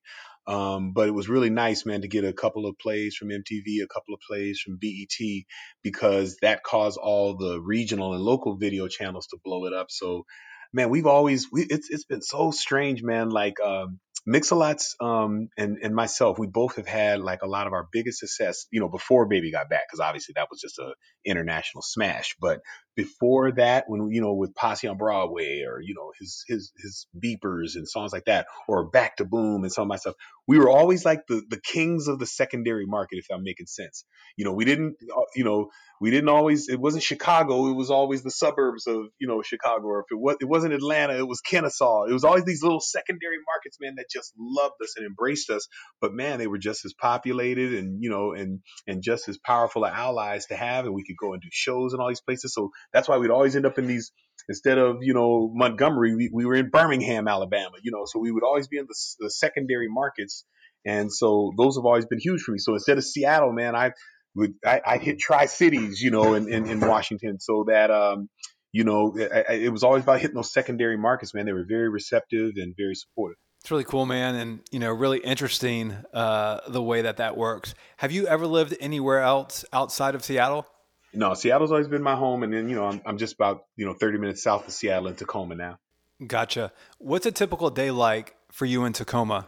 um, 0.48 0.92
but 0.94 1.08
it 1.08 1.12
was 1.14 1.30
really 1.30 1.50
nice, 1.50 1.86
man, 1.86 2.02
to 2.02 2.08
get 2.08 2.26
a 2.26 2.34
couple 2.34 2.66
of 2.66 2.78
plays 2.78 3.16
from 3.16 3.30
MTV, 3.30 3.84
a 3.84 3.88
couple 3.88 4.14
of 4.14 4.20
plays 4.28 4.60
from 4.60 4.78
BET, 4.78 5.44
because 5.84 6.38
that 6.42 6.64
caused 6.64 6.98
all 6.98 7.38
the 7.38 7.62
regional 7.62 8.14
and 8.14 8.24
local 8.24 8.58
video 8.58 8.88
channels 8.88 9.28
to 9.28 9.38
blow 9.44 9.66
it 9.66 9.74
up. 9.74 9.88
So, 9.90 10.26
man, 10.74 10.90
we've 10.90 11.08
always 11.08 11.48
we, 11.52 11.66
it's 11.70 11.90
it's 11.90 12.06
been 12.06 12.22
so 12.22 12.52
strange, 12.52 13.04
man. 13.04 13.30
Like 13.30 13.60
um, 13.62 14.00
Mix-a-Lots 14.26 14.96
um, 15.02 15.50
and 15.58 15.78
and 15.84 15.94
myself, 15.94 16.40
we 16.40 16.48
both 16.48 16.78
have 16.78 16.88
had 16.88 17.20
like 17.20 17.42
a 17.42 17.48
lot 17.48 17.68
of 17.68 17.74
our 17.74 17.88
biggest 17.92 18.20
success, 18.20 18.68
you 18.72 18.80
know, 18.80 18.88
before 18.88 19.28
Baby 19.28 19.52
Got 19.52 19.70
Back, 19.70 19.84
because 19.88 20.00
obviously 20.00 20.34
that 20.38 20.48
was 20.50 20.62
just 20.62 20.80
a 20.80 20.94
international 21.26 21.82
smash. 21.82 22.36
But 22.40 22.62
before 22.96 23.52
that, 23.54 23.86
when 23.88 24.12
you 24.12 24.22
know, 24.22 24.34
with 24.34 24.56
Posse 24.56 24.88
on 24.88 24.98
Broadway, 24.98 25.64
or 25.68 25.82
you 25.82 25.94
know, 25.94 26.12
his 26.20 26.46
his 26.48 26.72
his 26.78 27.08
beepers 27.18 27.76
and 27.76 27.88
songs 27.88 28.14
like 28.14 28.26
that, 28.26 28.48
or 28.68 28.86
Back 28.86 29.18
to 29.18 29.26
Boom 29.26 29.64
and 29.64 29.72
some 29.74 29.84
of 29.84 29.88
my 29.90 29.98
stuff, 29.98 30.16
we 30.48 30.58
were 30.58 30.70
always 30.70 31.06
like 31.06 31.22
the 31.28 31.42
the 31.50 31.60
kings 31.60 32.08
of 32.08 32.20
the 32.20 32.26
secondary 32.26 32.86
market, 32.86 33.18
if 33.18 33.28
I'm 33.32 33.44
making 33.44 33.68
sense. 33.68 34.06
You 34.36 34.46
know, 34.46 34.54
we 34.54 34.66
didn't, 34.66 34.96
uh, 35.16 35.22
you 35.36 35.44
know, 35.44 35.70
we 36.02 36.12
didn't 36.12 36.30
always. 36.30 36.68
It 36.68 36.80
wasn't 36.80 37.04
Chicago. 37.04 37.68
It 37.68 37.76
was 37.76 37.90
always 37.90 38.24
the 38.24 38.32
suburbs 38.32 38.88
of 38.88 39.06
you 39.20 39.28
know 39.28 39.42
Chicago. 39.42 39.86
Or 39.86 40.00
if 40.02 40.06
it 40.12 40.20
was, 40.20 40.38
it 40.42 40.46
wasn't 40.46 40.74
Atlanta. 40.74 41.18
It 41.18 41.28
was 41.28 41.40
Kennesaw. 41.42 42.04
It 42.04 42.14
was 42.14 42.26
always 42.26 42.44
these 42.44 42.62
little 42.62 42.82
secondary 42.82 43.38
markets, 43.48 43.78
man, 43.80 43.96
that 43.96 44.10
just 44.12 44.34
loved 44.38 44.76
us 44.84 44.96
and 44.98 45.06
embraced 45.06 45.50
us. 45.50 45.68
But 46.02 46.14
man, 46.14 46.40
they 46.40 46.48
were 46.48 46.58
just 46.58 46.84
as 46.84 46.94
populated 46.94 47.74
and 47.74 48.04
you 48.04 48.10
know 48.10 48.34
and 48.34 48.60
and 48.86 49.02
just 49.02 49.30
as 49.30 49.38
powerful 49.38 49.86
allies 49.86 50.48
to 50.48 50.56
have. 50.56 50.86
And 50.86 50.94
we 50.94 51.06
could 51.06 51.18
go 51.18 51.34
and 51.34 51.42
do 51.42 51.50
shows 51.52 51.94
in 51.94 52.02
all 52.02 52.10
these 52.10 52.22
places. 52.22 52.54
So 52.54 52.72
that's 52.92 53.08
why 53.08 53.18
we'd 53.18 53.32
always 53.32 53.56
end 53.56 53.66
up 53.66 53.78
in 53.78 53.88
these 53.88 54.12
instead 54.50 54.78
of 54.78 54.98
you 55.02 55.14
know 55.14 55.52
Montgomery, 55.54 56.16
we, 56.16 56.30
we 56.34 56.46
were 56.46 56.56
in 56.56 56.70
Birmingham, 56.70 57.28
Alabama. 57.28 57.78
You 57.82 57.92
know, 57.92 58.06
so 58.06 58.20
we 58.20 58.32
would 58.32 58.44
always 58.44 58.68
be 58.68 58.78
in 58.78 58.86
the, 58.88 58.96
the 59.20 59.30
secondary 59.30 59.88
markets. 59.90 60.46
And 60.86 61.12
so 61.12 61.54
those 61.58 61.78
have 61.78 61.86
always 61.86 62.06
been 62.06 62.20
huge 62.20 62.42
for 62.42 62.52
me. 62.52 62.58
So 62.58 62.74
instead 62.74 62.98
of 62.98 63.06
Seattle, 63.06 63.54
man, 63.54 63.76
I 63.76 63.92
would 64.36 64.54
I, 64.66 64.82
I 64.86 64.98
hit 64.98 65.20
Tri 65.20 65.46
Cities, 65.46 66.02
you 66.02 66.12
know, 66.12 66.34
in, 66.34 66.52
in, 66.52 66.68
in, 66.68 66.80
Washington, 66.80 67.40
so 67.40 67.66
that 67.68 67.92
um, 67.92 68.30
you 68.72 68.84
know, 68.84 69.16
it, 69.16 69.64
it 69.64 69.70
was 69.70 69.84
always 69.84 70.04
about 70.04 70.20
hitting 70.20 70.36
those 70.36 70.52
secondary 70.52 70.98
markets, 70.98 71.34
man. 71.34 71.46
They 71.46 71.54
were 71.54 71.66
very 71.68 71.90
receptive 71.90 72.54
and 72.58 72.74
very 72.78 72.96
supportive. 72.96 73.38
It's 73.62 73.72
really 73.72 73.86
cool, 73.86 74.06
man, 74.06 74.36
and 74.36 74.60
you 74.72 74.80
know, 74.80 74.92
really 74.92 75.20
interesting 75.20 75.96
uh, 76.14 76.60
the 76.68 76.82
way 76.82 77.04
that 77.04 77.18
that 77.18 77.38
works. 77.38 77.76
Have 77.98 78.12
you 78.12 78.28
ever 78.28 78.46
lived 78.46 78.76
anywhere 78.82 79.22
else 79.22 79.64
outside 79.72 80.16
of 80.16 80.24
Seattle? 80.24 80.68
No, 81.14 81.34
Seattle's 81.34 81.72
always 81.72 81.88
been 81.88 82.02
my 82.02 82.16
home, 82.16 82.44
and 82.44 82.54
then 82.54 82.70
you 82.70 82.76
know, 82.76 82.86
I'm, 82.86 83.02
I'm 83.06 83.18
just 83.18 83.36
about 83.36 83.66
you 83.76 83.86
know 83.86 83.94
30 83.94 84.18
minutes 84.18 84.44
south 84.44 84.68
of 84.68 84.74
Seattle 84.74 85.08
in 85.08 85.16
Tacoma 85.16 85.56
now. 85.56 85.80
Gotcha. 86.26 86.72
What's 87.00 87.26
a 87.26 87.32
typical 87.32 87.70
day 87.70 87.92
like 87.92 88.36
for 88.52 88.66
you 88.66 88.86
in 88.86 88.94
Tacoma? 88.94 89.48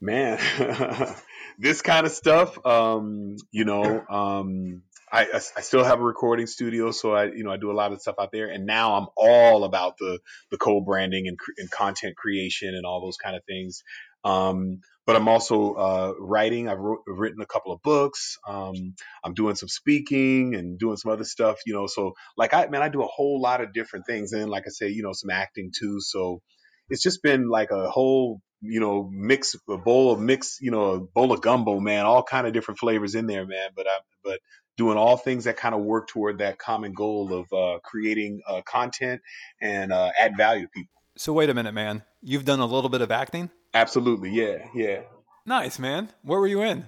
Man, 0.00 0.38
this 1.58 1.82
kind 1.82 2.06
of 2.06 2.12
stuff, 2.12 2.64
um, 2.66 3.36
you 3.52 3.64
know, 3.64 4.04
um, 4.08 4.82
I, 5.14 5.28
I 5.56 5.60
still 5.60 5.84
have 5.84 6.00
a 6.00 6.02
recording 6.02 6.46
studio, 6.46 6.90
so 6.90 7.14
I 7.14 7.26
you 7.26 7.44
know 7.44 7.52
I 7.52 7.56
do 7.56 7.70
a 7.70 7.72
lot 7.72 7.92
of 7.92 8.00
stuff 8.00 8.16
out 8.18 8.32
there, 8.32 8.48
and 8.48 8.66
now 8.66 8.94
I'm 8.94 9.06
all 9.16 9.64
about 9.64 9.96
the 9.98 10.18
the 10.50 10.56
co-branding 10.56 11.28
and, 11.28 11.38
and 11.56 11.70
content 11.70 12.16
creation 12.16 12.74
and 12.74 12.84
all 12.84 13.00
those 13.00 13.16
kind 13.16 13.36
of 13.36 13.44
things. 13.44 13.84
Um, 14.24 14.80
but 15.06 15.16
I'm 15.16 15.28
also 15.28 15.74
uh, 15.74 16.12
writing. 16.18 16.68
I've 16.68 16.78
wrote, 16.78 17.02
written 17.06 17.40
a 17.40 17.46
couple 17.46 17.72
of 17.72 17.82
books. 17.82 18.38
Um, 18.46 18.94
I'm 19.24 19.34
doing 19.34 19.54
some 19.54 19.68
speaking 19.68 20.54
and 20.54 20.78
doing 20.78 20.96
some 20.96 21.12
other 21.12 21.24
stuff. 21.24 21.60
You 21.66 21.74
know, 21.74 21.86
so 21.86 22.14
like 22.36 22.54
I 22.54 22.66
man, 22.66 22.82
I 22.82 22.88
do 22.88 23.02
a 23.02 23.06
whole 23.06 23.40
lot 23.40 23.60
of 23.60 23.72
different 23.72 24.06
things, 24.06 24.32
and 24.32 24.50
like 24.50 24.64
I 24.66 24.70
say, 24.70 24.88
you 24.88 25.02
know, 25.02 25.12
some 25.12 25.30
acting 25.30 25.72
too. 25.76 26.00
So 26.00 26.40
it's 26.88 27.02
just 27.02 27.22
been 27.22 27.48
like 27.48 27.70
a 27.70 27.90
whole 27.90 28.40
you 28.60 28.80
know 28.80 29.08
mix 29.12 29.56
a 29.68 29.76
bowl 29.76 30.12
of 30.12 30.20
mix 30.20 30.58
you 30.60 30.70
know 30.70 30.90
a 30.92 31.00
bowl 31.00 31.32
of 31.32 31.42
gumbo 31.42 31.78
man 31.80 32.06
all 32.06 32.22
kind 32.22 32.46
of 32.46 32.54
different 32.54 32.78
flavors 32.78 33.14
in 33.14 33.26
there 33.26 33.44
man 33.44 33.68
but 33.76 33.86
I 33.86 33.98
but 34.24 34.40
doing 34.76 34.96
all 34.98 35.16
things 35.16 35.44
that 35.44 35.56
kind 35.56 35.74
of 35.74 35.82
work 35.82 36.08
toward 36.08 36.38
that 36.38 36.58
common 36.58 36.92
goal 36.92 37.32
of 37.32 37.52
uh, 37.52 37.78
creating 37.82 38.40
uh, 38.48 38.62
content 38.62 39.20
and 39.60 39.92
uh, 39.92 40.10
add 40.18 40.36
value 40.36 40.62
to 40.62 40.68
people. 40.68 40.90
So 41.16 41.32
wait 41.32 41.48
a 41.48 41.54
minute, 41.54 41.74
man. 41.74 42.02
You've 42.22 42.44
done 42.44 42.60
a 42.60 42.66
little 42.66 42.90
bit 42.90 43.00
of 43.00 43.10
acting. 43.12 43.50
Absolutely, 43.74 44.30
yeah, 44.30 44.68
yeah. 44.74 45.02
Nice, 45.44 45.78
man. 45.78 46.10
Where 46.22 46.40
were 46.40 46.46
you 46.46 46.62
in? 46.62 46.86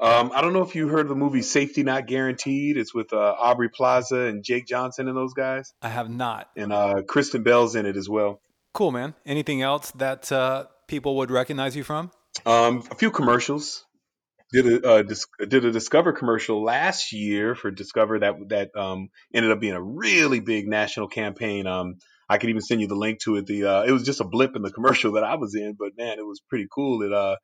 Um, 0.00 0.32
I 0.34 0.40
don't 0.40 0.52
know 0.52 0.62
if 0.62 0.74
you 0.74 0.88
heard 0.88 1.02
of 1.02 1.08
the 1.08 1.14
movie 1.14 1.42
Safety 1.42 1.82
Not 1.82 2.06
Guaranteed. 2.06 2.76
It's 2.76 2.94
with 2.94 3.12
uh, 3.12 3.34
Aubrey 3.38 3.68
Plaza 3.68 4.20
and 4.20 4.42
Jake 4.42 4.66
Johnson 4.66 5.08
and 5.08 5.16
those 5.16 5.34
guys. 5.34 5.72
I 5.82 5.88
have 5.88 6.08
not. 6.08 6.48
And 6.56 6.72
uh, 6.72 7.02
Kristen 7.06 7.42
Bell's 7.42 7.74
in 7.74 7.86
it 7.86 7.96
as 7.96 8.08
well. 8.08 8.40
Cool, 8.72 8.92
man. 8.92 9.14
Anything 9.26 9.62
else 9.62 9.90
that 9.92 10.30
uh, 10.32 10.66
people 10.86 11.16
would 11.16 11.30
recognize 11.30 11.76
you 11.76 11.84
from? 11.84 12.10
Um, 12.46 12.84
a 12.90 12.94
few 12.94 13.10
commercials 13.10 13.84
did 14.52 14.66
a 14.66 14.88
uh, 14.88 15.02
dis- 15.02 15.26
did 15.46 15.64
a 15.64 15.72
Discover 15.72 16.12
commercial 16.12 16.62
last 16.62 17.12
year 17.12 17.54
for 17.54 17.70
Discover 17.70 18.20
that 18.20 18.34
that 18.48 18.76
um, 18.76 19.08
ended 19.34 19.50
up 19.52 19.60
being 19.60 19.74
a 19.74 19.82
really 19.82 20.40
big 20.40 20.68
national 20.68 21.08
campaign. 21.08 21.66
Um, 21.66 21.96
I 22.28 22.38
could 22.38 22.50
even 22.50 22.62
send 22.62 22.80
you 22.80 22.88
the 22.88 22.94
link 22.94 23.20
to 23.20 23.36
it. 23.36 23.46
The 23.46 23.64
uh, 23.64 23.82
it 23.84 23.92
was 23.92 24.04
just 24.04 24.20
a 24.20 24.24
blip 24.24 24.56
in 24.56 24.62
the 24.62 24.70
commercial 24.78 25.12
that 25.12 25.24
I 25.24 25.36
was 25.36 25.54
in, 25.54 25.74
but 25.78 25.92
man, 25.96 26.18
it 26.18 26.26
was 26.26 26.40
pretty 26.48 26.66
cool. 26.72 27.00
that 27.00 27.12
uh, 27.12 27.36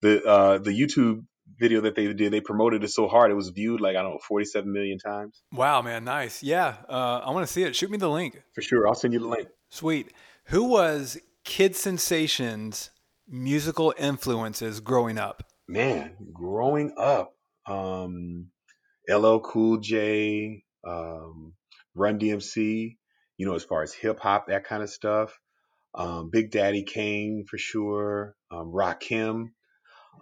the 0.00 0.24
uh, 0.24 0.58
the 0.58 0.70
YouTube 0.70 1.24
video 1.58 1.82
that 1.82 1.94
they 1.94 2.12
did, 2.12 2.32
they 2.32 2.40
promoted 2.40 2.82
it 2.82 2.88
so 2.88 3.08
hard 3.08 3.30
it 3.30 3.34
was 3.34 3.50
viewed 3.50 3.80
like 3.80 3.96
I 3.96 4.02
don't 4.02 4.12
know, 4.12 4.20
47 4.26 4.72
million 4.72 4.98
times. 4.98 5.42
Wow, 5.52 5.82
man, 5.82 6.04
nice. 6.04 6.42
Yeah, 6.42 6.76
uh, 6.88 7.20
I 7.24 7.30
want 7.30 7.46
to 7.46 7.52
see 7.52 7.62
it. 7.62 7.76
Shoot 7.76 7.90
me 7.90 7.98
the 7.98 8.08
link 8.08 8.42
for 8.54 8.62
sure. 8.62 8.86
I'll 8.88 8.94
send 8.94 9.12
you 9.12 9.20
the 9.20 9.28
link. 9.28 9.48
Sweet. 9.70 10.12
Who 10.46 10.64
was 10.64 11.18
Kid 11.44 11.76
Sensation's 11.76 12.90
musical 13.28 13.94
influences 13.98 14.80
growing 14.80 15.18
up? 15.18 15.44
man, 15.72 16.14
growing 16.32 16.92
up, 16.98 17.34
um, 17.66 18.48
LL 19.08 19.38
Cool 19.38 19.78
J, 19.78 20.62
um, 20.86 21.54
Run 21.94 22.18
DMC, 22.18 22.96
you 23.42 23.48
know, 23.48 23.56
as 23.56 23.64
far 23.64 23.82
as 23.82 23.92
hip 23.92 24.20
hop, 24.20 24.46
that 24.46 24.62
kind 24.62 24.84
of 24.84 24.88
stuff. 24.88 25.36
Um, 25.96 26.30
Big 26.30 26.52
Daddy 26.52 26.84
Kane 26.84 27.44
for 27.50 27.58
sure, 27.58 28.36
um, 28.52 28.70
Rakim. 28.72 29.48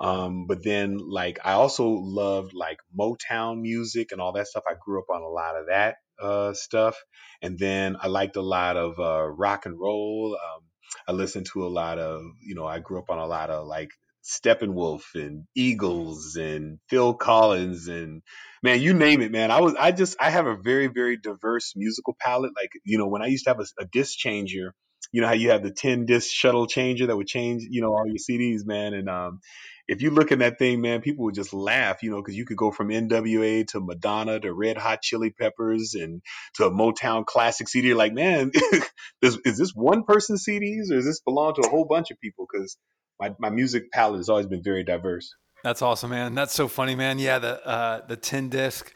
Um, 0.00 0.46
but 0.46 0.64
then 0.64 0.96
like 0.96 1.38
I 1.44 1.52
also 1.52 1.86
loved 1.88 2.54
like 2.54 2.78
Motown 2.98 3.60
music 3.60 4.12
and 4.12 4.22
all 4.22 4.32
that 4.32 4.46
stuff. 4.46 4.64
I 4.66 4.72
grew 4.82 5.00
up 5.00 5.10
on 5.10 5.20
a 5.20 5.28
lot 5.28 5.54
of 5.54 5.66
that 5.66 5.96
uh, 6.18 6.54
stuff, 6.54 6.96
and 7.42 7.58
then 7.58 7.98
I 8.00 8.06
liked 8.06 8.36
a 8.36 8.40
lot 8.40 8.78
of 8.78 8.98
uh, 8.98 9.26
rock 9.28 9.66
and 9.66 9.78
roll. 9.78 10.38
Um, 10.42 10.62
I 11.06 11.12
listened 11.12 11.44
to 11.52 11.66
a 11.66 11.68
lot 11.68 11.98
of, 11.98 12.22
you 12.40 12.54
know, 12.54 12.64
I 12.66 12.78
grew 12.78 13.00
up 13.00 13.10
on 13.10 13.18
a 13.18 13.26
lot 13.26 13.50
of 13.50 13.66
like 13.66 13.90
Steppenwolf 14.30 15.02
and 15.14 15.44
Eagles 15.56 16.36
and 16.36 16.78
Phil 16.88 17.14
Collins 17.14 17.88
and 17.88 18.22
man, 18.62 18.80
you 18.80 18.94
name 18.94 19.22
it, 19.22 19.32
man. 19.32 19.50
I 19.50 19.60
was 19.60 19.74
I 19.78 19.92
just 19.92 20.16
I 20.20 20.30
have 20.30 20.46
a 20.46 20.56
very 20.56 20.88
very 20.88 21.16
diverse 21.16 21.74
musical 21.76 22.16
palette. 22.20 22.52
Like 22.56 22.70
you 22.84 22.98
know 22.98 23.08
when 23.08 23.22
I 23.22 23.26
used 23.26 23.44
to 23.44 23.50
have 23.50 23.60
a, 23.60 23.66
a 23.80 23.86
disc 23.86 24.16
changer, 24.18 24.74
you 25.12 25.20
know 25.22 25.28
how 25.28 25.34
you 25.34 25.50
have 25.50 25.62
the 25.62 25.72
ten 25.72 26.06
disc 26.06 26.30
shuttle 26.32 26.66
changer 26.68 27.08
that 27.08 27.16
would 27.16 27.26
change 27.26 27.64
you 27.68 27.82
know 27.82 27.90
all 27.92 28.06
your 28.06 28.16
CDs, 28.18 28.66
man. 28.66 28.94
And 28.94 29.10
um, 29.10 29.40
if 29.88 30.02
you 30.02 30.10
look 30.10 30.32
in 30.32 30.38
that 30.38 30.58
thing, 30.58 30.80
man, 30.80 31.00
people 31.00 31.24
would 31.26 31.34
just 31.34 31.52
laugh, 31.52 32.02
you 32.02 32.10
know, 32.10 32.18
because 32.22 32.36
you 32.36 32.46
could 32.46 32.56
go 32.56 32.70
from 32.70 32.88
NWA 32.88 33.66
to 33.68 33.80
Madonna 33.80 34.40
to 34.40 34.52
Red 34.52 34.78
Hot 34.78 35.02
Chili 35.02 35.30
Peppers 35.30 35.94
and 35.94 36.22
to 36.54 36.66
a 36.66 36.70
Motown 36.70 37.26
classic 37.26 37.68
CD. 37.68 37.88
You're 37.88 37.96
Like, 37.96 38.14
man, 38.14 38.52
is, 39.22 39.38
is 39.44 39.58
this 39.58 39.72
one 39.74 40.04
person 40.04 40.36
CDs 40.36 40.90
or 40.90 40.96
does 40.96 41.06
this 41.06 41.20
belong 41.20 41.54
to 41.54 41.62
a 41.62 41.68
whole 41.68 41.86
bunch 41.86 42.10
of 42.12 42.20
people? 42.20 42.46
Because 42.50 42.76
my, 43.20 43.34
my 43.38 43.50
music 43.50 43.92
palette 43.92 44.18
has 44.18 44.28
always 44.28 44.46
been 44.46 44.62
very 44.62 44.82
diverse. 44.82 45.34
That's 45.62 45.82
awesome, 45.82 46.10
man. 46.10 46.34
That's 46.34 46.54
so 46.54 46.68
funny, 46.68 46.94
man. 46.94 47.18
Yeah, 47.18 47.38
the 47.38 47.66
uh, 47.66 48.06
the 48.06 48.16
tin 48.16 48.48
disc. 48.48 48.92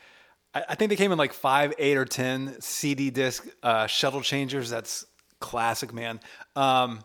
I, 0.54 0.64
I, 0.70 0.74
think 0.74 0.88
they 0.88 0.96
came 0.96 1.12
in 1.12 1.18
like 1.18 1.34
five, 1.34 1.74
eight, 1.78 1.96
or 1.96 2.06
ten 2.06 2.56
CD 2.60 3.10
disc 3.10 3.46
uh, 3.62 3.86
shuttle 3.86 4.22
changers. 4.22 4.70
That's 4.70 5.04
classic, 5.40 5.92
man. 5.92 6.20
Um, 6.56 7.02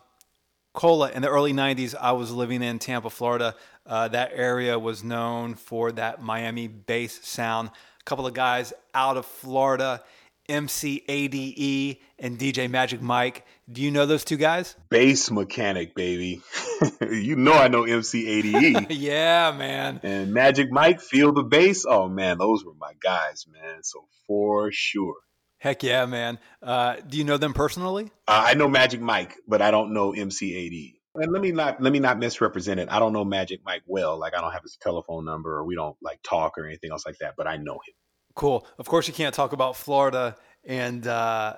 Kola 0.72 1.10
in 1.10 1.20
the 1.20 1.28
early 1.28 1.52
'90s, 1.52 1.94
I 1.94 2.12
was 2.12 2.32
living 2.32 2.62
in 2.62 2.78
Tampa, 2.78 3.10
Florida. 3.10 3.54
Uh, 3.84 4.08
that 4.08 4.30
area 4.34 4.78
was 4.78 5.04
known 5.04 5.54
for 5.56 5.92
that 5.92 6.22
Miami 6.22 6.66
bass 6.66 7.26
sound. 7.26 7.68
A 7.68 8.04
couple 8.04 8.26
of 8.26 8.32
guys 8.32 8.72
out 8.94 9.18
of 9.18 9.26
Florida 9.26 10.02
MC 10.50 11.02
ADE 11.08 11.98
and 12.18 12.38
DJ 12.38 12.68
Magic 12.68 13.00
Mike. 13.00 13.46
Do 13.70 13.80
you 13.80 13.90
know 13.90 14.04
those 14.04 14.24
two 14.24 14.36
guys? 14.36 14.76
Bass 14.90 15.30
mechanic, 15.30 15.94
baby. 15.94 16.42
you 17.00 17.36
know 17.36 17.52
I 17.52 17.68
know 17.68 17.84
MC 17.84 18.26
ADE. 18.26 18.90
yeah, 18.90 19.54
man. 19.56 20.00
And 20.02 20.34
Magic 20.34 20.70
Mike, 20.70 21.00
feel 21.00 21.32
the 21.32 21.44
bass. 21.44 21.86
Oh 21.88 22.08
man, 22.08 22.38
those 22.38 22.64
were 22.64 22.74
my 22.78 22.92
guys, 23.00 23.46
man. 23.50 23.82
So 23.82 24.06
for 24.26 24.70
sure. 24.72 25.16
Heck 25.58 25.82
yeah, 25.82 26.06
man. 26.06 26.38
Uh, 26.62 26.96
do 27.06 27.18
you 27.18 27.24
know 27.24 27.36
them 27.36 27.52
personally? 27.52 28.10
Uh, 28.26 28.44
I 28.48 28.54
know 28.54 28.66
Magic 28.68 29.00
Mike, 29.00 29.36
but 29.46 29.62
I 29.62 29.70
don't 29.70 29.92
know 29.92 30.12
MC 30.12 30.54
ADE. 30.54 30.96
And 31.14 31.32
let 31.32 31.42
me 31.42 31.52
not 31.52 31.82
let 31.82 31.92
me 31.92 31.98
not 31.98 32.18
misrepresent 32.18 32.80
it. 32.80 32.88
I 32.90 32.98
don't 32.98 33.12
know 33.12 33.24
Magic 33.24 33.60
Mike 33.64 33.82
well. 33.86 34.18
Like 34.18 34.34
I 34.34 34.40
don't 34.40 34.52
have 34.52 34.62
his 34.62 34.78
telephone 34.80 35.24
number, 35.24 35.58
or 35.58 35.64
we 35.64 35.74
don't 35.74 35.96
like 36.02 36.20
talk 36.22 36.56
or 36.56 36.66
anything 36.66 36.92
else 36.92 37.04
like 37.04 37.18
that. 37.18 37.34
But 37.36 37.46
I 37.46 37.56
know 37.56 37.74
him. 37.74 37.94
Cool. 38.34 38.66
Of 38.78 38.86
course, 38.86 39.08
you 39.08 39.14
can't 39.14 39.34
talk 39.34 39.52
about 39.52 39.76
Florida 39.76 40.36
and 40.64 41.06
uh, 41.06 41.56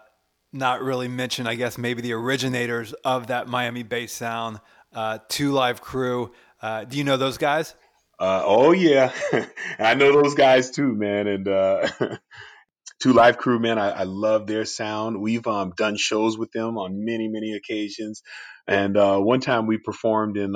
not 0.53 0.83
really 0.83 1.09
mention, 1.09 1.47
I 1.47 1.55
guess, 1.55 1.79
maybe 1.79 2.03
the 2.03 2.13
originators 2.13 2.93
of 3.05 3.29
that 3.29 3.49
Miami 3.49 3.83
bass 3.83 4.13
sound, 4.13 4.61
uh, 4.95 5.19
2 5.29 5.53
Live 5.53 5.81
Crew. 5.81 6.33
Uh, 6.61 6.85
do 6.85 6.97
you 6.97 7.05
know 7.05 7.17
those 7.17 7.39
guys? 7.39 7.75
Uh, 8.19 8.43
oh 8.45 8.73
yeah, 8.73 9.13
I 9.79 9.95
know 9.95 10.23
those 10.23 10.35
guys 10.35 10.71
too, 10.71 10.95
man. 10.95 11.27
And 11.27 11.49
uh, 11.49 11.89
2 13.03 13.13
Live 13.13 13.39
Crew, 13.39 13.59
man, 13.59 13.79
I, 13.79 13.91
I 13.91 14.03
love 14.05 14.47
their 14.47 14.65
sound. 14.65 15.21
We've 15.21 15.47
um, 15.47 15.73
done 15.77 15.97
shows 15.97 16.39
with 16.39 16.53
them 16.53 16.79
on 16.79 17.05
many, 17.05 17.29
many 17.29 17.55
occasions. 17.55 18.23
And 18.67 18.97
uh, 18.97 19.19
one 19.19 19.41
time 19.41 19.67
we 19.67 19.79
performed 19.79 20.37
in 20.37 20.55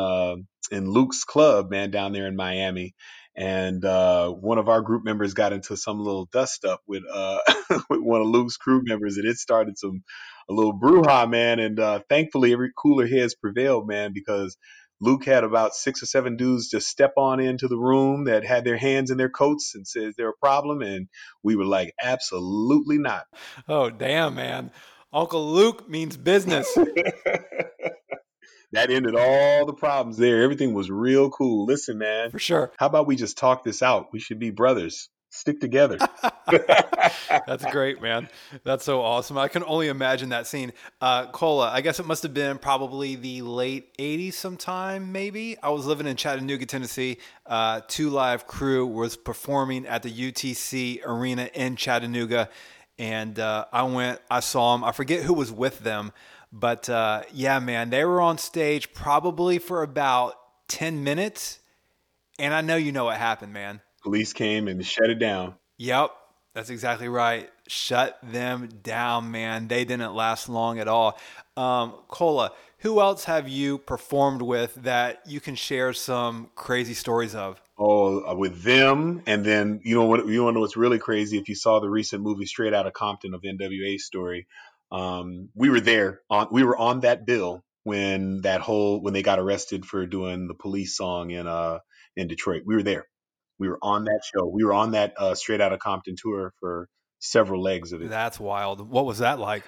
in 0.71 0.91
Luke's 0.91 1.25
club, 1.25 1.71
man, 1.71 1.91
down 1.91 2.13
there 2.13 2.27
in 2.27 2.37
Miami 2.37 2.95
and 3.37 3.85
uh, 3.85 4.31
one 4.31 4.59
of 4.59 4.69
our 4.69 4.81
group 4.81 5.05
members 5.05 5.35
got 5.35 5.53
into 5.53 5.77
some 5.77 6.01
little 6.01 6.27
dust 6.33 6.65
up 6.65 6.81
with 6.87 7.03
uh, 7.13 7.39
with 7.91 8.01
one 8.01 8.23
of 8.23 8.29
Luke's 8.29 8.57
crew 8.57 8.83
members, 8.85 9.19
and 9.19 9.27
it 9.27 9.37
started 9.37 9.79
some 9.79 10.03
a 10.49 10.53
little 10.53 10.79
brouhaha, 10.79 11.29
man. 11.29 11.59
And 11.59 11.79
uh, 11.79 12.01
thankfully, 12.09 12.53
every 12.53 12.71
cooler 12.77 13.07
heads 13.07 13.35
prevailed, 13.35 13.87
man, 13.87 14.13
because 14.15 14.57
Luke 15.01 15.27
had 15.27 15.45
about 15.45 15.75
six 15.75 16.03
or 16.03 16.07
seven 16.07 16.37
dudes 16.37 16.71
just 16.71 16.89
step 16.89 17.13
on 17.19 17.39
into 17.41 17.69
the 17.69 17.77
room 17.77 18.25
that 18.25 18.45
had 18.45 18.65
their 18.65 18.79
hands 18.79 19.11
in 19.11 19.19
their 19.19 19.29
coats 19.29 19.75
and 19.75 19.87
said, 19.87 20.05
"Is 20.05 20.17
there 20.17 20.31
a 20.31 20.37
problem?" 20.41 20.81
And 20.81 21.09
we 21.43 21.57
were 21.57 21.67
like, 21.67 21.93
"Absolutely 22.03 22.99
not." 22.99 23.25
Oh, 23.69 23.91
damn, 23.91 24.35
man! 24.35 24.71
Uncle 25.13 25.53
Luke 25.53 25.89
means 25.91 26.17
business. 26.17 26.75
that 28.73 28.91
ended 28.91 29.15
all 29.15 29.67
the 29.67 29.73
problems 29.73 30.17
there. 30.17 30.43
Everything 30.43 30.75
was 30.75 30.91
real 30.91 31.31
cool. 31.31 31.67
Listen, 31.67 31.99
man. 31.99 32.31
For 32.31 32.39
sure. 32.39 32.73
How 32.79 32.87
about 32.87 33.07
we 33.07 33.17
just 33.17 33.39
talk 33.39 33.65
this 33.65 33.83
out? 33.83 34.13
We 34.13 34.21
should 34.21 34.39
be 34.39 34.51
brothers. 34.51 35.09
Stick 35.31 35.61
together. 35.61 35.99
That's 37.47 37.65
great, 37.67 38.01
man. 38.01 38.29
That's 38.65 38.85
so 38.85 39.03
awesome. 39.03 39.37
I 39.37 39.49
can 39.49 39.65
only 39.65 39.89
imagine 39.89 40.31
that 40.31 40.47
scene. 40.47 40.73
Uh, 41.01 41.27
Kola, 41.27 41.71
I 41.71 41.83
guess 41.83 42.01
it 42.01 42.07
must 42.07 42.23
have 42.23 42.33
been 42.33 42.59
probably 42.59 43.17
the 43.17 43.43
late 43.43 43.97
80s 43.99 44.35
sometime, 44.35 45.13
maybe. 45.13 45.57
I 45.63 45.71
was 45.71 45.85
living 45.85 46.07
in 46.07 46.17
Chattanooga, 46.17 46.65
Tennessee. 46.65 47.19
Uh, 47.45 47.83
2 47.87 48.09
Live 48.09 48.47
Crew 48.47 48.87
was 48.87 49.17
performing 49.17 49.87
at 49.87 50.03
the 50.03 50.11
UTC 50.11 51.01
Arena 51.05 51.51
in 51.53 51.77
Chattanooga. 51.77 52.49
And 52.99 53.39
uh, 53.39 53.67
I 53.73 53.83
went, 53.83 54.21
I 54.31 54.41
saw 54.41 54.75
them. 54.75 54.85
I 54.85 54.93
forget 54.93 55.23
who 55.23 55.35
was 55.35 55.53
with 55.53 55.81
them. 55.81 56.13
But 56.53 56.89
uh, 56.89 57.23
yeah, 57.33 57.59
man, 57.59 57.91
they 57.91 58.05
were 58.05 58.21
on 58.21 58.39
stage 58.39 58.93
probably 58.93 59.59
for 59.59 59.83
about 59.83 60.35
10 60.69 61.05
minutes. 61.05 61.61
And 62.39 62.53
I 62.53 62.61
know 62.61 62.77
you 62.77 62.93
know 62.93 63.05
what 63.05 63.17
happened, 63.17 63.53
man. 63.53 63.81
Police 64.03 64.33
came 64.33 64.69
and 64.69 64.85
shut 64.85 65.11
it 65.11 65.19
down. 65.19 65.55
Yep, 65.79 66.11
that's 66.55 66.71
exactly 66.71 67.09
right. 67.09 67.51
Shut 67.67 68.19
them 68.23 68.69
down, 68.83 69.31
man. 69.31 69.69
They 69.69 69.85
didn't 69.85 70.15
last 70.15 70.49
long 70.49 70.79
at 70.79 70.89
all. 70.89 71.19
Um, 71.57 71.95
Kola, 72.09 72.53
who 72.79 73.01
else 73.01 73.25
have 73.25 73.49
you 73.49 73.79
performed 73.79 74.43
with 74.43 74.75
that 74.77 75.23
you 75.27 75.41
can 75.41 75.55
share 75.55 75.93
some 75.93 76.51
crazy 76.55 76.95
stories 76.95 77.35
of? 77.35 77.61
Oh, 77.79 78.25
uh, 78.25 78.35
with 78.35 78.63
them, 78.63 79.23
and 79.27 79.45
then 79.45 79.81
you 79.83 79.95
know 79.97 80.05
what? 80.05 80.27
You 80.29 80.45
want 80.45 80.55
to 80.55 80.59
know 80.59 80.61
what's 80.61 80.77
really 80.77 80.99
crazy? 80.99 81.37
If 81.37 81.49
you 81.49 81.55
saw 81.55 81.81
the 81.81 81.91
recent 81.91 82.23
movie 82.23 82.47
Straight 82.47 82.73
Outta 82.73 82.91
Compton 82.91 83.35
of 83.35 83.43
NWA 83.43 83.99
story, 83.99 84.47
um, 84.93 85.49
we 85.55 85.69
were 85.71 85.81
there 85.81 86.21
on 86.31 86.49
we 86.51 86.63
were 86.63 86.77
on 86.77 87.01
that 87.01 87.27
bill 87.27 87.63
when 87.85 88.41
that 88.43 88.61
whole 88.61 89.01
when 89.03 89.15
they 89.15 89.23
got 89.23 89.39
arrested 89.39 89.85
for 89.85 90.07
doing 90.07 90.49
the 90.49 90.55
police 90.55 90.97
song 90.97 91.31
in 91.31 91.47
uh 91.47 91.79
in 92.17 92.29
Detroit. 92.29 92.63
We 92.67 92.75
were 92.75 92.83
there. 92.83 93.07
We 93.59 93.69
were 93.69 93.79
on 93.83 94.05
that 94.05 94.21
show. 94.25 94.47
We 94.47 94.65
were 94.65 94.75
on 94.75 94.93
that 94.93 95.15
uh, 95.17 95.35
straight 95.35 95.61
out 95.61 95.73
of 95.73 95.79
Compton 95.79 96.17
tour 96.19 96.53
for 96.61 96.89
several 97.21 97.63
legs 97.63 97.93
of 97.93 98.03
it. 98.03 98.11
That's 98.11 98.39
wild. 98.39 98.87
What 98.89 99.07
was 99.07 99.19
that 99.19 99.39
like? 99.39 99.65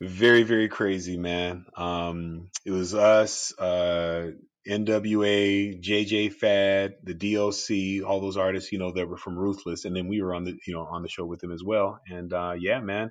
Very, 0.00 0.44
very 0.44 0.68
crazy, 0.68 1.16
man. 1.16 1.66
Um, 1.76 2.50
it 2.64 2.70
was 2.70 2.94
us, 2.94 3.52
uh, 3.58 4.30
NWA, 4.68 5.80
JJ 5.82 6.32
Fad, 6.34 6.94
the 7.02 7.14
DOC, 7.14 8.08
all 8.08 8.20
those 8.20 8.36
artists, 8.36 8.72
you 8.72 8.78
know, 8.78 8.92
that 8.92 9.08
were 9.08 9.16
from 9.16 9.38
Ruthless, 9.38 9.84
and 9.84 9.96
then 9.96 10.08
we 10.08 10.22
were 10.22 10.34
on 10.34 10.44
the, 10.44 10.56
you 10.66 10.74
know, 10.74 10.82
on 10.90 11.02
the 11.02 11.08
show 11.08 11.24
with 11.26 11.40
them 11.40 11.52
as 11.52 11.64
well. 11.64 12.00
And 12.08 12.32
uh, 12.32 12.54
yeah, 12.58 12.80
man, 12.80 13.10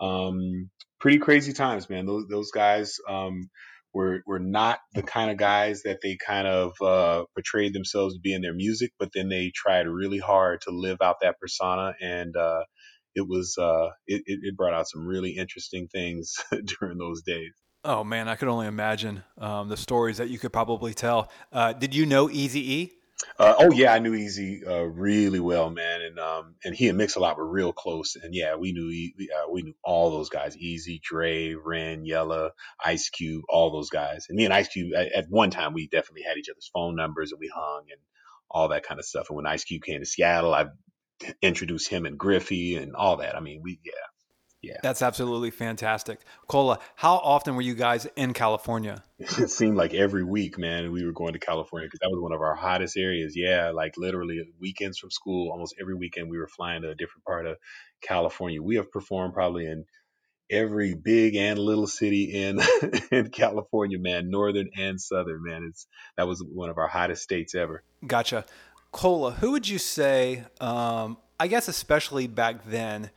um, 0.00 0.70
pretty 1.00 1.18
crazy 1.18 1.52
times, 1.52 1.90
man. 1.90 2.06
Those 2.06 2.26
those 2.28 2.50
guys 2.52 2.96
um, 3.08 3.50
were 3.94 4.22
were 4.26 4.40
not 4.40 4.80
the 4.94 5.02
kind 5.02 5.30
of 5.30 5.38
guys 5.38 5.82
that 5.84 6.00
they 6.02 6.16
kind 6.24 6.46
of 6.46 6.72
uh, 6.82 7.24
portrayed 7.34 7.74
themselves 7.74 8.14
to 8.14 8.20
be 8.20 8.34
in 8.34 8.42
their 8.42 8.54
music, 8.54 8.92
but 8.98 9.10
then 9.14 9.28
they 9.28 9.52
tried 9.54 9.88
really 9.88 10.18
hard 10.18 10.60
to 10.62 10.70
live 10.72 10.98
out 11.02 11.16
that 11.22 11.40
persona 11.40 11.94
and. 12.00 12.36
Uh, 12.36 12.62
it 13.16 13.26
was 13.28 13.56
uh, 13.58 13.88
it, 14.06 14.22
it 14.26 14.56
brought 14.56 14.74
out 14.74 14.88
some 14.88 15.06
really 15.06 15.32
interesting 15.32 15.88
things 15.88 16.36
during 16.80 16.98
those 16.98 17.22
days. 17.22 17.52
Oh 17.84 18.04
man, 18.04 18.28
I 18.28 18.34
could 18.34 18.48
only 18.48 18.66
imagine 18.66 19.22
um, 19.38 19.68
the 19.68 19.76
stories 19.76 20.18
that 20.18 20.28
you 20.28 20.38
could 20.38 20.52
probably 20.52 20.94
tell. 20.94 21.30
Uh, 21.52 21.72
did 21.72 21.94
you 21.94 22.06
know 22.06 22.28
Easy 22.28 22.72
E? 22.72 22.92
Uh, 23.38 23.54
oh 23.58 23.72
yeah, 23.72 23.92
I 23.92 23.98
knew 23.98 24.12
Eazy 24.12 24.66
uh, 24.66 24.84
really 24.84 25.40
well, 25.40 25.70
man, 25.70 26.02
and 26.02 26.18
um, 26.18 26.54
and 26.64 26.74
he 26.74 26.88
and 26.88 26.96
Mix-a-Lot 26.96 27.36
were 27.36 27.48
real 27.48 27.72
close, 27.72 28.16
and 28.16 28.34
yeah, 28.34 28.54
we 28.56 28.72
knew 28.72 28.88
uh, 29.36 29.50
we 29.50 29.62
knew 29.62 29.74
all 29.82 30.10
those 30.10 30.28
guys: 30.28 30.56
Eazy, 30.56 31.00
Dre, 31.02 31.54
Ren, 31.54 32.04
Yella, 32.04 32.50
Ice 32.84 33.08
Cube, 33.10 33.42
all 33.48 33.72
those 33.72 33.90
guys. 33.90 34.26
And 34.28 34.36
me 34.36 34.44
and 34.44 34.54
Ice 34.54 34.68
Cube 34.68 34.92
at, 34.96 35.12
at 35.12 35.26
one 35.28 35.50
time 35.50 35.72
we 35.72 35.88
definitely 35.88 36.22
had 36.22 36.36
each 36.36 36.48
other's 36.48 36.70
phone 36.72 36.94
numbers, 36.94 37.32
and 37.32 37.40
we 37.40 37.50
hung 37.52 37.84
and 37.90 38.00
all 38.50 38.68
that 38.68 38.84
kind 38.84 39.00
of 39.00 39.06
stuff. 39.06 39.30
And 39.30 39.36
when 39.36 39.46
Ice 39.46 39.64
Cube 39.64 39.82
came 39.82 40.00
to 40.00 40.06
Seattle, 40.06 40.54
I 40.54 40.66
introduced 41.42 41.88
him 41.88 42.06
and 42.06 42.18
Griffey 42.18 42.76
and 42.76 42.94
all 42.94 43.16
that. 43.16 43.36
I 43.36 43.40
mean, 43.40 43.60
we 43.62 43.80
yeah, 43.84 43.92
yeah. 44.62 44.78
That's 44.82 45.02
absolutely 45.02 45.50
fantastic. 45.50 46.20
Kola, 46.48 46.80
how 46.96 47.14
often 47.14 47.54
were 47.54 47.62
you 47.62 47.74
guys 47.74 48.06
in 48.16 48.32
California? 48.32 49.02
It 49.18 49.50
seemed 49.50 49.76
like 49.76 49.94
every 49.94 50.24
week, 50.24 50.58
man. 50.58 50.92
We 50.92 51.04
were 51.04 51.12
going 51.12 51.32
to 51.32 51.38
California 51.38 51.86
because 51.86 52.00
that 52.00 52.10
was 52.10 52.20
one 52.20 52.32
of 52.32 52.40
our 52.40 52.54
hottest 52.54 52.96
areas. 52.96 53.34
Yeah, 53.36 53.70
like 53.70 53.96
literally 53.96 54.40
weekends 54.60 54.98
from 54.98 55.10
school, 55.10 55.50
almost 55.50 55.74
every 55.80 55.94
weekend 55.94 56.28
we 56.28 56.38
were 56.38 56.48
flying 56.48 56.82
to 56.82 56.90
a 56.90 56.94
different 56.94 57.24
part 57.24 57.46
of 57.46 57.56
California. 58.00 58.62
We 58.62 58.76
have 58.76 58.90
performed 58.90 59.34
probably 59.34 59.66
in 59.66 59.84
every 60.50 60.94
big 60.94 61.36
and 61.36 61.58
little 61.58 61.86
city 61.86 62.24
in 62.24 62.60
in 63.12 63.30
California, 63.30 63.98
man, 63.98 64.30
northern 64.30 64.70
and 64.76 65.00
southern, 65.00 65.42
man. 65.42 65.66
It's 65.68 65.86
that 66.16 66.26
was 66.26 66.42
one 66.42 66.70
of 66.70 66.78
our 66.78 66.88
hottest 66.88 67.22
states 67.22 67.54
ever. 67.54 67.82
Gotcha. 68.06 68.44
Kola, 68.90 69.32
who 69.32 69.52
would 69.52 69.68
you 69.68 69.78
say, 69.78 70.44
um, 70.60 71.18
I 71.38 71.46
guess 71.46 71.68
especially 71.68 72.26
back 72.26 72.64
then, 72.66 73.10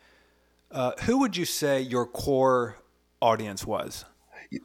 uh, 0.71 0.93
who 1.03 1.19
would 1.19 1.37
you 1.37 1.45
say 1.45 1.81
your 1.81 2.05
core 2.05 2.77
audience 3.21 3.65
was? 3.65 4.05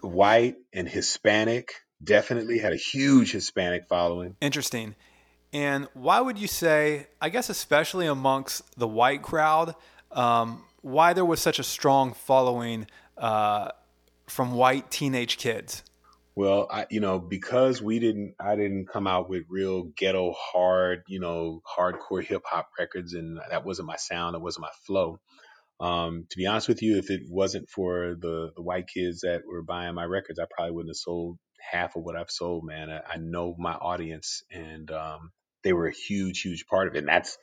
White 0.03 0.57
and 0.73 0.89
Hispanic, 0.89 1.74
definitely 2.03 2.59
had 2.59 2.73
a 2.73 2.77
huge 2.77 3.33
Hispanic 3.33 3.87
following. 3.89 4.37
Interesting. 4.41 4.95
And 5.53 5.89
why 5.95 6.20
would 6.20 6.39
you 6.39 6.49
say, 6.49 7.07
I 7.20 7.28
guess 7.28 7.49
especially 7.49 8.07
amongst 8.07 8.78
the 8.78 8.89
white 8.89 9.23
crowd, 9.23 9.74
um, 10.12 10.65
why 10.83 11.12
there 11.12 11.24
was 11.24 11.41
such 11.41 11.59
a 11.59 11.62
strong 11.62 12.12
following 12.12 12.87
uh, 13.16 13.70
from 14.27 14.53
white 14.53 14.91
teenage 14.91 15.39
kids? 15.39 15.83
Well, 16.35 16.69
I, 16.70 16.87
you 16.91 17.01
know, 17.01 17.19
because 17.19 17.81
we 17.81 17.99
didn't, 17.99 18.35
I 18.39 18.57
didn't 18.57 18.89
come 18.89 19.07
out 19.07 19.31
with 19.31 19.45
real 19.49 19.85
ghetto 19.85 20.35
hard, 20.37 21.05
you 21.07 21.19
know, 21.19 21.62
hardcore 21.66 22.23
hip 22.23 22.43
hop 22.45 22.69
records, 22.78 23.15
and 23.15 23.41
that 23.49 23.65
wasn't 23.65 23.89
my 23.89 23.97
sound, 23.97 24.37
it 24.37 24.43
wasn't 24.43 24.62
my 24.62 24.70
flow. 24.85 25.19
Um, 25.78 26.27
to 26.31 26.36
be 26.36 26.47
honest 26.47 26.69
with 26.69 26.82
you, 26.82 26.98
if 26.98 27.11
it 27.11 27.23
wasn't 27.28 27.69
for 27.69 28.15
the 28.19 28.51
the 28.57 28.62
white 28.62 28.86
kids 28.93 29.20
that 29.20 29.43
were 29.47 29.62
buying 29.62 29.94
my 29.94 30.05
records, 30.05 30.39
I 30.39 30.47
probably 30.51 30.73
wouldn't 30.73 30.90
have 30.90 30.97
sold 30.97 31.39
half 31.70 31.97
of 31.97 32.03
what 32.03 32.16
I've 32.16 32.31
sold, 32.31 32.65
man. 32.65 32.90
I, 32.90 33.15
I 33.15 33.16
know 33.19 33.55
my 33.59 33.74
audience, 33.74 34.43
and 34.51 34.90
um, 34.90 35.32
they 35.65 35.73
were 35.73 35.89
a 35.89 35.93
huge, 35.93 36.40
huge 36.40 36.66
part 36.66 36.89
of 36.89 36.94
it. 36.94 37.01
And 37.01 37.09
that's 37.09 37.36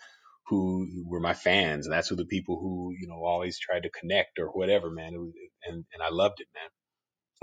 who 0.47 0.87
were 1.05 1.19
my 1.19 1.33
fans, 1.33 1.85
and 1.85 1.93
that's 1.93 2.09
who 2.09 2.15
the 2.15 2.25
people 2.25 2.59
who 2.59 2.93
you 2.99 3.07
know 3.07 3.23
always 3.23 3.59
tried 3.59 3.83
to 3.83 3.89
connect 3.89 4.39
or 4.39 4.47
whatever, 4.47 4.89
man. 4.89 5.13
Was, 5.13 5.31
and 5.65 5.85
and 5.93 6.01
I 6.01 6.09
loved 6.09 6.39
it, 6.39 6.47
man 6.53 6.69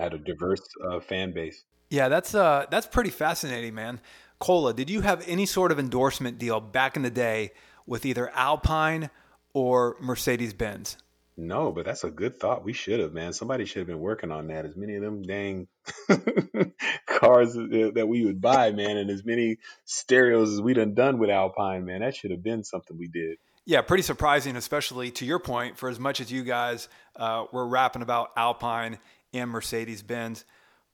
I 0.01 0.05
had 0.05 0.15
a 0.15 0.19
diverse 0.19 0.63
uh, 0.89 1.01
fan 1.01 1.33
base. 1.33 1.63
Yeah, 1.91 2.09
that's 2.09 2.35
uh, 2.35 2.67
that's 2.71 2.87
pretty 2.87 3.11
fascinating, 3.11 3.75
man. 3.75 4.01
Kola, 4.39 4.73
did 4.73 4.89
you 4.89 5.03
have 5.03 5.27
any 5.29 5.45
sort 5.45 5.71
of 5.71 5.79
endorsement 5.79 6.39
deal 6.39 6.61
back 6.61 6.97
in 6.97 7.03
the 7.03 7.11
day 7.11 7.53
with 7.87 8.07
either 8.07 8.31
Alpine 8.31 9.11
or 9.53 9.97
Mercedes 10.01 10.55
Benz? 10.55 10.97
No, 11.37 11.73
but 11.73 11.87
that's 11.87 12.05
a 12.05 12.11
good 12.11 12.39
thought. 12.39 12.65
We 12.65 12.75
should 12.75 13.01
have, 13.01 13.15
man. 13.15 13.33
Somebody 13.33 13.65
should 13.65 13.79
have 13.79 13.87
been 13.87 14.01
working 14.01 14.31
on 14.31 14.49
that. 14.49 14.67
As 14.67 14.77
many 14.77 14.97
of 14.97 15.03
them 15.03 15.23
dang 15.23 15.69
cars 17.07 17.55
that 17.55 18.07
we 18.07 18.27
would 18.27 18.41
buy, 18.43 18.73
man, 18.73 18.99
and 18.99 19.11
as 19.11 19.25
many 19.25 19.57
stereos 19.87 20.53
as 20.53 20.61
we 20.61 20.75
done 20.75 20.95
done 20.95 21.19
with 21.19 21.31
Alpine, 21.31 21.87
man. 21.87 22.01
That 22.01 22.15
should 22.15 22.31
have 22.31 22.43
been 22.43 22.63
something 22.63 22.99
we 22.99 23.09
did. 23.09 23.39
Yeah, 23.65 23.81
pretty 23.83 24.03
surprising, 24.03 24.57
especially 24.57 25.11
to 25.13 25.25
your 25.25 25.39
point. 25.39 25.79
For 25.79 25.89
as 25.89 25.99
much 25.99 26.21
as 26.21 26.31
you 26.31 26.43
guys 26.43 26.89
uh, 27.17 27.47
were 27.53 27.67
rapping 27.67 28.03
about 28.03 28.33
Alpine 28.37 28.99
and 29.33 29.51
Mercedes 29.51 30.03
Benz. 30.03 30.45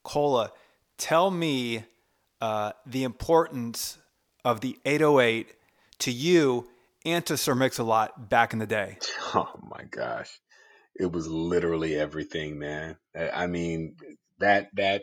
Kola, 0.04 0.52
tell 0.98 1.30
me 1.30 1.84
uh, 2.40 2.72
the 2.84 3.04
importance 3.04 3.98
of 4.44 4.60
the 4.60 4.78
808 4.84 5.52
to 6.00 6.12
you 6.12 6.68
and 7.06 7.24
to 7.26 7.36
Sir 7.36 7.54
Mix-a-Lot 7.54 8.28
back 8.28 8.52
in 8.52 8.58
the 8.58 8.66
day. 8.66 8.98
Oh 9.34 9.58
my 9.68 9.84
gosh. 9.90 10.30
It 10.94 11.12
was 11.12 11.26
literally 11.28 11.94
everything, 11.94 12.58
man. 12.58 12.96
I 13.14 13.48
mean, 13.48 13.96
that, 14.38 14.68
that, 14.76 15.02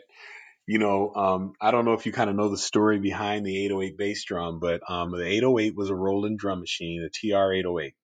you 0.66 0.78
know, 0.78 1.12
um, 1.14 1.52
I 1.60 1.70
don't 1.70 1.84
know 1.84 1.92
if 1.92 2.04
you 2.04 2.10
kind 2.10 2.30
of 2.30 2.34
know 2.34 2.48
the 2.48 2.58
story 2.58 2.98
behind 2.98 3.46
the 3.46 3.64
808 3.66 3.96
bass 3.96 4.24
drum, 4.24 4.58
but 4.58 4.80
um, 4.88 5.12
the 5.12 5.24
808 5.24 5.76
was 5.76 5.90
a 5.90 5.94
Roland 5.94 6.38
drum 6.38 6.60
machine, 6.60 7.06
a 7.06 7.10
TR 7.10 7.52
808 7.52 7.94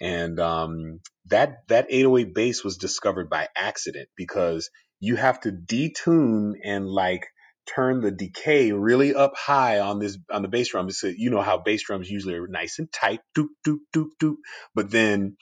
and 0.00 0.38
um, 0.40 1.00
that 1.26 1.66
that 1.68 1.86
808 1.88 2.34
bass 2.34 2.62
was 2.62 2.76
discovered 2.76 3.30
by 3.30 3.48
accident 3.56 4.08
because 4.16 4.70
you 5.00 5.16
have 5.16 5.40
to 5.40 5.52
detune 5.52 6.54
and 6.62 6.86
like 6.86 7.26
turn 7.74 8.00
the 8.00 8.10
decay 8.10 8.72
really 8.72 9.14
up 9.14 9.36
high 9.36 9.80
on 9.80 9.98
this 9.98 10.18
on 10.30 10.42
the 10.42 10.48
bass 10.48 10.70
drum. 10.70 10.90
So 10.90 11.08
you 11.08 11.30
know 11.30 11.42
how 11.42 11.58
bass 11.58 11.82
drums 11.84 12.10
usually 12.10 12.34
are 12.34 12.46
nice 12.46 12.78
and 12.78 12.90
tight, 12.92 13.20
doop 13.36 13.48
doop 13.66 13.78
doop 13.94 14.10
doop. 14.22 14.36
But 14.74 14.90
then 14.90 15.36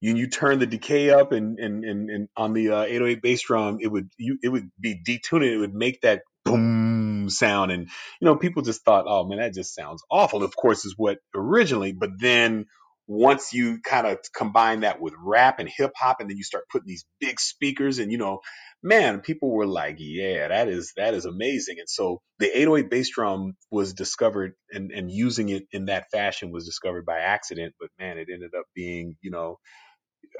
you 0.00 0.14
you 0.16 0.28
turn 0.28 0.58
the 0.58 0.66
decay 0.66 1.10
up 1.10 1.32
and 1.32 1.58
and 1.58 1.84
and, 1.84 2.10
and 2.10 2.28
on 2.36 2.52
the 2.52 2.70
uh, 2.70 2.82
808 2.82 3.22
bass 3.22 3.42
drum, 3.42 3.78
it 3.80 3.88
would 3.88 4.08
you 4.18 4.38
it 4.42 4.48
would 4.48 4.70
be 4.80 5.00
detuned. 5.06 5.44
It 5.44 5.58
would 5.58 5.74
make 5.74 6.00
that 6.02 6.22
boom 6.44 7.28
sound, 7.30 7.72
and 7.72 7.88
you 8.20 8.24
know 8.26 8.36
people 8.36 8.62
just 8.62 8.84
thought, 8.84 9.06
oh 9.08 9.26
man, 9.26 9.38
that 9.38 9.54
just 9.54 9.74
sounds 9.74 10.02
awful. 10.10 10.42
Of 10.42 10.56
course, 10.56 10.84
is 10.84 10.94
what 10.96 11.18
originally, 11.34 11.92
but 11.92 12.10
then 12.18 12.66
once 13.06 13.52
you 13.52 13.80
kind 13.82 14.06
of 14.06 14.18
combine 14.34 14.80
that 14.80 15.00
with 15.00 15.12
rap 15.18 15.58
and 15.58 15.68
hip 15.68 15.92
hop 15.96 16.20
and 16.20 16.30
then 16.30 16.36
you 16.36 16.44
start 16.44 16.64
putting 16.70 16.88
these 16.88 17.04
big 17.20 17.38
speakers 17.38 17.98
and 17.98 18.10
you 18.10 18.16
know 18.18 18.40
man 18.84 19.20
people 19.20 19.50
were 19.50 19.66
like 19.66 19.96
yeah 19.98 20.48
that 20.48 20.68
is 20.68 20.92
that 20.96 21.14
is 21.14 21.24
amazing 21.24 21.76
and 21.78 21.88
so 21.88 22.20
the 22.38 22.46
808 22.46 22.90
bass 22.90 23.10
drum 23.10 23.56
was 23.70 23.94
discovered 23.94 24.52
and, 24.70 24.92
and 24.92 25.10
using 25.10 25.48
it 25.48 25.64
in 25.72 25.86
that 25.86 26.10
fashion 26.12 26.52
was 26.52 26.66
discovered 26.66 27.04
by 27.04 27.18
accident 27.18 27.74
but 27.80 27.88
man 27.98 28.18
it 28.18 28.28
ended 28.32 28.52
up 28.56 28.66
being 28.74 29.16
you 29.22 29.30
know 29.30 29.58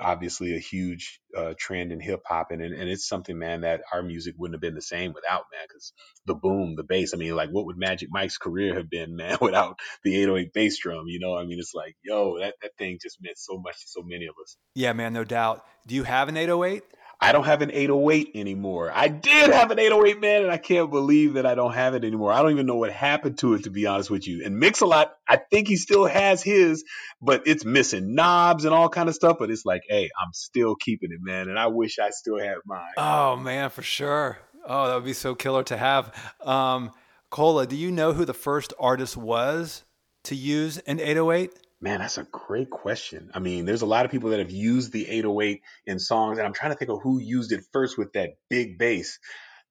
obviously 0.01 0.55
a 0.55 0.59
huge 0.59 1.21
uh, 1.37 1.55
trend 1.59 1.93
in 1.93 2.01
hip 2.01 2.23
hop, 2.27 2.51
and, 2.51 2.63
and 2.63 2.89
it's 2.89 3.07
something, 3.07 3.39
man, 3.39 3.63
that 3.63 3.83
our 3.93 4.03
music 4.03 4.35
wouldn't 4.39 4.55
have 4.55 4.61
been 4.61 4.75
the 4.75 4.83
same 4.83 5.13
without, 5.13 5.45
man, 5.53 5.67
because 5.69 5.93
the 6.27 6.35
boom, 6.35 6.75
the 6.77 6.83
bass. 6.83 7.15
I 7.15 7.17
mean, 7.17 7.35
like, 7.37 7.51
what 7.51 7.67
would 7.67 7.77
Magic 7.77 8.09
Mike's 8.11 8.39
career 8.39 8.75
have 8.75 8.91
been, 8.91 9.17
man, 9.17 9.39
without 9.41 9.79
the 10.03 10.17
808 10.17 10.53
bass 10.53 10.79
drum? 10.79 11.05
You 11.07 11.21
know, 11.21 11.37
I 11.37 11.45
mean, 11.45 11.59
it's 11.59 11.75
like, 11.75 11.97
yo, 12.03 12.39
that 12.39 12.55
that 12.63 12.73
thing 12.79 12.99
just 13.01 13.19
meant 13.23 13.39
so 13.39 13.59
much 13.59 13.81
to 13.81 13.87
so 13.87 14.03
many 14.05 14.27
of 14.27 14.35
us. 14.43 14.57
Yeah, 14.75 14.93
man, 14.93 15.13
no 15.13 15.25
doubt. 15.25 15.65
Do 15.87 15.95
you 15.95 16.05
have 16.05 16.29
an 16.29 16.37
808? 16.37 16.83
I 17.25 17.33
don't 17.33 17.45
have 17.45 17.63
an 17.63 17.71
808 17.71 18.33
anymore. 18.35 18.93
I 18.95 19.09
did 19.09 19.51
have 19.51 19.71
an 19.71 19.79
808, 19.79 20.21
man, 20.21 20.43
and 20.43 20.51
I 20.53 20.59
can't 20.59 20.91
believe 20.91 21.35
that 21.35 21.47
I 21.47 21.55
don't 21.55 21.73
have 21.73 21.95
it 21.95 22.05
anymore. 22.05 22.33
I 22.33 22.43
don't 22.43 22.51
even 22.51 22.67
know 22.67 22.77
what 22.77 22.93
happened 22.93 23.39
to 23.39 23.55
it, 23.55 23.65
to 23.65 23.71
be 23.71 23.87
honest 23.87 24.11
with 24.11 24.29
you. 24.29 24.45
And 24.45 24.59
Mix-a-Lot, 24.59 25.15
I 25.27 25.37
think 25.37 25.69
he 25.69 25.77
still 25.77 26.05
has 26.05 26.43
his, 26.43 26.85
but 27.23 27.47
it's 27.47 27.65
missing 27.65 28.15
knobs 28.15 28.67
and 28.67 28.75
all 28.75 28.91
kind 28.91 29.09
of 29.09 29.15
stuff. 29.15 29.39
But 29.39 29.51
it's 29.51 29.65
like, 29.65 29.85
hey, 29.89 30.11
I'm 30.21 30.35
still 30.35 30.75
keeping 30.77 31.13
it, 31.13 31.21
man, 31.23 31.49
and 31.49 31.59
I 31.59 31.69
wish 31.69 31.99
I 31.99 32.11
still 32.11 32.39
had 32.39 32.57
mine. 32.67 32.93
Oh 32.99 33.37
man, 33.37 33.71
for 33.71 33.83
sure. 33.83 34.39
Oh, 34.67 34.89
that 34.89 34.95
would 34.95 35.05
be 35.05 35.15
so 35.15 35.35
killer 35.35 35.63
to 35.65 35.79
have. 35.79 36.15
Um, 36.43 36.91
Cola, 37.31 37.67
do 37.67 37.75
you 37.75 37.91
know 37.91 38.13
who 38.13 38.27
the 38.27 38.35
first 38.35 38.75
artist 38.79 39.17
was 39.17 39.85
to 40.25 40.35
use 40.35 40.77
an 40.79 41.01
808? 41.01 41.51
Man, 41.85 41.99
that's 42.01 42.17
a 42.17 42.25
great 42.25 42.71
question. 42.71 43.31
I 43.35 43.41
mean, 43.41 43.67
there's 43.67 43.83
a 43.83 43.87
lot 43.87 44.07
of 44.07 44.11
people 44.11 44.31
that 44.31 44.39
have 44.39 44.51
used 44.51 44.91
the 44.91 45.07
808 45.07 45.61
in 45.85 45.99
songs, 45.99 46.39
and 46.39 46.47
I'm 46.47 46.55
trying 46.55 46.73
to 46.73 46.79
think 46.79 46.91
of 46.91 47.03
who 47.03 47.21
used 47.21 47.53
it 47.53 47.63
first 47.75 47.99
with 47.99 48.15
that 48.15 48.39
big 48.49 48.79
bass. 48.79 49.19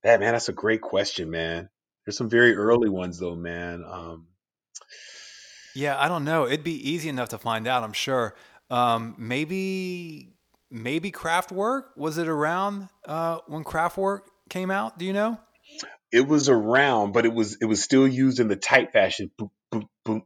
That 0.03 0.19
man, 0.19 0.33
that's 0.33 0.47
a 0.47 0.53
great 0.53 0.81
question, 0.81 1.31
man. 1.31 1.69
There's 2.05 2.15
some 2.15 2.29
very 2.29 2.53
early 2.53 2.87
ones 2.87 3.17
though, 3.17 3.35
man. 3.35 3.83
Um, 3.83 4.27
yeah, 5.73 5.99
I 5.99 6.07
don't 6.07 6.23
know. 6.23 6.45
It'd 6.45 6.63
be 6.63 6.87
easy 6.91 7.09
enough 7.09 7.29
to 7.29 7.39
find 7.39 7.65
out, 7.65 7.81
I'm 7.81 7.93
sure. 7.93 8.35
Um, 8.69 9.15
maybe 9.17 10.35
maybe 10.69 11.11
Kraftwerk. 11.11 11.85
Was 11.97 12.19
it 12.19 12.27
around 12.27 12.89
uh, 13.07 13.39
when 13.47 13.63
Kraftwerk 13.63 14.19
came 14.51 14.69
out? 14.69 14.99
Do 14.99 15.05
you 15.05 15.13
know? 15.13 15.39
It 16.11 16.27
was 16.27 16.47
around, 16.47 17.13
but 17.13 17.25
it 17.25 17.33
was 17.33 17.57
it 17.59 17.65
was 17.65 17.81
still 17.81 18.07
used 18.07 18.39
in 18.39 18.49
the 18.49 18.55
tight 18.55 18.93
fashion. 18.93 19.31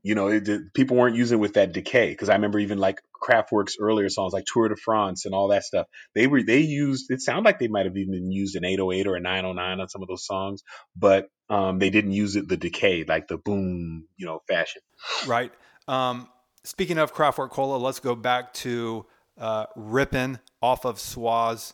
You 0.03 0.15
know, 0.15 0.27
it, 0.27 0.73
people 0.73 0.97
weren't 0.97 1.15
using 1.15 1.37
it 1.37 1.41
with 1.41 1.53
that 1.53 1.71
decay 1.71 2.09
because 2.09 2.29
I 2.29 2.33
remember 2.33 2.59
even 2.59 2.77
like 2.77 2.99
Kraftwerk's 3.21 3.77
earlier 3.79 4.09
songs 4.09 4.33
like 4.33 4.45
Tour 4.45 4.69
de 4.69 4.75
France 4.75 5.25
and 5.25 5.33
all 5.33 5.49
that 5.49 5.63
stuff. 5.63 5.87
They 6.15 6.27
were 6.27 6.41
they 6.41 6.59
used 6.59 7.11
it 7.11 7.21
sounded 7.21 7.45
like 7.45 7.59
they 7.59 7.67
might 7.67 7.85
have 7.85 7.95
even 7.95 8.31
used 8.31 8.55
an 8.55 8.65
808 8.65 9.07
or 9.07 9.15
a 9.15 9.19
909 9.19 9.79
on 9.79 9.89
some 9.89 10.01
of 10.01 10.07
those 10.07 10.25
songs, 10.25 10.63
but 10.95 11.27
um, 11.49 11.79
they 11.79 11.89
didn't 11.89 12.11
use 12.11 12.35
it 12.35 12.47
the 12.47 12.57
decay 12.57 13.05
like 13.07 13.27
the 13.27 13.37
boom, 13.37 14.07
you 14.17 14.25
know, 14.25 14.39
fashion. 14.47 14.81
Right. 15.27 15.51
Um, 15.87 16.27
speaking 16.63 16.97
of 16.97 17.13
Kraftwerk 17.13 17.51
Kola, 17.51 17.77
let's 17.77 17.99
go 17.99 18.15
back 18.15 18.53
to 18.55 19.05
uh, 19.37 19.67
"Rippin'" 19.75 20.39
off 20.61 20.85
of 20.85 20.97
Swass 20.97 21.73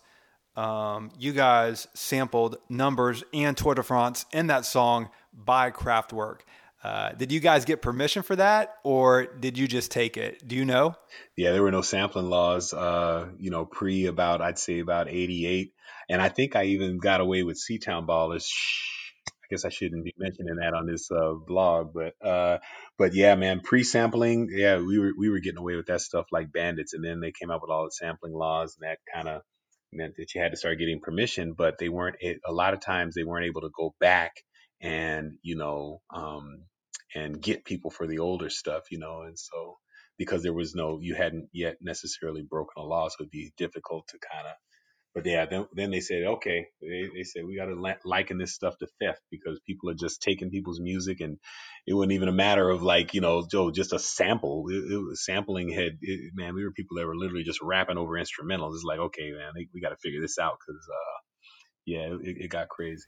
um, 0.56 1.12
you 1.18 1.34
guys 1.34 1.88
sampled 1.94 2.58
numbers 2.70 3.24
and 3.34 3.58
Tour 3.58 3.76
de 3.76 3.84
France 3.84 4.26
in 4.32 4.48
that 4.48 4.66
song 4.66 5.10
by 5.34 5.72
Kraftwerk. 5.72 6.42
Uh, 6.84 7.14
did 7.14 7.32
you 7.32 7.40
guys 7.40 7.64
get 7.66 7.82
permission 7.82 8.24
for 8.24 8.36
that, 8.36 8.76
or 8.84 9.26
did 9.26 9.58
you 9.58 9.68
just 9.68 9.90
take 9.90 10.18
it? 10.18 10.46
Do 10.46 10.56
you 10.56 10.66
know? 10.66 10.96
Yeah, 11.38 11.54
there 11.54 11.64
were 11.64 11.72
no 11.72 11.82
sampling 11.82 12.30
laws. 12.30 12.74
Uh, 12.74 13.30
you 13.40 13.52
know, 13.52 13.66
pre 13.66 14.08
about 14.08 14.42
I'd 14.42 14.60
say 14.60 14.80
about 14.80 15.08
'88, 15.08 15.74
and 16.10 16.22
I 16.22 16.30
think 16.30 16.56
I 16.56 16.66
even 16.66 16.98
got 16.98 17.22
away 17.22 17.44
with 17.44 17.58
Seatown 17.58 18.06
Ballers. 18.06 18.50
I 19.28 19.48
guess 19.50 19.66
I 19.66 19.70
shouldn't 19.70 20.04
be 20.04 20.14
mentioning 20.18 20.56
that 20.56 20.74
on 20.74 20.86
this 20.86 21.10
uh, 21.10 21.34
blog, 21.34 21.94
but 21.94 22.16
uh, 22.22 22.58
but 22.98 23.14
yeah, 23.14 23.36
man, 23.36 23.62
pre-sampling, 23.62 24.50
yeah, 24.52 24.80
we 24.80 25.00
were 25.00 25.12
we 25.18 25.30
were 25.30 25.40
getting 25.40 25.60
away 25.60 25.76
with 25.76 25.88
that 25.88 26.02
stuff 26.02 26.26
like 26.32 26.52
bandits, 26.52 26.94
and 26.94 27.04
then 27.04 27.22
they 27.22 27.32
came 27.32 27.50
up 27.50 27.62
with 27.62 27.72
all 27.72 27.86
the 27.86 27.92
sampling 27.92 28.34
laws, 28.34 28.78
and 28.80 28.90
that 28.90 29.00
kind 29.14 29.30
of 29.30 29.42
meant 29.94 30.16
that 30.18 30.34
you 30.34 30.42
had 30.42 30.52
to 30.52 30.58
start 30.58 30.80
getting 30.80 31.00
permission, 31.00 31.54
but 31.54 31.78
they 31.78 31.90
weren't, 31.90 32.18
a 32.46 32.52
lot 32.52 32.74
of 32.74 32.82
times 32.82 33.16
they 33.16 33.24
weren't 33.24 33.46
able 33.46 33.62
to 33.62 33.70
go 33.76 33.94
back 34.00 34.34
and, 34.82 35.38
you 35.42 35.56
know, 35.56 36.02
um, 36.14 36.64
and 37.16 37.42
get 37.42 37.66
people 37.66 37.92
for 37.92 38.08
the 38.08 38.20
older 38.20 38.50
stuff, 38.50 38.84
you 38.92 39.00
know, 39.00 39.22
and 39.22 39.38
so 39.38 39.78
because 40.18 40.44
there 40.44 40.54
was 40.54 40.76
no, 40.76 41.00
you 41.02 41.16
hadn't 41.16 41.50
yet 41.54 41.78
necessarily 41.82 42.44
broken 42.44 42.74
a 42.78 42.86
law, 42.86 43.08
so 43.08 43.16
it'd 43.22 43.32
be 43.32 43.52
difficult 43.58 44.08
to 44.10 44.18
kind 44.32 44.48
of 44.48 44.54
but 45.14 45.28
yeah, 45.28 45.46
then, 45.46 45.68
then 45.76 45.92
they 45.92 46.00
said, 46.00 46.24
okay, 46.24 46.66
they, 46.82 47.08
they 47.16 47.24
said 47.24 47.46
we 47.46 47.56
got 47.56 47.66
to 47.66 47.98
liken 48.04 48.40
this 48.40 48.56
stuff 48.56 48.76
to 48.80 48.88
theft 49.00 49.22
because 49.30 49.60
people 49.66 49.92
are 49.92 49.96
just 49.96 50.24
taking 50.24 50.50
people's 50.50 50.80
music 50.80 51.22
and 51.22 51.38
it 51.86 51.94
wasn't 51.94 52.14
even 52.14 52.30
a 52.30 52.34
matter 52.34 52.68
of 52.68 52.82
like, 52.82 53.14
you 53.14 53.22
know, 53.22 53.46
Joe, 53.50 53.70
just 53.70 53.94
a 53.94 54.00
sample. 54.00 54.66
It, 54.70 54.94
it 54.94 54.98
was 54.98 55.24
sampling 55.24 55.70
had, 55.70 56.00
it, 56.02 56.32
man, 56.34 56.56
we 56.56 56.64
were 56.64 56.72
people 56.72 56.98
that 56.98 57.06
were 57.06 57.16
literally 57.16 57.44
just 57.44 57.62
rapping 57.62 57.98
over 57.98 58.14
instrumentals. 58.14 58.74
It's 58.74 58.84
like, 58.84 59.00
okay, 59.00 59.32
man, 59.32 59.52
they, 59.56 59.68
we 59.72 59.82
got 59.82 59.90
to 59.90 59.98
figure 59.98 60.22
this 60.22 60.40
out 60.40 60.58
because, 60.66 60.82
uh, 60.90 61.20
yeah, 61.86 62.30
it, 62.30 62.46
it, 62.46 62.48
got 62.50 62.70
crazy. 62.70 63.04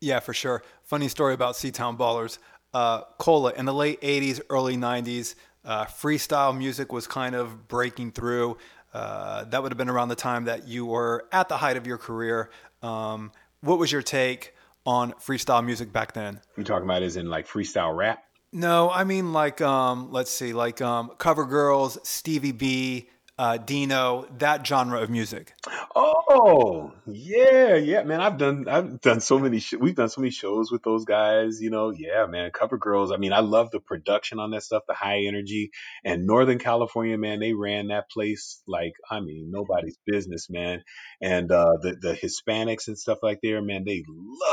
Yeah, 0.00 0.20
for 0.20 0.32
sure. 0.32 0.62
Funny 0.84 1.08
story 1.08 1.34
about 1.34 1.56
Seatown 1.56 1.98
Ballers. 1.98 2.38
Uh, 2.72 3.02
Kola 3.18 3.52
in 3.52 3.64
the 3.64 3.74
late 3.74 4.00
80s, 4.00 4.40
early 4.48 4.76
90s, 4.76 5.34
uh, 5.64 5.84
freestyle 5.86 6.56
music 6.56 6.92
was 6.92 7.06
kind 7.06 7.34
of 7.34 7.68
breaking 7.68 8.12
through. 8.12 8.56
Uh, 8.92 9.44
that 9.44 9.62
would 9.62 9.72
have 9.72 9.78
been 9.78 9.88
around 9.90 10.08
the 10.08 10.16
time 10.16 10.44
that 10.44 10.66
you 10.66 10.86
were 10.86 11.26
at 11.32 11.48
the 11.48 11.56
height 11.56 11.76
of 11.76 11.86
your 11.86 11.98
career. 11.98 12.50
Um, 12.82 13.32
what 13.60 13.78
was 13.78 13.92
your 13.92 14.02
take 14.02 14.54
on 14.86 15.12
freestyle 15.12 15.64
music 15.64 15.92
back 15.92 16.12
then? 16.12 16.40
You 16.56 16.64
talking 16.64 16.84
about 16.84 17.02
is 17.02 17.16
in 17.16 17.28
like 17.28 17.46
freestyle 17.46 17.96
rap? 17.96 18.24
No, 18.52 18.90
I 18.90 19.04
mean 19.04 19.32
like 19.32 19.60
um, 19.60 20.10
let's 20.10 20.30
see, 20.30 20.52
like 20.52 20.80
um, 20.80 21.10
Cover 21.18 21.44
Girls, 21.44 21.98
Stevie 22.02 22.52
B, 22.52 23.08
uh, 23.40 23.56
Dino, 23.56 24.26
that 24.38 24.66
genre 24.66 25.00
of 25.00 25.08
music. 25.08 25.54
Oh 25.96 26.92
yeah, 27.06 27.74
yeah, 27.74 28.02
man. 28.02 28.20
I've 28.20 28.36
done 28.36 28.68
I've 28.68 29.00
done 29.00 29.20
so 29.20 29.38
many. 29.38 29.60
Sh- 29.60 29.76
we've 29.80 29.94
done 29.94 30.10
so 30.10 30.20
many 30.20 30.30
shows 30.30 30.70
with 30.70 30.82
those 30.82 31.06
guys. 31.06 31.58
You 31.62 31.70
know, 31.70 31.90
yeah, 31.90 32.26
man. 32.26 32.50
Cover 32.50 32.76
Girls. 32.76 33.10
I 33.10 33.16
mean, 33.16 33.32
I 33.32 33.40
love 33.40 33.70
the 33.70 33.80
production 33.80 34.40
on 34.40 34.50
that 34.50 34.62
stuff, 34.62 34.82
the 34.86 34.92
high 34.92 35.22
energy. 35.24 35.70
And 36.04 36.26
Northern 36.26 36.58
California, 36.58 37.16
man, 37.16 37.40
they 37.40 37.54
ran 37.54 37.88
that 37.88 38.10
place 38.10 38.62
like 38.68 38.92
I 39.10 39.20
mean 39.20 39.50
nobody's 39.50 39.96
business, 40.04 40.50
man. 40.50 40.84
And 41.22 41.50
uh, 41.50 41.78
the 41.80 41.96
the 41.98 42.12
Hispanics 42.12 42.88
and 42.88 42.98
stuff 42.98 43.20
like 43.22 43.40
there, 43.42 43.62
man, 43.62 43.84
they 43.86 44.04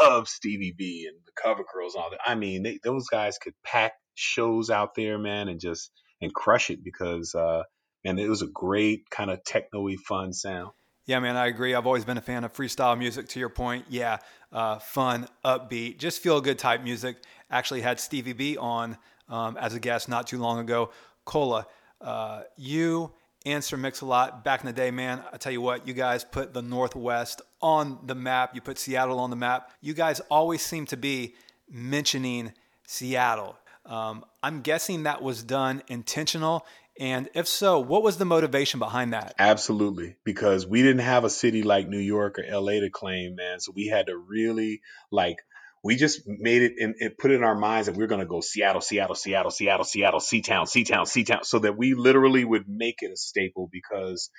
love 0.01 0.29
Stevie 0.29 0.73
B 0.77 1.05
and 1.09 1.17
the 1.25 1.33
Cover 1.43 1.65
Girls 1.73 1.95
and 1.95 2.03
all 2.05 2.11
that. 2.11 2.21
I 2.25 2.35
mean, 2.35 2.63
they, 2.63 2.79
those 2.85 3.07
guys 3.09 3.37
could 3.37 3.53
pack 3.65 3.93
shows 4.15 4.69
out 4.69 4.95
there, 4.95 5.19
man, 5.19 5.49
and 5.49 5.59
just 5.59 5.91
and 6.21 6.33
crush 6.33 6.69
it 6.69 6.85
because. 6.85 7.35
uh 7.35 7.63
and 8.05 8.19
it 8.19 8.29
was 8.29 8.41
a 8.41 8.47
great 8.47 9.09
kind 9.09 9.29
of 9.29 9.43
techno-y 9.43 9.95
fun 10.07 10.33
sound. 10.33 10.71
Yeah, 11.05 11.19
man, 11.19 11.37
I 11.37 11.47
agree. 11.47 11.73
I've 11.73 11.87
always 11.87 12.03
been 12.03 12.17
a 12.17 12.21
fan 12.21 12.43
of 12.43 12.53
freestyle 12.53 12.97
music. 12.97 13.29
To 13.29 13.39
your 13.39 13.49
point, 13.49 13.85
yeah, 13.89 14.17
uh, 14.51 14.79
fun, 14.79 15.27
upbeat, 15.45 15.97
just 15.97 16.21
feel 16.21 16.41
good 16.41 16.59
type 16.59 16.83
music. 16.83 17.17
Actually, 17.49 17.81
had 17.81 17.99
Stevie 17.99 18.33
B 18.33 18.57
on 18.57 18.97
um, 19.29 19.55
as 19.57 19.73
a 19.73 19.79
guest 19.79 20.09
not 20.09 20.27
too 20.27 20.37
long 20.37 20.59
ago. 20.59 20.91
Kola, 21.23 21.65
uh, 22.01 22.43
you 22.57 23.13
and 23.45 23.63
Sir 23.63 23.77
Mix-a-Lot 23.77 24.43
back 24.43 24.59
in 24.59 24.65
the 24.67 24.73
day, 24.73 24.91
man. 24.91 25.23
I 25.31 25.37
tell 25.37 25.53
you 25.53 25.61
what, 25.61 25.87
you 25.87 25.93
guys 25.93 26.25
put 26.25 26.53
the 26.53 26.61
Northwest 26.61 27.41
on 27.61 27.99
the 28.03 28.15
map. 28.15 28.53
You 28.53 28.59
put 28.59 28.77
Seattle 28.77 29.19
on 29.19 29.29
the 29.29 29.37
map. 29.37 29.71
You 29.79 29.93
guys 29.93 30.19
always 30.29 30.61
seem 30.61 30.85
to 30.87 30.97
be 30.97 31.35
mentioning 31.69 32.51
Seattle. 32.85 33.57
Um, 33.85 34.25
I'm 34.43 34.61
guessing 34.61 35.03
that 35.03 35.21
was 35.21 35.43
done 35.43 35.81
intentional 35.87 36.65
and 36.99 37.29
if 37.33 37.47
so, 37.47 37.79
what 37.79 38.03
was 38.03 38.17
the 38.17 38.25
motivation 38.25 38.79
behind 38.79 39.13
that? 39.13 39.35
Absolutely, 39.39 40.15
because 40.23 40.65
we 40.65 40.81
didn't 40.81 40.99
have 40.99 41.23
a 41.23 41.29
city 41.29 41.63
like 41.63 41.87
New 41.87 41.99
York 41.99 42.39
or 42.39 42.59
LA 42.59 42.79
to 42.79 42.89
claim, 42.89 43.35
man. 43.35 43.59
So 43.59 43.71
we 43.75 43.87
had 43.87 44.07
to 44.07 44.17
really 44.17 44.81
like 45.11 45.37
we 45.83 45.95
just 45.95 46.27
made 46.27 46.63
it 46.63 46.73
and 46.79 46.95
it 46.97 47.17
put 47.17 47.31
it 47.31 47.35
in 47.35 47.43
our 47.43 47.55
minds 47.55 47.87
that 47.87 47.95
we 47.95 48.03
are 48.03 48.07
going 48.07 48.21
to 48.21 48.27
go 48.27 48.41
Seattle, 48.41 48.81
Seattle, 48.81 49.15
Seattle, 49.15 49.51
Seattle, 49.51 49.85
Seattle, 49.85 50.19
C-town, 50.19 50.67
C-town, 50.67 51.05
C-town, 51.05 51.43
so 51.43 51.59
that 51.59 51.77
we 51.77 51.93
literally 51.93 52.43
would 52.43 52.67
make 52.67 52.97
it 53.01 53.11
a 53.11 53.17
staple 53.17 53.69
because 53.71 54.29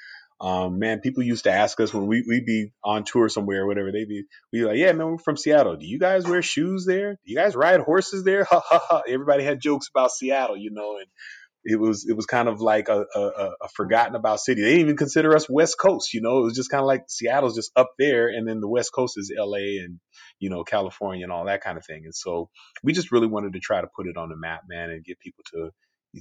um, 0.40 0.78
man, 0.78 1.00
people 1.00 1.24
used 1.24 1.44
to 1.44 1.52
ask 1.52 1.80
us 1.80 1.92
when 1.92 2.06
we, 2.06 2.22
we'd 2.26 2.46
be 2.46 2.70
on 2.84 3.04
tour 3.04 3.28
somewhere 3.28 3.62
or 3.62 3.66
whatever, 3.66 3.90
they'd 3.90 4.08
be, 4.08 4.24
be 4.52 4.62
like, 4.62 4.76
yeah, 4.76 4.92
man, 4.92 5.08
we're 5.08 5.18
from 5.18 5.36
Seattle. 5.36 5.76
Do 5.76 5.86
you 5.86 5.98
guys 5.98 6.28
wear 6.28 6.42
shoes 6.42 6.84
there? 6.86 7.14
Do 7.14 7.32
you 7.32 7.36
guys 7.36 7.56
ride 7.56 7.80
horses 7.80 8.24
there? 8.24 8.44
Ha 8.48 8.60
ha 8.64 8.78
ha. 8.88 9.02
Everybody 9.08 9.42
had 9.42 9.60
jokes 9.60 9.88
about 9.88 10.12
Seattle, 10.12 10.56
you 10.56 10.70
know, 10.70 10.96
and 10.98 11.06
it 11.68 11.78
was 11.78 12.06
it 12.08 12.16
was 12.16 12.26
kind 12.26 12.48
of 12.48 12.60
like 12.60 12.88
a, 12.88 13.04
a, 13.14 13.50
a, 13.62 13.68
forgotten 13.74 14.14
about 14.14 14.40
city. 14.40 14.62
They 14.62 14.70
didn't 14.70 14.80
even 14.80 14.96
consider 14.96 15.36
us 15.36 15.48
West 15.48 15.76
Coast. 15.78 16.14
You 16.14 16.22
know, 16.22 16.38
it 16.38 16.44
was 16.44 16.56
just 16.56 16.70
kind 16.70 16.80
of 16.80 16.86
like 16.86 17.04
Seattle's 17.08 17.54
just 17.54 17.72
up 17.76 17.90
there, 17.98 18.28
and 18.28 18.48
then 18.48 18.60
the 18.60 18.68
West 18.68 18.92
Coast 18.92 19.18
is 19.18 19.32
L.A. 19.36 19.78
and 19.78 20.00
you 20.38 20.50
know 20.50 20.64
California 20.64 21.24
and 21.24 21.32
all 21.32 21.44
that 21.44 21.62
kind 21.62 21.76
of 21.76 21.84
thing. 21.84 22.02
And 22.04 22.14
so 22.14 22.48
we 22.82 22.92
just 22.92 23.12
really 23.12 23.26
wanted 23.26 23.52
to 23.52 23.60
try 23.60 23.80
to 23.80 23.88
put 23.94 24.06
it 24.06 24.16
on 24.16 24.30
the 24.30 24.36
map, 24.36 24.62
man, 24.68 24.90
and 24.90 25.04
get 25.04 25.20
people 25.20 25.44
to 25.52 25.70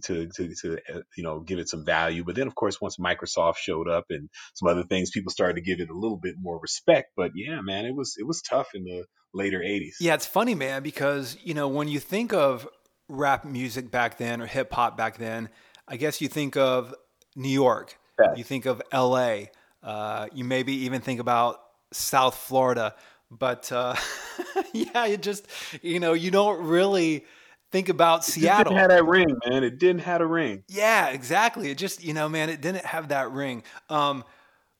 to 0.04 0.28
to 0.28 0.54
to 0.62 0.78
uh, 0.94 1.02
you 1.16 1.24
know 1.24 1.40
give 1.40 1.60
it 1.60 1.70
some 1.70 1.86
value. 1.86 2.24
But 2.24 2.36
then 2.36 2.48
of 2.48 2.56
course 2.56 2.82
once 2.82 2.98
Microsoft 2.98 3.58
showed 3.58 3.88
up 3.88 4.06
and 4.10 4.30
some 4.54 4.68
other 4.68 4.84
things, 4.84 5.12
people 5.12 5.32
started 5.32 5.56
to 5.56 5.62
give 5.62 5.80
it 5.80 5.90
a 5.90 5.98
little 5.98 6.18
bit 6.18 6.36
more 6.40 6.60
respect. 6.60 7.12
But 7.16 7.32
yeah, 7.36 7.62
man, 7.62 7.86
it 7.86 7.96
was 7.96 8.16
it 8.20 8.28
was 8.28 8.42
tough 8.42 8.70
in 8.74 8.84
the 8.84 9.06
later 9.34 9.60
80s. 9.60 9.96
Yeah, 10.00 10.16
it's 10.16 10.26
funny, 10.26 10.56
man, 10.56 10.84
because 10.84 11.38
you 11.42 11.54
know 11.54 11.68
when 11.68 11.88
you 11.88 12.00
think 12.00 12.34
of 12.34 12.68
rap 13.08 13.46
music 13.46 13.92
back 13.92 14.18
then 14.18 14.42
or 14.42 14.46
hip 14.46 14.72
hop 14.74 14.98
back 14.98 15.18
then, 15.18 15.50
I 15.88 15.98
guess 15.98 16.22
you 16.22 16.28
think 16.28 16.58
of 16.58 16.94
New 17.36 17.50
York, 17.50 17.98
yeah. 18.20 18.36
you 18.36 18.44
think 18.44 18.66
of 18.66 18.82
L.A., 18.92 19.52
uh, 19.84 20.28
you 20.34 20.44
maybe 20.44 20.74
even 20.74 21.02
think 21.02 21.20
about 21.20 21.62
South 21.92 22.36
Florida, 22.36 22.96
but 23.32 23.72
uh, 23.72 23.96
yeah, 24.74 25.06
you 25.06 25.18
just 25.18 25.48
you 25.82 26.00
know 26.00 26.14
you 26.14 26.32
don't 26.32 26.66
really 26.66 27.26
think 27.72 27.90
about 27.90 28.28
it 28.28 28.32
Seattle. 28.32 28.74
It 28.74 28.76
didn't 28.76 28.78
have 28.80 28.90
that 28.90 29.06
ring, 29.06 29.38
man. 29.46 29.64
It 29.64 29.80
didn't 29.80 30.02
have 30.02 30.22
a 30.22 30.26
ring. 30.26 30.64
Yeah, 30.68 31.10
exactly. 31.10 31.70
It 31.70 31.78
just 31.78 32.04
you 32.04 32.14
know, 32.14 32.28
man, 32.28 32.50
it 32.50 32.62
didn't 32.62 32.86
have 32.86 33.10
that 33.10 33.32
ring. 33.32 33.64
Um, 33.90 34.24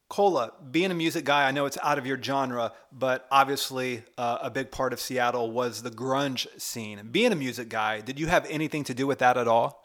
Kola, 0.10 0.54
being 0.72 0.92
a 0.92 0.94
music 0.94 1.26
guy, 1.26 1.48
I 1.48 1.52
know 1.52 1.66
it's 1.66 1.78
out 1.84 1.98
of 1.98 2.06
your 2.06 2.22
genre, 2.22 2.72
but 2.92 3.28
obviously 3.30 4.04
uh, 4.18 4.38
a 4.42 4.50
big 4.50 4.72
part 4.72 4.94
of 4.94 5.02
Seattle 5.02 5.52
was 5.52 5.84
the 5.84 5.92
grunge 5.92 6.48
scene. 6.60 7.10
Being 7.12 7.34
a 7.34 7.36
music 7.36 7.68
guy, 7.68 8.00
did 8.00 8.18
you 8.20 8.28
have 8.28 8.46
anything 8.50 8.86
to 8.86 8.94
do 8.94 9.06
with 9.06 9.20
that 9.20 9.38
at 9.38 9.48
all? 9.48 9.84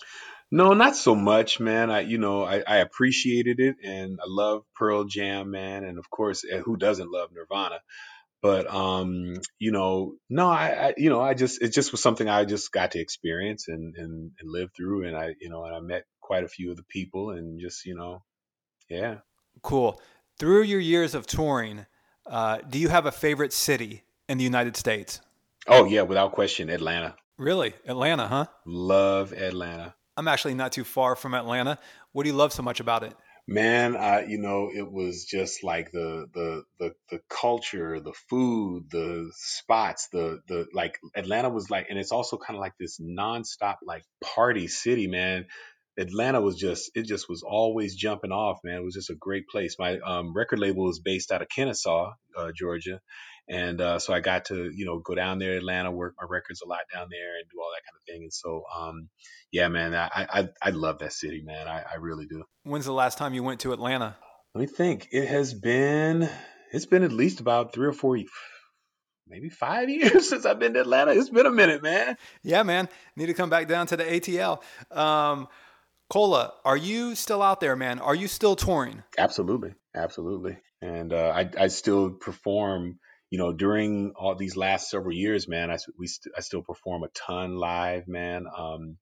No, 0.55 0.75
not 0.75 0.95
so 0.95 1.15
much, 1.15 1.59
man. 1.61 1.91
I, 1.91 2.01
you 2.01 2.19
know, 2.19 2.45
I, 2.45 2.63
I 2.67 2.77
appreciated 2.77 3.59
it, 3.59 3.77
and 3.83 4.19
I 4.21 4.27
love 4.29 4.65
Pearl 4.77 5.05
Jam, 5.05 5.51
man, 5.51 5.83
and 5.83 5.99
of 5.99 6.11
course, 6.11 6.45
eh, 6.49 6.59
who 6.59 6.77
doesn't 6.77 7.11
love 7.11 7.31
Nirvana? 7.33 7.81
But 8.43 8.73
um, 8.73 9.35
you 9.59 9.73
know, 9.73 10.17
no, 10.29 10.51
I, 10.51 10.89
I, 10.89 10.95
you 10.99 11.09
know, 11.09 11.21
I 11.23 11.35
just 11.35 11.63
it 11.63 11.73
just 11.73 11.91
was 11.91 12.03
something 12.03 12.29
I 12.29 12.45
just 12.45 12.71
got 12.71 12.91
to 12.91 13.01
experience 13.01 13.69
and 13.69 13.97
and, 13.97 14.33
and 14.39 14.51
live 14.51 14.71
through, 14.77 15.07
and 15.07 15.17
I, 15.17 15.35
you 15.41 15.49
know, 15.49 15.65
and 15.65 15.75
I 15.75 15.81
met 15.81 16.05
quite 16.21 16.45
a 16.45 16.49
few 16.49 16.71
of 16.71 16.77
the 16.77 16.85
people, 16.85 17.31
and 17.31 17.59
just 17.59 17.87
you 17.87 17.97
know, 17.97 18.23
yeah. 18.91 19.19
Cool. 19.63 20.01
Through 20.39 20.63
your 20.63 20.81
years 20.81 21.15
of 21.15 21.27
touring, 21.27 21.87
uh, 22.27 22.59
do 22.69 22.79
you 22.79 22.89
have 22.89 23.07
a 23.07 23.13
favorite 23.13 23.53
city 23.53 24.03
in 24.29 24.39
the 24.39 24.45
United 24.45 24.77
States? 24.77 25.21
Oh 25.69 25.85
yeah, 25.85 26.03
without 26.03 26.33
question, 26.33 26.71
Atlanta. 26.71 27.15
Really, 27.39 27.75
Atlanta, 27.87 28.27
huh? 28.27 28.47
Love 28.67 29.33
Atlanta. 29.33 29.95
I'm 30.17 30.29
actually 30.29 30.55
not 30.55 30.73
too 30.73 30.85
far 30.85 31.17
from 31.17 31.35
Atlanta. 31.35 31.79
What 32.13 32.25
do 32.25 32.29
you 32.29 32.37
love 32.37 32.53
so 32.53 32.63
much 32.63 32.81
about 32.81 33.03
it? 33.03 33.15
Man, 33.49 33.97
I, 33.97 34.25
you 34.27 34.39
know, 34.39 34.71
it 34.73 34.91
was 34.91 35.25
just 35.25 35.65
like 35.65 35.91
the 35.91 36.29
the 36.33 36.63
the 36.79 36.95
the 37.11 37.21
culture, 37.29 37.99
the 37.99 38.13
food, 38.31 38.89
the 38.91 39.33
spots, 39.35 40.09
the 40.13 40.41
the 40.47 40.67
like 40.73 40.99
Atlanta 41.17 41.49
was 41.49 41.69
like, 41.69 41.87
and 41.91 41.99
it's 41.99 42.13
also 42.13 42.37
kind 42.37 42.57
of 42.57 42.61
like 42.61 42.75
this 42.79 43.01
nonstop 43.01 43.79
like 43.85 44.05
party 44.23 44.69
city, 44.69 45.09
man. 45.09 45.47
Atlanta 45.99 46.41
was 46.41 46.57
just 46.57 46.91
it 46.95 47.03
just 47.03 47.29
was 47.29 47.43
always 47.43 47.95
jumping 47.95 48.33
off, 48.33 48.61
man. 48.65 48.77
It 48.77 48.85
was 48.85 48.95
just 48.95 49.11
a 49.11 49.15
great 49.15 49.47
place. 49.49 49.77
My 49.79 49.99
um, 49.99 50.33
record 50.35 50.59
label 50.59 50.89
is 50.91 51.01
based 51.01 51.31
out 51.31 51.43
of 51.43 51.49
Kennesaw, 51.49 52.13
uh, 52.37 52.53
Georgia, 52.55 53.01
and 53.49 53.81
uh, 53.81 53.99
so 53.99 54.15
I 54.15 54.21
got 54.21 54.47
to 54.47 54.71
you 54.75 54.87
know 54.87 55.01
go 55.01 55.15
down 55.15 55.39
there, 55.39 55.57
Atlanta, 55.57 55.91
work 55.91 56.15
my 56.19 56.27
records 56.29 56.63
a 56.63 56.69
lot 56.69 56.81
down 56.93 57.09
there, 57.11 57.37
and 57.37 57.49
do 57.51 57.61
all 57.61 57.71
that 57.75 57.85
kind 57.85 57.97
of 57.97 58.03
thing. 58.07 58.23
And 58.23 58.33
so, 58.33 58.65
um, 58.75 59.09
yeah, 59.51 59.69
man, 59.69 59.95
I, 59.95 60.09
I 60.15 60.49
I 60.63 60.71
love 60.71 61.01
that 61.01 61.13
city, 61.13 61.43
man. 61.45 61.69
I, 61.69 61.83
I 61.83 61.97
really 62.01 62.27
do. 62.27 62.43
When's 62.63 62.87
the 62.87 62.93
last 62.93 63.19
time 63.19 63.35
you 63.35 63.43
went 63.43 63.61
to 63.61 63.73
Atlanta? 63.73 64.17
Let 64.55 64.61
me 64.61 64.67
think. 64.67 65.09
It 65.13 65.29
has 65.29 65.53
been 65.53 66.29
it's 66.73 66.87
been 66.87 67.03
at 67.03 67.13
least 67.13 67.41
about 67.41 67.75
three 67.75 67.87
or 67.87 67.93
four 67.93 68.17
maybe 69.29 69.49
five 69.49 69.89
years 69.91 70.29
since 70.29 70.47
I've 70.47 70.59
been 70.59 70.75
to 70.75 70.81
Atlanta. 70.81 71.13
It's 71.13 71.31
been 71.31 71.47
a 71.47 71.51
minute, 71.51 71.83
man. 71.83 72.17
Yeah, 72.43 72.63
man. 72.63 72.89
Need 73.17 73.27
to 73.27 73.35
come 73.35 73.51
back 73.51 73.69
down 73.69 73.87
to 73.89 73.97
the 73.97 74.05
ATL. 74.05 74.63
Um, 74.97 75.49
Kola, 76.13 76.53
are 76.63 76.77
you 76.77 77.15
still 77.15 77.41
out 77.41 77.61
there, 77.61 77.75
man? 77.75 77.99
Are 77.99 78.15
you 78.15 78.29
still 78.29 78.55
touring? 78.55 79.03
Absolutely, 79.17 79.73
absolutely. 79.95 80.59
And 80.83 81.11
uh, 81.11 81.33
I, 81.35 81.49
I 81.59 81.69
still 81.69 82.11
perform. 82.11 82.99
You 83.31 83.39
know, 83.39 83.55
during 83.55 84.13
all 84.15 84.35
these 84.35 84.55
last 84.55 84.91
several 84.91 85.15
years, 85.15 85.49
man, 85.49 85.71
I 85.71 85.79
we 85.99 86.07
st- 86.07 86.35
I 86.37 86.43
still 86.43 86.61
perform 86.61 87.03
a 87.03 87.09
ton 87.15 87.57
live, 87.57 88.09
man. 88.09 88.45
Um, 88.55 88.99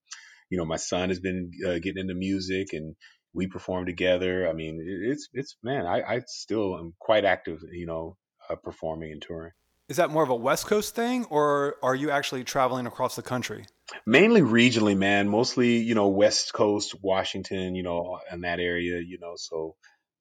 you 0.49 0.57
know, 0.57 0.63
my 0.63 0.77
son 0.77 1.09
has 1.09 1.19
been 1.19 1.51
uh, 1.67 1.79
getting 1.79 1.97
into 1.97 2.13
music, 2.13 2.69
and 2.71 2.95
we 3.33 3.47
perform 3.47 3.85
together. 3.87 4.47
I 4.47 4.53
mean, 4.53 4.79
it's 4.81 5.27
it's 5.33 5.57
man, 5.61 5.85
I, 5.85 6.01
I 6.03 6.21
still 6.27 6.77
am 6.77 6.93
quite 6.97 7.25
active. 7.25 7.59
You 7.73 7.87
know, 7.87 8.15
uh, 8.49 8.55
performing 8.55 9.11
and 9.11 9.21
touring. 9.21 9.51
Is 9.89 9.97
that 9.97 10.11
more 10.11 10.23
of 10.23 10.29
a 10.29 10.35
West 10.35 10.67
Coast 10.67 10.95
thing, 10.95 11.25
or 11.25 11.75
are 11.83 11.93
you 11.93 12.09
actually 12.09 12.45
traveling 12.45 12.87
across 12.87 13.17
the 13.17 13.21
country? 13.21 13.65
Mainly 14.05 14.41
regionally, 14.41 14.97
man. 14.97 15.29
Mostly, 15.29 15.77
you 15.77 15.95
know, 15.95 16.07
West 16.07 16.53
Coast, 16.53 16.95
Washington, 17.01 17.75
you 17.75 17.83
know, 17.83 18.19
in 18.31 18.41
that 18.41 18.59
area, 18.59 18.99
you 18.99 19.17
know. 19.19 19.33
So 19.35 19.75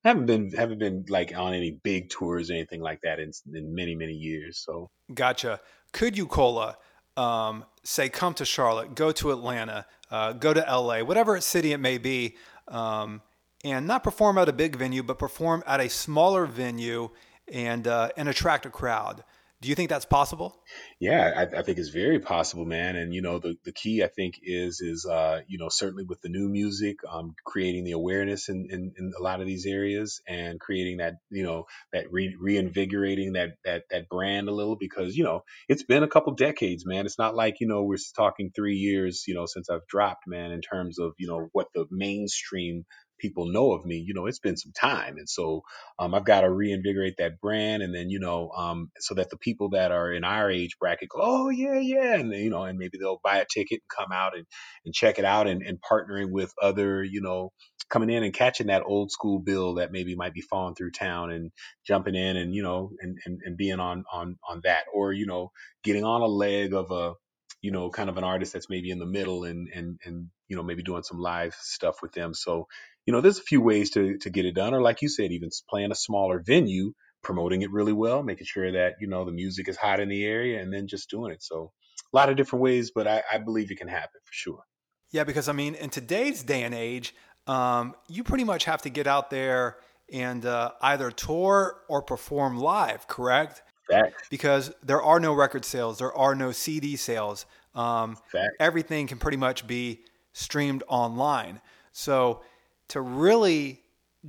haven't 0.04 0.26
been 0.26 0.52
haven't 0.52 0.78
been 0.78 1.04
like 1.08 1.36
on 1.36 1.54
any 1.54 1.70
big 1.70 2.10
tours 2.10 2.50
or 2.50 2.54
anything 2.54 2.80
like 2.80 3.00
that 3.02 3.18
in, 3.18 3.32
in 3.54 3.74
many 3.74 3.94
many 3.94 4.14
years. 4.14 4.58
So 4.58 4.90
gotcha. 5.12 5.60
Could 5.92 6.16
you 6.16 6.26
Kola 6.26 6.76
um, 7.16 7.64
say 7.82 8.08
come 8.08 8.34
to 8.34 8.44
Charlotte, 8.44 8.94
go 8.94 9.12
to 9.12 9.30
Atlanta, 9.30 9.86
uh, 10.10 10.32
go 10.32 10.54
to 10.54 10.60
LA, 10.60 11.00
whatever 11.00 11.40
city 11.40 11.72
it 11.72 11.78
may 11.78 11.98
be, 11.98 12.36
um, 12.68 13.20
and 13.64 13.86
not 13.86 14.02
perform 14.02 14.38
at 14.38 14.48
a 14.48 14.52
big 14.52 14.76
venue, 14.76 15.02
but 15.02 15.18
perform 15.18 15.62
at 15.66 15.80
a 15.80 15.88
smaller 15.88 16.46
venue 16.46 17.10
and 17.52 17.86
uh, 17.86 18.10
and 18.16 18.28
attract 18.28 18.66
a 18.66 18.70
crowd? 18.70 19.24
Do 19.62 19.68
you 19.68 19.74
think 19.74 19.90
that's 19.90 20.06
possible? 20.06 20.56
Yeah, 21.00 21.32
I, 21.36 21.58
I, 21.58 21.62
think 21.62 21.76
it's 21.76 21.90
very 21.90 22.18
possible, 22.18 22.64
man. 22.64 22.96
And 22.96 23.12
you 23.12 23.20
know, 23.20 23.38
the, 23.38 23.56
the 23.64 23.72
key 23.72 24.02
I 24.02 24.06
think 24.06 24.36
is 24.42 24.80
is 24.80 25.04
uh, 25.04 25.40
you 25.48 25.58
know 25.58 25.68
certainly 25.68 26.04
with 26.04 26.22
the 26.22 26.30
new 26.30 26.48
music, 26.48 26.96
um, 27.06 27.34
creating 27.44 27.84
the 27.84 27.92
awareness 27.92 28.48
in, 28.48 28.68
in, 28.70 28.92
in, 28.96 29.12
a 29.18 29.22
lot 29.22 29.42
of 29.42 29.46
these 29.46 29.66
areas 29.66 30.22
and 30.26 30.58
creating 30.58 30.98
that 30.98 31.16
you 31.30 31.44
know 31.44 31.66
that 31.92 32.10
re- 32.10 32.36
reinvigorating 32.40 33.34
that 33.34 33.50
that 33.66 33.82
that 33.90 34.08
brand 34.08 34.48
a 34.48 34.52
little 34.52 34.76
because 34.76 35.14
you 35.14 35.24
know 35.24 35.44
it's 35.68 35.82
been 35.82 36.04
a 36.04 36.08
couple 36.08 36.32
decades, 36.32 36.86
man. 36.86 37.04
It's 37.04 37.18
not 37.18 37.34
like 37.34 37.60
you 37.60 37.66
know 37.66 37.82
we're 37.82 37.98
talking 38.16 38.52
three 38.56 38.76
years, 38.76 39.24
you 39.28 39.34
know, 39.34 39.44
since 39.44 39.68
I've 39.68 39.86
dropped, 39.86 40.26
man. 40.26 40.52
In 40.52 40.62
terms 40.62 40.98
of 40.98 41.12
you 41.18 41.28
know 41.28 41.50
what 41.52 41.66
the 41.74 41.84
mainstream 41.90 42.86
people 43.20 43.52
know 43.52 43.72
of 43.72 43.84
me, 43.86 43.96
you 43.96 44.14
know, 44.14 44.26
it's 44.26 44.40
been 44.40 44.56
some 44.56 44.72
time. 44.72 45.16
And 45.18 45.28
so 45.28 45.62
um, 45.98 46.14
I've 46.14 46.24
got 46.24 46.42
to 46.42 46.50
reinvigorate 46.50 47.16
that 47.18 47.40
brand. 47.40 47.82
And 47.82 47.94
then, 47.94 48.10
you 48.10 48.18
know, 48.20 48.50
um, 48.50 48.90
so 49.00 49.14
that 49.14 49.30
the 49.30 49.36
people 49.38 49.70
that 49.70 49.92
are 49.92 50.12
in 50.12 50.24
our 50.24 50.50
age 50.50 50.76
bracket 50.80 51.10
go, 51.10 51.20
oh, 51.22 51.48
yeah, 51.50 51.78
yeah. 51.78 52.14
And, 52.14 52.32
you 52.32 52.50
know, 52.50 52.64
and 52.64 52.78
maybe 52.78 52.98
they'll 52.98 53.20
buy 53.22 53.38
a 53.38 53.46
ticket 53.46 53.80
and 53.82 53.98
come 53.98 54.12
out 54.12 54.36
and, 54.36 54.46
and 54.84 54.94
check 54.94 55.18
it 55.18 55.24
out 55.24 55.46
and, 55.46 55.62
and 55.62 55.78
partnering 55.80 56.30
with 56.32 56.52
other, 56.62 57.04
you 57.04 57.20
know, 57.20 57.50
coming 57.90 58.10
in 58.10 58.22
and 58.22 58.34
catching 58.34 58.68
that 58.68 58.84
old 58.86 59.10
school 59.12 59.40
bill 59.40 59.74
that 59.74 59.92
maybe 59.92 60.14
might 60.16 60.34
be 60.34 60.40
falling 60.42 60.74
through 60.74 60.92
town 60.92 61.30
and 61.30 61.50
jumping 61.86 62.14
in 62.14 62.36
and, 62.36 62.54
you 62.54 62.62
know, 62.62 62.90
and, 63.00 63.18
and, 63.26 63.40
and 63.44 63.56
being 63.56 63.80
on, 63.80 64.04
on, 64.12 64.36
on 64.48 64.60
that 64.64 64.84
or, 64.94 65.12
you 65.12 65.26
know, 65.26 65.50
getting 65.84 66.04
on 66.04 66.22
a 66.22 66.26
leg 66.26 66.74
of 66.74 66.90
a, 66.90 67.14
you 67.62 67.72
know, 67.72 67.90
kind 67.90 68.08
of 68.08 68.16
an 68.16 68.24
artist 68.24 68.52
that's 68.52 68.70
maybe 68.70 68.90
in 68.90 68.98
the 68.98 69.06
middle 69.06 69.44
and 69.44 69.68
and 69.74 69.98
and 70.04 70.28
you 70.48 70.56
know 70.56 70.62
maybe 70.62 70.82
doing 70.82 71.02
some 71.02 71.18
live 71.18 71.54
stuff 71.60 71.96
with 72.02 72.12
them. 72.12 72.34
So 72.34 72.66
you 73.10 73.12
know, 73.16 73.20
there's 73.20 73.40
a 73.40 73.42
few 73.42 73.60
ways 73.60 73.90
to 73.90 74.18
to 74.18 74.30
get 74.30 74.44
it 74.44 74.54
done, 74.54 74.72
or 74.72 74.80
like 74.80 75.02
you 75.02 75.08
said, 75.08 75.32
even 75.32 75.50
playing 75.68 75.90
a 75.90 75.96
smaller 75.96 76.40
venue, 76.46 76.92
promoting 77.24 77.62
it 77.62 77.72
really 77.72 77.92
well, 77.92 78.22
making 78.22 78.46
sure 78.46 78.70
that 78.70 78.94
you 79.00 79.08
know 79.08 79.24
the 79.24 79.32
music 79.32 79.68
is 79.68 79.76
hot 79.76 79.98
in 79.98 80.08
the 80.08 80.24
area, 80.24 80.62
and 80.62 80.72
then 80.72 80.86
just 80.86 81.10
doing 81.10 81.32
it. 81.32 81.42
So 81.42 81.72
a 82.12 82.16
lot 82.16 82.28
of 82.28 82.36
different 82.36 82.62
ways, 82.62 82.92
but 82.94 83.08
I, 83.08 83.24
I 83.32 83.38
believe 83.38 83.72
it 83.72 83.78
can 83.78 83.88
happen 83.88 84.20
for 84.24 84.32
sure. 84.32 84.62
Yeah, 85.10 85.24
because 85.24 85.48
I 85.48 85.52
mean, 85.52 85.74
in 85.74 85.90
today's 85.90 86.44
day 86.44 86.62
and 86.62 86.72
age, 86.72 87.12
um, 87.48 87.96
you 88.06 88.22
pretty 88.22 88.44
much 88.44 88.62
have 88.66 88.82
to 88.82 88.90
get 88.90 89.08
out 89.08 89.28
there 89.28 89.78
and 90.12 90.46
uh, 90.46 90.70
either 90.80 91.10
tour 91.10 91.80
or 91.88 92.02
perform 92.02 92.58
live, 92.58 93.08
correct? 93.08 93.60
Facts. 93.90 94.28
Because 94.30 94.72
there 94.84 95.02
are 95.02 95.18
no 95.18 95.34
record 95.34 95.64
sales, 95.64 95.98
there 95.98 96.16
are 96.16 96.36
no 96.36 96.52
CD 96.52 96.94
sales. 96.94 97.44
Um, 97.74 98.18
everything 98.60 99.08
can 99.08 99.18
pretty 99.18 99.36
much 99.36 99.66
be 99.66 100.04
streamed 100.32 100.84
online. 100.86 101.60
So 101.90 102.42
to 102.90 103.00
really 103.00 103.80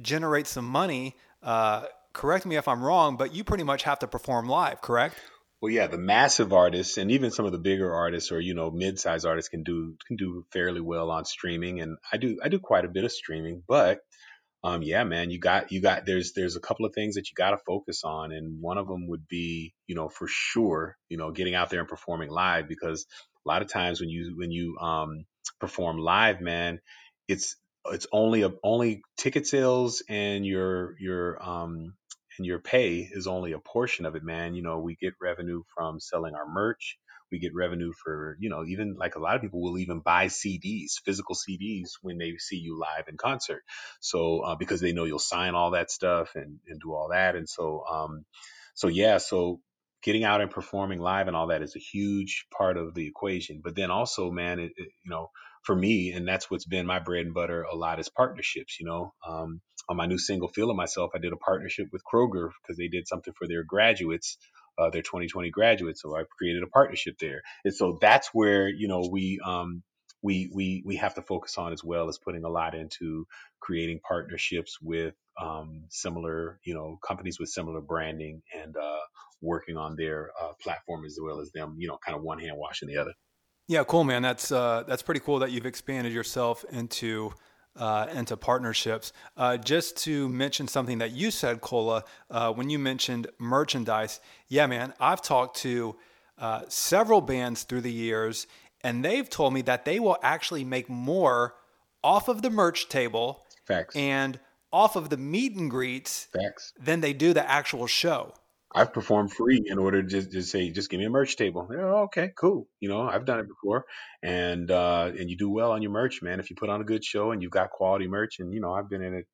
generate 0.01 0.47
some 0.47 0.65
money, 0.65 1.15
uh, 1.43 1.85
correct 2.13 2.45
me 2.45 2.55
if 2.55 2.67
I'm 2.67 2.83
wrong, 2.83 3.17
but 3.17 3.33
you 3.33 3.43
pretty 3.43 3.63
much 3.63 3.83
have 3.83 3.99
to 3.99 4.07
perform 4.07 4.47
live, 4.47 4.81
correct? 4.81 5.15
Well, 5.61 5.71
yeah, 5.71 5.87
the 5.87 5.97
massive 5.97 6.53
artists 6.53 6.97
and 6.97 7.11
even 7.11 7.29
some 7.29 7.45
of 7.45 7.51
the 7.51 7.59
bigger 7.59 7.93
artists 7.93 8.31
or 8.31 8.39
you 8.39 8.55
know 8.55 8.71
mid-sized 8.71 9.27
artists 9.27 9.49
can 9.49 9.61
do 9.61 9.95
can 10.07 10.17
do 10.17 10.43
fairly 10.51 10.81
well 10.81 11.11
on 11.11 11.25
streaming, 11.25 11.81
and 11.81 11.97
I 12.11 12.17
do 12.17 12.39
I 12.43 12.49
do 12.49 12.59
quite 12.59 12.85
a 12.85 12.89
bit 12.89 13.03
of 13.03 13.11
streaming, 13.11 13.61
but 13.67 13.99
um, 14.63 14.81
yeah, 14.83 15.03
man, 15.03 15.29
you 15.29 15.39
got 15.39 15.71
you 15.71 15.81
got 15.81 16.05
there's 16.05 16.33
there's 16.33 16.55
a 16.55 16.59
couple 16.59 16.85
of 16.85 16.93
things 16.95 17.15
that 17.15 17.29
you 17.29 17.35
got 17.35 17.51
to 17.51 17.57
focus 17.65 18.03
on, 18.03 18.31
and 18.31 18.59
one 18.59 18.79
of 18.79 18.87
them 18.87 19.07
would 19.07 19.27
be 19.27 19.73
you 19.85 19.95
know 19.95 20.09
for 20.09 20.27
sure 20.27 20.97
you 21.09 21.17
know 21.17 21.31
getting 21.31 21.53
out 21.53 21.69
there 21.69 21.79
and 21.79 21.89
performing 21.89 22.31
live 22.31 22.67
because 22.67 23.05
a 23.45 23.49
lot 23.49 23.61
of 23.61 23.69
times 23.69 23.99
when 23.99 24.09
you 24.09 24.33
when 24.35 24.51
you 24.51 24.77
um, 24.79 25.25
perform 25.59 25.97
live, 25.97 26.41
man, 26.41 26.79
it's 27.27 27.55
it's 27.87 28.07
only 28.11 28.43
a 28.43 28.51
only 28.63 29.03
ticket 29.17 29.47
sales 29.47 30.03
and 30.09 30.45
your 30.45 30.95
your 30.99 31.41
um 31.43 31.93
and 32.37 32.45
your 32.45 32.59
pay 32.59 32.99
is 33.11 33.27
only 33.27 33.53
a 33.53 33.59
portion 33.59 34.05
of 34.05 34.15
it, 34.15 34.23
man. 34.23 34.55
You 34.55 34.63
know, 34.63 34.79
we 34.79 34.95
get 34.95 35.13
revenue 35.21 35.63
from 35.75 35.99
selling 35.99 36.35
our 36.35 36.47
merch. 36.47 36.97
We 37.31 37.39
get 37.39 37.55
revenue 37.55 37.93
for, 38.03 38.37
you 38.39 38.49
know, 38.49 38.65
even 38.65 38.95
like 38.97 39.15
a 39.15 39.19
lot 39.19 39.35
of 39.35 39.41
people 39.41 39.61
will 39.61 39.77
even 39.79 39.99
buy 40.01 40.27
CDs, 40.27 40.93
physical 41.05 41.35
CDs 41.35 41.91
when 42.01 42.17
they 42.17 42.35
see 42.37 42.57
you 42.57 42.79
live 42.79 43.07
in 43.07 43.17
concert. 43.17 43.63
So, 44.01 44.41
uh, 44.41 44.55
because 44.55 44.81
they 44.81 44.93
know 44.93 45.05
you'll 45.05 45.19
sign 45.19 45.55
all 45.55 45.71
that 45.71 45.91
stuff 45.91 46.31
and, 46.35 46.59
and 46.67 46.81
do 46.81 46.93
all 46.93 47.09
that. 47.11 47.35
And 47.35 47.47
so, 47.47 47.85
um, 47.91 48.25
so 48.75 48.87
yeah, 48.89 49.17
so 49.17 49.61
getting 50.03 50.23
out 50.25 50.41
and 50.41 50.51
performing 50.51 50.99
live 50.99 51.27
and 51.27 51.37
all 51.37 51.47
that 51.47 51.61
is 51.61 51.75
a 51.75 51.79
huge 51.79 52.47
part 52.55 52.77
of 52.77 52.93
the 52.95 53.07
equation. 53.07 53.61
But 53.63 53.75
then 53.75 53.91
also, 53.91 54.31
man, 54.31 54.59
it, 54.59 54.71
it, 54.77 54.89
you 55.03 55.11
know, 55.11 55.29
for 55.63 55.75
me, 55.75 56.11
and 56.11 56.27
that's 56.27 56.49
what's 56.49 56.65
been 56.65 56.85
my 56.85 56.99
bread 56.99 57.25
and 57.25 57.33
butter 57.33 57.63
a 57.63 57.75
lot 57.75 57.99
is 57.99 58.09
partnerships. 58.09 58.79
You 58.79 58.85
know, 58.87 59.13
um, 59.27 59.61
on 59.89 59.97
my 59.97 60.05
new 60.05 60.17
single 60.17 60.47
"Feel 60.47 60.65
"Feeling 60.65 60.77
Myself," 60.77 61.11
I 61.15 61.19
did 61.19 61.33
a 61.33 61.37
partnership 61.37 61.87
with 61.91 62.03
Kroger 62.03 62.49
because 62.61 62.77
they 62.77 62.87
did 62.87 63.07
something 63.07 63.33
for 63.37 63.47
their 63.47 63.63
graduates. 63.63 64.37
Uh, 64.77 64.89
their 64.89 65.01
2020 65.01 65.49
graduates, 65.51 66.01
so 66.01 66.15
I 66.15 66.23
created 66.37 66.63
a 66.63 66.67
partnership 66.67 67.17
there, 67.19 67.41
and 67.65 67.73
so 67.75 67.97
that's 68.01 68.29
where 68.33 68.69
you 68.69 68.87
know 68.87 69.07
we 69.11 69.39
um, 69.45 69.83
we 70.21 70.49
we 70.53 70.81
we 70.85 70.95
have 70.95 71.15
to 71.15 71.21
focus 71.21 71.57
on 71.57 71.73
as 71.73 71.83
well 71.83 72.07
as 72.07 72.17
putting 72.17 72.45
a 72.45 72.49
lot 72.49 72.73
into 72.73 73.27
creating 73.59 73.99
partnerships 74.07 74.77
with 74.81 75.13
um, 75.39 75.83
similar 75.89 76.59
you 76.63 76.73
know 76.73 76.97
companies 77.05 77.37
with 77.39 77.49
similar 77.49 77.81
branding 77.81 78.41
and 78.55 78.77
uh, 78.77 78.99
working 79.41 79.77
on 79.77 79.95
their 79.95 80.31
uh, 80.41 80.53
platform 80.61 81.05
as 81.05 81.17
well 81.21 81.41
as 81.41 81.51
them, 81.51 81.75
you 81.77 81.87
know, 81.87 81.97
kind 82.03 82.15
of 82.15 82.23
one 82.23 82.39
hand 82.39 82.55
washing 82.57 82.87
the 82.87 82.97
other. 82.97 83.13
Yeah, 83.67 83.83
cool, 83.85 84.03
man. 84.03 84.21
That's 84.21 84.51
uh, 84.51 84.83
that's 84.87 85.01
pretty 85.01 85.21
cool 85.21 85.39
that 85.39 85.51
you've 85.51 85.65
expanded 85.65 86.11
yourself 86.11 86.65
into 86.71 87.33
uh, 87.75 88.07
into 88.13 88.35
partnerships. 88.35 89.13
Uh, 89.37 89.57
just 89.57 89.97
to 90.03 90.27
mention 90.29 90.67
something 90.67 90.97
that 90.97 91.11
you 91.11 91.31
said, 91.31 91.61
Kola, 91.61 92.03
uh, 92.29 92.51
when 92.51 92.69
you 92.69 92.77
mentioned 92.79 93.27
merchandise. 93.39 94.19
Yeah, 94.49 94.67
man, 94.67 94.93
I've 94.99 95.21
talked 95.21 95.57
to 95.57 95.95
uh, 96.37 96.63
several 96.67 97.21
bands 97.21 97.63
through 97.63 97.81
the 97.81 97.91
years, 97.91 98.47
and 98.83 99.05
they've 99.05 99.29
told 99.29 99.53
me 99.53 99.61
that 99.63 99.85
they 99.85 99.99
will 99.99 100.17
actually 100.21 100.65
make 100.65 100.89
more 100.89 101.55
off 102.03 102.27
of 102.27 102.41
the 102.41 102.49
merch 102.49 102.89
table 102.89 103.45
Facts. 103.65 103.95
and 103.95 104.39
off 104.73 104.95
of 104.95 105.09
the 105.09 105.17
meet 105.17 105.55
and 105.55 105.69
greets 105.69 106.27
Facts. 106.33 106.73
than 106.79 106.99
they 107.01 107.13
do 107.13 107.33
the 107.33 107.49
actual 107.49 107.87
show. 107.87 108.33
I've 108.73 108.93
performed 108.93 109.33
free 109.33 109.63
in 109.65 109.77
order 109.77 110.01
to 110.01 110.07
just, 110.07 110.31
just 110.31 110.51
say, 110.51 110.69
just 110.71 110.89
give 110.89 110.99
me 110.99 111.05
a 111.05 111.09
merch 111.09 111.35
table. 111.35 111.67
Oh, 111.69 112.03
okay, 112.03 112.31
cool. 112.37 112.67
You 112.79 112.89
know, 112.89 113.01
I've 113.01 113.25
done 113.25 113.39
it 113.39 113.47
before, 113.47 113.85
and 114.23 114.71
uh, 114.71 115.11
and 115.17 115.29
you 115.29 115.37
do 115.37 115.49
well 115.49 115.71
on 115.71 115.81
your 115.81 115.91
merch, 115.91 116.21
man. 116.21 116.39
If 116.39 116.49
you 116.49 116.55
put 116.55 116.69
on 116.69 116.79
a 116.79 116.85
good 116.85 117.03
show 117.03 117.31
and 117.31 117.41
you've 117.41 117.51
got 117.51 117.71
quality 117.71 118.07
merch, 118.07 118.39
and 118.39 118.53
you 118.53 118.61
know, 118.61 118.73
I've 118.73 118.89
been 118.89 119.01
in 119.01 119.13
it 119.13 119.25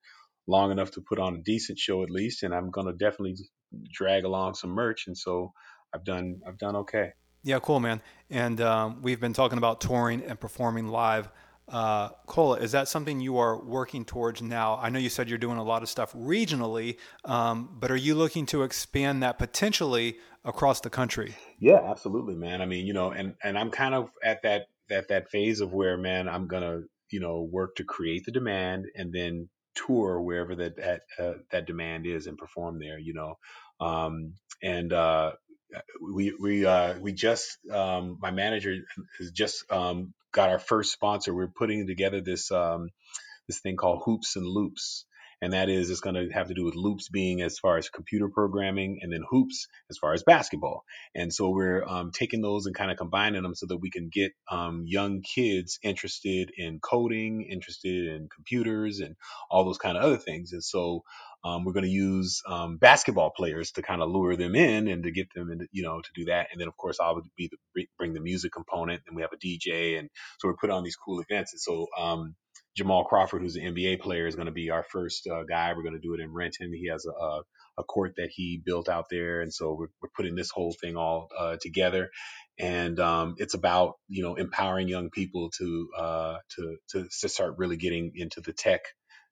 long 0.48 0.72
enough 0.72 0.92
to 0.92 1.02
put 1.02 1.20
on 1.20 1.36
a 1.36 1.42
decent 1.44 1.78
show 1.78 2.04
at 2.04 2.10
least, 2.10 2.44
and 2.44 2.54
I'm 2.54 2.72
gonna 2.72 2.94
definitely 2.94 3.36
drag 3.92 4.24
along 4.24 4.56
some 4.56 4.72
merch, 4.72 5.06
and 5.08 5.18
so 5.18 5.54
I've 5.94 6.04
done 6.04 6.42
I've 6.48 6.58
done 6.58 6.76
okay. 6.78 7.12
Yeah, 7.44 7.60
cool, 7.60 7.80
man. 7.80 8.02
And 8.30 8.60
um, 8.60 9.02
we've 9.02 9.20
been 9.20 9.34
talking 9.34 9.58
about 9.58 9.80
touring 9.82 10.24
and 10.24 10.40
performing 10.40 10.88
live. 10.88 11.30
Uh, 11.68 12.10
Kola, 12.28 12.58
is 12.58 12.72
that 12.72 12.88
something 12.88 13.20
you 13.20 13.38
are 13.38 13.62
working 13.62 14.06
towards 14.06 14.42
now? 14.42 14.80
I 14.82 14.90
know 14.90 15.00
you 15.00 15.10
said 15.10 15.28
you're 15.28 15.38
doing 15.38 15.58
a 15.58 15.64
lot 15.64 15.84
of 15.84 15.90
stuff 15.90 16.14
regionally, 16.14 16.98
um, 17.26 17.76
but 17.80 17.92
are 17.92 17.98
you 17.98 18.16
looking 18.16 18.46
to 18.48 18.64
expand 18.64 19.22
that 19.24 19.38
potentially 19.38 20.18
across 20.46 20.80
the 20.80 20.90
country? 20.90 21.36
Yeah, 21.60 21.82
absolutely, 21.84 22.36
man. 22.36 22.62
I 22.62 22.66
mean, 22.66 22.88
you 22.88 22.94
know, 22.94 23.12
and 23.12 23.36
and 23.44 23.58
I'm 23.58 23.70
kind 23.70 23.94
of 23.94 24.10
at 24.24 24.44
that 24.44 24.68
that 24.88 25.10
that 25.10 25.30
phase 25.30 25.60
of 25.60 25.74
where, 25.74 25.98
man, 25.98 26.30
I'm 26.30 26.48
gonna 26.48 26.82
you 27.12 27.20
know 27.20 27.42
work 27.52 27.76
to 27.76 27.84
create 27.84 28.24
the 28.26 28.32
demand 28.32 28.86
and 28.96 29.12
then 29.14 29.50
tour 29.76 30.22
wherever 30.22 30.56
that 30.56 30.78
that 30.78 31.02
uh, 31.20 31.34
that 31.52 31.68
demand 31.68 32.06
is 32.08 32.28
and 32.28 32.38
perform 32.38 32.80
there. 32.80 32.98
You 32.98 33.14
know, 33.14 33.36
um, 33.86 34.36
and 34.64 34.94
uh, 34.94 35.34
we 36.02 36.34
we 36.40 36.66
uh, 36.66 37.00
we 37.00 37.14
just 37.14 37.60
um, 37.72 38.18
my 38.22 38.32
manager 38.32 38.76
has 39.20 39.32
just 39.32 39.72
um, 39.72 40.14
got 40.34 40.50
our 40.50 40.60
first 40.60 40.94
sponsor. 40.94 41.34
We're 41.34 41.48
putting 41.48 41.88
together 41.88 42.22
this 42.22 42.52
um, 42.52 42.90
this 43.48 43.60
thing 43.60 43.78
called 43.78 44.04
Hoops 44.06 44.38
and 44.38 44.48
Loops, 44.48 45.06
and 45.42 45.54
that 45.54 45.70
is 45.70 45.90
it's 45.90 46.00
going 46.00 46.16
to 46.16 46.30
have 46.34 46.48
to 46.48 46.54
do 46.54 46.66
with 46.66 46.76
loops 46.76 47.10
being 47.10 47.42
as 47.42 47.60
far 47.60 47.78
as 47.78 47.90
computer 47.90 48.30
programming 48.30 49.00
and 49.02 49.12
then 49.12 49.24
hoops 49.30 49.68
as 49.90 49.98
far 49.98 50.14
as 50.14 50.24
basketball 50.24 50.84
and 51.16 51.34
so 51.34 51.50
we're 51.50 51.84
um, 51.86 52.12
taking 52.12 52.42
those 52.42 52.66
and 52.66 52.76
kind 52.76 52.92
of 52.92 52.98
combining 52.98 53.44
them 53.44 53.56
so 53.56 53.66
that 53.68 53.78
we 53.78 53.90
can 53.90 54.10
get 54.12 54.32
um, 54.52 54.84
young 54.86 55.22
kids 55.22 55.80
interested 55.84 56.52
in 56.58 56.80
coding 56.80 57.48
interested 57.50 58.08
in 58.08 58.28
computers 58.34 59.00
and 59.00 59.16
all 59.50 59.66
those 59.66 59.78
kind 59.78 59.98
of 59.98 60.04
other 60.04 60.18
things 60.18 60.54
and 60.54 60.64
so 60.64 61.04
um, 61.44 61.64
we're 61.64 61.74
going 61.74 61.86
to 61.86 61.90
use 61.90 62.42
um, 62.48 62.78
basketball 62.78 63.32
players 63.36 63.72
to 63.74 63.82
kind 63.82 64.02
of 64.02 64.10
lure 64.10 64.36
them 64.36 64.56
in 64.56 64.88
and 64.88 65.04
to 65.04 65.12
get 65.12 65.34
them 65.34 65.52
into, 65.52 65.68
you 65.72 65.84
know, 65.84 66.02
to 66.02 66.10
do 66.16 66.26
that. 66.26 66.48
And 66.52 66.60
then, 66.60 66.68
of 66.68 66.76
course, 66.76 67.00
I 67.00 67.12
would 67.12 67.24
be 67.38 67.50
the, 67.76 67.86
bring 67.98 68.14
the 68.14 68.20
music 68.20 68.52
component. 68.52 69.04
And 69.08 69.16
we 69.16 69.22
have 69.22 69.32
a 69.34 69.38
DJ. 69.38 70.00
And 70.00 70.10
so 70.40 70.48
we're 70.48 70.58
put 70.58 70.72
on 70.72 70.84
these 70.84 70.96
cool 70.96 71.22
events. 71.22 71.54
And 71.54 71.62
so, 71.62 71.88
um, 71.98 72.36
Jamal 72.78 73.06
Crawford, 73.06 73.42
who's 73.42 73.56
an 73.56 73.64
NBA 73.64 74.00
player, 74.02 74.28
is 74.28 74.36
going 74.36 74.46
to 74.46 74.52
be 74.52 74.70
our 74.70 74.84
first 74.84 75.26
uh, 75.26 75.44
guy. 75.50 75.74
We're 75.74 75.82
going 75.82 76.00
to 76.00 76.00
do 76.00 76.14
it 76.14 76.20
in 76.20 76.32
Renton. 76.32 76.72
He 76.72 76.90
has 76.90 77.08
a, 77.08 77.12
a, 77.12 77.42
a, 77.80 77.84
court 77.84 78.14
that 78.18 78.30
he 78.32 78.62
built 78.64 78.88
out 78.88 79.06
there, 79.10 79.42
and 79.42 79.52
so 79.52 79.74
we're, 79.74 79.88
we're 80.00 80.10
putting 80.16 80.36
this 80.36 80.52
whole 80.52 80.76
thing 80.80 80.96
all 80.96 81.28
uh, 81.38 81.58
together. 81.60 82.12
And 82.60 83.00
um, 83.00 83.34
it's 83.40 83.56
about 83.56 83.96
you 84.08 84.22
know 84.22 84.36
empowering 84.36 84.88
young 84.88 85.10
people 85.10 85.50
to, 85.58 85.90
uh, 85.98 86.38
to 86.56 86.78
to 86.92 87.08
to 87.22 87.30
start 87.30 87.56
really 87.58 87.78
getting 87.78 88.12
into 88.16 88.42
the 88.42 88.54
tech 88.54 88.82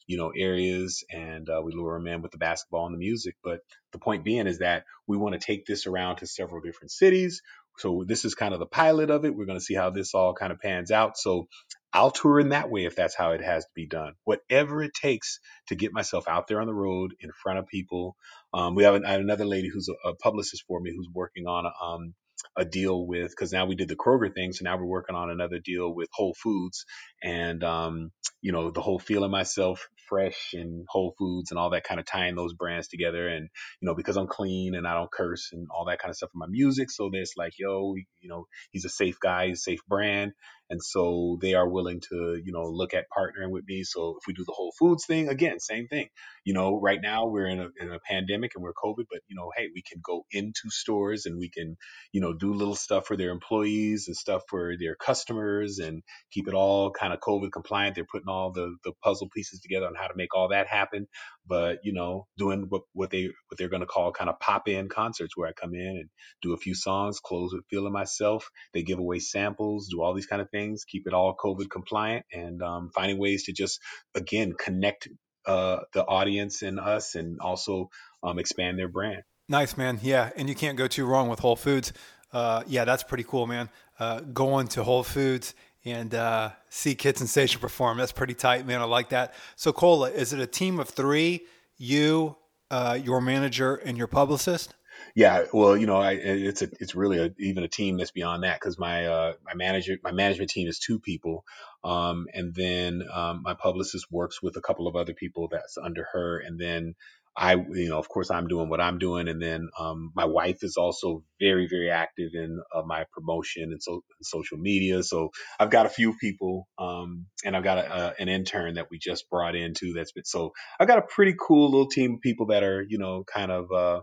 you 0.07 0.17
know 0.17 0.31
areas, 0.35 1.03
and 1.11 1.47
uh, 1.47 1.61
we 1.63 1.71
lure 1.71 1.99
them 1.99 2.07
in 2.07 2.23
with 2.23 2.31
the 2.31 2.39
basketball 2.39 2.87
and 2.87 2.95
the 2.95 2.99
music. 2.99 3.35
But 3.43 3.59
the 3.91 3.99
point 3.99 4.25
being 4.25 4.47
is 4.47 4.59
that 4.59 4.85
we 5.07 5.17
want 5.17 5.39
to 5.39 5.45
take 5.45 5.67
this 5.67 5.85
around 5.85 6.17
to 6.17 6.27
several 6.27 6.61
different 6.61 6.91
cities. 6.91 7.43
So 7.77 8.05
this 8.07 8.23
is 8.25 8.35
kind 8.35 8.53
of 8.53 8.59
the 8.59 8.65
pilot 8.65 9.09
of 9.09 9.25
it. 9.25 9.35
We're 9.35 9.45
going 9.45 9.59
to 9.59 9.63
see 9.63 9.73
how 9.73 9.89
this 9.89 10.13
all 10.15 10.33
kind 10.33 10.51
of 10.53 10.59
pans 10.59 10.91
out. 10.91 11.17
So 11.17 11.47
I'll 11.95 12.11
tour 12.11 12.41
in 12.41 12.49
that 12.49 12.69
way 12.69 12.85
if 12.85 12.95
that's 12.95 13.15
how 13.15 13.31
it 13.31 13.41
has 13.41 13.63
to 13.63 13.71
be 13.73 13.87
done. 13.87 14.13
Whatever 14.25 14.83
it 14.83 14.93
takes 14.93 15.39
to 15.69 15.75
get 15.75 15.93
myself 15.93 16.27
out 16.27 16.47
there 16.47 16.59
on 16.59 16.67
the 16.67 16.73
road 16.73 17.13
in 17.21 17.31
front 17.41 17.59
of 17.59 17.67
people. 17.67 18.17
Um, 18.53 18.75
we 18.75 18.83
have, 18.83 18.95
an, 18.95 19.05
another 19.05 19.45
lady 19.45 19.69
who's 19.73 19.89
a, 19.89 20.09
a, 20.09 20.15
publicist 20.15 20.65
for 20.67 20.81
me 20.81 20.91
who's 20.95 21.07
working 21.13 21.47
on 21.47 21.65
a, 21.65 21.85
um, 21.85 22.13
a 22.57 22.65
deal 22.65 23.07
with 23.07 23.29
because 23.29 23.53
now 23.53 23.65
we 23.65 23.75
did 23.75 23.87
the 23.87 23.95
Kroger 23.95 24.33
thing, 24.33 24.51
so 24.51 24.63
now 24.63 24.77
we're 24.77 24.85
working 24.85 25.15
on 25.15 25.29
another 25.29 25.59
deal 25.59 25.93
with 25.93 26.09
Whole 26.11 26.35
Foods, 26.41 26.85
and 27.23 27.63
um, 27.63 28.11
you 28.41 28.51
know 28.51 28.71
the 28.71 28.81
whole 28.81 28.99
feeling 28.99 29.31
myself 29.31 29.87
fresh 30.07 30.51
and 30.53 30.85
Whole 30.89 31.13
Foods 31.17 31.51
and 31.51 31.59
all 31.59 31.71
that 31.71 31.83
kind 31.83 31.99
of 31.99 32.05
tying 32.05 32.35
those 32.35 32.53
brands 32.53 32.87
together, 32.87 33.27
and 33.27 33.49
you 33.81 33.85
know 33.85 33.95
because 33.95 34.17
I'm 34.17 34.27
clean 34.27 34.75
and 34.75 34.87
I 34.87 34.93
don't 34.93 35.11
curse 35.11 35.49
and 35.53 35.67
all 35.71 35.85
that 35.85 35.99
kind 35.99 36.09
of 36.09 36.17
stuff 36.17 36.31
in 36.33 36.39
my 36.39 36.47
music, 36.47 36.91
so 36.91 37.09
there's 37.11 37.33
like 37.37 37.53
yo, 37.57 37.95
you 37.95 38.29
know 38.29 38.45
he's 38.71 38.85
a 38.85 38.89
safe 38.89 39.19
guy, 39.19 39.47
he's 39.47 39.59
a 39.59 39.61
safe 39.61 39.81
brand, 39.87 40.33
and 40.69 40.81
so 40.81 41.37
they 41.41 41.53
are 41.53 41.67
willing 41.67 42.01
to 42.09 42.41
you 42.43 42.51
know 42.51 42.69
look 42.69 42.93
at 42.93 43.05
partnering 43.15 43.51
with 43.51 43.65
me. 43.67 43.83
So 43.83 44.17
if 44.19 44.27
we 44.27 44.33
do 44.33 44.43
the 44.45 44.53
Whole 44.55 44.73
Foods 44.77 45.05
thing 45.05 45.29
again, 45.29 45.59
same 45.59 45.87
thing. 45.87 46.07
You 46.43 46.53
know, 46.53 46.79
right 46.79 46.99
now 47.01 47.27
we're 47.27 47.47
in 47.47 47.59
a, 47.59 47.69
in 47.79 47.91
a 47.91 47.99
pandemic 47.99 48.51
and 48.55 48.63
we're 48.63 48.73
COVID, 48.73 49.05
but 49.09 49.21
you 49.27 49.35
know, 49.35 49.51
hey, 49.55 49.67
we 49.73 49.81
can 49.81 50.01
go 50.03 50.25
into 50.31 50.69
stores 50.69 51.25
and 51.25 51.37
we 51.39 51.49
can 51.49 51.77
you 52.11 52.21
know 52.21 52.33
do 52.33 52.53
little 52.53 52.75
stuff 52.75 53.07
for 53.07 53.17
their 53.17 53.31
employees 53.31 54.07
and 54.07 54.15
stuff 54.15 54.43
for 54.49 54.73
their 54.79 54.95
customers 54.95 55.79
and 55.79 56.03
keep 56.31 56.47
it 56.47 56.53
all 56.53 56.91
kind 56.91 57.13
of 57.13 57.19
COVID 57.19 57.51
compliant. 57.51 57.95
They're 57.95 58.05
putting 58.05 58.29
all 58.29 58.51
the 58.51 58.75
the 58.83 58.93
puzzle 59.03 59.29
pieces 59.33 59.59
together 59.59 59.87
on 59.87 59.94
how 59.95 60.07
to 60.07 60.15
make 60.15 60.35
all 60.35 60.49
that 60.49 60.67
happen. 60.67 61.07
But 61.47 61.79
you 61.83 61.93
know, 61.93 62.27
doing 62.37 62.65
what 62.69 62.83
what 62.93 63.09
they 63.11 63.25
what 63.25 63.57
they're 63.57 63.69
going 63.69 63.81
to 63.81 63.85
call 63.85 64.11
kind 64.11 64.29
of 64.29 64.39
pop 64.39 64.67
in 64.67 64.89
concerts 64.89 65.35
where 65.35 65.47
I 65.47 65.53
come 65.53 65.73
in 65.73 65.97
and 65.97 66.09
do 66.41 66.53
a 66.53 66.57
few 66.57 66.75
songs, 66.75 67.19
close 67.19 67.53
with 67.53 67.65
feeling 67.69 67.93
myself. 67.93 68.49
They 68.73 68.83
give 68.83 68.99
away 68.99 69.19
samples, 69.19 69.89
do 69.89 70.01
all 70.01 70.13
these 70.13 70.25
kind 70.25 70.41
of 70.41 70.49
things, 70.49 70.85
keep 70.85 71.07
it 71.07 71.13
all 71.13 71.35
COVID 71.35 71.69
compliant, 71.69 72.25
and 72.33 72.61
um, 72.61 72.89
finding 72.93 73.19
ways 73.19 73.45
to 73.45 73.53
just 73.53 73.79
again 74.15 74.53
connect 74.57 75.07
uh, 75.45 75.79
the 75.93 76.03
audience 76.03 76.61
and 76.61 76.79
us, 76.79 77.15
and 77.15 77.39
also 77.39 77.89
um, 78.23 78.39
expand 78.39 78.79
their 78.79 78.87
brand. 78.87 79.23
Nice, 79.47 79.77
man. 79.77 79.99
Yeah, 80.01 80.31
and 80.35 80.49
you 80.49 80.55
can't 80.55 80.77
go 80.77 80.87
too 80.87 81.05
wrong 81.05 81.29
with 81.29 81.39
Whole 81.39 81.55
Foods. 81.55 81.93
Uh, 82.31 82.63
yeah, 82.67 82.83
that's 82.83 83.03
pretty 83.03 83.23
cool, 83.23 83.45
man. 83.45 83.69
Uh, 83.99 84.21
going 84.21 84.67
to 84.69 84.83
Whole 84.83 85.03
Foods 85.03 85.53
and 85.85 86.13
uh, 86.15 86.49
see 86.69 86.95
Kid 86.95 87.17
Sensation 87.17 87.61
perform. 87.61 87.97
That's 87.99 88.11
pretty 88.11 88.33
tight, 88.33 88.65
man. 88.65 88.81
I 88.81 88.85
like 88.85 89.09
that. 89.09 89.33
So, 89.55 89.71
Kola, 89.71 90.09
is 90.09 90.33
it 90.33 90.39
a 90.39 90.47
team 90.47 90.79
of 90.79 90.89
three? 90.89 91.45
You, 91.77 92.37
uh, 92.71 92.97
your 93.01 93.21
manager, 93.21 93.75
and 93.75 93.97
your 93.97 94.07
publicist? 94.07 94.73
Yeah, 95.13 95.45
well, 95.53 95.77
you 95.77 95.87
know, 95.87 95.97
I, 95.97 96.13
it's 96.13 96.61
a, 96.61 96.69
it's 96.79 96.95
really 96.95 97.19
a, 97.19 97.33
even 97.37 97.63
a 97.63 97.67
team 97.67 97.97
that's 97.97 98.11
beyond 98.11 98.43
that 98.43 98.59
because 98.59 98.79
my 98.79 99.05
uh, 99.05 99.33
my 99.45 99.53
manager 99.53 99.97
my 100.03 100.11
management 100.11 100.49
team 100.49 100.67
is 100.67 100.79
two 100.79 100.99
people, 100.99 101.45
um, 101.83 102.27
and 102.33 102.53
then 102.53 103.03
um, 103.13 103.41
my 103.43 103.53
publicist 103.53 104.11
works 104.11 104.41
with 104.41 104.57
a 104.57 104.61
couple 104.61 104.87
of 104.87 104.95
other 104.95 105.13
people 105.13 105.47
that's 105.49 105.77
under 105.77 106.07
her, 106.11 106.39
and 106.39 106.59
then 106.59 106.95
I, 107.37 107.55
you 107.55 107.89
know, 107.89 107.97
of 107.97 108.07
course, 108.07 108.31
I'm 108.31 108.47
doing 108.47 108.69
what 108.69 108.79
I'm 108.79 108.97
doing, 108.97 109.27
and 109.27 109.41
then 109.41 109.69
um, 109.77 110.11
my 110.15 110.25
wife 110.25 110.59
is 110.63 110.77
also 110.77 111.23
very, 111.39 111.67
very 111.69 111.91
active 111.91 112.29
in 112.33 112.61
uh, 112.73 112.83
my 112.85 113.05
promotion 113.11 113.71
and 113.71 113.83
so 113.83 114.03
social 114.21 114.57
media. 114.57 115.03
So 115.03 115.31
I've 115.59 115.69
got 115.69 115.85
a 115.85 115.89
few 115.89 116.15
people, 116.17 116.67
um, 116.77 117.25
and 117.43 117.55
I've 117.55 117.63
got 117.63 117.79
a, 117.79 117.93
a, 117.93 118.13
an 118.19 118.29
intern 118.29 118.75
that 118.75 118.87
we 118.89 118.99
just 118.99 119.29
brought 119.29 119.55
in 119.55 119.73
too. 119.73 119.93
That's 119.93 120.13
been 120.13 120.23
so 120.23 120.53
I've 120.79 120.87
got 120.87 120.97
a 120.97 121.01
pretty 121.01 121.35
cool 121.39 121.71
little 121.71 121.89
team 121.89 122.15
of 122.15 122.21
people 122.21 122.47
that 122.47 122.63
are, 122.63 122.85
you 122.87 122.97
know, 122.97 123.25
kind 123.25 123.51
of 123.51 123.71
uh, 123.71 124.01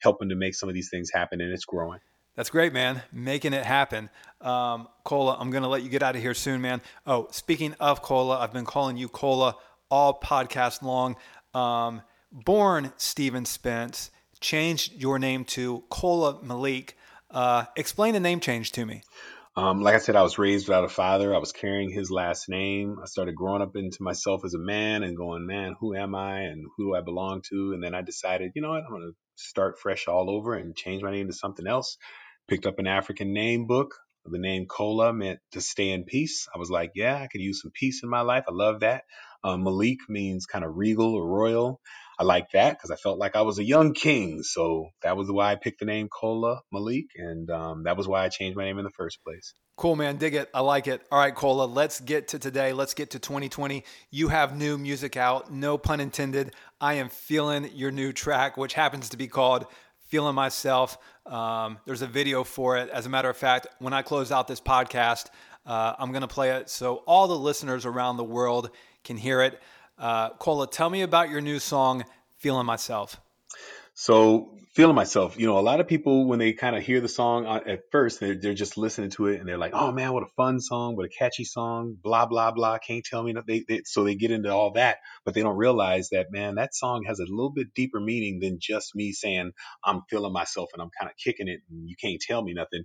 helping 0.00 0.30
to 0.30 0.34
make 0.34 0.54
some 0.54 0.68
of 0.68 0.74
these 0.74 0.88
things 0.90 1.10
happen, 1.12 1.40
and 1.40 1.52
it's 1.52 1.64
growing. 1.64 2.00
That's 2.34 2.50
great, 2.50 2.72
man. 2.72 3.02
Making 3.12 3.52
it 3.52 3.64
happen. 3.64 4.08
Um, 4.40 4.88
Kola, 5.04 5.36
I'm 5.38 5.50
going 5.50 5.64
to 5.64 5.68
let 5.68 5.82
you 5.82 5.90
get 5.90 6.02
out 6.02 6.16
of 6.16 6.22
here 6.22 6.32
soon, 6.32 6.62
man. 6.62 6.80
Oh, 7.06 7.28
speaking 7.30 7.74
of 7.78 8.00
Kola, 8.00 8.38
I've 8.38 8.54
been 8.54 8.64
calling 8.64 8.96
you 8.96 9.08
Kola 9.08 9.56
all 9.90 10.18
podcast 10.18 10.80
long. 10.80 11.16
Um, 11.52 12.00
born 12.32 12.92
Stephen 12.96 13.44
Spence, 13.44 14.10
changed 14.40 14.92
your 14.94 15.18
name 15.18 15.44
to 15.44 15.84
Kola 15.90 16.42
Malik. 16.42 16.96
Uh, 17.30 17.64
explain 17.76 18.14
the 18.14 18.20
name 18.20 18.40
change 18.40 18.72
to 18.72 18.84
me. 18.84 19.02
Um, 19.54 19.82
like 19.82 19.94
I 19.94 19.98
said, 19.98 20.16
I 20.16 20.22
was 20.22 20.38
raised 20.38 20.66
without 20.66 20.84
a 20.84 20.88
father. 20.88 21.34
I 21.34 21.38
was 21.38 21.52
carrying 21.52 21.90
his 21.90 22.10
last 22.10 22.48
name. 22.48 22.96
I 23.02 23.06
started 23.06 23.34
growing 23.34 23.60
up 23.60 23.76
into 23.76 24.02
myself 24.02 24.46
as 24.46 24.54
a 24.54 24.58
man 24.58 25.02
and 25.02 25.14
going, 25.14 25.46
man, 25.46 25.76
who 25.78 25.94
am 25.94 26.14
I 26.14 26.40
and 26.40 26.64
who 26.76 26.86
do 26.86 26.94
I 26.94 27.02
belong 27.02 27.42
to? 27.50 27.72
And 27.74 27.82
then 27.82 27.94
I 27.94 28.00
decided, 28.00 28.52
you 28.54 28.62
know 28.62 28.70
what, 28.70 28.84
I'm 28.84 28.90
going 28.90 29.12
to 29.12 29.16
start 29.36 29.78
fresh 29.78 30.08
all 30.08 30.30
over 30.30 30.54
and 30.54 30.74
change 30.74 31.02
my 31.02 31.10
name 31.10 31.26
to 31.26 31.34
something 31.34 31.66
else. 31.66 31.98
Picked 32.48 32.64
up 32.64 32.78
an 32.78 32.86
African 32.86 33.34
name 33.34 33.66
book. 33.66 33.94
The 34.24 34.38
name 34.38 34.66
Kola 34.66 35.12
meant 35.12 35.40
to 35.50 35.60
stay 35.60 35.90
in 35.90 36.04
peace. 36.04 36.48
I 36.54 36.58
was 36.58 36.70
like, 36.70 36.92
yeah, 36.94 37.16
I 37.16 37.26
could 37.26 37.40
use 37.40 37.60
some 37.60 37.72
peace 37.74 38.02
in 38.02 38.08
my 38.08 38.20
life. 38.20 38.44
I 38.48 38.52
love 38.52 38.80
that. 38.80 39.02
Um, 39.44 39.64
Malik 39.64 39.98
means 40.08 40.46
kind 40.46 40.64
of 40.64 40.76
regal 40.76 41.14
or 41.14 41.26
royal. 41.26 41.80
I 42.22 42.24
like 42.24 42.52
that 42.52 42.78
because 42.78 42.92
I 42.92 42.94
felt 42.94 43.18
like 43.18 43.34
I 43.34 43.42
was 43.42 43.58
a 43.58 43.64
young 43.64 43.94
king. 43.94 44.44
So 44.44 44.90
that 45.02 45.16
was 45.16 45.28
why 45.28 45.50
I 45.50 45.56
picked 45.56 45.80
the 45.80 45.86
name 45.86 46.08
Kola 46.08 46.60
Malik. 46.70 47.06
And 47.16 47.50
um, 47.50 47.82
that 47.82 47.96
was 47.96 48.06
why 48.06 48.22
I 48.22 48.28
changed 48.28 48.56
my 48.56 48.62
name 48.62 48.78
in 48.78 48.84
the 48.84 48.92
first 48.92 49.24
place. 49.24 49.54
Cool, 49.76 49.96
man. 49.96 50.18
Dig 50.18 50.36
it. 50.36 50.48
I 50.54 50.60
like 50.60 50.86
it. 50.86 51.02
All 51.10 51.18
right, 51.18 51.34
Kola, 51.34 51.64
let's 51.64 51.98
get 51.98 52.28
to 52.28 52.38
today. 52.38 52.72
Let's 52.74 52.94
get 52.94 53.10
to 53.10 53.18
2020. 53.18 53.82
You 54.12 54.28
have 54.28 54.56
new 54.56 54.78
music 54.78 55.16
out, 55.16 55.52
no 55.52 55.76
pun 55.76 55.98
intended. 55.98 56.54
I 56.80 56.94
am 56.94 57.08
feeling 57.08 57.68
your 57.74 57.90
new 57.90 58.12
track, 58.12 58.56
which 58.56 58.74
happens 58.74 59.08
to 59.08 59.16
be 59.16 59.26
called 59.26 59.66
Feeling 60.06 60.36
Myself. 60.36 60.98
Um, 61.26 61.80
there's 61.86 62.02
a 62.02 62.06
video 62.06 62.44
for 62.44 62.76
it. 62.76 62.88
As 62.90 63.04
a 63.04 63.08
matter 63.08 63.30
of 63.30 63.36
fact, 63.36 63.66
when 63.80 63.92
I 63.92 64.02
close 64.02 64.30
out 64.30 64.46
this 64.46 64.60
podcast, 64.60 65.26
uh, 65.66 65.94
I'm 65.98 66.12
going 66.12 66.22
to 66.22 66.28
play 66.28 66.50
it 66.50 66.70
so 66.70 67.02
all 67.04 67.26
the 67.26 67.36
listeners 67.36 67.84
around 67.84 68.16
the 68.16 68.24
world 68.24 68.70
can 69.02 69.16
hear 69.16 69.42
it. 69.42 69.60
Uh, 70.02 70.30
Kola, 70.30 70.66
tell 70.66 70.90
me 70.90 71.02
about 71.02 71.30
your 71.30 71.40
new 71.40 71.60
song, 71.60 72.04
Feeling 72.38 72.66
Myself. 72.66 73.20
So, 73.94 74.58
feeling 74.74 74.96
myself. 74.96 75.38
You 75.38 75.46
know, 75.46 75.58
a 75.58 75.60
lot 75.60 75.78
of 75.78 75.86
people 75.86 76.26
when 76.26 76.40
they 76.40 76.54
kind 76.54 76.74
of 76.74 76.82
hear 76.82 77.00
the 77.00 77.08
song 77.08 77.46
uh, 77.46 77.60
at 77.64 77.82
first, 77.92 78.18
they're, 78.18 78.34
they're 78.34 78.52
just 78.52 78.76
listening 78.76 79.10
to 79.10 79.26
it 79.26 79.38
and 79.38 79.48
they're 79.48 79.58
like, 79.58 79.74
"Oh 79.74 79.92
man, 79.92 80.12
what 80.12 80.24
a 80.24 80.32
fun 80.36 80.60
song! 80.60 80.96
What 80.96 81.06
a 81.06 81.08
catchy 81.08 81.44
song!" 81.44 81.96
Blah 82.02 82.26
blah 82.26 82.50
blah. 82.50 82.78
Can't 82.78 83.04
tell 83.04 83.22
me 83.22 83.32
nothing. 83.32 83.64
They, 83.68 83.76
they, 83.76 83.82
so 83.84 84.02
they 84.02 84.16
get 84.16 84.32
into 84.32 84.50
all 84.50 84.72
that, 84.72 84.96
but 85.24 85.34
they 85.34 85.42
don't 85.42 85.56
realize 85.56 86.08
that 86.08 86.32
man, 86.32 86.56
that 86.56 86.74
song 86.74 87.04
has 87.06 87.20
a 87.20 87.26
little 87.28 87.52
bit 87.52 87.72
deeper 87.72 88.00
meaning 88.00 88.40
than 88.40 88.58
just 88.60 88.96
me 88.96 89.12
saying 89.12 89.52
I'm 89.84 90.00
feeling 90.10 90.32
myself 90.32 90.70
and 90.72 90.82
I'm 90.82 90.90
kind 90.98 91.08
of 91.08 91.16
kicking 91.16 91.46
it 91.46 91.60
and 91.70 91.88
you 91.88 91.94
can't 91.94 92.20
tell 92.20 92.42
me 92.42 92.54
nothing. 92.54 92.82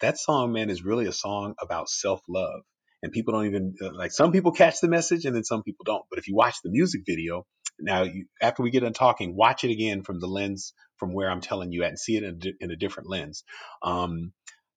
That 0.00 0.18
song, 0.18 0.52
man, 0.52 0.70
is 0.70 0.84
really 0.84 1.06
a 1.06 1.12
song 1.12 1.54
about 1.60 1.88
self 1.88 2.20
love. 2.28 2.60
And 3.02 3.12
people 3.12 3.32
don't 3.32 3.46
even 3.46 3.74
uh, 3.82 3.92
like 3.94 4.12
some 4.12 4.32
people 4.32 4.52
catch 4.52 4.80
the 4.80 4.88
message 4.88 5.24
and 5.24 5.34
then 5.34 5.44
some 5.44 5.62
people 5.62 5.84
don't. 5.84 6.04
But 6.10 6.18
if 6.18 6.28
you 6.28 6.34
watch 6.34 6.56
the 6.62 6.70
music 6.70 7.02
video, 7.06 7.46
now 7.80 8.02
you, 8.02 8.26
after 8.42 8.62
we 8.62 8.70
get 8.70 8.80
done 8.80 8.92
talking, 8.92 9.34
watch 9.34 9.64
it 9.64 9.70
again 9.70 10.02
from 10.02 10.20
the 10.20 10.26
lens 10.26 10.74
from 10.96 11.14
where 11.14 11.30
I'm 11.30 11.40
telling 11.40 11.72
you 11.72 11.82
at 11.82 11.88
and 11.88 11.98
see 11.98 12.16
it 12.16 12.24
in, 12.24 12.40
in 12.60 12.70
a 12.70 12.76
different 12.76 13.08
lens. 13.08 13.42
Um, 13.82 14.32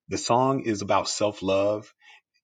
the 0.08 0.18
song 0.18 0.62
is 0.62 0.82
about 0.82 1.10
self 1.10 1.42
love 1.42 1.94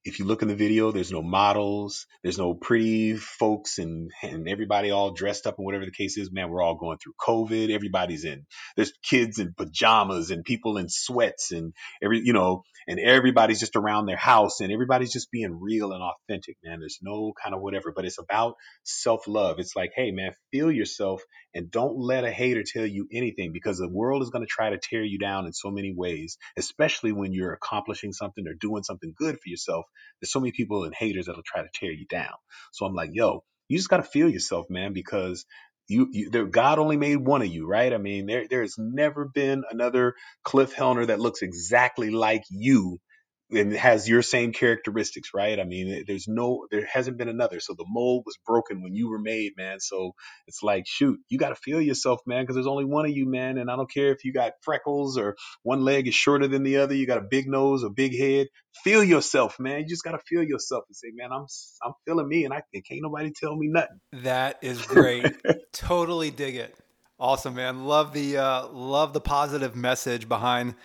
if 0.05 0.19
you 0.19 0.25
look 0.25 0.41
in 0.41 0.47
the 0.47 0.55
video, 0.55 0.91
there's 0.91 1.11
no 1.11 1.21
models, 1.21 2.07
there's 2.23 2.37
no 2.37 2.53
pretty 2.53 3.15
folks 3.15 3.79
and, 3.79 4.11
and 4.23 4.47
everybody 4.47 4.91
all 4.91 5.11
dressed 5.11 5.45
up 5.45 5.57
and 5.57 5.65
whatever 5.65 5.85
the 5.85 5.91
case 5.91 6.17
is, 6.17 6.31
man, 6.31 6.49
we're 6.49 6.61
all 6.61 6.75
going 6.75 6.97
through 6.97 7.13
COVID. 7.19 7.69
Everybody's 7.69 8.23
in, 8.23 8.45
there's 8.75 8.93
kids 9.03 9.39
in 9.39 9.53
pajamas 9.57 10.31
and 10.31 10.45
people 10.45 10.77
in 10.77 10.87
sweats 10.87 11.51
and 11.51 11.73
every, 12.01 12.21
you 12.23 12.33
know, 12.33 12.63
and 12.87 12.99
everybody's 12.99 13.59
just 13.59 13.75
around 13.75 14.05
their 14.05 14.17
house 14.17 14.61
and 14.61 14.71
everybody's 14.71 15.11
just 15.11 15.31
being 15.31 15.59
real 15.59 15.91
and 15.91 16.01
authentic, 16.01 16.55
man. 16.63 16.79
There's 16.79 16.99
no 17.01 17.33
kind 17.41 17.53
of 17.53 17.61
whatever, 17.61 17.91
but 17.93 18.05
it's 18.05 18.19
about 18.19 18.55
self 18.83 19.27
love. 19.27 19.59
It's 19.59 19.75
like, 19.75 19.91
hey, 19.95 20.11
man, 20.11 20.31
feel 20.51 20.71
yourself 20.71 21.21
and 21.55 21.71
don't 21.71 21.97
let 21.97 22.25
a 22.25 22.31
hater 22.31 22.63
tell 22.65 22.85
you 22.85 23.07
anything 23.13 23.51
because 23.53 23.79
the 23.79 23.89
world 23.89 24.23
is 24.23 24.29
going 24.29 24.43
to 24.45 24.49
try 24.49 24.69
to 24.69 24.79
tear 24.79 25.03
you 25.03 25.19
down 25.19 25.45
in 25.45 25.53
so 25.53 25.71
many 25.71 25.93
ways, 25.95 26.37
especially 26.57 27.11
when 27.11 27.33
you're 27.33 27.53
accomplishing 27.53 28.13
something 28.13 28.47
or 28.47 28.53
doing 28.53 28.83
something 28.83 29.13
good 29.17 29.35
for 29.35 29.49
yourself 29.49 29.85
there's 30.21 30.31
so 30.31 30.39
many 30.39 30.51
people 30.51 30.83
and 30.83 30.93
haters 30.95 31.27
that'll 31.27 31.43
try 31.43 31.61
to 31.61 31.69
tear 31.73 31.91
you 31.91 32.05
down. 32.07 32.33
So 32.71 32.85
I'm 32.85 32.93
like, 32.93 33.11
yo, 33.13 33.43
you 33.67 33.77
just 33.77 33.89
got 33.89 33.97
to 33.97 34.03
feel 34.03 34.29
yourself, 34.29 34.67
man, 34.69 34.93
because 34.93 35.45
you, 35.87 36.07
you 36.11 36.29
there, 36.29 36.45
God 36.45 36.79
only 36.79 36.97
made 36.97 37.17
one 37.17 37.41
of 37.41 37.47
you, 37.47 37.67
right? 37.67 37.93
I 37.93 37.97
mean, 37.97 38.25
there 38.25 38.45
there's 38.49 38.75
never 38.77 39.25
been 39.25 39.63
another 39.71 40.15
Cliff 40.43 40.75
Helner 40.75 41.07
that 41.07 41.19
looks 41.19 41.41
exactly 41.41 42.09
like 42.09 42.43
you 42.49 42.99
and 43.51 43.73
has 43.73 44.07
your 44.07 44.21
same 44.21 44.53
characteristics, 44.53 45.29
right? 45.33 45.59
I 45.59 45.63
mean, 45.63 46.03
there's 46.07 46.27
no, 46.27 46.67
there 46.69 46.85
hasn't 46.85 47.17
been 47.17 47.29
another. 47.29 47.59
So 47.59 47.73
the 47.73 47.85
mold 47.87 48.23
was 48.25 48.37
broken 48.45 48.83
when 48.83 48.93
you 48.93 49.09
were 49.09 49.19
made, 49.19 49.53
man. 49.57 49.79
So 49.79 50.13
it's 50.47 50.61
like, 50.61 50.85
shoot, 50.85 51.19
you 51.29 51.39
got 51.39 51.49
to 51.49 51.55
feel 51.55 51.81
yourself, 51.81 52.19
man, 52.27 52.43
because 52.43 52.55
there's 52.55 52.67
only 52.67 52.85
one 52.85 53.05
of 53.05 53.11
you, 53.11 53.27
man. 53.27 53.57
And 53.57 53.69
I 53.71 53.75
don't 53.75 53.91
care 53.91 54.11
if 54.11 54.23
you 54.23 54.33
got 54.33 54.53
freckles 54.61 55.17
or 55.17 55.35
one 55.63 55.81
leg 55.81 56.07
is 56.07 56.15
shorter 56.15 56.47
than 56.47 56.63
the 56.63 56.77
other, 56.77 56.93
you 56.93 57.07
got 57.07 57.17
a 57.17 57.27
big 57.29 57.47
nose, 57.47 57.83
a 57.83 57.89
big 57.89 58.17
head. 58.17 58.47
Feel 58.83 59.03
yourself, 59.03 59.59
man. 59.59 59.81
You 59.81 59.87
just 59.87 60.03
got 60.03 60.11
to 60.11 60.19
feel 60.19 60.43
yourself 60.43 60.83
and 60.87 60.95
say, 60.95 61.07
man, 61.13 61.31
I'm, 61.31 61.45
I'm 61.83 61.93
feeling 62.05 62.27
me, 62.27 62.45
and 62.45 62.53
I 62.53 62.61
can't 62.73 63.01
nobody 63.01 63.31
tell 63.31 63.55
me 63.55 63.67
nothing. 63.67 63.99
That 64.13 64.59
is 64.61 64.81
great. 64.85 65.25
totally 65.73 66.29
dig 66.31 66.55
it. 66.55 66.75
Awesome, 67.19 67.55
man. 67.55 67.85
Love 67.85 68.13
the 68.13 68.37
uh, 68.37 68.67
love 68.67 69.11
the 69.11 69.19
positive 69.19 69.75
message 69.75 70.29
behind 70.29 70.75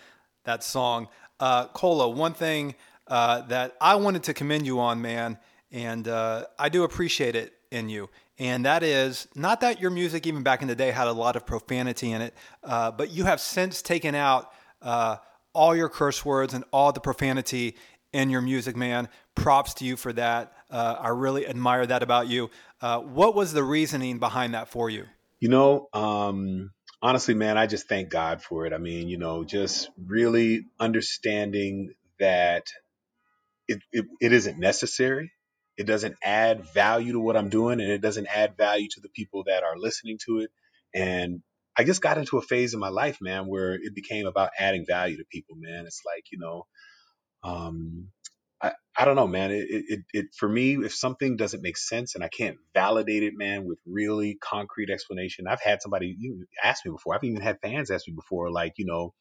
that 0.44 0.64
song. 0.64 1.08
Uh, 1.40 1.66
Kola, 1.68 2.08
one 2.08 2.34
thing 2.34 2.74
uh, 3.08 3.42
that 3.42 3.76
I 3.80 3.96
wanted 3.96 4.22
to 4.24 4.34
commend 4.34 4.66
you 4.66 4.80
on, 4.80 5.02
man, 5.02 5.38
and 5.70 6.06
uh, 6.06 6.46
I 6.58 6.68
do 6.68 6.84
appreciate 6.84 7.36
it 7.36 7.52
in 7.70 7.88
you. 7.88 8.08
And 8.38 8.64
that 8.64 8.82
is 8.82 9.28
not 9.34 9.60
that 9.60 9.80
your 9.80 9.90
music, 9.90 10.26
even 10.26 10.42
back 10.42 10.62
in 10.62 10.68
the 10.68 10.74
day, 10.74 10.90
had 10.90 11.06
a 11.06 11.12
lot 11.12 11.36
of 11.36 11.46
profanity 11.46 12.12
in 12.12 12.22
it, 12.22 12.34
uh, 12.62 12.90
but 12.90 13.10
you 13.10 13.24
have 13.24 13.40
since 13.40 13.82
taken 13.82 14.14
out 14.14 14.50
uh, 14.82 15.16
all 15.52 15.76
your 15.76 15.88
curse 15.88 16.24
words 16.24 16.54
and 16.54 16.64
all 16.72 16.92
the 16.92 17.00
profanity 17.00 17.76
in 18.12 18.30
your 18.30 18.40
music, 18.40 18.76
man. 18.76 19.08
Props 19.34 19.74
to 19.74 19.84
you 19.84 19.96
for 19.96 20.12
that. 20.12 20.52
Uh, 20.70 20.96
I 20.98 21.08
really 21.08 21.46
admire 21.46 21.86
that 21.86 22.02
about 22.02 22.28
you. 22.28 22.50
Uh 22.80 23.00
what 23.00 23.34
was 23.34 23.52
the 23.52 23.62
reasoning 23.62 24.18
behind 24.18 24.52
that 24.54 24.68
for 24.68 24.90
you? 24.90 25.06
You 25.40 25.48
know, 25.48 25.88
um, 25.94 26.70
honestly, 27.04 27.34
man, 27.34 27.58
I 27.58 27.68
just 27.68 27.88
thank 27.88 28.10
God 28.10 28.42
for 28.42 28.66
it. 28.66 28.74
I 28.74 28.78
mean, 28.78 29.10
you 29.10 29.18
know, 29.18 29.44
just 29.44 29.90
really 29.98 30.66
understanding 30.80 31.94
that 32.20 32.66
it, 33.68 33.80
it, 33.92 34.06
it 34.20 34.32
isn't 34.32 34.58
necessary. 34.58 35.32
It 35.76 35.86
doesn't 35.86 36.16
add 36.22 36.64
value 36.74 37.12
to 37.12 37.20
what 37.20 37.36
I'm 37.36 37.50
doing 37.50 37.80
and 37.80 37.90
it 37.90 38.02
doesn't 38.02 38.28
add 38.28 38.56
value 38.56 38.88
to 38.92 39.00
the 39.02 39.10
people 39.10 39.44
that 39.46 39.64
are 39.64 39.76
listening 39.78 40.18
to 40.26 40.40
it. 40.40 40.50
And 40.94 41.42
I 41.76 41.84
just 41.84 42.02
got 42.02 42.18
into 42.18 42.38
a 42.38 42.42
phase 42.42 42.74
in 42.74 42.80
my 42.80 42.90
life, 42.90 43.18
man, 43.20 43.46
where 43.48 43.74
it 43.74 43.94
became 43.94 44.26
about 44.26 44.50
adding 44.58 44.86
value 44.86 45.18
to 45.18 45.24
people, 45.30 45.56
man. 45.58 45.86
It's 45.86 46.02
like, 46.06 46.24
you 46.32 46.38
know, 46.38 46.66
um, 47.44 48.08
I, 48.96 49.04
don't 49.04 49.16
know, 49.16 49.26
man. 49.26 49.50
It, 49.50 49.66
it, 49.68 50.00
it, 50.12 50.26
for 50.36 50.48
me, 50.48 50.74
if 50.84 50.94
something 50.94 51.36
doesn't 51.36 51.62
make 51.62 51.76
sense 51.76 52.14
and 52.14 52.24
I 52.24 52.28
can't 52.28 52.56
validate 52.74 53.22
it, 53.22 53.34
man, 53.36 53.64
with 53.64 53.78
really 53.86 54.36
concrete 54.40 54.90
explanation, 54.90 55.46
I've 55.48 55.60
had 55.60 55.82
somebody 55.82 56.14
you 56.18 56.46
ask 56.62 56.84
me 56.84 56.92
before. 56.92 57.14
I've 57.14 57.24
even 57.24 57.42
had 57.42 57.60
fans 57.60 57.90
ask 57.90 58.06
me 58.06 58.14
before, 58.14 58.50
like, 58.50 58.74
you 58.76 58.86
know, 58.86 59.12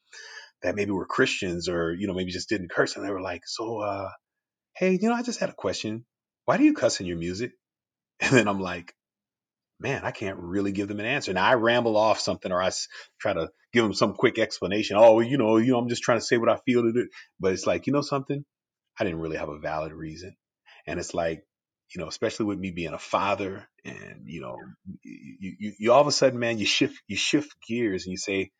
that 0.62 0.76
maybe 0.76 0.92
were 0.92 1.06
Christians 1.06 1.68
or, 1.68 1.94
you 1.94 2.06
know, 2.06 2.14
maybe 2.14 2.32
just 2.32 2.48
didn't 2.48 2.70
curse. 2.70 2.96
And 2.96 3.06
they 3.06 3.10
were 3.10 3.20
like, 3.20 3.42
so, 3.46 3.80
uh, 3.80 4.08
hey, 4.76 4.98
you 5.00 5.08
know, 5.08 5.14
I 5.14 5.22
just 5.22 5.40
had 5.40 5.50
a 5.50 5.54
question. 5.54 6.04
Why 6.44 6.56
do 6.56 6.64
you 6.64 6.74
cuss 6.74 7.00
in 7.00 7.06
your 7.06 7.18
music? 7.18 7.52
And 8.20 8.30
then 8.30 8.48
I'm 8.48 8.60
like, 8.60 8.94
man, 9.80 10.02
I 10.04 10.12
can't 10.12 10.38
really 10.38 10.72
give 10.72 10.88
them 10.88 11.00
an 11.00 11.06
answer. 11.06 11.32
Now 11.32 11.44
I 11.44 11.54
ramble 11.54 11.96
off 11.96 12.20
something 12.20 12.50
or 12.50 12.62
I 12.62 12.70
try 13.20 13.32
to 13.32 13.50
give 13.72 13.82
them 13.82 13.92
some 13.92 14.14
quick 14.14 14.38
explanation. 14.38 14.96
Oh, 14.98 15.20
you 15.20 15.36
know, 15.36 15.56
you 15.56 15.72
know, 15.72 15.78
I'm 15.78 15.88
just 15.88 16.02
trying 16.02 16.18
to 16.18 16.24
say 16.24 16.36
what 16.36 16.48
I 16.48 16.58
feel 16.64 16.82
to 16.82 16.92
do. 16.92 17.08
But 17.40 17.52
it's 17.52 17.66
like, 17.66 17.86
you 17.86 17.92
know 17.92 18.00
something? 18.00 18.44
I 18.98 19.04
didn't 19.04 19.20
really 19.20 19.36
have 19.36 19.48
a 19.48 19.58
valid 19.58 19.92
reason. 19.92 20.36
And 20.86 20.98
it's 20.98 21.14
like, 21.14 21.44
you 21.94 22.00
know, 22.00 22.08
especially 22.08 22.46
with 22.46 22.58
me 22.58 22.70
being 22.70 22.94
a 22.94 22.98
father 22.98 23.68
and, 23.84 24.22
you 24.26 24.40
know, 24.40 24.56
you, 25.02 25.54
you, 25.58 25.72
you 25.78 25.92
all 25.92 26.00
of 26.00 26.06
a 26.06 26.12
sudden, 26.12 26.38
man, 26.38 26.58
you 26.58 26.66
shift, 26.66 27.00
you 27.06 27.16
shift 27.16 27.54
gears 27.68 28.04
and 28.04 28.12
you 28.12 28.16
say, 28.16 28.50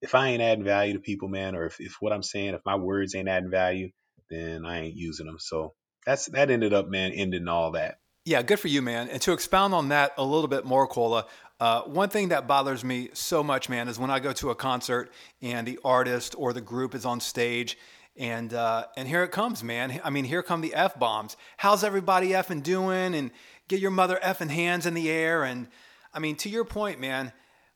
if 0.00 0.14
I 0.14 0.28
ain't 0.28 0.42
adding 0.42 0.64
value 0.64 0.94
to 0.94 1.00
people, 1.00 1.28
man, 1.28 1.56
or 1.56 1.66
if, 1.66 1.80
if 1.80 1.96
what 2.00 2.12
I'm 2.12 2.22
saying, 2.22 2.54
if 2.54 2.60
my 2.64 2.76
words 2.76 3.14
ain't 3.14 3.28
adding 3.28 3.50
value, 3.50 3.90
then 4.30 4.64
I 4.64 4.82
ain't 4.82 4.96
using 4.96 5.26
them. 5.26 5.38
So 5.38 5.74
that's, 6.06 6.26
that 6.26 6.50
ended 6.50 6.72
up, 6.72 6.88
man, 6.88 7.12
ending 7.12 7.48
all 7.48 7.72
that. 7.72 7.98
Yeah, 8.24 8.42
good 8.42 8.60
for 8.60 8.68
you, 8.68 8.82
man. 8.82 9.08
And 9.08 9.22
to 9.22 9.32
expound 9.32 9.74
on 9.74 9.88
that 9.88 10.12
a 10.18 10.24
little 10.24 10.48
bit 10.48 10.64
more, 10.64 10.86
Xola, 10.86 11.24
uh, 11.60 11.82
one 11.82 12.10
thing 12.10 12.28
that 12.28 12.46
bothers 12.46 12.84
me 12.84 13.08
so 13.14 13.42
much, 13.42 13.68
man, 13.68 13.88
is 13.88 13.98
when 13.98 14.10
I 14.10 14.20
go 14.20 14.32
to 14.34 14.50
a 14.50 14.54
concert 14.54 15.10
and 15.40 15.66
the 15.66 15.78
artist 15.82 16.34
or 16.38 16.52
the 16.52 16.60
group 16.60 16.94
is 16.94 17.04
on 17.04 17.20
stage 17.20 17.78
and 18.18 18.52
uh, 18.52 18.86
and 18.96 19.08
here 19.08 19.22
it 19.22 19.30
comes, 19.30 19.62
man. 19.62 20.00
I 20.04 20.10
mean, 20.10 20.24
here 20.24 20.42
come 20.42 20.60
the 20.60 20.74
f 20.74 20.98
bombs. 20.98 21.36
How's 21.56 21.84
everybody 21.84 22.30
effing 22.30 22.62
doing? 22.62 23.14
And 23.14 23.30
get 23.68 23.80
your 23.80 23.90
mother 23.90 24.18
effing 24.22 24.50
hands 24.50 24.86
in 24.86 24.94
the 24.94 25.10
air. 25.10 25.44
And 25.44 25.68
I 26.12 26.18
mean, 26.18 26.36
to 26.36 26.48
your 26.48 26.64
point, 26.64 27.00
man, 27.00 27.32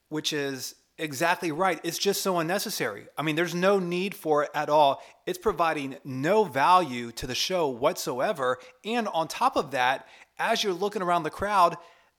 which 0.08 0.32
is 0.32 0.74
exactly 0.98 1.52
right. 1.52 1.80
It's 1.84 1.98
just 1.98 2.22
so 2.22 2.38
unnecessary. 2.38 3.06
I 3.16 3.22
mean, 3.22 3.36
there's 3.36 3.54
no 3.54 3.78
need 3.78 4.14
for 4.14 4.44
it 4.44 4.50
at 4.54 4.68
all. 4.68 5.02
It's 5.26 5.38
providing 5.38 5.96
no 6.04 6.44
value 6.44 7.12
to 7.12 7.26
the 7.26 7.34
show 7.34 7.68
whatsoever. 7.68 8.58
And 8.84 9.08
on 9.08 9.28
top 9.28 9.56
of 9.56 9.70
that, 9.72 10.06
as 10.38 10.62
you're 10.62 10.72
looking 10.72 11.02
around 11.02 11.22
the 11.22 11.30
crowd, 11.30 11.76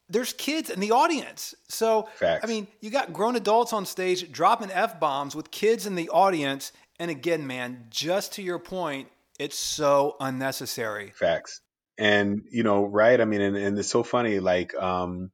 there's 0.10 0.34
kids 0.34 0.70
in 0.70 0.80
the 0.80 0.92
audience. 0.92 1.56
So, 1.70 2.10
Facts. 2.16 2.44
I 2.44 2.48
mean, 2.48 2.68
you 2.82 2.90
got 2.90 3.14
grown 3.14 3.36
adults 3.36 3.74
on 3.74 3.86
stage 3.86 4.32
dropping 4.32 4.72
F 4.72 5.00
bombs 5.00 5.36
with 5.36 5.50
kids 5.50 5.86
in 5.86 5.96
the 5.96 6.10
audience 6.10 6.72
and 7.00 7.10
again, 7.10 7.48
man, 7.48 7.88
just 7.90 8.34
to 8.34 8.44
your 8.44 8.60
point, 8.60 9.10
it's 9.40 9.58
so 9.58 10.16
unnecessary. 10.20 11.12
Facts. 11.16 11.62
And 11.98 12.44
you 12.52 12.64
know, 12.64 12.86
right? 12.86 13.20
I 13.20 13.26
mean, 13.26 13.42
and, 13.42 13.58
and 13.58 13.78
it's 13.78 13.90
so 13.90 14.04
funny. 14.04 14.40
Like, 14.40 14.74
um, 14.76 15.32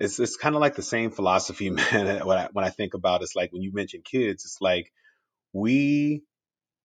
it's 0.00 0.18
it's 0.18 0.36
kind 0.36 0.54
of 0.54 0.60
like 0.60 0.74
the 0.74 0.82
same 0.82 1.10
philosophy, 1.10 1.70
man. 1.92 2.24
when 2.26 2.38
I 2.38 2.48
when 2.52 2.64
I 2.64 2.70
think 2.70 2.94
about 2.94 3.20
it, 3.20 3.24
it's 3.24 3.36
like 3.36 3.52
when 3.52 3.62
you 3.62 3.72
mention 3.72 4.02
kids, 4.02 4.44
it's 4.44 4.58
like 4.60 4.92
we 5.52 6.22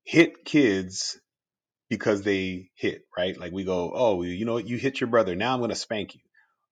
hit 0.04 0.46
kids 0.46 1.20
because 1.90 2.24
they 2.24 2.70
hit, 2.76 3.04
right? 3.18 3.40
Like 3.40 3.52
we 3.52 3.64
go, 3.64 3.92
oh, 3.94 4.24
you 4.24 4.46
know, 4.46 4.58
you 4.58 4.78
hit 4.78 5.00
your 5.00 5.10
brother. 5.10 5.36
Now 5.36 5.54
I'm 5.54 5.60
going 5.60 5.70
to 5.70 5.76
spank 5.76 6.16
you, 6.16 6.22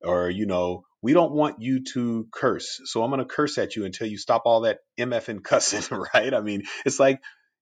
or 0.02 0.30
you 0.30 0.46
know, 0.46 0.84
we 1.02 1.14
don't 1.14 1.32
want 1.32 1.62
you 1.62 1.84
to 1.94 2.28
curse, 2.32 2.82
so 2.86 3.04
I'm 3.04 3.12
going 3.12 3.20
to 3.20 3.26
curse 3.26 3.58
at 3.58 3.76
you 3.76 3.86
until 3.86 4.08
you 4.08 4.18
stop 4.18 4.44
all 4.46 4.62
that 4.62 4.80
mf 5.00 5.28
and 5.30 5.44
cussing, 5.44 5.98
right? 6.14 6.34
I 6.34 6.42
mean, 6.42 6.64
it's 6.86 7.00
like 7.00 7.22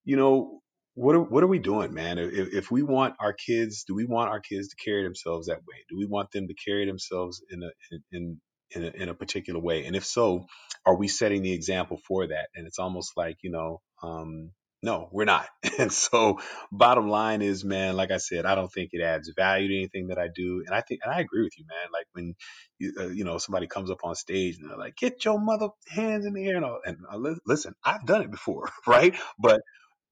you 0.10 0.18
know, 0.18 0.62
what 0.96 1.16
are, 1.16 1.22
what 1.22 1.44
are 1.44 1.48
we 1.48 1.60
doing, 1.60 1.94
man? 1.94 2.18
If, 2.18 2.54
if 2.54 2.72
we 2.72 2.84
want 2.84 3.16
our 3.22 3.34
kids, 3.34 3.86
do 3.88 3.96
we 3.96 4.06
want 4.06 4.32
our 4.32 4.42
kids 4.42 4.70
to 4.70 4.78
carry 4.84 5.04
themselves 5.04 5.48
that 5.48 5.60
way? 5.60 5.78
Do 5.90 5.98
we 5.98 6.08
want 6.08 6.32
them 6.32 6.48
to 6.48 6.56
carry 6.56 6.88
themselves 6.88 7.44
in 7.52 7.64
a 7.64 7.70
in 8.12 8.42
in 8.72 8.86
a, 8.86 9.04
in 9.04 9.10
a 9.10 9.14
particular 9.14 9.62
way? 9.62 9.86
And 9.86 9.96
if 9.96 10.06
so, 10.06 10.48
are 10.88 10.98
we 10.98 11.08
setting 11.08 11.44
the 11.44 11.54
example 11.54 12.00
for 12.08 12.28
that? 12.28 12.50
And 12.56 12.68
it's 12.68 12.80
almost 12.80 13.14
like 13.18 13.38
you 13.44 13.52
know, 13.52 13.82
um, 14.04 14.52
no, 14.84 15.10
we're 15.14 15.26
not. 15.26 15.48
And 15.80 15.94
so, 15.94 16.40
bottom 16.72 17.10
line 17.10 17.42
is, 17.42 17.66
man, 17.66 17.96
like 17.98 18.12
I 18.12 18.18
said, 18.18 18.46
I 18.46 18.56
don't 18.56 18.72
think 18.74 18.92
it 18.94 19.02
adds 19.02 19.32
value 19.36 19.70
to 19.70 19.78
anything 19.78 20.08
that 20.10 20.20
I 20.20 20.28
do. 20.36 20.64
And 20.66 20.76
I 20.76 20.82
think, 20.82 21.02
and 21.06 21.14
I 21.14 21.22
agree 21.22 21.44
with 21.44 21.58
you, 21.58 21.66
man. 21.70 21.90
Like 21.94 22.08
when 22.14 22.36
you, 22.80 22.94
uh, 23.00 23.08
you 23.08 23.26
know 23.26 23.38
somebody 23.38 23.68
comes 23.68 23.92
up 23.92 24.00
on 24.04 24.16
stage 24.16 24.58
and 24.60 24.70
they're 24.70 24.78
like, 24.78 24.98
"Get 24.98 25.24
your 25.26 25.40
mother 25.40 25.70
hands 25.88 26.26
in 26.26 26.34
the 26.34 26.48
air," 26.48 26.58
and, 26.58 26.66
all, 26.66 26.82
and 26.86 26.98
uh, 27.12 27.36
listen, 27.46 27.76
I've 27.86 28.06
done 28.06 28.24
it 28.24 28.32
before, 28.32 28.70
right? 28.88 29.16
But 29.40 29.62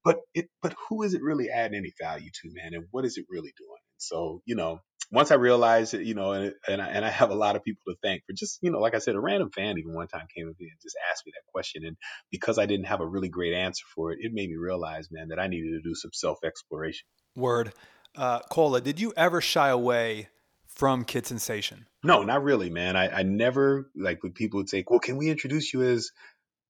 but 0.07 0.21
it 0.33 0.47
but 0.61 0.73
who 0.87 1.03
is 1.03 1.13
it 1.13 1.21
really 1.21 1.49
adding 1.49 1.77
any 1.77 1.91
value 2.01 2.29
to, 2.41 2.49
man? 2.53 2.73
And 2.73 2.85
what 2.91 3.03
is 3.03 3.17
it 3.17 3.25
really 3.29 3.53
doing? 3.57 3.81
And 3.91 4.01
So 4.01 4.41
you 4.45 4.55
know, 4.55 4.79
once 5.11 5.31
I 5.31 5.35
realized 5.35 5.93
it, 5.93 6.03
you 6.03 6.13
know, 6.13 6.31
and 6.31 6.53
and 6.65 6.81
I, 6.81 6.87
and 6.87 7.03
I 7.03 7.09
have 7.09 7.29
a 7.29 7.35
lot 7.35 7.57
of 7.57 7.63
people 7.63 7.81
to 7.89 7.97
thank 8.01 8.23
for 8.25 8.31
just, 8.31 8.59
you 8.61 8.71
know, 8.71 8.79
like 8.79 8.95
I 8.95 8.99
said, 8.99 9.15
a 9.15 9.19
random 9.19 9.51
fan 9.51 9.77
even 9.77 9.93
one 9.93 10.07
time 10.07 10.25
came 10.33 10.47
up 10.47 10.55
and 10.57 10.69
just 10.81 10.95
asked 11.11 11.23
me 11.25 11.33
that 11.35 11.51
question, 11.51 11.83
and 11.85 11.97
because 12.31 12.57
I 12.57 12.67
didn't 12.67 12.85
have 12.85 13.01
a 13.01 13.05
really 13.05 13.27
great 13.27 13.53
answer 13.53 13.83
for 13.93 14.13
it, 14.13 14.19
it 14.21 14.31
made 14.33 14.49
me 14.49 14.55
realize, 14.55 15.09
man, 15.11 15.27
that 15.27 15.39
I 15.39 15.47
needed 15.47 15.71
to 15.71 15.81
do 15.81 15.93
some 15.93 16.11
self 16.13 16.37
exploration. 16.45 17.05
Word, 17.35 17.73
uh, 18.15 18.39
Xola, 18.49 18.81
did 18.81 19.01
you 19.01 19.11
ever 19.17 19.41
shy 19.41 19.67
away 19.67 20.29
from 20.67 21.03
Kid 21.03 21.25
Sensation? 21.25 21.85
No, 22.01 22.23
not 22.23 22.43
really, 22.43 22.69
man. 22.69 22.95
I, 22.95 23.09
I 23.09 23.23
never 23.23 23.89
like 23.93 24.23
when 24.23 24.31
people 24.31 24.59
would 24.59 24.69
say, 24.69 24.85
"Well, 24.87 25.01
can 25.01 25.17
we 25.17 25.29
introduce 25.29 25.73
you 25.73 25.83
as 25.83 26.11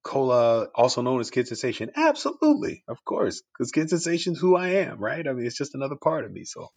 Xola, 0.07 0.67
also 0.73 1.01
known 1.01 1.19
as 1.19 1.29
Kid 1.29 1.47
Sensation?" 1.47 1.91
Absolutely, 1.95 2.83
of 2.87 3.03
course, 3.05 3.41
because 3.53 3.71
Kid 3.71 3.89
Sensation's 3.89 4.39
who 4.39 4.55
I 4.55 4.69
am, 4.69 4.99
right? 4.99 5.27
I 5.27 5.33
mean, 5.33 5.45
it's 5.45 5.57
just 5.57 5.75
another 5.75 5.95
part 5.95 6.25
of 6.25 6.31
me, 6.31 6.43
so 6.45 6.69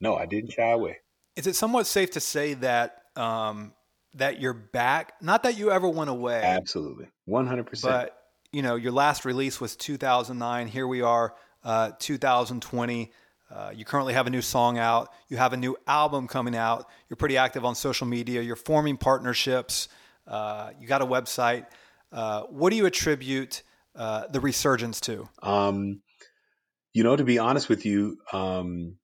no, 0.00 0.16
I 0.16 0.26
didn't 0.26 0.52
shy 0.52 0.70
away. 0.70 0.98
Is 1.36 1.46
it 1.46 1.56
somewhat 1.56 1.86
safe 1.86 2.12
to 2.12 2.20
say 2.20 2.54
that 2.54 3.02
um, 3.16 3.72
that 4.14 4.40
you're 4.40 4.54
back? 4.54 5.14
Not 5.20 5.42
that 5.42 5.58
you 5.58 5.70
ever 5.70 5.88
went 5.88 6.10
away. 6.10 6.40
Absolutely, 6.42 7.08
one 7.26 7.46
hundred 7.46 7.66
percent. 7.66 7.92
But 7.92 8.18
you 8.52 8.62
know, 8.62 8.76
your 8.76 8.92
last 8.92 9.24
release 9.24 9.60
was 9.60 9.76
2009. 9.76 10.68
Here 10.68 10.86
we 10.86 11.02
are, 11.02 11.34
uh, 11.64 11.92
2020. 11.98 13.12
Uh, 13.50 13.70
you 13.74 13.84
currently 13.84 14.14
have 14.14 14.26
a 14.26 14.30
new 14.30 14.42
song 14.42 14.78
out. 14.78 15.10
You 15.28 15.36
have 15.36 15.52
a 15.52 15.56
new 15.56 15.76
album 15.86 16.28
coming 16.28 16.56
out. 16.56 16.88
You're 17.08 17.16
pretty 17.16 17.36
active 17.36 17.64
on 17.64 17.74
social 17.74 18.06
media. 18.06 18.42
You're 18.42 18.56
forming 18.56 18.96
partnerships. 18.96 19.88
Uh, 20.26 20.70
you 20.78 20.86
got 20.86 21.02
a 21.02 21.06
website. 21.06 21.66
Uh, 22.12 22.42
what 22.44 22.70
do 22.70 22.76
you 22.76 22.86
attribute 22.86 23.62
uh, 23.94 24.26
the 24.28 24.40
resurgence 24.40 25.00
to? 25.02 25.28
Um, 25.42 26.02
you 26.94 27.04
know, 27.04 27.16
to 27.16 27.24
be 27.24 27.38
honest 27.38 27.68
with 27.68 27.84
you, 27.84 28.18
um, 28.32 28.96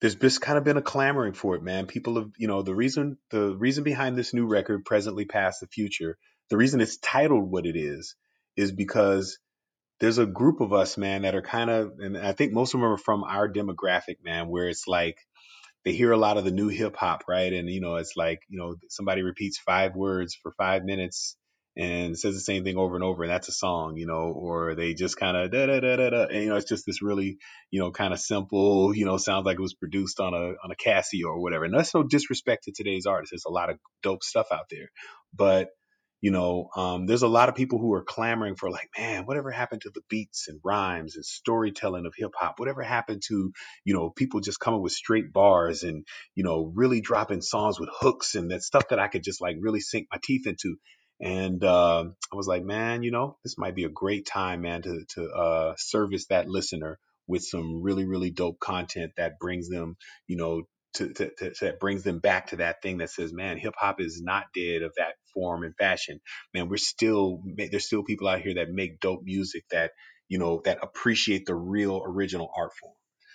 there's 0.00 0.16
just 0.16 0.40
kind 0.40 0.58
of 0.58 0.64
been 0.64 0.76
a 0.76 0.82
clamoring 0.82 1.32
for 1.32 1.54
it, 1.54 1.62
man. 1.62 1.86
People 1.86 2.16
have, 2.16 2.30
you 2.36 2.48
know, 2.48 2.62
the 2.62 2.74
reason 2.74 3.18
the 3.30 3.54
reason 3.56 3.84
behind 3.84 4.16
this 4.16 4.34
new 4.34 4.46
record, 4.46 4.84
presently 4.84 5.24
past 5.24 5.60
the 5.60 5.68
future, 5.68 6.18
the 6.50 6.56
reason 6.56 6.80
it's 6.80 6.96
titled 6.96 7.50
what 7.50 7.66
it 7.66 7.76
is, 7.76 8.16
is 8.56 8.72
because 8.72 9.38
there's 10.00 10.18
a 10.18 10.26
group 10.26 10.60
of 10.60 10.72
us, 10.72 10.98
man, 10.98 11.22
that 11.22 11.36
are 11.36 11.42
kind 11.42 11.70
of, 11.70 11.92
and 12.00 12.18
I 12.18 12.32
think 12.32 12.52
most 12.52 12.74
of 12.74 12.80
them 12.80 12.90
are 12.90 12.98
from 12.98 13.22
our 13.22 13.48
demographic, 13.48 14.16
man, 14.24 14.48
where 14.48 14.68
it's 14.68 14.88
like 14.88 15.16
they 15.84 15.92
hear 15.92 16.10
a 16.10 16.16
lot 16.16 16.36
of 16.36 16.44
the 16.44 16.50
new 16.50 16.68
hip 16.68 16.96
hop, 16.96 17.22
right? 17.28 17.52
And 17.52 17.70
you 17.70 17.80
know, 17.80 17.96
it's 17.96 18.16
like, 18.16 18.40
you 18.48 18.58
know, 18.58 18.74
somebody 18.88 19.22
repeats 19.22 19.58
five 19.58 19.94
words 19.94 20.34
for 20.34 20.52
five 20.58 20.84
minutes 20.84 21.36
and 21.76 22.18
says 22.18 22.34
the 22.34 22.40
same 22.40 22.64
thing 22.64 22.76
over 22.76 22.94
and 22.94 23.04
over, 23.04 23.22
and 23.22 23.32
that's 23.32 23.48
a 23.48 23.52
song, 23.52 23.96
you 23.96 24.06
know, 24.06 24.32
or 24.34 24.74
they 24.74 24.94
just 24.94 25.16
kind 25.16 25.36
of 25.36 25.50
da 25.50 25.66
da 25.66 25.80
da 25.80 25.96
da 25.96 26.10
da, 26.10 26.22
and 26.24 26.42
you 26.42 26.48
know, 26.48 26.56
it's 26.56 26.68
just 26.68 26.84
this 26.86 27.02
really, 27.02 27.38
you 27.70 27.80
know, 27.80 27.90
kind 27.90 28.12
of 28.12 28.20
simple, 28.20 28.94
you 28.94 29.06
know, 29.06 29.16
sounds 29.16 29.46
like 29.46 29.58
it 29.58 29.62
was 29.62 29.74
produced 29.74 30.20
on 30.20 30.34
a 30.34 30.54
on 30.62 30.70
a 30.70 30.76
Casio 30.76 31.26
or 31.26 31.40
whatever. 31.40 31.64
And 31.64 31.74
that's 31.74 31.94
no 31.94 32.02
disrespect 32.02 32.64
to 32.64 32.72
today's 32.72 33.06
artists. 33.06 33.32
There's 33.32 33.46
a 33.46 33.52
lot 33.52 33.70
of 33.70 33.78
dope 34.02 34.22
stuff 34.22 34.48
out 34.52 34.66
there, 34.70 34.90
but 35.34 35.68
you 36.22 36.30
know, 36.30 36.68
um, 36.76 37.06
there's 37.06 37.22
a 37.24 37.28
lot 37.28 37.48
of 37.48 37.56
people 37.56 37.80
who 37.80 37.92
are 37.94 38.04
clamoring 38.04 38.54
for 38.54 38.70
like, 38.70 38.88
man, 38.96 39.26
whatever 39.26 39.50
happened 39.50 39.82
to 39.82 39.90
the 39.92 40.02
beats 40.08 40.46
and 40.46 40.60
rhymes 40.62 41.16
and 41.16 41.24
storytelling 41.24 42.06
of 42.06 42.14
hip 42.16 42.30
hop? 42.38 42.60
Whatever 42.60 42.82
happened 42.84 43.22
to, 43.26 43.52
you 43.84 43.92
know, 43.92 44.08
people 44.08 44.38
just 44.38 44.60
coming 44.60 44.80
with 44.80 44.92
straight 44.92 45.32
bars 45.32 45.82
and, 45.82 46.06
you 46.36 46.44
know, 46.44 46.70
really 46.76 47.00
dropping 47.00 47.42
songs 47.42 47.80
with 47.80 47.88
hooks 47.92 48.36
and 48.36 48.52
that 48.52 48.62
stuff 48.62 48.84
that 48.90 49.00
I 49.00 49.08
could 49.08 49.24
just 49.24 49.40
like 49.40 49.56
really 49.60 49.80
sink 49.80 50.06
my 50.12 50.18
teeth 50.22 50.46
into. 50.46 50.76
And 51.22 51.62
uh, 51.62 52.04
I 52.32 52.36
was 52.36 52.48
like, 52.48 52.64
man, 52.64 53.04
you 53.04 53.12
know, 53.12 53.38
this 53.44 53.56
might 53.56 53.76
be 53.76 53.84
a 53.84 53.88
great 53.88 54.26
time, 54.26 54.62
man, 54.62 54.82
to 54.82 55.04
to 55.14 55.30
uh, 55.30 55.74
service 55.78 56.26
that 56.26 56.48
listener 56.48 56.98
with 57.28 57.44
some 57.44 57.80
really 57.82 58.04
really 58.04 58.30
dope 58.30 58.58
content 58.58 59.12
that 59.16 59.38
brings 59.38 59.68
them, 59.68 59.96
you 60.26 60.36
know, 60.36 60.62
to, 60.94 61.12
to, 61.12 61.30
to, 61.38 61.52
that 61.60 61.80
brings 61.80 62.02
them 62.02 62.18
back 62.18 62.48
to 62.48 62.56
that 62.56 62.82
thing 62.82 62.98
that 62.98 63.10
says, 63.10 63.32
man, 63.32 63.56
hip 63.56 63.74
hop 63.76 64.00
is 64.00 64.20
not 64.20 64.46
dead 64.54 64.82
of 64.82 64.92
that 64.96 65.14
form 65.32 65.62
and 65.62 65.76
fashion. 65.76 66.20
Man, 66.52 66.68
we're 66.68 66.76
still 66.76 67.40
there's 67.56 67.86
still 67.86 68.02
people 68.02 68.26
out 68.26 68.40
here 68.40 68.54
that 68.54 68.70
make 68.70 68.98
dope 68.98 69.22
music 69.22 69.62
that 69.70 69.92
you 70.28 70.38
know 70.38 70.60
that 70.64 70.78
appreciate 70.82 71.46
the 71.46 71.54
real 71.54 72.02
original 72.04 72.50
art 72.56 72.72
form. 72.80 72.94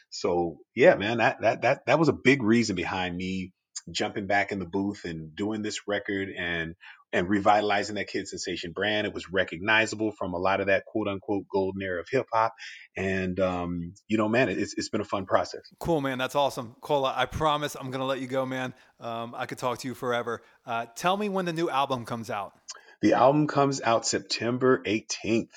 So 0.09 0.57
yeah, 0.75 0.95
man, 0.95 1.19
that 1.19 1.37
that 1.41 1.61
that 1.61 1.85
that 1.85 1.99
was 1.99 2.09
a 2.09 2.13
big 2.13 2.43
reason 2.43 2.75
behind 2.75 3.15
me 3.15 3.53
jumping 3.91 4.27
back 4.27 4.51
in 4.51 4.59
the 4.59 4.65
booth 4.65 5.05
and 5.05 5.35
doing 5.35 5.61
this 5.61 5.87
record 5.87 6.29
and 6.37 6.75
and 7.13 7.29
revitalizing 7.29 7.95
that 7.95 8.07
Kid 8.07 8.27
Sensation 8.27 8.71
brand. 8.71 9.07
It 9.07 9.13
was 9.13 9.31
recognizable 9.31 10.11
from 10.11 10.33
a 10.33 10.37
lot 10.37 10.59
of 10.59 10.67
that 10.67 10.85
quote 10.85 11.07
unquote 11.07 11.45
golden 11.51 11.81
era 11.81 12.01
of 12.01 12.07
hip 12.09 12.27
hop. 12.31 12.53
And, 12.95 13.39
um, 13.39 13.93
you 14.07 14.17
know, 14.17 14.27
man, 14.27 14.49
it's, 14.49 14.73
it's 14.77 14.89
been 14.89 15.01
a 15.01 15.05
fun 15.05 15.25
process. 15.25 15.61
Cool, 15.79 16.01
man. 16.01 16.17
That's 16.17 16.35
awesome. 16.35 16.75
Xola, 16.81 17.13
I 17.15 17.25
promise 17.25 17.75
I'm 17.75 17.91
going 17.91 18.01
to 18.01 18.05
let 18.05 18.19
you 18.19 18.27
go, 18.27 18.45
man. 18.45 18.73
Um, 18.99 19.33
I 19.35 19.45
could 19.45 19.57
talk 19.57 19.79
to 19.79 19.87
you 19.87 19.93
forever. 19.93 20.41
Uh, 20.65 20.87
tell 20.95 21.15
me 21.15 21.29
when 21.29 21.45
the 21.45 21.53
new 21.53 21.69
album 21.69 22.05
comes 22.05 22.29
out. 22.29 22.53
The 23.01 23.13
album 23.13 23.47
comes 23.47 23.81
out 23.81 24.05
September 24.05 24.81
18th. 24.85 25.49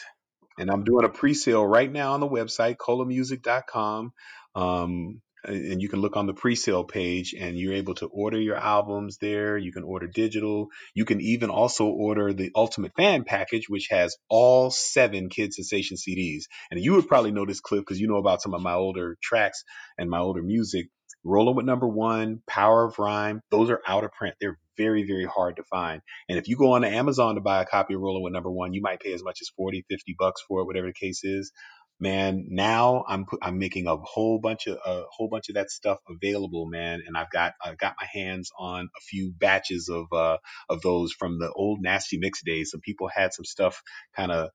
And 0.59 0.71
I'm 0.71 0.85
doing 0.85 1.07
a 1.07 1.09
pre 1.09 1.33
sale 1.33 1.67
right 1.67 1.91
now 1.91 2.13
on 2.13 2.21
the 2.21 2.29
website, 2.29 2.77
xolamusic.com. 2.77 4.13
Um, 4.55 5.23
and 5.45 5.81
you 5.81 5.89
can 5.89 6.01
look 6.01 6.17
on 6.17 6.27
the 6.27 6.35
pre-sale 6.35 6.85
page 6.85 7.35
and 7.39 7.59
you're 7.59 7.75
able 7.75 7.95
to 7.95 8.07
order 8.07 8.41
your 8.41 8.57
albums 8.57 9.19
there. 9.19 9.57
You 9.57 9.73
can 9.73 9.85
order 9.85 10.07
digital. 10.07 10.69
You 10.95 11.05
can 11.05 11.21
even 11.21 11.51
also 11.51 11.87
order 11.87 12.33
the 12.33 12.51
ultimate 12.55 12.93
fan 12.97 13.25
package 13.25 13.69
which 13.69 13.89
has 13.91 14.17
all 14.29 14.71
seven 14.71 15.29
kid 15.29 15.53
sensation 15.55 15.97
cds 15.97 16.45
and 16.71 16.83
you 16.83 16.95
would 16.95 17.09
probably 17.09 17.31
know 17.31 17.47
this 17.47 17.61
clip 17.61 17.81
because 17.81 18.01
you 18.01 18.09
know 18.09 18.17
about 18.17 18.43
some 18.43 18.55
of 18.55 18.63
my 18.63 18.75
older 18.75 19.17
tracks 19.23 19.65
and 19.99 20.11
my 20.11 20.19
older 20.19 20.43
music. 20.43 20.87
Rolling 21.23 21.55
with 21.55 21.67
number 21.67 21.87
one 21.87 22.41
power 22.47 22.87
of 22.87 22.99
rhyme 22.99 23.43
those 23.51 23.69
are 23.69 23.83
out 23.87 24.05
of 24.05 24.13
print. 24.13 24.37
They're 24.41 24.59
very 24.79 25.03
very 25.03 25.27
hard 25.27 25.57
to 25.57 25.63
find. 25.65 26.01
And 26.31 26.39
if 26.39 26.49
you 26.49 26.57
go 26.57 26.73
on 26.73 26.81
to 26.83 26.89
amazon 26.89 27.35
to 27.35 27.43
buy 27.43 27.61
a 27.61 27.67
copy 27.67 27.93
of 27.93 28.01
rolling 28.01 28.23
with 28.23 28.33
number 28.33 28.51
one 28.51 28.73
you 28.73 28.81
might 28.81 29.01
pay 29.01 29.13
as 29.13 29.23
much 29.23 29.39
as 29.43 29.51
40 29.55 29.85
50 29.91 30.17
bucks 30.19 30.43
for 30.49 30.63
it 30.63 30.67
whatever 30.67 30.87
the 30.87 30.95
case 30.95 31.23
is 31.23 31.53
man 32.01 32.47
now 32.49 33.05
i'm 33.09 33.27
i'm 33.43 33.59
making 33.59 33.87
a 33.87 33.97
whole 33.97 34.41
bunch 34.41 34.67
of 34.67 34.79
a 34.87 35.05
whole 35.11 35.29
bunch 35.29 35.49
of 35.51 35.57
that 35.57 35.71
stuff 35.71 35.99
available 36.09 36.67
man 36.67 37.03
and 37.07 37.17
i've 37.17 37.31
got 37.31 37.55
i've 37.65 37.79
got 37.79 37.95
my 38.01 38.09
hands 38.13 38.51
on 38.59 38.89
a 38.97 39.01
few 39.03 39.33
batches 39.39 39.89
of 39.91 40.07
uh 40.13 40.37
of 40.69 40.83
those 40.83 41.13
from 41.13 41.39
the 41.39 41.53
old 41.55 41.81
nasty 41.83 42.19
mix 42.19 42.43
days. 42.45 42.71
Some 42.71 42.81
people 42.81 43.09
had 43.09 43.35
some 43.35 43.47
stuff 43.47 43.83
kind 44.17 44.33
of 44.33 44.51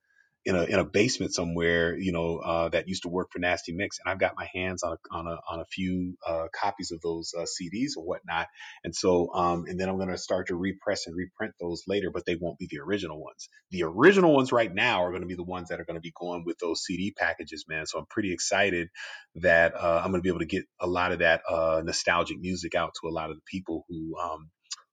in 0.46 0.56
a 0.56 0.64
in 0.64 0.80
a 0.80 0.86
basement 0.86 1.34
somewhere, 1.34 1.98
you 1.98 2.12
know, 2.12 2.38
uh, 2.38 2.70
that 2.70 2.88
used 2.88 3.04
to 3.04 3.10
work 3.10 3.30
for 3.32 3.40
Nasty 3.40 3.74
Mix, 3.74 3.98
and 4.00 4.12
I've 4.12 4.20
got 4.20 4.36
my 4.38 4.48
hands 4.54 4.84
on 4.84 4.94
a 4.94 5.16
on 5.16 5.28
a 5.28 5.38
on 5.50 5.60
a 5.60 5.66
few 5.66 6.16
uh, 6.26 6.48
copies 6.54 6.92
of 6.92 7.02
those 7.02 7.34
uh, 7.36 7.42
CDs 7.44 7.98
or 7.98 8.06
whatnot, 8.06 8.48
and 8.84 8.96
so 8.96 9.34
um, 9.34 9.66
and 9.68 9.80
then 9.80 9.90
I'm 9.90 9.98
going 9.98 10.10
to 10.10 10.18
start 10.18 10.48
to 10.48 10.56
repress 10.56 11.08
and 11.08 11.16
reprint 11.16 11.56
those 11.60 11.84
later, 11.88 12.12
but 12.14 12.26
they 12.26 12.36
won't 12.40 12.60
be 12.60 12.68
the 12.70 12.80
original 12.80 13.20
ones. 13.20 13.50
The 13.72 13.84
original 13.84 14.34
ones 14.36 14.52
right 14.52 14.74
now 14.74 15.04
are 15.04 15.10
going 15.10 15.24
to 15.24 15.28
be 15.28 15.36
the 15.36 15.44
ones 15.44 15.70
that 15.70 15.80
are 15.80 15.86
going 15.86 15.98
to 15.98 16.02
be 16.02 16.14
going 16.16 16.44
with 16.46 16.60
those 16.60 16.84
CD 16.84 17.12
packages, 17.12 17.66
man. 17.68 17.88
So 17.88 17.98
I'm 17.98 18.06
pretty 18.08 18.32
excited 18.32 18.90
that 19.36 19.76
uh, 19.76 20.02
I'm 20.04 20.12
going 20.12 20.22
to 20.22 20.24
be 20.24 20.30
able 20.30 20.40
to 20.40 20.46
get 20.46 20.66
a 20.80 20.88
lot 20.88 21.12
of 21.12 21.20
that 21.20 21.42
uh, 21.50 21.82
nostalgic 21.84 22.40
music 22.40 22.76
out 22.76 22.94
to 23.02 23.10
a 23.10 23.14
lot 23.14 23.32
of 23.32 23.38
the 23.38 23.44
people 23.52 23.86
who 23.90 24.16
um, 24.20 24.52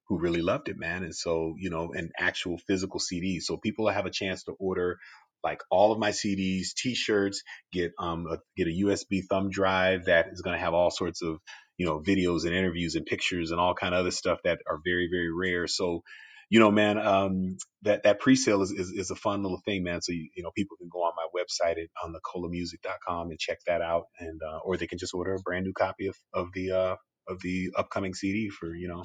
who 0.08 0.18
really 0.18 0.42
loved 0.42 0.68
it, 0.68 0.76
man. 0.78 1.04
And 1.04 1.14
so, 1.14 1.54
you 1.58 1.70
know, 1.70 1.92
an 1.94 2.10
actual 2.18 2.58
physical 2.58 3.00
CD. 3.00 3.40
So 3.40 3.56
people 3.56 3.88
have 3.88 4.04
a 4.04 4.10
chance 4.10 4.44
to 4.44 4.52
order 4.52 4.98
like 5.44 5.62
all 5.70 5.92
of 5.92 5.98
my 5.98 6.10
CDs, 6.10 6.74
T-shirts, 6.76 7.42
get 7.72 7.92
um 7.98 8.26
a, 8.30 8.38
get 8.56 8.68
a 8.68 8.84
USB 8.86 9.22
thumb 9.28 9.50
drive 9.50 10.06
that 10.06 10.28
is 10.32 10.42
going 10.42 10.56
to 10.56 10.64
have 10.64 10.74
all 10.74 10.90
sorts 10.90 11.22
of 11.22 11.38
you 11.78 11.86
know 11.86 12.00
videos 12.00 12.44
and 12.44 12.54
interviews 12.54 12.94
and 12.94 13.06
pictures 13.06 13.50
and 13.50 13.60
all 13.60 13.74
kind 13.74 13.94
of 13.94 14.00
other 14.00 14.10
stuff 14.10 14.38
that 14.44 14.58
are 14.68 14.80
very 14.84 15.08
very 15.10 15.30
rare. 15.32 15.66
So 15.66 16.02
you 16.50 16.60
know, 16.60 16.70
man, 16.70 16.98
um, 16.98 17.56
that 17.80 18.02
that 18.02 18.20
pre-sale 18.20 18.60
is, 18.60 18.72
is, 18.72 18.90
is 18.90 19.10
a 19.10 19.14
fun 19.14 19.42
little 19.42 19.62
thing, 19.64 19.84
man. 19.84 20.02
So 20.02 20.12
you, 20.12 20.28
you 20.36 20.42
know, 20.42 20.50
people 20.54 20.76
can 20.76 20.90
go 20.92 20.98
on 20.98 21.12
my 21.16 21.26
website 21.34 21.82
at 21.82 21.88
on 22.04 22.12
the 22.12 22.20
xolamusic.com 22.20 23.30
and 23.30 23.38
check 23.38 23.60
that 23.66 23.80
out, 23.80 24.04
and 24.18 24.38
uh, 24.42 24.58
or 24.62 24.76
they 24.76 24.86
can 24.86 24.98
just 24.98 25.14
order 25.14 25.34
a 25.34 25.38
brand 25.38 25.64
new 25.64 25.72
copy 25.72 26.08
of 26.08 26.16
of 26.34 26.48
the 26.52 26.72
uh, 26.72 26.96
of 27.26 27.40
the 27.40 27.70
upcoming 27.74 28.12
CD 28.12 28.50
for 28.50 28.74
you 28.74 28.88
know 28.88 29.02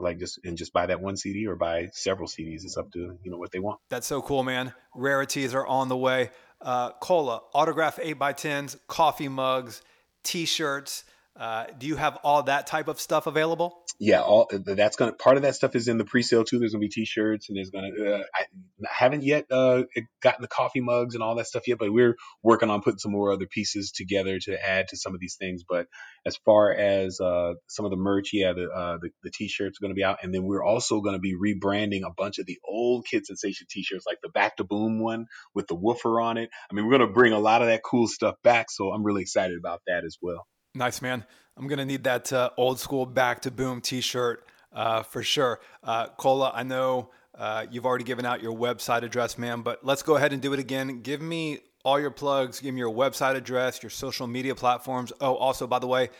like 0.00 0.18
just 0.18 0.40
and 0.44 0.56
just 0.56 0.72
buy 0.72 0.86
that 0.86 1.00
one 1.00 1.16
CD 1.16 1.46
or 1.46 1.56
buy 1.56 1.88
several 1.92 2.28
CDs. 2.28 2.64
It's 2.64 2.76
up 2.76 2.90
to 2.92 2.98
you 3.22 3.30
know 3.30 3.38
what 3.38 3.52
they 3.52 3.58
want. 3.58 3.80
That's 3.88 4.06
so 4.06 4.22
cool, 4.22 4.42
man. 4.42 4.72
Rarities 4.94 5.54
are 5.54 5.66
on 5.66 5.88
the 5.88 5.96
way. 5.96 6.30
Uh, 6.60 6.92
Xola, 7.02 7.40
autograph 7.54 7.98
eight 8.02 8.18
by 8.18 8.32
tens, 8.32 8.76
coffee 8.86 9.28
mugs, 9.28 9.82
T-shirts. 10.24 11.04
Uh, 11.40 11.64
do 11.78 11.86
you 11.86 11.96
have 11.96 12.18
all 12.22 12.42
that 12.42 12.66
type 12.66 12.86
of 12.86 13.00
stuff 13.00 13.26
available? 13.26 13.82
Yeah, 13.98 14.20
all 14.20 14.46
that's 14.52 14.96
gonna 14.96 15.14
part 15.14 15.36
of 15.36 15.42
that 15.42 15.54
stuff 15.54 15.74
is 15.74 15.88
in 15.88 15.96
the 15.96 16.04
pre-sale 16.04 16.44
too. 16.44 16.58
There's 16.58 16.72
gonna 16.72 16.82
be 16.82 16.90
T-shirts 16.90 17.48
and 17.48 17.56
there's 17.56 17.70
gonna. 17.70 17.88
Uh, 17.88 18.22
I 18.34 18.44
haven't 18.86 19.22
yet 19.22 19.46
uh, 19.50 19.84
gotten 20.22 20.42
the 20.42 20.48
coffee 20.48 20.82
mugs 20.82 21.14
and 21.14 21.24
all 21.24 21.36
that 21.36 21.46
stuff 21.46 21.66
yet, 21.66 21.78
but 21.78 21.90
we're 21.90 22.16
working 22.42 22.68
on 22.68 22.82
putting 22.82 22.98
some 22.98 23.12
more 23.12 23.32
other 23.32 23.46
pieces 23.46 23.90
together 23.90 24.38
to 24.38 24.68
add 24.68 24.88
to 24.88 24.98
some 24.98 25.14
of 25.14 25.20
these 25.20 25.36
things. 25.40 25.64
But 25.66 25.86
as 26.26 26.36
far 26.44 26.74
as 26.74 27.20
uh, 27.20 27.54
some 27.68 27.86
of 27.86 27.90
the 27.90 27.96
merch, 27.96 28.30
yeah, 28.34 28.52
the 28.52 28.68
uh, 28.68 28.98
the, 29.00 29.08
the 29.22 29.30
T-shirts 29.30 29.78
are 29.80 29.82
gonna 29.82 29.94
be 29.94 30.04
out, 30.04 30.18
and 30.22 30.34
then 30.34 30.44
we're 30.44 30.62
also 30.62 31.00
gonna 31.00 31.20
be 31.20 31.34
rebranding 31.34 32.02
a 32.04 32.12
bunch 32.14 32.38
of 32.38 32.44
the 32.44 32.58
old 32.68 33.06
Kid 33.06 33.24
Sensation 33.24 33.66
T-shirts, 33.70 34.04
like 34.06 34.18
the 34.22 34.28
Back 34.28 34.56
to 34.58 34.64
Boom 34.64 35.00
one 35.00 35.24
with 35.54 35.68
the 35.68 35.74
woofer 35.74 36.20
on 36.20 36.36
it. 36.36 36.50
I 36.70 36.74
mean, 36.74 36.84
we're 36.84 36.98
gonna 36.98 37.12
bring 37.12 37.32
a 37.32 37.38
lot 37.38 37.62
of 37.62 37.68
that 37.68 37.82
cool 37.82 38.08
stuff 38.08 38.34
back, 38.44 38.70
so 38.70 38.92
I'm 38.92 39.04
really 39.04 39.22
excited 39.22 39.56
about 39.58 39.80
that 39.86 40.04
as 40.04 40.18
well. 40.20 40.46
Nice, 40.74 41.02
man. 41.02 41.24
I'm 41.56 41.66
going 41.66 41.78
to 41.78 41.84
need 41.84 42.04
that 42.04 42.32
uh, 42.32 42.50
old 42.56 42.80
school 42.80 43.06
back 43.06 43.42
to 43.42 43.50
boom 43.50 43.80
t 43.80 44.00
shirt 44.00 44.46
uh, 44.72 45.02
for 45.02 45.22
sure. 45.22 45.60
Uh, 45.82 46.08
Xola, 46.18 46.52
I 46.54 46.62
know 46.62 47.10
uh, 47.36 47.66
you've 47.70 47.86
already 47.86 48.04
given 48.04 48.24
out 48.24 48.42
your 48.42 48.56
website 48.56 49.02
address, 49.02 49.36
man, 49.36 49.62
but 49.62 49.84
let's 49.84 50.02
go 50.02 50.16
ahead 50.16 50.32
and 50.32 50.40
do 50.40 50.52
it 50.52 50.58
again. 50.58 51.02
Give 51.02 51.20
me 51.20 51.60
all 51.84 51.98
your 51.98 52.10
plugs, 52.10 52.60
give 52.60 52.74
me 52.74 52.80
your 52.80 52.94
website 52.94 53.34
address, 53.34 53.82
your 53.82 53.90
social 53.90 54.26
media 54.26 54.54
platforms. 54.54 55.12
Oh, 55.20 55.34
also, 55.34 55.66
by 55.66 55.78
the 55.78 55.86
way, 55.86 56.10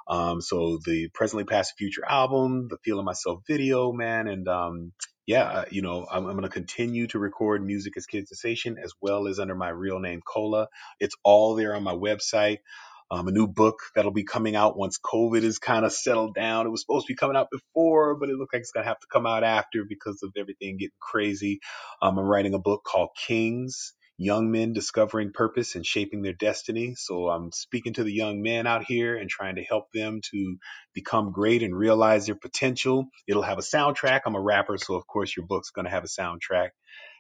Um, 0.08 0.42
so 0.42 0.80
the 0.86 1.10
presently 1.14 1.46
past 1.46 1.74
future 1.78 2.06
album, 2.08 2.68
the 2.70 2.78
feeling 2.84 3.06
myself 3.06 3.42
video, 3.48 3.92
man, 3.94 4.28
and 4.28 4.48
um, 4.48 4.94
yeah, 5.28 5.44
uh, 5.44 5.66
you 5.72 5.82
know, 5.82 6.08
I'm, 6.12 6.26
I'm 6.26 6.34
going 6.34 6.44
to 6.44 6.50
continue 6.50 7.08
to 7.08 7.20
record 7.20 7.66
music 7.66 7.94
as 7.98 8.06
Kid 8.06 8.28
Sensation 8.28 8.78
as 8.84 8.94
well 9.02 9.28
as 9.28 9.40
under 9.40 9.56
my 9.56 9.70
real 9.70 10.00
name 10.00 10.22
Xola. 10.28 10.68
It's 11.00 11.16
all 11.24 11.56
there 11.56 11.76
on 11.76 11.84
my 11.84 11.94
website 11.96 12.58
um, 13.10 13.28
a 13.28 13.32
new 13.32 13.48
book 13.48 13.80
that'll 13.96 14.12
be 14.12 14.24
coming 14.26 14.56
out 14.56 14.78
once 14.78 15.00
COVID 15.00 15.44
is 15.44 15.60
kind 15.60 15.86
of 15.86 15.94
settled 15.94 16.36
down. 16.36 16.66
It 16.66 16.70
was 16.70 16.82
supposed 16.82 17.08
to 17.08 17.14
be 17.14 17.18
coming 17.18 17.38
out 17.38 17.48
before, 17.52 18.16
but 18.16 18.30
it 18.30 18.36
looked 18.36 18.54
like 18.54 18.62
it's 18.62 18.72
going 18.72 18.84
to 18.84 18.90
have 18.90 19.00
to 19.00 19.08
come 19.12 19.26
out 19.26 19.44
after 19.44 19.86
because 19.88 20.22
of 20.24 20.32
everything 20.38 20.78
getting 20.78 20.92
crazy. 21.00 21.60
Um, 22.02 22.18
I'm 22.20 22.26
writing 22.26 22.54
a 22.54 22.60
book 22.60 22.84
called 22.86 23.10
Kings 23.16 23.94
Young 24.24 24.52
Men 24.52 24.74
Discovering 24.74 25.32
Purpose 25.34 25.76
and 25.76 25.86
Shaping 25.86 26.22
Their 26.22 26.34
Destiny. 26.34 26.96
So 26.96 27.30
I'm 27.30 27.52
speaking 27.52 27.94
to 27.94 28.04
the 28.04 28.14
young 28.14 28.42
men 28.42 28.66
out 28.68 28.86
here 28.86 29.18
and 29.18 29.30
trying 29.30 29.56
to 29.56 29.64
help 29.64 29.92
them 29.92 30.22
to 30.32 30.58
become 30.94 31.32
great 31.32 31.64
and 31.64 31.76
realize 31.76 32.26
their 32.26 32.36
potential. 32.36 33.08
It'll 33.28 33.44
have 33.44 33.58
a 33.58 33.62
soundtrack. 33.62 34.22
I'm 34.26 34.36
a 34.36 34.42
rapper, 34.42 34.78
so 34.78 34.96
of 34.96 35.06
course 35.08 35.36
your 35.36 35.46
book's 35.46 35.72
going 35.72 35.86
to 35.86 35.92
have 35.92 36.04
a 36.04 36.08
soundtrack. 36.08 36.70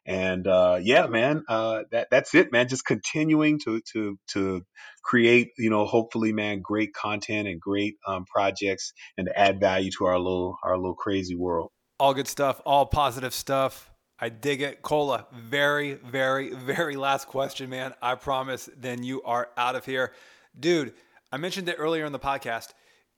And 0.05 0.45
uh, 0.47 0.79
yeah, 0.81 1.07
man, 1.07 1.43
uh, 1.47 1.83
that 1.91 2.09
that's 2.11 2.35
it, 2.35 2.51
man. 2.51 2.67
Just 2.67 2.85
continuing 2.85 3.59
to 3.59 3.81
to 3.93 4.19
to 4.33 4.65
create, 5.01 5.51
you 5.57 5.69
know, 5.69 5.85
hopefully, 5.85 6.33
man, 6.33 6.61
great 6.61 6.93
content 6.93 7.47
and 7.47 7.59
great 7.59 7.95
um, 8.05 8.25
projects, 8.25 8.91
and 9.17 9.27
to 9.27 9.39
add 9.39 9.61
value 9.61 9.91
to 9.97 10.05
our 10.05 10.19
little 10.19 10.57
our 10.63 10.75
little 10.75 10.95
crazy 10.95 11.35
world. 11.35 11.71
All 11.99 12.13
good 12.13 12.27
stuff, 12.27 12.59
all 12.65 12.85
positive 12.85 13.33
stuff. 13.33 13.92
I 14.23 14.29
dig 14.29 14.61
it. 14.61 14.81
Xola, 14.81 15.25
very, 15.33 15.95
very, 15.95 16.53
very 16.53 16.95
last 16.95 17.27
question, 17.27 17.69
man. 17.69 17.93
I 18.01 18.15
promise. 18.15 18.69
Then 18.73 19.03
you 19.03 19.21
are 19.23 19.49
out 19.57 19.75
of 19.75 19.85
here. 19.85 20.13
Dude, 20.57 20.93
I 21.29 21.35
mentioned 21.35 21.67
it 21.67 21.75
earlier 21.77 22.05
in 22.05 22.13
the 22.13 22.19
podcast. 22.19 22.69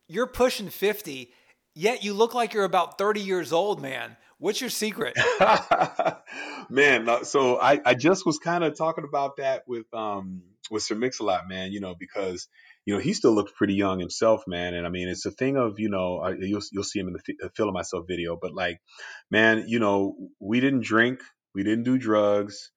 You're 0.08 0.26
pushing 0.26 0.68
50, 0.68 1.32
yet 1.76 2.04
you 2.04 2.16
look 2.16 2.34
like 2.34 2.56
you're 2.56 2.64
about 2.64 2.98
30 2.98 3.22
years 3.22 3.54
old, 3.54 3.84
man. 3.84 4.18
What's 4.40 4.60
your 4.60 4.72
secret? 4.72 5.14
man, 6.72 7.08
uh, 7.08 7.24
so 7.24 7.62
I, 7.62 7.80
I 7.86 7.94
just 7.94 8.26
was 8.26 8.40
kind 8.40 8.64
of 8.64 8.76
talking 8.76 9.04
about 9.08 9.38
that 9.38 9.62
with 9.68 9.86
um 9.94 10.42
with 10.72 10.82
Sir 10.82 10.96
Mix-a-Lot, 10.96 11.48
man, 11.48 11.72
you 11.72 11.82
know, 11.82 11.94
because 11.94 12.48
you 12.86 12.94
know, 12.94 13.00
he 13.00 13.14
still 13.14 13.34
looks 13.34 13.52
pretty 13.56 13.74
young 13.74 14.00
himself, 14.00 14.44
man. 14.48 14.74
And 14.76 14.86
I 14.86 14.90
mean, 14.90 15.08
it's 15.08 15.26
a 15.26 15.32
thing 15.32 15.58
of, 15.58 15.80
you 15.80 15.90
know, 15.90 16.26
you'll 16.40 16.62
you'll 16.72 16.84
see 16.84 17.00
him 17.00 17.08
in 17.08 17.14
the 17.14 17.50
Feeling 17.56 17.74
Myself 17.74 18.06
video, 18.08 18.38
but 18.40 18.54
like, 18.54 18.80
man, 19.32 19.66
you 19.68 19.80
know, 19.80 20.16
we 20.40 20.60
didn't 20.60 20.84
drink, 20.84 21.22
we 21.56 21.64
didn't 21.64 21.84
do 21.84 21.98
drugs, 21.98 22.72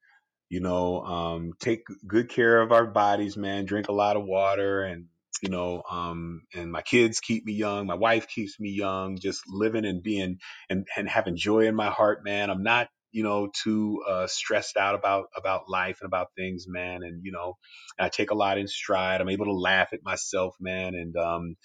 you 0.49 0.61
know, 0.61 1.03
um, 1.03 1.53
take 1.61 1.83
good 2.07 2.31
care 2.31 2.61
of 2.61 2.73
our 2.73 2.87
bodies, 2.87 3.37
man. 3.37 3.67
Drink 3.67 3.89
a 3.89 3.93
lot 3.93 4.17
of 4.17 4.25
water 4.25 4.83
and 4.83 5.07
you 5.43 5.51
know, 5.51 5.83
um, 5.89 6.43
and 6.55 6.73
my 6.73 6.83
kids 6.83 7.21
keep 7.21 7.45
me 7.45 7.53
young. 7.53 7.87
My 7.87 7.95
wife 7.95 8.29
keeps 8.29 8.59
me 8.59 8.71
young, 8.71 9.19
just 9.19 9.43
living 9.47 9.85
and 9.85 10.03
being 10.03 10.39
and, 10.69 10.87
and 10.97 11.09
having 11.09 11.37
joy 11.37 11.67
in 11.67 11.77
my 11.77 11.91
heart, 11.91 12.25
man. 12.25 12.51
I'm 12.51 12.63
not, 12.63 12.89
you 13.13 13.23
know, 13.23 13.49
too 13.63 14.03
uh, 14.09 14.27
stressed 14.27 14.77
out 14.77 14.95
about 14.95 15.27
about 15.37 15.69
life 15.69 15.99
and 16.01 16.09
about 16.09 16.29
things, 16.37 16.67
man. 16.69 17.01
And 17.03 17.23
you 17.25 17.33
know, 17.33 17.55
I 17.99 18.09
take 18.09 18.31
a 18.31 18.37
lot 18.37 18.59
in 18.59 18.69
stride. 18.69 19.21
I'm 19.21 19.29
able 19.29 19.47
to 19.47 19.55
laugh 19.55 19.89
at 19.93 20.05
myself, 20.05 20.57
man. 20.61 20.95
And 20.95 21.17
um, 21.17 21.57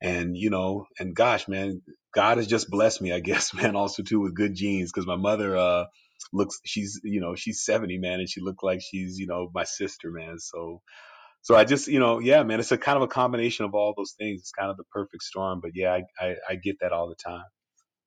and 0.00 0.36
you 0.36 0.50
know, 0.50 0.86
and 0.98 1.14
gosh, 1.16 1.48
man, 1.48 1.82
God 2.14 2.38
has 2.38 2.46
just 2.46 2.70
blessed 2.70 3.02
me, 3.02 3.12
I 3.12 3.20
guess, 3.22 3.54
man. 3.54 3.76
Also 3.76 4.02
too 4.02 4.20
with 4.20 4.34
good 4.36 4.54
genes, 4.54 4.92
because 4.92 5.06
my 5.06 5.16
mother 5.16 5.56
uh 5.56 5.84
looks, 6.32 6.60
she's 6.64 7.00
you 7.04 7.20
know, 7.20 7.34
she's 7.36 7.64
70, 7.64 7.98
man, 7.98 8.20
and 8.20 8.28
she 8.28 8.40
looked 8.40 8.64
like 8.64 8.80
she's 8.82 9.18
you 9.18 9.26
know 9.28 9.50
my 9.54 9.64
sister, 9.64 10.10
man. 10.10 10.38
So 10.38 10.80
so 11.42 11.56
I 11.56 11.64
just, 11.64 11.88
you 11.88 12.00
know, 12.00 12.18
yeah, 12.20 12.42
man, 12.42 12.60
it's 12.60 12.72
a 12.72 12.78
kind 12.78 12.96
of 12.96 13.02
a 13.02 13.08
combination 13.08 13.64
of 13.64 13.74
all 13.74 13.94
those 13.96 14.14
things. 14.18 14.40
It's 14.40 14.52
kind 14.52 14.70
of 14.70 14.76
the 14.76 14.84
perfect 14.92 15.22
storm. 15.22 15.60
But 15.62 15.72
yeah, 15.74 15.92
I, 15.92 16.24
I, 16.24 16.36
I 16.50 16.54
get 16.56 16.80
that 16.80 16.92
all 16.92 17.08
the 17.08 17.16
time. 17.16 17.44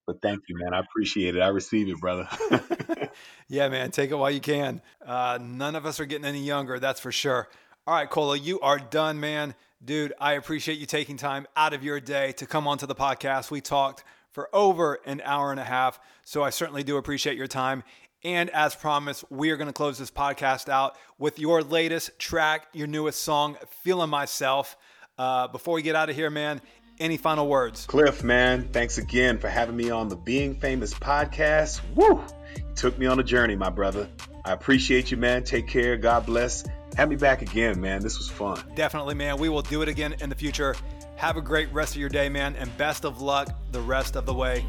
But 0.05 0.21
thank 0.21 0.43
you, 0.47 0.55
man. 0.57 0.73
I 0.73 0.79
appreciate 0.79 1.35
it. 1.35 1.41
I 1.41 1.47
receive 1.47 1.89
it, 1.89 1.99
brother. 1.99 2.27
yeah, 3.47 3.69
man. 3.69 3.91
Take 3.91 4.11
it 4.11 4.15
while 4.15 4.31
you 4.31 4.39
can. 4.39 4.81
Uh, 5.05 5.39
none 5.41 5.75
of 5.75 5.85
us 5.85 5.99
are 5.99 6.05
getting 6.05 6.25
any 6.25 6.43
younger, 6.43 6.79
that's 6.79 6.99
for 6.99 7.11
sure. 7.11 7.49
All 7.87 7.95
right, 7.95 8.09
Xola, 8.09 8.41
you 8.41 8.59
are 8.61 8.79
done, 8.79 9.19
man. 9.19 9.55
Dude, 9.83 10.13
I 10.19 10.33
appreciate 10.33 10.79
you 10.79 10.85
taking 10.85 11.17
time 11.17 11.47
out 11.55 11.73
of 11.73 11.83
your 11.83 11.99
day 11.99 12.31
to 12.33 12.45
come 12.45 12.67
onto 12.67 12.85
the 12.87 12.95
podcast. 12.95 13.51
We 13.51 13.61
talked 13.61 14.03
for 14.31 14.49
over 14.53 14.99
an 15.05 15.21
hour 15.23 15.51
and 15.51 15.59
a 15.59 15.63
half. 15.63 15.99
So 16.23 16.43
I 16.43 16.49
certainly 16.49 16.83
do 16.83 16.97
appreciate 16.97 17.37
your 17.37 17.47
time. 17.47 17.83
And 18.23 18.49
as 18.49 18.75
promised, 18.75 19.23
we 19.29 19.51
are 19.51 19.57
going 19.57 19.67
to 19.67 19.73
close 19.73 19.99
this 19.99 20.09
podcast 20.09 20.67
out 20.67 20.97
with 21.19 21.37
your 21.37 21.61
latest 21.61 22.17
track, 22.17 22.67
your 22.73 22.87
newest 22.87 23.21
song, 23.21 23.55
Feeling 23.83 24.09
Myself. 24.09 24.75
Uh, 25.17 25.47
before 25.47 25.75
we 25.75 25.83
get 25.83 25.95
out 25.95 26.09
of 26.09 26.15
here, 26.15 26.29
man, 26.29 26.59
any 26.99 27.17
final 27.17 27.47
words? 27.47 27.85
Cliff, 27.85 28.23
man, 28.23 28.69
thanks 28.71 28.97
again 28.97 29.37
for 29.39 29.49
having 29.49 29.75
me 29.75 29.89
on 29.89 30.07
the 30.07 30.15
Being 30.15 30.55
Famous 30.55 30.93
podcast. 30.93 31.81
Woo! 31.95 32.23
You 32.55 32.63
took 32.75 32.97
me 32.97 33.05
on 33.05 33.19
a 33.19 33.23
journey, 33.23 33.55
my 33.55 33.69
brother. 33.69 34.07
I 34.43 34.53
appreciate 34.53 35.11
you, 35.11 35.17
man. 35.17 35.43
Take 35.43 35.67
care. 35.67 35.97
God 35.97 36.25
bless. 36.25 36.65
Have 36.97 37.09
me 37.09 37.15
back 37.15 37.41
again, 37.41 37.81
man. 37.81 38.01
This 38.01 38.17
was 38.17 38.29
fun. 38.29 38.61
Definitely, 38.75 39.15
man. 39.15 39.37
We 39.37 39.49
will 39.49 39.61
do 39.61 39.81
it 39.81 39.89
again 39.89 40.15
in 40.21 40.29
the 40.29 40.35
future. 40.35 40.75
Have 41.17 41.37
a 41.37 41.41
great 41.41 41.71
rest 41.73 41.95
of 41.95 41.99
your 41.99 42.09
day, 42.09 42.29
man, 42.29 42.55
and 42.55 42.75
best 42.77 43.05
of 43.05 43.21
luck 43.21 43.49
the 43.71 43.81
rest 43.81 44.15
of 44.15 44.25
the 44.25 44.33
way. 44.33 44.65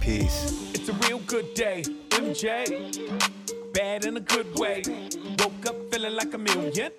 Peace. 0.00 0.72
It's 0.74 0.88
a 0.88 0.92
real 1.08 1.18
good 1.20 1.54
day, 1.54 1.82
MJ. 2.10 3.34
Bad 3.74 4.06
in 4.06 4.16
a 4.16 4.20
good 4.20 4.58
way. 4.58 4.82
Woke 5.38 5.66
up 5.66 5.76
feeling 5.92 6.16
like 6.16 6.32
a 6.34 6.38
million. 6.38 6.92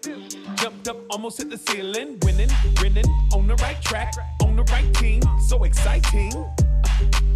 Jumped 0.56 0.88
up, 0.88 0.98
almost 1.10 1.40
hit 1.40 1.50
the 1.50 1.58
ceiling. 1.58 2.20
Winning, 2.22 2.50
winning, 2.82 3.06
on 3.34 3.48
the 3.48 3.56
right 3.56 3.82
track, 3.82 4.14
on 4.44 4.49
the 4.64 4.72
right 4.74 4.94
team. 4.96 5.22
So 5.40 5.64
exciting. 5.64 6.32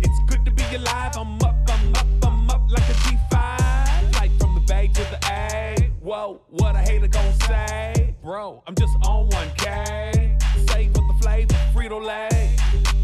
It's 0.01 0.19
good 0.27 0.43
to 0.45 0.51
be 0.51 0.63
alive. 0.75 1.15
I'm 1.15 1.35
up, 1.41 1.55
I'm 1.67 1.95
up, 1.95 2.07
I'm 2.23 2.49
up 2.49 2.61
like 2.69 2.87
a 2.89 2.95
G5. 3.03 4.19
Like 4.19 4.31
from 4.39 4.55
the 4.55 4.61
Bay 4.67 4.89
to 4.89 5.03
the 5.11 5.19
A. 5.31 5.91
Whoa, 6.01 6.41
what 6.49 6.75
a 6.75 6.79
hater 6.79 7.07
gon' 7.07 7.33
say. 7.47 8.15
Bro, 8.21 8.63
I'm 8.67 8.75
just 8.75 8.95
on 9.07 9.29
1K. 9.29 10.41
Save 10.69 10.89
with 10.89 11.07
the 11.07 11.17
flavor, 11.21 11.55
Frito 11.73 12.03
Lay. 12.03 12.55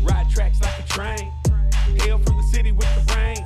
Ride 0.04 0.30
tracks 0.30 0.60
like 0.62 0.80
a 0.80 0.88
train. 0.90 1.32
Hail 2.00 2.18
from 2.20 2.38
the 2.38 2.48
city 2.52 2.72
with 2.72 2.90
the 2.96 3.16
rain. 3.16 3.38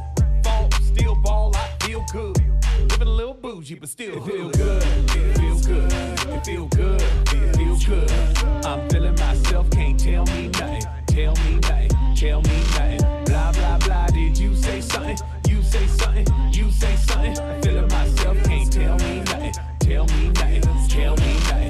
Fall, 0.44 0.70
still 0.82 1.16
ball, 1.16 1.56
I 1.56 1.86
feel 1.86 2.04
good. 2.12 2.43
Living 2.90 3.08
a 3.08 3.12
little 3.12 3.34
bougie, 3.34 3.76
but 3.76 3.90
still 3.90 4.18
it 4.18 4.24
feel 4.24 4.50
good. 4.50 4.84
It 4.84 5.38
feel 5.38 5.60
good. 5.60 5.94
It 5.94 6.46
feel 6.46 6.68
good. 6.68 7.02
It 7.02 7.56
feel 7.56 7.78
good. 7.88 8.66
I'm 8.66 8.90
feeling 8.90 9.16
myself, 9.16 9.70
can't 9.72 10.00
tell 10.00 10.26
me 10.26 10.50
nothing. 10.50 10.84
Tell 11.08 11.34
me 11.46 11.60
nothing. 11.60 12.16
Tell 12.16 12.42
me 12.42 12.58
nothing. 12.72 13.26
Blah 13.26 13.52
blah 13.54 13.78
blah. 13.80 14.08
Did 14.08 14.38
you 14.38 14.56
say 14.56 14.82
something? 14.82 15.18
You 15.48 15.64
say 15.64 15.88
something. 15.88 16.28
You 16.52 16.72
say 16.72 16.96
something. 16.98 17.40
I'm 17.40 17.62
feeling 17.62 17.88
myself, 17.88 18.44
can't 18.44 18.72
tell 18.72 18.98
me 19.00 19.20
nothing. 19.22 19.54
Tell 19.80 20.06
me 20.06 20.30
nothing. 20.30 20.62
Tell 20.90 21.16
me 21.16 21.34
nothing. 21.34 21.63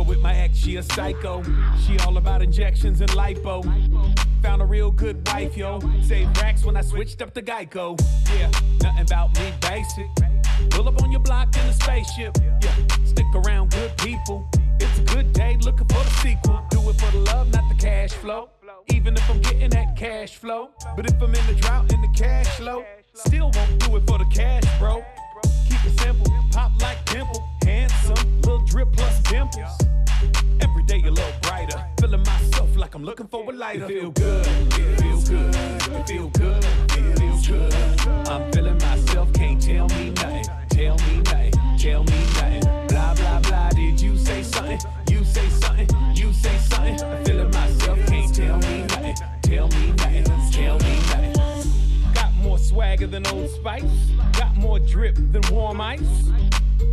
I 0.00 0.02
with 0.02 0.20
my 0.20 0.34
ex, 0.34 0.56
she 0.58 0.76
a 0.76 0.82
psycho. 0.82 1.42
She 1.86 1.98
all 1.98 2.16
about 2.16 2.42
injections 2.42 3.00
and 3.00 3.10
lipo. 3.10 3.62
Found 4.42 4.62
a 4.62 4.64
real 4.64 4.90
good 4.90 5.26
wife, 5.28 5.56
yo. 5.56 5.80
Saved 6.02 6.40
racks 6.40 6.64
when 6.64 6.76
I 6.76 6.80
switched 6.80 7.20
up 7.20 7.34
to 7.34 7.42
Geico. 7.42 8.00
Yeah, 8.38 8.50
nothing 8.82 9.02
about 9.02 9.38
me 9.38 9.52
basic. 9.60 10.06
Pull 10.70 10.88
up 10.88 11.02
on 11.02 11.10
your 11.10 11.20
block 11.20 11.54
in 11.56 11.66
a 11.66 11.72
spaceship. 11.72 12.36
Yeah, 12.62 12.74
stick 13.04 13.26
around 13.34 13.72
good 13.72 13.96
people. 13.98 14.48
It's 14.80 14.98
a 14.98 15.02
good 15.14 15.32
day 15.32 15.58
looking 15.60 15.86
for 15.86 16.02
the 16.02 16.10
sequel. 16.22 16.60
Do 16.70 16.88
it 16.88 17.00
for 17.00 17.10
the 17.12 17.18
love, 17.32 17.52
not 17.52 17.68
the 17.68 17.74
cash 17.74 18.12
flow. 18.12 18.48
Even 18.88 19.14
if 19.14 19.30
I'm 19.30 19.40
getting 19.40 19.70
that 19.70 19.96
cash 19.96 20.36
flow. 20.36 20.70
But 20.96 21.10
if 21.10 21.20
I'm 21.20 21.34
in 21.34 21.46
the 21.46 21.54
drought 21.60 21.92
in 21.92 22.00
the 22.00 22.08
cash 22.08 22.48
flow, 22.56 22.84
still 23.14 23.50
won't 23.54 23.78
do 23.80 23.96
it 23.96 24.06
for 24.06 24.18
the 24.18 24.28
cash, 24.32 24.64
bro. 24.78 25.04
Keep 25.68 25.84
it 25.84 26.00
simple, 26.00 26.32
pop 26.52 26.72
like 26.80 27.04
pimple. 27.06 27.46
Handsome, 27.70 28.40
little 28.40 28.58
drip 28.66 28.90
plus 28.92 29.20
dimples. 29.30 29.78
Every 30.60 30.82
day 30.82 31.00
a 31.04 31.10
little 31.10 31.32
brighter. 31.42 31.80
Feeling 32.00 32.24
myself 32.24 32.76
like 32.76 32.96
I'm 32.96 33.04
looking 33.04 33.28
for 33.28 33.48
a 33.48 33.52
lighter. 33.54 33.84
It 33.84 33.88
feel 33.88 34.10
good, 34.10 34.46
it 34.46 35.00
feels 35.00 35.28
good, 35.28 35.54
it 35.54 36.08
feel 36.08 36.28
good, 36.30 36.64
it 36.64 37.18
feels 37.18 37.46
good. 37.46 37.72
I'm 38.28 38.50
feeling 38.50 38.78
myself, 38.78 39.32
can't 39.34 39.62
tell 39.62 39.86
me 39.90 40.10
nothing. 40.10 40.44
Tell 40.70 40.96
me 40.96 41.22
nothing, 41.22 41.52
tell 41.78 42.02
me 42.02 42.18
nothing. 42.34 42.86
Blah 42.88 43.14
blah 43.14 43.38
blah. 43.38 43.70
Did 43.70 44.00
you 44.00 44.18
say 44.18 44.42
something? 44.42 44.80
You 45.08 45.24
say 45.24 45.48
something, 45.48 45.88
you 46.16 46.32
say 46.32 46.58
something. 46.58 47.00
I'm 47.00 47.24
feeling 47.24 47.50
myself, 47.52 47.98
can't 48.08 48.34
tell 48.34 48.58
me 48.58 48.82
nothing. 48.82 49.14
Tell 49.42 49.68
me 49.68 49.92
nothing, 49.92 50.29
swagger 52.70 53.08
than 53.08 53.26
Old 53.26 53.50
Spice. 53.50 53.82
Got 54.38 54.56
more 54.56 54.78
drip 54.78 55.16
than 55.16 55.42
warm 55.50 55.80
ice. 55.80 56.30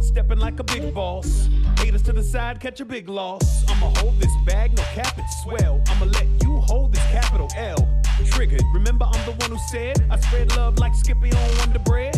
Stepping 0.01 0.39
like 0.39 0.59
a 0.59 0.63
big 0.63 0.91
boss. 0.91 1.49
Haters 1.77 2.01
to 2.03 2.13
the 2.13 2.23
side, 2.23 2.59
catch 2.59 2.79
a 2.81 2.85
big 2.85 3.07
loss. 3.07 3.63
I'ma 3.69 3.93
hold 3.99 4.19
this 4.19 4.31
bag, 4.47 4.75
no 4.75 4.81
cap, 4.95 5.13
it's 5.19 5.43
swell. 5.43 5.79
I'ma 5.87 6.05
let 6.05 6.25
you 6.41 6.55
hold 6.61 6.93
this 6.93 7.03
capital 7.11 7.47
L. 7.55 7.87
Triggered. 8.25 8.63
Remember, 8.73 9.05
I'm 9.05 9.25
the 9.25 9.33
one 9.33 9.51
who 9.51 9.59
said 9.69 10.03
I 10.09 10.17
spread 10.19 10.55
love 10.57 10.79
like 10.79 10.95
Skippy 10.95 11.31
on 11.31 11.57
Wonder 11.59 11.79
Bread. 11.79 12.17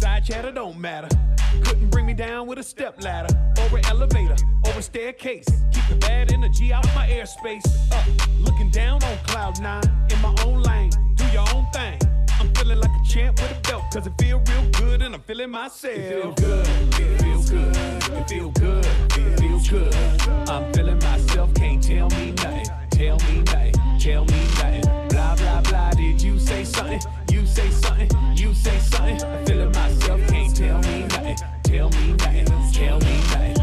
Side 0.00 0.24
chatter 0.24 0.50
don't 0.50 0.78
matter. 0.78 1.08
Couldn't 1.62 1.90
bring 1.90 2.06
me 2.06 2.14
down 2.14 2.46
with 2.46 2.58
a 2.58 2.62
step 2.62 3.02
ladder, 3.02 3.34
or 3.60 3.78
an 3.78 3.84
elevator, 3.86 4.36
or 4.64 4.72
a 4.72 4.82
staircase. 4.82 5.48
Keep 5.72 5.88
the 5.90 5.96
bad 5.96 6.32
energy 6.32 6.72
out 6.72 6.86
my 6.94 7.06
airspace. 7.06 7.66
Up, 7.92 8.06
looking 8.40 8.70
down 8.70 9.04
on 9.04 9.18
cloud 9.26 9.60
nine, 9.60 9.84
in 10.10 10.18
my 10.22 10.34
own 10.46 10.62
lane. 10.62 10.90
Do 11.16 11.24
your 11.26 11.46
own 11.54 11.66
thing 11.74 11.98
feeling 12.66 12.80
like 12.80 13.00
a 13.00 13.04
champ 13.04 13.40
with 13.40 13.52
a 13.52 13.60
belt. 13.68 13.84
Cause 13.92 14.06
it 14.06 14.12
feel 14.18 14.42
real 14.48 14.70
good 14.72 15.02
and 15.02 15.14
I'm 15.14 15.20
feeling 15.22 15.50
myself. 15.50 15.96
It 15.96 16.08
feel 16.08 16.32
good, 16.32 16.68
it 16.68 17.22
feel 17.22 17.42
good, 17.42 17.76
it 17.76 18.28
feel 18.28 18.50
good, 18.50 18.86
it 18.86 19.40
feel 19.40 19.60
good. 19.70 19.94
I'm 20.48 20.72
feeling 20.72 20.98
myself, 20.98 21.54
can't 21.54 21.82
tell 21.82 22.08
me 22.10 22.32
nothing. 22.32 22.66
Tell 22.90 23.18
me 23.18 23.42
nothing, 23.42 23.72
tell 23.98 24.24
me 24.24 24.40
nothing. 24.58 25.08
Blah, 25.08 25.36
blah, 25.36 25.60
blah, 25.62 25.90
did 25.90 26.20
you 26.20 26.38
say 26.38 26.64
something? 26.64 27.00
You 27.30 27.46
say 27.46 27.70
something, 27.70 28.10
you 28.36 28.54
say 28.54 28.78
something. 28.78 29.22
I'm 29.22 29.46
feeling 29.46 29.72
myself, 29.72 30.20
can't 30.28 30.56
tell 30.56 30.78
me 30.80 31.00
nothing. 31.02 31.36
Tell 31.62 31.90
me 31.90 32.12
nothing, 32.12 32.72
tell 32.72 32.98
me 33.00 33.16
nothing. 33.30 33.55